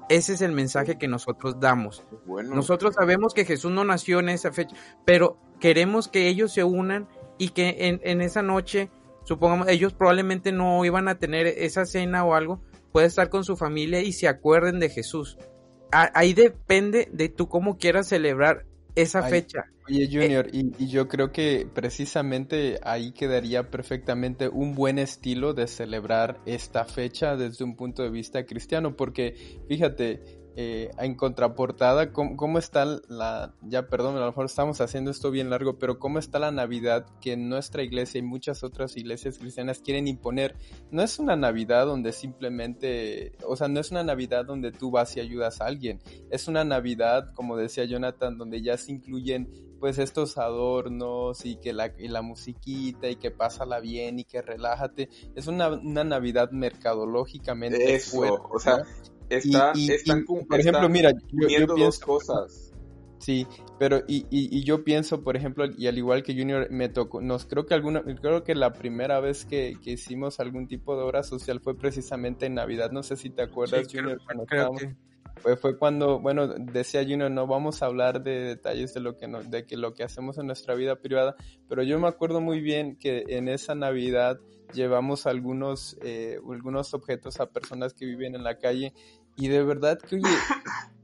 Ese 0.10 0.34
es 0.34 0.42
el 0.42 0.52
mensaje 0.52 0.98
que 0.98 1.08
nosotros 1.08 1.62
damos. 1.62 2.04
Nosotros 2.26 2.96
sabemos 2.96 3.34
que 3.34 3.46
Jesús 3.46 3.72
no 3.72 3.86
nació 3.86 4.20
en 4.20 4.30
esa 4.30 4.52
fecha, 4.52 4.76
pero 5.06 5.38
queremos 5.62 6.10
que 6.10 6.28
ellos 6.28 6.54
se 6.54 6.66
unan 6.66 7.08
y 7.38 7.50
que 7.50 7.88
en, 7.88 8.02
en 8.04 8.20
esa 8.20 8.42
noche, 8.42 8.90
supongamos, 9.24 9.70
ellos 9.70 9.94
probablemente 9.94 10.52
no 10.52 10.84
iban 10.84 11.08
a 11.08 11.20
tener 11.20 11.48
esa 11.48 11.86
cena 11.86 12.26
o 12.26 12.34
algo, 12.34 12.62
puede 12.92 13.08
estar 13.08 13.30
con 13.30 13.46
su 13.46 13.56
familia 13.56 14.02
y 14.02 14.12
se 14.12 14.28
acuerden 14.28 14.80
de 14.80 14.90
Jesús 14.90 15.38
ahí 15.92 16.34
depende 16.34 17.08
de 17.12 17.30
tú 17.30 17.48
cómo 17.48 17.78
quieras 17.78 18.08
celebrar 18.08 18.66
esa 18.98 19.24
fecha. 19.24 19.66
Oye, 19.88 20.04
eh, 20.04 20.10
Junior, 20.12 20.48
y, 20.52 20.88
yo 20.88 21.08
creo 21.08 21.32
que 21.32 21.68
precisamente 21.74 22.80
ahí 22.84 23.12
quedaría 23.12 23.70
perfectamente 23.70 24.50
un 24.50 24.76
buen 24.76 25.00
estilo 25.00 25.54
de 25.54 25.68
celebrar 25.68 26.40
esta 26.46 26.84
fecha 26.84 27.38
desde 27.38 27.64
un 27.64 27.76
punto 27.76 28.04
de 28.04 28.10
vista 28.10 28.46
cristiano, 28.46 28.96
porque 28.96 29.62
fíjate, 29.68 30.47
eh, 30.60 30.90
en 30.98 31.14
contraportada, 31.14 32.12
¿cómo, 32.12 32.58
está 32.58 32.84
la, 33.10 33.54
ya 33.62 33.90
perdón, 33.90 34.16
a 34.18 34.22
lo 34.22 34.26
mejor 34.26 34.46
estamos 34.48 34.82
haciendo 34.82 35.12
esto 35.12 35.30
bien 35.30 35.52
largo, 35.52 35.78
pero 35.78 36.00
cómo 36.00 36.18
está 36.18 36.40
la 36.40 36.50
Navidad 36.50 37.06
que 37.22 37.38
nuestra 37.38 37.84
iglesia 37.84 38.18
y 38.18 38.24
muchas 38.24 38.64
otras 38.64 38.98
iglesias 38.98 39.38
cristianas 39.38 39.78
quieren 39.78 40.08
imponer? 40.08 40.56
No 40.90 41.04
es 41.04 41.20
una 41.20 41.36
Navidad 41.36 41.86
donde 41.86 42.12
simplemente, 42.12 43.34
o 43.46 43.56
sea, 43.56 43.68
no 43.68 43.80
es 43.80 43.92
una 43.92 44.04
Navidad 44.04 44.46
donde 44.46 44.72
tú 44.72 44.90
vas 44.90 45.16
y 45.16 45.20
ayudas 45.20 45.62
a 45.62 45.68
alguien, 45.68 46.02
es 46.32 46.48
una 46.48 46.64
Navidad, 46.64 47.34
como 47.36 47.56
decía 47.56 47.86
Jonathan, 47.86 48.40
donde 48.40 48.64
ya 48.64 48.78
se 48.78 48.94
incluyen 48.94 49.52
pues 49.80 50.00
estos 50.00 50.40
adornos 50.40 51.46
y 51.46 51.58
que 51.58 51.72
la, 51.72 51.94
y 52.00 52.08
la 52.08 52.24
musiquita 52.24 53.08
y 53.08 53.18
que 53.18 53.30
pásala 53.30 53.80
bien 53.80 54.18
y 54.18 54.24
que 54.24 54.42
relájate. 54.42 55.08
Es 55.36 55.46
una, 55.46 55.70
una 55.70 56.04
Navidad 56.04 56.50
mercadológicamente 56.50 57.94
Eso, 57.94 58.50
o 58.50 58.58
sea, 58.58 58.84
Está, 59.30 59.74
y, 59.76 59.90
por 60.48 60.60
ejemplo, 60.60 60.88
mira, 60.90 61.12
yo, 61.32 61.48
pienso, 61.76 62.06
cosas. 62.06 62.72
Sí, 63.20 63.48
pero 63.80 64.04
y, 64.08 64.26
y, 64.30 64.64
yo 64.64 64.84
pienso, 64.84 65.24
por 65.24 65.36
ejemplo, 65.36 65.66
y 65.66 65.88
al 65.88 65.98
igual 65.98 66.24
que 66.24 66.34
Junior, 66.34 66.70
me 66.72 66.88
tocó, 66.88 67.22
nos 67.22 67.46
creo 67.46 67.66
que 67.66 67.74
alguna, 67.74 68.04
creo 68.04 68.44
que 68.44 68.56
la 68.56 68.74
primera 68.74 69.20
vez 69.20 69.44
que, 69.44 69.76
que 69.84 69.92
hicimos 69.92 70.40
algún 70.40 70.68
tipo 70.68 70.96
de 70.96 71.04
obra 71.04 71.24
social 71.24 71.60
fue 71.60 71.76
precisamente 71.76 72.46
en 72.46 72.56
Navidad, 72.56 72.92
no 72.92 73.04
sé 73.04 73.16
si 73.16 73.30
te 73.30 73.42
acuerdas, 73.42 73.88
Junior, 73.92 74.22
cuando 74.24 74.46
fue, 75.42 75.58
fue 75.58 75.78
cuando, 75.78 76.20
bueno, 76.20 76.48
decía 76.48 77.04
Junior, 77.04 77.32
no 77.32 77.48
vamos 77.48 77.82
a 77.82 77.88
hablar 77.88 78.24
de 78.24 78.40
detalles 78.40 78.94
de 78.94 79.00
lo 79.00 79.18
que 79.18 79.28
no, 79.28 79.44
de 79.44 79.66
que 79.66 79.78
lo 79.78 79.94
que 79.94 80.04
hacemos 80.04 80.38
en 80.38 80.48
nuestra 80.48 80.76
vida 80.76 80.98
privada, 80.98 81.36
pero 81.68 81.84
yo 81.84 82.00
me 82.00 82.08
acuerdo 82.08 82.40
muy 82.40 82.62
bien 82.62 82.96
que 82.96 83.24
en 83.28 83.48
esa 83.48 83.76
Navidad 83.76 84.40
llevamos 84.74 85.26
algunos, 85.26 85.98
eh, 86.02 86.40
algunos 86.50 86.94
objetos 86.94 87.40
a 87.40 87.50
personas 87.50 87.94
que 87.94 88.06
viven 88.06 88.36
en 88.36 88.44
la 88.44 88.58
calle 88.58 88.94
y 89.36 89.48
de 89.50 89.64
verdad 89.64 90.00
que, 90.00 90.16
oye, 90.16 90.36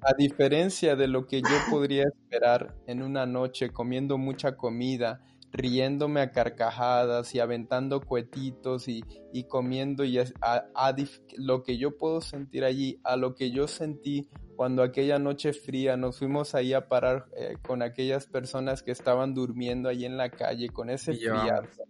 a 0.01 0.13
diferencia 0.17 0.95
de 0.95 1.07
lo 1.07 1.27
que 1.27 1.41
yo 1.41 1.55
podría 1.69 2.03
esperar 2.03 2.75
en 2.87 3.03
una 3.03 3.25
noche 3.25 3.69
comiendo 3.69 4.17
mucha 4.17 4.57
comida, 4.57 5.21
riéndome 5.51 6.19
a 6.19 6.31
carcajadas 6.31 7.35
y 7.35 7.39
aventando 7.39 8.01
cuetitos 8.01 8.87
y, 8.87 9.03
y 9.31 9.43
comiendo 9.43 10.03
y 10.03 10.17
a, 10.17 10.95
lo 11.37 11.61
que 11.61 11.77
yo 11.77 11.95
puedo 11.95 12.21
sentir 12.21 12.63
allí, 12.63 12.99
a 13.03 13.15
lo 13.15 13.35
que 13.35 13.51
yo 13.51 13.67
sentí 13.67 14.27
cuando 14.55 14.83
aquella 14.83 15.19
noche 15.19 15.53
fría 15.53 15.97
nos 15.97 16.19
fuimos 16.19 16.55
ahí 16.55 16.73
a 16.73 16.87
parar 16.87 17.25
eh, 17.35 17.57
con 17.65 17.81
aquellas 17.81 18.27
personas 18.27 18.83
que 18.83 18.91
estaban 18.91 19.33
durmiendo 19.33 19.89
ahí 19.89 20.05
en 20.05 20.17
la 20.17 20.29
calle 20.29 20.69
con 20.69 20.89
ese 20.89 21.13
frío. 21.13 21.33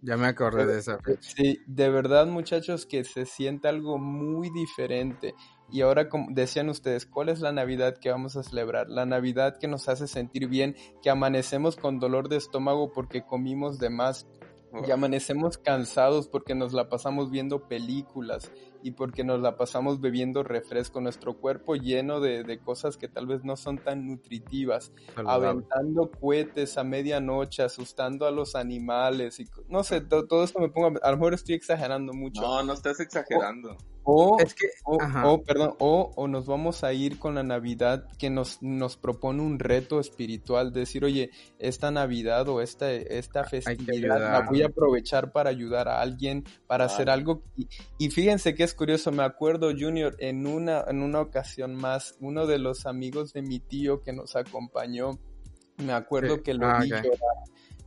Ya 0.02 0.16
me 0.16 0.26
acordé 0.26 0.66
de 0.66 0.78
esa 0.78 0.98
Sí, 1.20 1.60
de 1.66 1.90
verdad 1.90 2.26
muchachos 2.26 2.86
que 2.86 3.04
se 3.04 3.26
siente 3.26 3.68
algo 3.68 3.98
muy 3.98 4.50
diferente. 4.50 5.34
Y 5.70 5.80
ahora, 5.80 6.08
como 6.08 6.28
decían 6.30 6.68
ustedes, 6.68 7.06
¿cuál 7.06 7.30
es 7.30 7.40
la 7.40 7.50
Navidad 7.50 7.96
que 7.98 8.10
vamos 8.10 8.36
a 8.36 8.42
celebrar? 8.42 8.88
La 8.88 9.06
Navidad 9.06 9.58
que 9.58 9.66
nos 9.66 9.88
hace 9.88 10.06
sentir 10.06 10.46
bien, 10.48 10.76
que 11.02 11.10
amanecemos 11.10 11.76
con 11.76 11.98
dolor 11.98 12.28
de 12.28 12.36
estómago 12.36 12.92
porque 12.92 13.24
comimos 13.24 13.78
de 13.78 13.90
más, 13.90 14.26
y 14.86 14.90
amanecemos 14.90 15.58
cansados 15.58 16.28
porque 16.28 16.54
nos 16.54 16.72
la 16.72 16.88
pasamos 16.88 17.30
viendo 17.30 17.68
películas 17.68 18.50
y 18.84 18.90
porque 18.90 19.24
nos 19.24 19.40
la 19.40 19.56
pasamos 19.56 20.02
bebiendo 20.02 20.42
refresco, 20.42 21.00
nuestro 21.00 21.38
cuerpo 21.38 21.74
lleno 21.74 22.20
de, 22.20 22.60
cosas 22.62 22.98
que 22.98 23.08
tal 23.08 23.26
vez 23.26 23.42
no 23.42 23.56
son 23.56 23.78
tan 23.78 24.06
nutritivas, 24.06 24.92
aventando 25.16 26.10
cohetes 26.10 26.76
a 26.76 26.84
medianoche, 26.84 27.62
asustando 27.62 28.26
a 28.26 28.30
los 28.30 28.54
animales 28.54 29.40
y 29.40 29.46
no 29.70 29.82
sé, 29.84 30.02
todo, 30.02 30.44
esto 30.44 30.60
me 30.60 30.68
pongo, 30.68 30.98
a 31.02 31.10
lo 31.10 31.16
mejor 31.16 31.32
estoy 31.32 31.54
exagerando 31.54 32.12
mucho. 32.12 32.42
No, 32.42 32.62
no 32.62 32.74
estás 32.74 33.00
exagerando. 33.00 33.70
O, 33.72 33.93
es 34.38 34.54
que, 34.54 34.66
o, 34.84 35.42
perdón, 35.42 35.74
o, 35.78 36.12
o, 36.14 36.28
nos 36.28 36.46
vamos 36.46 36.84
a 36.84 36.92
ir 36.92 37.18
con 37.18 37.34
la 37.34 37.42
Navidad 37.42 38.06
que 38.18 38.28
nos, 38.28 38.62
nos 38.62 38.96
propone 38.96 39.42
un 39.42 39.58
reto 39.58 39.98
espiritual, 39.98 40.72
decir, 40.72 41.04
oye, 41.04 41.30
esta 41.58 41.90
Navidad 41.90 42.48
o 42.48 42.60
esta, 42.60 42.92
esta 42.92 43.44
festividad 43.44 44.20
la 44.20 44.40
voy 44.42 44.62
a 44.62 44.66
aprovechar 44.66 45.32
para 45.32 45.50
ayudar 45.50 45.88
a 45.88 46.00
alguien, 46.00 46.44
para 46.66 46.84
hacer 46.84 47.08
algo. 47.08 47.42
Y, 47.56 47.68
y, 47.98 48.10
fíjense 48.10 48.54
que 48.54 48.64
es 48.64 48.74
curioso, 48.74 49.10
me 49.10 49.22
acuerdo, 49.22 49.70
Junior, 49.70 50.16
en 50.18 50.46
una, 50.46 50.84
en 50.86 51.02
una 51.02 51.20
ocasión 51.20 51.74
más, 51.74 52.16
uno 52.20 52.46
de 52.46 52.58
los 52.58 52.86
amigos 52.86 53.32
de 53.32 53.42
mi 53.42 53.60
tío 53.60 54.02
que 54.02 54.12
nos 54.12 54.36
acompañó, 54.36 55.18
me 55.78 55.92
acuerdo 55.92 56.42
que 56.42 56.54
lo 56.54 56.66
ah, 56.66 56.80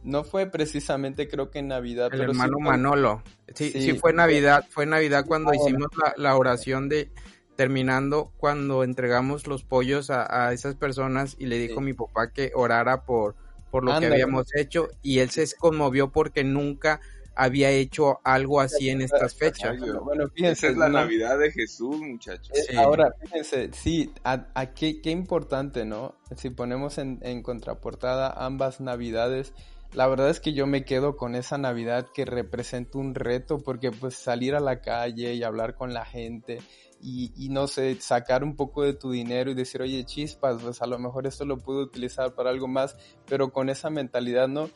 no 0.07 0.23
fue 0.23 0.47
precisamente 0.47 1.27
creo 1.27 1.51
que 1.51 1.59
en 1.59 1.67
Navidad. 1.67 2.09
El 2.13 2.21
hermano 2.21 2.59
Manolo. 2.59 3.23
Sí, 3.53 3.71
sí, 3.71 3.93
fue 3.93 4.13
Navidad. 4.13 4.65
Fue 4.69 4.85
Navidad 4.85 5.25
cuando 5.27 5.53
hicimos 5.53 5.89
la, 6.15 6.35
oración 6.37 6.87
de 6.87 7.11
terminando 7.57 8.31
cuando 8.37 8.83
entregamos 8.83 9.47
los 9.47 9.63
pollos 9.63 10.09
a, 10.09 10.53
esas 10.53 10.75
personas 10.75 11.35
y 11.39 11.47
le 11.47 11.57
dijo 11.57 11.79
a 11.79 11.83
mi 11.83 11.93
papá 11.93 12.31
que 12.31 12.51
orara 12.55 13.03
por, 13.03 13.35
por 13.69 13.83
lo 13.83 13.99
que 13.99 14.05
habíamos 14.05 14.47
hecho 14.55 14.87
y 15.01 15.19
él 15.19 15.29
se 15.29 15.45
conmovió 15.57 16.11
porque 16.11 16.43
nunca 16.45 17.01
había 17.35 17.69
hecho 17.69 18.19
algo 18.23 18.61
así 18.61 18.89
en 18.89 19.01
estas 19.01 19.35
fechas. 19.35 19.77
Bueno, 20.03 20.29
fíjense, 20.29 20.69
es 20.69 20.77
la 20.77 20.89
Navidad 20.89 21.37
de 21.37 21.51
Jesús, 21.51 21.97
muchachos. 21.99 22.57
Eh, 22.69 22.77
ahora, 22.77 23.13
fíjense, 23.21 23.69
sí, 23.73 24.11
a, 24.23 24.73
qué, 24.73 25.01
qué, 25.01 25.11
importante, 25.11 25.85
¿no? 25.85 26.15
Si 26.35 26.49
ponemos 26.49 26.97
en, 26.97 27.19
en 27.21 27.43
contraportada 27.43 28.31
ambas 28.31 28.81
Navidades, 28.81 29.53
la 29.93 30.07
verdad 30.07 30.29
es 30.29 30.39
que 30.39 30.53
yo 30.53 30.67
me 30.67 30.85
quedo 30.85 31.17
con 31.17 31.35
esa 31.35 31.57
Navidad 31.57 32.07
que 32.13 32.25
representa 32.25 32.97
un 32.97 33.15
reto 33.15 33.59
porque 33.59 33.91
pues 33.91 34.15
salir 34.15 34.55
a 34.55 34.59
la 34.59 34.81
calle 34.81 35.33
y 35.33 35.43
hablar 35.43 35.75
con 35.75 35.93
la 35.93 36.05
gente 36.05 36.59
y, 37.01 37.49
no 37.49 37.67
sé, 37.67 37.95
sacar 38.01 38.43
un 38.43 38.55
poco 38.55 38.83
de 38.83 38.93
tu 38.93 39.11
dinero 39.11 39.51
y 39.51 39.53
decir, 39.53 39.81
oye, 39.81 40.03
chispas, 40.03 40.61
pues 40.61 40.81
a 40.81 40.87
lo 40.87 40.97
mejor 40.97 41.27
esto 41.27 41.45
lo 41.45 41.57
puedo 41.57 41.81
utilizar 41.81 42.33
para 42.33 42.49
algo 42.49 42.67
más, 42.67 42.95
pero 43.27 43.51
con 43.51 43.69
esa 43.69 43.89
mentalidad, 43.89 44.47
¿no? 44.47 44.69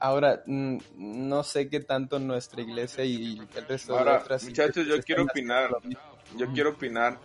Ahora, 0.00 0.42
mm, 0.46 0.78
no 0.96 1.42
sé 1.42 1.68
qué 1.68 1.80
tanto 1.80 2.18
nuestra 2.18 2.62
iglesia 2.62 3.04
y 3.04 3.38
el 3.54 3.66
resto 3.66 3.96
de 3.96 4.10
otras 4.10 4.44
muchachos, 4.44 4.86
yo 4.86 5.00
quiero 5.02 5.24
opinar, 5.24 5.70
yo 6.36 6.52
quiero 6.52 6.70
opinar. 6.70 7.18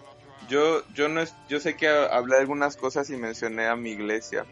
Yo, 0.50 0.84
yo 0.94 1.08
no 1.08 1.22
yo 1.48 1.60
sé 1.60 1.78
que 1.78 1.88
hablé 1.88 2.36
de 2.36 2.42
algunas 2.42 2.76
cosas 2.76 3.10
y 3.10 3.16
mencioné 3.16 3.68
a 3.68 3.76
mi 3.76 3.92
iglesia. 3.92 4.46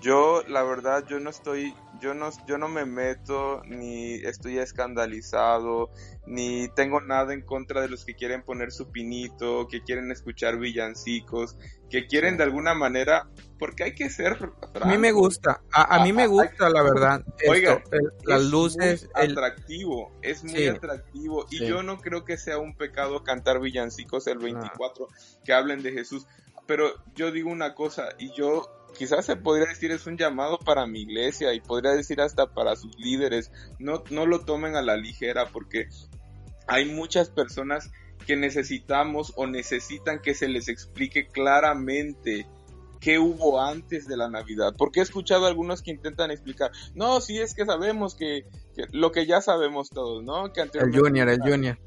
Yo, 0.00 0.42
la 0.48 0.62
verdad, 0.62 1.04
yo 1.08 1.18
no 1.18 1.30
estoy 1.30 1.74
yo 2.00 2.14
no, 2.14 2.30
yo 2.46 2.58
no 2.58 2.68
me 2.68 2.84
meto, 2.84 3.62
ni 3.66 4.14
estoy 4.14 4.58
escandalizado, 4.58 5.90
ni 6.26 6.68
tengo 6.68 7.00
nada 7.00 7.32
en 7.34 7.42
contra 7.42 7.80
de 7.80 7.88
los 7.88 8.04
que 8.04 8.14
quieren 8.14 8.42
poner 8.42 8.70
su 8.70 8.90
pinito, 8.90 9.66
que 9.68 9.82
quieren 9.82 10.10
escuchar 10.12 10.58
villancicos, 10.58 11.56
que 11.90 12.06
quieren 12.06 12.36
de 12.36 12.44
alguna 12.44 12.74
manera, 12.74 13.28
porque 13.58 13.84
hay 13.84 13.94
que 13.94 14.10
ser... 14.10 14.38
A 14.80 14.86
mí 14.86 14.98
me 14.98 15.12
gusta, 15.12 15.62
a, 15.72 16.02
mí 16.04 16.12
me 16.12 16.26
gusta 16.26 16.70
la 16.70 16.82
verdad. 16.82 17.24
Oiga, 17.48 17.82
las 18.24 18.42
luces... 18.42 19.08
Es 19.16 19.30
atractivo, 19.30 20.12
es 20.22 20.44
muy 20.44 20.66
atractivo, 20.66 21.46
y 21.50 21.66
yo 21.66 21.82
no 21.82 21.98
creo 21.98 22.24
que 22.24 22.36
sea 22.36 22.58
un 22.58 22.76
pecado 22.76 23.24
cantar 23.24 23.60
villancicos 23.60 24.26
el 24.28 24.38
24, 24.38 25.08
que 25.44 25.52
hablen 25.52 25.82
de 25.82 25.92
Jesús, 25.92 26.26
pero 26.66 26.92
yo 27.14 27.32
digo 27.32 27.50
una 27.50 27.74
cosa, 27.74 28.10
y 28.18 28.32
yo 28.34 28.77
quizás 28.98 29.24
se 29.24 29.36
podría 29.36 29.68
decir 29.68 29.92
es 29.92 30.06
un 30.06 30.18
llamado 30.18 30.58
para 30.58 30.86
mi 30.86 31.02
iglesia 31.02 31.54
y 31.54 31.60
podría 31.60 31.92
decir 31.92 32.20
hasta 32.20 32.52
para 32.52 32.76
sus 32.76 32.98
líderes. 32.98 33.52
No, 33.78 34.02
no 34.10 34.26
lo 34.26 34.40
tomen 34.40 34.76
a 34.76 34.82
la 34.82 34.96
ligera 34.96 35.46
porque 35.46 35.88
hay 36.66 36.84
muchas 36.84 37.30
personas 37.30 37.90
que 38.26 38.36
necesitamos 38.36 39.32
o 39.36 39.46
necesitan 39.46 40.20
que 40.20 40.34
se 40.34 40.48
les 40.48 40.68
explique 40.68 41.28
claramente 41.28 42.46
qué 43.00 43.18
hubo 43.18 43.60
antes 43.60 44.06
de 44.06 44.16
la 44.16 44.28
Navidad. 44.28 44.74
Porque 44.76 45.00
he 45.00 45.02
escuchado 45.02 45.46
a 45.46 45.48
algunos 45.48 45.82
que 45.82 45.92
intentan 45.92 46.30
explicar, 46.30 46.70
no, 46.94 47.20
si 47.20 47.38
es 47.38 47.54
que 47.54 47.64
sabemos 47.64 48.14
que, 48.14 48.44
lo 48.92 49.12
que 49.12 49.26
ya 49.26 49.40
sabemos 49.40 49.90
todos, 49.90 50.22
¿no? 50.24 50.52
Que 50.52 50.62
el 50.62 50.94
Junior, 50.94 51.28
el 51.28 51.40
Junior. 51.40 51.78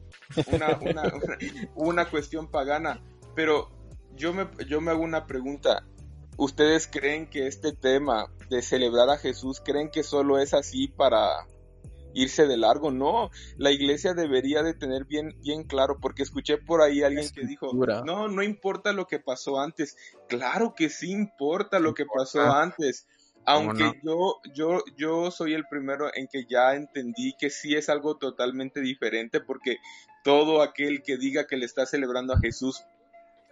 Una, 0.47 0.79
una, 0.81 1.13
una, 1.75 2.09
cuestión 2.09 2.49
pagana. 2.49 3.01
Pero 3.35 3.69
yo 4.15 4.33
me, 4.33 4.47
yo 4.67 4.81
me 4.81 4.91
hago 4.91 5.03
una 5.03 5.27
pregunta. 5.27 5.85
¿Ustedes 6.41 6.87
creen 6.87 7.27
que 7.27 7.45
este 7.45 7.71
tema 7.71 8.25
de 8.49 8.63
celebrar 8.63 9.11
a 9.11 9.19
Jesús, 9.19 9.61
creen 9.63 9.91
que 9.91 10.01
solo 10.01 10.39
es 10.39 10.55
así 10.55 10.87
para 10.87 11.45
irse 12.15 12.47
de 12.47 12.57
largo? 12.57 12.89
No, 12.89 13.29
la 13.57 13.69
iglesia 13.69 14.15
debería 14.15 14.63
de 14.63 14.73
tener 14.73 15.05
bien, 15.05 15.35
bien 15.43 15.65
claro, 15.65 15.99
porque 16.01 16.23
escuché 16.23 16.57
por 16.57 16.81
ahí 16.81 17.03
alguien 17.03 17.29
que 17.29 17.45
dijo, 17.45 17.71
no, 17.75 18.27
no 18.27 18.41
importa 18.41 18.91
lo 18.91 19.05
que 19.05 19.19
pasó 19.19 19.59
antes. 19.59 19.95
Claro 20.27 20.73
que 20.75 20.89
sí 20.89 21.11
importa 21.11 21.79
lo 21.79 21.93
que 21.93 22.07
pasó 22.07 22.41
antes. 22.51 23.05
Aunque 23.45 24.01
yo, 24.03 24.41
yo, 24.55 24.83
yo 24.97 25.29
soy 25.29 25.53
el 25.53 25.67
primero 25.67 26.09
en 26.11 26.27
que 26.27 26.47
ya 26.49 26.73
entendí 26.73 27.35
que 27.37 27.51
sí 27.51 27.75
es 27.75 27.87
algo 27.87 28.17
totalmente 28.17 28.81
diferente, 28.81 29.41
porque 29.41 29.77
todo 30.23 30.63
aquel 30.63 31.03
que 31.03 31.17
diga 31.17 31.45
que 31.45 31.57
le 31.57 31.67
está 31.67 31.85
celebrando 31.85 32.33
a 32.33 32.39
Jesús, 32.39 32.83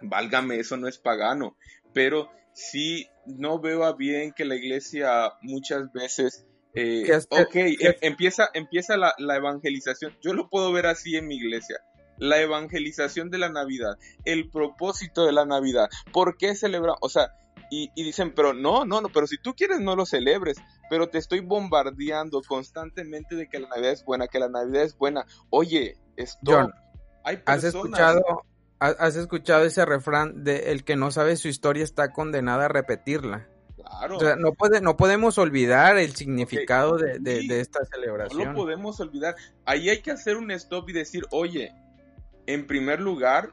válgame, 0.02 0.58
eso 0.58 0.76
no 0.76 0.88
es 0.88 0.98
pagano. 0.98 1.54
Pero 1.92 2.30
sí 2.52 3.08
no 3.26 3.60
veo 3.60 3.84
a 3.84 3.94
bien 3.94 4.32
que 4.32 4.44
la 4.44 4.56
iglesia 4.56 5.32
muchas 5.42 5.92
veces 5.92 6.46
eh, 6.74 7.10
ok, 7.30 7.54
em, 7.54 7.94
empieza, 8.00 8.48
empieza 8.54 8.96
la, 8.96 9.14
evangelización. 9.36 10.16
Yo 10.22 10.34
lo 10.34 10.48
puedo 10.48 10.72
ver 10.72 10.86
así 10.86 11.16
en 11.16 11.26
mi 11.26 11.36
iglesia. 11.36 11.80
La 12.18 12.40
evangelización 12.40 13.30
de 13.30 13.38
la 13.38 13.48
Navidad, 13.48 13.96
el 14.24 14.50
propósito 14.50 15.24
de 15.24 15.32
la 15.32 15.46
Navidad. 15.46 15.88
¿Por 16.12 16.36
qué 16.36 16.54
celebrar? 16.54 16.96
O 17.00 17.08
sea, 17.08 17.32
y, 17.70 17.90
dicen, 17.94 18.34
pero 18.34 18.52
no, 18.52 18.84
no, 18.84 19.00
no, 19.00 19.08
pero 19.08 19.26
si 19.26 19.38
tú 19.38 19.54
quieres 19.54 19.80
no 19.80 19.96
lo 19.96 20.04
celebres, 20.04 20.58
pero 20.90 21.08
te 21.08 21.18
estoy 21.18 21.40
bombardeando 21.40 22.42
constantemente 22.46 23.36
de 23.36 23.48
que 23.48 23.58
la 23.58 23.68
Navidad 23.68 23.92
es 23.92 24.04
buena, 24.04 24.28
que 24.28 24.38
la 24.38 24.48
Navidad 24.48 24.82
es 24.82 24.96
buena. 24.96 25.24
Oye, 25.48 25.96
esto... 26.16 26.70
¿Has 27.46 27.64
escuchado, 27.64 28.22
¿Has 28.80 29.14
escuchado 29.16 29.66
ese 29.66 29.84
refrán 29.84 30.42
de 30.42 30.72
el 30.72 30.84
que 30.84 30.96
no 30.96 31.10
sabe 31.10 31.36
su 31.36 31.48
historia 31.48 31.84
está 31.84 32.12
condenada 32.12 32.64
a 32.64 32.68
repetirla? 32.68 33.46
Claro. 33.76 34.16
O 34.16 34.20
sea, 34.20 34.36
no, 34.36 34.54
puede, 34.54 34.80
no 34.80 34.96
podemos 34.96 35.36
olvidar 35.36 35.98
el 35.98 36.16
significado 36.16 36.96
de, 36.96 37.60
esta 37.60 37.84
celebración. 37.84 38.42
No 38.44 38.52
lo 38.52 38.56
podemos 38.56 38.98
olvidar. 39.00 39.36
Ahí 39.66 39.90
hay 39.90 40.00
que 40.00 40.10
hacer 40.10 40.38
un 40.38 40.50
stop 40.50 40.88
y 40.88 40.94
decir, 40.94 41.26
oye, 41.30 41.74
en 42.46 42.66
primer 42.66 43.00
lugar, 43.00 43.52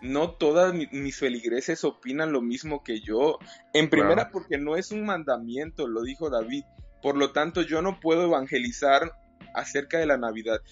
no 0.00 0.30
todas 0.30 0.72
mis 0.72 1.18
feligreses 1.18 1.84
opinan 1.84 2.32
lo 2.32 2.40
mismo 2.40 2.82
que 2.82 3.00
yo. 3.00 3.38
En 3.74 3.90
primera, 3.90 4.30
porque 4.30 4.56
no 4.56 4.76
es 4.76 4.92
un 4.92 5.04
mandamiento, 5.04 5.88
lo 5.88 6.02
dijo 6.02 6.30
David. 6.30 6.64
Por 7.02 7.16
lo 7.18 7.32
tanto, 7.32 7.60
yo 7.60 7.82
no 7.82 8.00
puedo 8.00 8.24
evangelizar 8.24 9.12
acerca 9.54 9.98
de 9.98 10.06
la 10.06 10.16
Navidad. 10.16 10.62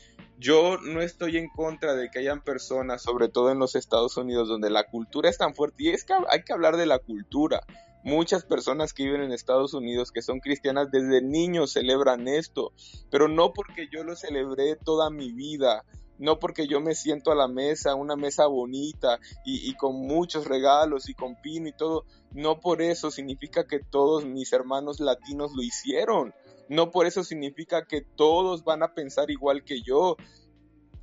Yo 0.42 0.76
no 0.78 1.00
estoy 1.00 1.36
en 1.36 1.48
contra 1.48 1.94
de 1.94 2.10
que 2.10 2.18
hayan 2.18 2.42
personas, 2.42 3.00
sobre 3.00 3.28
todo 3.28 3.52
en 3.52 3.60
los 3.60 3.76
Estados 3.76 4.16
Unidos, 4.16 4.48
donde 4.48 4.70
la 4.70 4.88
cultura 4.88 5.30
es 5.30 5.38
tan 5.38 5.54
fuerte. 5.54 5.84
Y 5.84 5.90
es 5.90 6.02
que 6.02 6.14
hay 6.28 6.42
que 6.42 6.52
hablar 6.52 6.76
de 6.76 6.86
la 6.86 6.98
cultura. 6.98 7.60
Muchas 8.02 8.44
personas 8.44 8.92
que 8.92 9.04
viven 9.04 9.22
en 9.22 9.30
Estados 9.30 9.72
Unidos 9.72 10.10
que 10.10 10.20
son 10.20 10.40
cristianas 10.40 10.90
desde 10.90 11.22
niños 11.22 11.74
celebran 11.74 12.26
esto, 12.26 12.72
pero 13.08 13.28
no 13.28 13.52
porque 13.52 13.86
yo 13.92 14.02
lo 14.02 14.16
celebré 14.16 14.74
toda 14.74 15.10
mi 15.10 15.30
vida 15.30 15.84
no 16.18 16.38
porque 16.38 16.68
yo 16.68 16.80
me 16.80 16.94
siento 16.94 17.32
a 17.32 17.34
la 17.34 17.48
mesa, 17.48 17.96
una 17.96 18.14
mesa 18.14 18.46
bonita 18.46 19.18
y, 19.44 19.68
y, 19.68 19.74
con 19.74 19.96
muchos 19.96 20.46
regalos 20.46 21.08
y 21.08 21.14
con 21.14 21.34
pino 21.42 21.68
y 21.68 21.72
todo, 21.72 22.04
no 22.30 22.60
por 22.60 22.80
eso 22.80 23.10
significa 23.10 23.66
que 23.66 23.80
todos 23.80 24.24
mis 24.24 24.52
hermanos 24.52 25.00
latinos 25.00 25.50
lo 25.56 25.62
hicieron, 25.62 26.32
no 26.68 26.90
por 26.90 27.06
eso 27.06 27.24
significa 27.24 27.86
que 27.86 28.02
todos 28.02 28.64
van 28.64 28.82
a 28.82 28.94
pensar 28.94 29.30
igual 29.30 29.64
que 29.64 29.82
yo. 29.82 30.16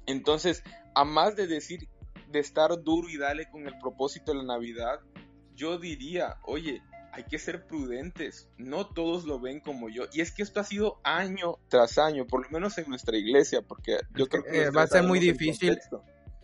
Entonces, 0.05 0.63
a 0.95 1.05
más 1.05 1.35
de 1.35 1.47
decir, 1.47 1.87
de 2.31 2.39
estar 2.39 2.81
duro 2.83 3.09
y 3.09 3.17
dale 3.17 3.49
con 3.49 3.67
el 3.67 3.77
propósito 3.79 4.31
de 4.31 4.39
la 4.39 4.43
Navidad, 4.43 4.99
yo 5.55 5.77
diría, 5.77 6.37
oye, 6.43 6.81
hay 7.11 7.23
que 7.23 7.39
ser 7.39 7.65
prudentes, 7.65 8.49
no 8.57 8.87
todos 8.87 9.25
lo 9.25 9.39
ven 9.39 9.59
como 9.59 9.89
yo. 9.89 10.05
Y 10.13 10.21
es 10.21 10.31
que 10.31 10.43
esto 10.43 10.59
ha 10.59 10.63
sido 10.63 10.99
año 11.03 11.57
tras 11.67 11.97
año, 11.97 12.25
por 12.25 12.43
lo 12.43 12.49
menos 12.49 12.77
en 12.77 12.89
nuestra 12.89 13.17
iglesia, 13.17 13.61
porque 13.61 13.97
yo 14.15 14.27
creo 14.27 14.43
que... 14.43 14.63
Eh, 14.63 14.69
va 14.69 14.83
a 14.83 14.87
ser 14.87 15.03
muy 15.03 15.19
difícil, 15.19 15.77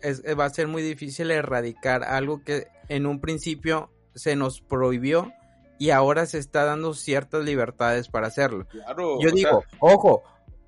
es, 0.00 0.22
eh, 0.24 0.34
va 0.34 0.44
a 0.44 0.50
ser 0.50 0.68
muy 0.68 0.82
difícil 0.82 1.30
erradicar 1.30 2.04
algo 2.04 2.42
que 2.42 2.66
en 2.88 3.06
un 3.06 3.20
principio 3.20 3.90
se 4.14 4.36
nos 4.36 4.60
prohibió 4.60 5.32
y 5.78 5.90
ahora 5.90 6.26
se 6.26 6.38
está 6.38 6.64
dando 6.64 6.94
ciertas 6.94 7.44
libertades 7.44 8.08
para 8.08 8.26
hacerlo. 8.26 8.66
Claro, 8.68 9.18
yo 9.20 9.30
digo, 9.30 9.64
ojo, 9.80 10.22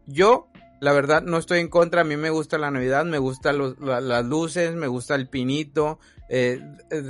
yo 0.06 0.48
la 0.80 0.92
verdad 0.92 1.22
no 1.22 1.38
estoy 1.38 1.60
en 1.60 1.68
contra, 1.68 2.02
a 2.02 2.04
mí 2.04 2.16
me 2.16 2.30
gusta 2.30 2.58
la 2.58 2.70
Navidad, 2.70 3.04
me 3.04 3.18
gustan 3.18 3.58
las 3.80 4.24
luces, 4.24 4.74
me 4.74 4.86
gusta 4.86 5.14
el 5.14 5.28
pinito, 5.28 5.98
eh, 6.28 6.60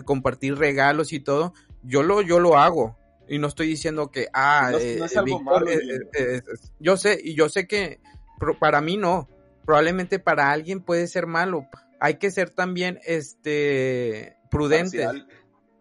compartir 0.04 0.56
regalos 0.56 1.12
y 1.12 1.20
todo, 1.20 1.52
yo 1.82 2.02
lo, 2.02 2.22
yo 2.22 2.40
lo 2.40 2.58
hago. 2.58 2.96
Y 3.30 3.38
no 3.38 3.48
estoy 3.48 3.66
diciendo 3.66 4.10
que, 4.10 4.28
ah, 4.32 4.72
eh, 4.80 5.00
eh, 6.18 6.42
yo 6.78 6.96
sé, 6.96 7.20
y 7.22 7.34
yo 7.34 7.50
sé 7.50 7.66
que 7.66 8.00
para 8.58 8.80
mí 8.80 8.96
no. 8.96 9.28
Probablemente 9.66 10.18
para 10.18 10.50
alguien 10.50 10.80
puede 10.80 11.06
ser 11.08 11.26
malo. 11.26 11.66
Hay 12.00 12.14
que 12.14 12.30
ser 12.30 12.48
también, 12.48 12.98
este, 13.04 14.38
prudentes. 14.50 15.06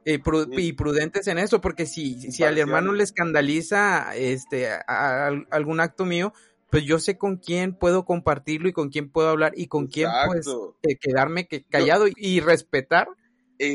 Y, 0.10 0.74
prudentes 0.74 1.28
en 1.28 1.38
eso, 1.38 1.60
porque 1.60 1.86
si, 1.86 2.32
si 2.32 2.44
al 2.44 2.58
hermano 2.58 2.94
le 2.94 3.04
escandaliza 3.04 4.16
este 4.16 4.70
algún 4.88 5.82
acto 5.82 6.06
mío, 6.06 6.34
pues 6.70 6.86
yo 6.86 6.98
sé 7.00 7.18
con 7.18 7.38
quién 7.38 7.74
puedo 7.74 8.06
compartirlo 8.06 8.70
y 8.70 8.74
con 8.74 8.90
quién 8.90 9.10
puedo 9.10 9.28
hablar 9.28 9.52
y 9.56 9.68
con 9.68 9.88
quién 9.88 10.10
pues 10.26 10.48
quedarme 11.02 11.48
callado 11.70 12.06
y 12.16 12.40
respetar 12.40 13.10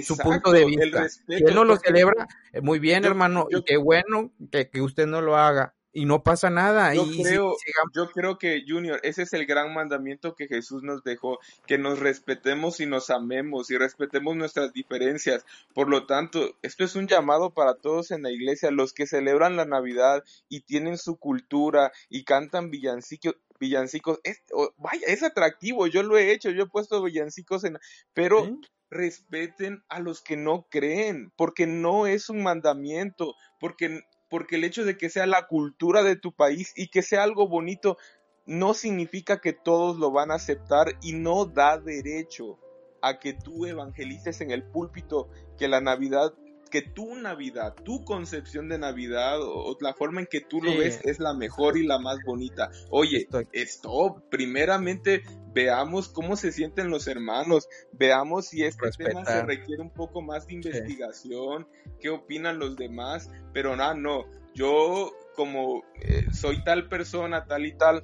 su 0.03 0.17
punto 0.17 0.53
de 0.53 0.65
vista. 0.65 1.09
si 1.09 1.23
él 1.29 1.55
no 1.55 1.65
lo 1.65 1.77
celebra, 1.77 2.27
eh, 2.53 2.61
muy 2.61 2.79
bien, 2.79 3.05
hermano, 3.05 3.47
y 3.51 3.63
qué 3.65 3.77
bueno 3.77 4.33
que, 4.51 4.81
usted 4.81 5.07
no 5.07 5.21
lo 5.21 5.37
haga. 5.37 5.75
Y 5.93 6.07
no 6.07 6.23
pasa 6.23 6.49
nada. 6.49 6.95
Yo, 6.95 7.05
creo, 7.23 7.55
yo 7.95 8.11
creo 8.11 8.39
que, 8.39 8.65
Junior, 8.67 8.99
ese 9.03 9.23
es 9.23 9.33
el 9.35 9.45
gran 9.45 9.75
mandamiento 9.75 10.35
que 10.35 10.49
Jesús 10.49 10.83
nos 10.83 11.05
dejó, 11.05 11.39
que 11.67 11.77
nos 11.77 11.99
respetemos 11.99 12.81
y 12.81 12.87
nos 12.87 13.11
amemos 13.11 13.71
y 13.71 13.77
respetemos 13.77 14.35
nuestras 14.35 14.73
diferencias. 14.73 15.45
Por 15.75 15.91
lo 15.91 16.07
tanto, 16.07 16.57
esto 16.63 16.85
es 16.85 16.97
un 16.97 17.09
llamado 17.09 17.51
para 17.51 17.75
todos 17.75 18.11
en 18.11 18.23
la 18.23 18.31
iglesia, 18.31 18.71
los 18.71 18.95
que 18.95 19.07
celebran 19.07 19.57
la 19.57 19.67
Navidad 19.67 20.25
y 20.49 20.61
tienen 20.61 20.97
su 20.97 21.17
cultura 21.17 21.93
y 22.09 22.25
cantan 22.25 22.71
villancicos, 22.71 23.37
villancicos, 23.61 24.19
es, 24.25 24.43
vaya, 24.77 25.07
es 25.07 25.23
atractivo, 25.23 25.87
yo 25.87 26.03
lo 26.03 26.19
he 26.19 26.33
hecho, 26.33 26.51
yo 26.51 26.65
he 26.65 26.69
puesto 26.69 27.03
villancicos 27.03 27.65
en, 27.65 27.79
pero 28.13 28.59
respeten 28.91 29.83
a 29.89 30.01
los 30.01 30.21
que 30.21 30.37
no 30.37 30.67
creen, 30.69 31.33
porque 31.37 31.67
no 31.67 32.07
es 32.07 32.29
un 32.29 32.43
mandamiento, 32.43 33.35
porque, 33.59 34.03
porque 34.33 34.57
el 34.57 34.65
hecho 34.65 34.87
de 34.87 34.97
que 34.97 35.11
sea 35.11 35.27
la 35.27 35.47
cultura 35.47 36.03
de 36.03 36.17
tu 36.17 36.33
país 36.33 36.73
y 36.75 36.89
que 36.89 37.03
sea 37.03 37.23
algo 37.23 37.49
bonito 37.49 37.99
no 38.47 38.73
significa 38.73 39.43
que 39.43 39.53
todos 39.53 39.99
lo 39.99 40.11
van 40.11 40.31
a 40.31 40.37
aceptar 40.37 40.97
y 41.03 41.13
no 41.13 41.45
da 41.45 41.77
derecho 41.77 42.59
a 43.03 43.19
que 43.19 43.35
tú 43.35 43.67
evangelices 43.67 44.41
en 44.41 44.51
el 44.51 44.63
púlpito 44.63 45.29
que 45.59 45.69
la 45.69 45.83
Navidad 45.83 46.33
que 46.73 46.81
tu 46.81 47.15
Navidad, 47.15 47.75
tu 47.85 48.03
concepción 48.05 48.69
de 48.71 48.79
Navidad 48.79 49.39
o, 49.43 49.77
la 49.81 49.93
forma 49.93 50.21
en 50.21 50.27
que 50.27 50.41
tú 50.41 50.63
lo 50.63 50.77
ves 50.77 51.01
es 51.05 51.21
la 51.21 51.35
mejor 51.35 51.77
y 51.77 51.87
la 51.87 51.99
más 51.99 52.19
bonita. 52.25 52.71
Oye, 52.91 53.29
esto, 53.53 54.25
primeramente 54.31 55.23
veamos 55.53 56.09
cómo 56.09 56.35
se 56.35 56.51
sienten 56.51 56.89
los 56.89 57.07
hermanos, 57.07 57.69
veamos 57.93 58.47
si 58.47 58.65
este 58.65 58.91
tema 58.97 59.25
se 59.27 59.43
requiere 59.43 59.83
un 59.83 59.93
poco 59.93 60.23
más 60.23 60.47
de 60.47 60.55
investigación, 60.55 61.69
qué 62.01 62.09
opinan 62.09 62.59
los 62.59 62.77
demás, 62.77 63.31
pero 63.53 63.77
nada, 63.77 63.95
no, 63.95 64.25
yo 64.55 65.13
como 65.37 65.83
eh, 66.01 66.27
soy 66.33 66.65
tal 66.65 66.89
persona, 66.89 67.45
tal 67.45 67.67
y 67.67 67.77
tal, 67.77 68.03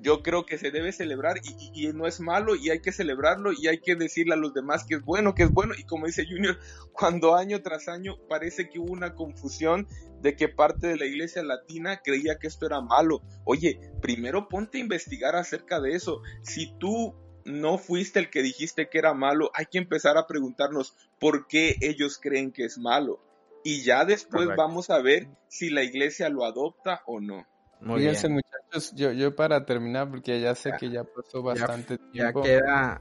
yo 0.00 0.22
creo 0.22 0.46
que 0.46 0.56
se 0.56 0.70
debe 0.70 0.92
celebrar 0.92 1.36
y, 1.44 1.88
no 1.88 2.06
es 2.06 2.20
malo 2.20 2.54
y 2.54 2.70
hay 2.70 2.80
que 2.80 2.92
celebrarlo 2.92 3.52
y 3.52 3.68
hay 3.68 3.80
que 3.80 3.94
decirle 3.94 4.34
a 4.34 4.38
los 4.38 4.54
demás 4.54 4.84
que 4.84 4.94
es 4.94 5.02
bueno, 5.02 5.34
que 5.34 5.42
es 5.42 5.50
bueno. 5.50 5.74
Y 5.76 5.84
como 5.84 6.06
dice 6.06 6.24
Junior, 6.26 6.58
cuando 6.92 7.36
año 7.36 7.60
tras 7.62 7.88
año 7.88 8.16
parece 8.28 8.70
que 8.70 8.78
hubo 8.78 8.92
una 8.92 9.14
confusión 9.14 9.86
de 10.20 10.34
que 10.34 10.48
parte 10.48 10.86
de 10.86 10.96
la 10.96 11.04
iglesia 11.04 11.42
latina 11.42 12.00
creía 12.02 12.38
que 12.38 12.46
esto 12.46 12.66
era 12.66 12.80
malo. 12.80 13.22
Oye, 13.44 13.80
primero 14.00 14.48
ponte 14.48 14.78
a 14.78 14.80
investigar 14.80 15.36
acerca 15.36 15.80
de 15.80 15.94
eso. 15.94 16.22
Si 16.42 16.72
tú 16.78 17.14
no 17.44 17.76
fuiste 17.76 18.18
el 18.18 18.30
que 18.30 18.42
dijiste 18.42 18.88
que 18.88 18.98
era 18.98 19.14
malo, 19.14 19.50
hay 19.54 19.66
que 19.66 19.78
empezar 19.78 20.16
a 20.16 20.26
preguntarnos 20.26 20.96
por 21.18 21.46
qué 21.48 21.76
ellos 21.80 22.18
creen 22.18 22.52
que 22.52 22.64
es 22.64 22.78
malo. 22.78 23.20
Y 23.64 23.82
ya 23.82 24.04
después 24.04 24.48
vamos 24.56 24.90
a 24.90 25.00
ver 25.00 25.28
si 25.48 25.70
la 25.70 25.82
iglesia 25.82 26.28
lo 26.28 26.44
adopta 26.44 27.02
o 27.06 27.20
no. 27.20 27.46
Muy 27.82 28.00
Fíjense, 28.00 28.28
muchachos, 28.28 28.92
yo, 28.94 29.10
yo 29.12 29.34
para 29.34 29.64
terminar, 29.66 30.08
porque 30.08 30.40
ya 30.40 30.54
sé 30.54 30.72
que 30.78 30.88
ya 30.90 31.02
pasó 31.04 31.42
bastante 31.42 31.98
tiempo. 32.12 32.44
Ya 32.44 32.60
queda 32.60 33.00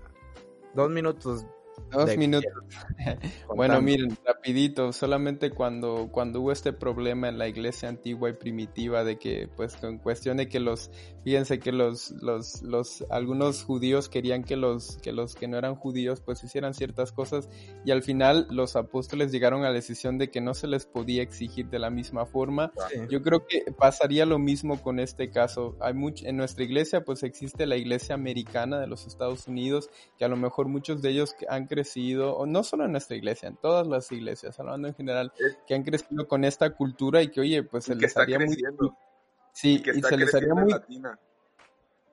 dos 0.74 0.90
minutos 0.90 1.46
Dos 1.92 2.18
minutos. 2.18 2.52
bueno, 3.56 3.82
miren, 3.82 4.18
rapidito, 4.26 4.94
solamente 4.94 5.52
cuando, 5.52 6.10
cuando 6.12 6.42
hubo 6.42 6.52
este 6.52 6.74
problema 6.74 7.30
en 7.30 7.38
la 7.38 7.48
iglesia 7.48 7.90
antigua 7.90 8.30
y 8.30 8.34
primitiva 8.34 9.04
de 9.04 9.18
que, 9.18 9.50
pues, 9.56 9.82
en 9.84 9.98
cuestión 9.98 10.38
de 10.38 10.48
que 10.48 10.60
los, 10.60 10.92
fíjense 11.24 11.60
que 11.60 11.72
los, 11.72 12.12
los, 12.22 12.62
los, 12.62 13.06
algunos 13.10 13.64
judíos 13.64 14.10
querían 14.10 14.44
que 14.44 14.56
los, 14.56 14.98
que 14.98 15.12
los 15.12 15.36
que 15.36 15.48
no 15.48 15.58
eran 15.58 15.76
judíos, 15.76 16.22
pues, 16.22 16.44
hicieran 16.44 16.74
ciertas 16.74 17.12
cosas 17.12 17.50
y 17.86 17.92
al 17.92 18.04
final 18.04 18.48
los 18.50 18.76
apóstoles 18.76 19.32
llegaron 19.32 19.64
a 19.64 19.70
la 19.70 19.74
decisión 19.74 20.18
de 20.18 20.30
que 20.30 20.42
no 20.42 20.54
se 20.54 20.68
les 20.68 20.86
podía 20.86 21.24
exigir 21.24 21.70
de 21.70 21.80
la 21.80 21.90
misma 21.90 22.26
forma. 22.26 22.72
Yo 23.10 23.22
creo 23.22 23.46
que 23.48 23.72
pasaría 23.78 24.26
lo 24.26 24.40
mismo 24.40 24.82
con 24.82 25.00
este 25.00 25.30
caso. 25.30 25.76
Hay 25.80 25.94
mucho, 25.94 26.26
en 26.26 26.38
nuestra 26.38 26.64
iglesia, 26.64 27.04
pues, 27.04 27.24
existe 27.24 27.66
la 27.66 27.78
iglesia 27.78 28.16
americana 28.16 28.80
de 28.80 28.88
los 28.88 29.08
Estados 29.08 29.48
Unidos, 29.48 29.90
que 30.18 30.26
a 30.26 30.28
lo 30.28 30.38
mejor 30.38 30.68
muchos 30.68 31.02
de 31.02 31.10
ellos 31.10 31.36
han 31.50 31.68
crecido, 31.72 32.36
o 32.36 32.46
no 32.46 32.64
solo 32.64 32.84
en 32.84 32.92
nuestra 32.92 33.16
iglesia, 33.16 33.48
en 33.48 33.56
todas 33.56 33.88
las 33.88 34.12
iglesias, 34.12 34.60
hablando 34.60 34.90
en 34.90 34.94
general, 34.94 35.32
que 35.66 35.74
han 35.74 35.84
crecido 35.84 36.28
con 36.28 36.44
esta 36.44 36.72
cultura 36.72 37.22
y 37.24 37.30
que, 37.30 37.40
oye, 37.40 37.64
pues 37.64 37.86
se 37.86 37.96
les 37.96 38.18
haría 38.18 38.40
muy... 38.40 38.58
Sí, 39.54 39.82
y, 39.96 40.02
se 40.02 40.18
les 40.18 40.36
haría 40.36 40.54
muy... 40.54 40.74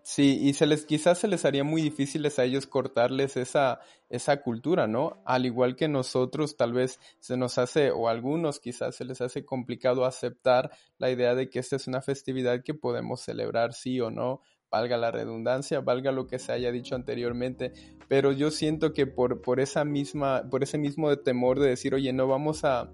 Sí, 0.02 0.38
y 0.40 0.54
se 0.54 0.66
les, 0.66 0.86
quizás 0.86 1.18
se 1.18 1.28
les 1.28 1.44
haría 1.44 1.64
muy 1.64 1.82
difícil 1.82 2.24
a 2.24 2.44
ellos 2.44 2.66
cortarles 2.66 3.36
esa, 3.36 3.80
esa 4.08 4.40
cultura, 4.40 4.86
¿no? 4.86 5.20
Al 5.26 5.44
igual 5.44 5.76
que 5.76 5.88
nosotros, 5.88 6.56
tal 6.56 6.72
vez 6.72 7.00
se 7.18 7.36
nos 7.36 7.58
hace, 7.58 7.90
o 7.90 8.08
algunos 8.08 8.60
quizás 8.60 8.94
se 8.94 9.04
les 9.04 9.20
hace 9.20 9.44
complicado 9.44 10.04
aceptar 10.04 10.70
la 10.98 11.10
idea 11.10 11.34
de 11.34 11.50
que 11.50 11.58
esta 11.58 11.76
es 11.76 11.88
una 11.88 12.00
festividad 12.00 12.62
que 12.62 12.74
podemos 12.74 13.20
celebrar 13.20 13.74
sí 13.74 14.00
o 14.00 14.10
no, 14.10 14.40
valga 14.70 14.96
la 14.96 15.10
redundancia, 15.10 15.80
valga 15.80 16.12
lo 16.12 16.26
que 16.26 16.38
se 16.38 16.52
haya 16.52 16.70
dicho 16.72 16.94
anteriormente, 16.94 17.72
pero 18.08 18.32
yo 18.32 18.50
siento 18.50 18.92
que 18.92 19.06
por, 19.06 19.40
por 19.42 19.60
esa 19.60 19.84
misma, 19.84 20.44
por 20.50 20.62
ese 20.62 20.78
mismo 20.78 21.16
temor 21.18 21.58
de 21.60 21.68
decir, 21.68 21.94
oye, 21.94 22.12
no 22.12 22.26
vamos 22.26 22.64
a, 22.64 22.90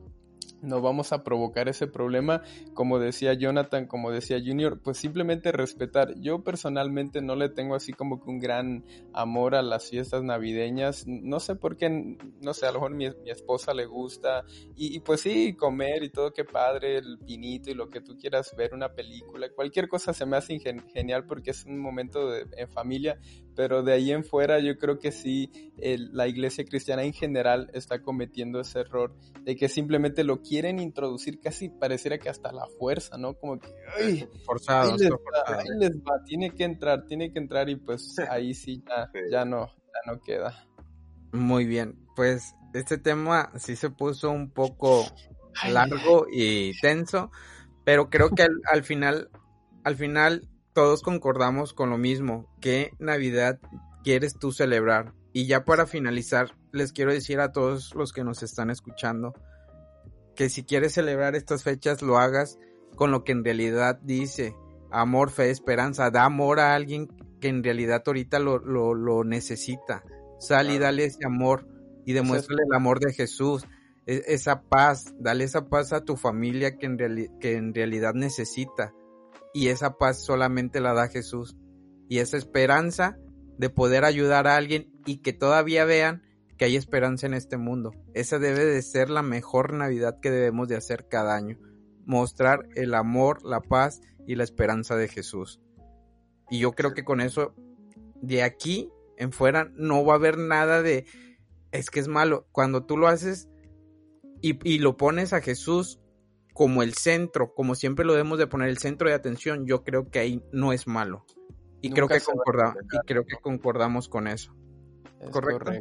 no 0.65 0.81
vamos 0.81 1.13
a 1.13 1.23
provocar 1.23 1.69
ese 1.69 1.87
problema, 1.87 2.43
como 2.75 2.99
decía 2.99 3.35
Jonathan, 3.35 3.87
como 3.87 4.11
decía 4.11 4.39
Junior, 4.45 4.81
pues 4.83 4.99
simplemente 4.99 5.53
respetar. 5.53 6.15
Yo 6.21 6.43
personalmente 6.43 7.23
no 7.23 7.37
le 7.37 7.49
tengo 7.49 7.75
así 7.75 7.93
como 7.93 8.23
que 8.23 8.31
un 8.31 8.41
gran 8.41 8.85
amor 9.13 9.55
a 9.55 9.63
las 9.63 9.91
fiestas 9.91 10.23
navideñas, 10.23 11.07
no 11.07 11.41
sé 11.41 11.57
por 11.57 11.77
qué, 11.77 12.17
no 12.41 12.55
sé, 12.55 12.67
a 12.67 12.73
lo 12.73 12.81
mejor 12.81 12.95
mi, 12.95 13.09
mi 13.23 13.31
esposa 13.31 13.75
le 13.75 13.87
gusta, 13.87 14.45
y, 14.77 15.01
pues 15.01 15.21
sí, 15.21 15.55
comer 15.55 16.03
y 16.03 16.11
todo, 16.11 16.33
qué 16.33 16.45
padre, 16.45 16.99
el 16.99 17.19
pinito 17.19 17.71
y 17.71 17.75
lo 17.75 17.89
que 17.89 18.01
tú 18.01 18.17
quieras 18.17 18.55
ver, 18.57 18.75
una 18.75 18.95
película, 18.95 19.49
cualquier 19.51 19.89
cosa 19.89 20.13
se 20.13 20.27
me 20.27 20.37
hace 20.37 20.59
genial 20.93 21.27
porque 21.27 21.51
es 21.51 21.65
un 21.65 21.79
momento 21.79 22.31
de, 22.31 22.47
en 22.57 22.69
familia, 22.69 23.19
pero 23.55 23.83
de 23.83 23.93
ahí 23.93 24.13
en 24.13 24.25
fuera 24.25 24.61
yo 24.61 24.77
creo 24.79 24.99
que 24.99 25.13
sí, 25.13 25.51
la 25.77 26.27
iglesia 26.29 26.65
cristiana 26.65 27.03
en 27.03 27.13
general 27.13 27.71
está 27.73 28.03
cometiendo 28.03 28.61
ese 28.61 28.81
error 28.81 29.15
de 29.43 29.57
que 29.57 29.69
simplemente 29.69 30.25
lo 30.25 30.41
quieren 30.41 30.79
introducir 30.79 31.41
casi 31.41 31.69
pareciera 31.69 32.19
que 32.19 32.29
hasta 32.29 32.53
la 32.53 32.67
fuerza, 32.79 33.17
¿no? 33.19 33.35
Como 33.35 33.59
que, 33.59 33.69
ay, 33.99 34.29
forzado, 34.45 34.93
ahí 34.93 34.99
les, 35.79 35.97
va, 35.99 36.23
tiene 36.25 36.51
que 36.51 36.65
entrar, 36.65 37.07
tiene 37.07 37.33
que 37.33 37.39
entrar 37.39 37.69
y 37.69 37.77
pues 37.77 38.17
ahí 38.31 38.55
sí 38.55 38.83
ya, 38.87 39.11
ya 39.31 39.45
no, 39.45 39.67
ya 39.67 40.13
no 40.13 40.21
queda. 40.21 40.67
Muy 41.33 41.65
bien, 41.67 41.99
pues 42.15 42.55
este 42.73 42.99
tema 42.99 43.51
sí 43.57 43.77
se 43.77 43.91
puso 43.91 44.31
un 44.31 44.51
poco 44.51 45.07
largo 45.69 46.27
y 46.31 46.79
tenso, 46.81 47.31
pero 47.85 48.11
creo 48.11 48.31
que 48.31 48.47
al, 48.71 48.83
final, 48.83 49.31
al 49.85 49.97
final 49.97 50.49
todos 50.75 51.03
concordamos 51.03 51.73
con 51.73 51.89
lo 51.89 51.99
mismo, 51.99 52.53
que 52.61 52.93
Navidad 52.99 53.59
quieres 54.03 54.39
tú 54.39 54.53
celebrar. 54.53 55.15
Y 55.33 55.47
ya 55.47 55.65
para 55.65 55.87
finalizar, 55.87 56.55
les 56.73 56.93
quiero 56.93 57.13
decir 57.13 57.41
a 57.41 57.53
todos 57.53 57.95
los 57.95 58.13
que 58.13 58.25
nos 58.25 58.43
están 58.43 58.71
escuchando 58.71 59.33
que 60.35 60.49
si 60.49 60.65
quieres 60.65 60.93
celebrar 60.93 61.35
estas 61.35 61.63
fechas, 61.63 62.03
lo 62.03 62.19
hagas 62.19 62.59
con 62.97 63.11
lo 63.11 63.25
que 63.25 63.33
en 63.33 63.45
realidad 63.45 63.99
dice 64.03 64.55
amor, 64.91 65.31
fe, 65.31 65.51
esperanza. 65.51 66.11
Da 66.11 66.25
amor 66.25 66.61
a 66.61 66.75
alguien 66.75 67.09
que 67.41 67.49
en 67.49 67.63
realidad 67.63 68.03
ahorita 68.07 68.39
lo, 68.39 68.59
lo, 68.59 69.25
necesita. 69.25 70.05
Sal 70.39 70.71
y 70.71 70.79
dale 70.79 71.05
ese 71.05 71.25
amor 71.25 71.67
y 72.05 72.13
demuéstrale 72.13 72.63
el 72.69 72.75
amor 72.75 73.01
de 73.01 73.13
Jesús. 73.13 73.65
E, 74.07 74.23
esa 74.27 74.63
paz, 74.63 75.15
dale 75.19 75.45
esa 75.45 75.69
paz 75.69 75.93
a 75.93 76.05
tu 76.05 76.17
familia 76.17 76.77
que 76.79 76.87
en, 76.87 77.39
que 77.41 77.55
en 77.55 77.75
realidad 77.75 78.15
necesita. 78.15 78.93
Y 79.55 79.69
esa 79.69 79.97
paz 79.97 80.23
solamente 80.23 80.81
la 80.81 80.93
da 80.93 81.09
Jesús. 81.09 81.57
Y 82.09 82.19
esa 82.19 82.37
esperanza 82.37 83.17
de 83.57 83.71
poder 83.71 84.05
ayudar 84.05 84.47
a 84.47 84.57
alguien 84.57 84.93
y 85.07 85.23
que 85.23 85.33
todavía 85.33 85.87
vean 85.87 86.23
que 86.59 86.67
hay 86.67 86.77
esperanza 86.77 87.27
en 87.27 87.35
este 87.35 87.57
mundo. 87.57 87.93
Esa 88.13 88.39
debe 88.39 88.65
de 88.65 88.83
ser 88.83 89.09
la 89.09 89.23
mejor 89.23 89.73
Navidad 89.73 90.19
que 90.21 90.31
debemos 90.31 90.69
de 90.69 90.77
hacer 90.77 91.09
cada 91.09 91.35
año. 91.37 91.59
Mostrar 92.05 92.69
el 92.75 92.95
amor, 92.95 93.43
la 93.45 93.61
paz 93.61 94.01
y 94.27 94.35
la 94.35 94.45
esperanza 94.45 94.97
de 94.97 95.09
Jesús. 95.09 95.61
Y 96.51 96.59
yo 96.59 96.73
creo 96.73 96.93
que 96.93 97.05
con 97.05 97.21
eso, 97.21 97.55
de 98.21 98.43
aquí 98.43 98.91
en 99.17 99.33
fuera, 99.33 99.71
no 99.75 100.05
va 100.05 100.15
a 100.15 100.17
haber 100.17 100.37
nada 100.37 100.83
de, 100.83 101.07
es 101.73 101.91
que 101.91 102.01
es 102.01 102.09
malo. 102.09 102.47
Cuando 102.53 102.85
tú 102.85 102.97
lo 102.97 103.09
haces 103.09 103.49
y, 104.41 104.79
lo 104.79 104.97
pones 104.97 105.33
a 105.33 105.41
Jesús 105.41 106.01
como 106.55 106.83
el 106.85 106.95
centro, 106.95 107.53
como 107.53 107.75
siempre 107.75 108.07
lo 108.07 108.13
debemos 108.13 108.39
de 108.39 108.47
poner 108.47 108.69
el 108.69 108.79
centro 108.79 109.09
de 109.09 109.15
atención, 109.15 109.67
yo 109.67 109.83
creo 109.83 110.09
que 110.09 110.21
ahí 110.21 110.43
no 110.53 110.73
es 110.73 110.87
malo. 110.87 111.27
Y, 111.83 111.91
creo 111.91 112.09
que, 112.09 112.21
concordamos, 112.21 112.77
y 112.91 112.99
creo 113.07 113.27
que 113.27 113.37
concordamos 113.37 114.09
con 114.09 114.29
eso. 114.29 114.55
¿Correcto? 115.31 115.73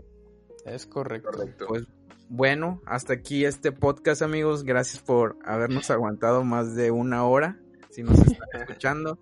Es 0.65 0.85
correcto. 0.87 1.31
Pues 1.67 1.85
bueno, 2.27 2.81
hasta 2.85 3.13
aquí 3.13 3.45
este 3.45 3.71
podcast, 3.71 4.23
amigos. 4.23 4.63
Gracias 4.63 5.01
por 5.01 5.37
habernos 5.45 5.91
aguantado 5.91 6.43
más 6.43 6.75
de 6.75 6.89
una 6.89 7.23
hora. 7.23 7.59
Si 7.91 8.01
nos 8.01 8.17
están 8.19 8.47
escuchando, 8.53 9.19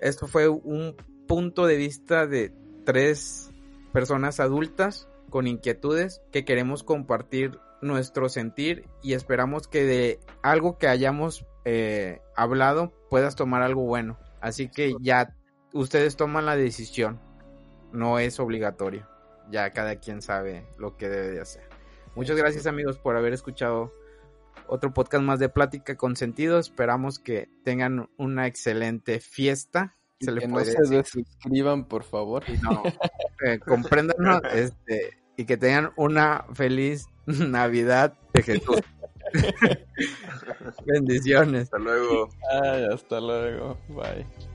esto 0.00 0.26
fue 0.26 0.48
un 0.48 0.96
punto 1.28 1.66
de 1.66 1.76
vista 1.76 2.26
de 2.26 2.52
tres 2.84 3.50
personas 3.92 4.40
adultas 4.40 5.08
con 5.28 5.46
inquietudes 5.46 6.22
que 6.32 6.44
queremos 6.44 6.82
compartir 6.82 7.58
nuestro 7.84 8.28
sentir 8.28 8.88
y 9.02 9.12
esperamos 9.12 9.68
que 9.68 9.84
de 9.84 10.20
algo 10.42 10.78
que 10.78 10.88
hayamos 10.88 11.46
eh, 11.64 12.20
hablado 12.36 12.92
puedas 13.10 13.36
tomar 13.36 13.62
algo 13.62 13.82
bueno. 13.82 14.18
Así 14.40 14.68
que 14.68 14.94
ya 15.00 15.34
ustedes 15.72 16.16
toman 16.16 16.46
la 16.46 16.56
decisión, 16.56 17.20
no 17.92 18.18
es 18.18 18.40
obligatorio 18.40 19.08
ya 19.50 19.70
cada 19.72 19.96
quien 19.96 20.22
sabe 20.22 20.66
lo 20.78 20.96
que 20.96 21.08
debe 21.08 21.30
de 21.30 21.40
hacer. 21.40 21.62
Muchas 22.14 22.36
gracias 22.36 22.66
amigos 22.66 22.98
por 22.98 23.16
haber 23.16 23.32
escuchado 23.32 23.92
otro 24.66 24.92
podcast 24.92 25.24
más 25.24 25.38
de 25.38 25.48
Plática 25.48 25.96
con 25.96 26.16
Sentido. 26.16 26.58
Esperamos 26.58 27.18
que 27.18 27.48
tengan 27.64 28.08
una 28.16 28.46
excelente 28.46 29.20
fiesta. 29.20 29.96
se 30.20 30.34
que 30.34 30.48
no 30.48 30.60
se 30.60 31.04
suscriban, 31.04 31.86
por 31.86 32.04
favor. 32.04 32.44
Y 32.48 32.56
no, 32.58 32.82
eh, 33.44 33.58
compréndanos 33.58 34.40
este, 34.54 35.18
y 35.36 35.44
que 35.44 35.56
tengan 35.56 35.92
una 35.96 36.44
feliz 36.54 37.08
Navidad 37.26 38.14
de 38.32 38.42
Jesús. 38.42 38.80
Bendiciones. 40.86 41.64
Hasta 41.64 41.78
luego. 41.78 42.28
Ay, 42.62 42.84
hasta 42.92 43.20
luego. 43.20 43.78
Bye. 43.88 44.53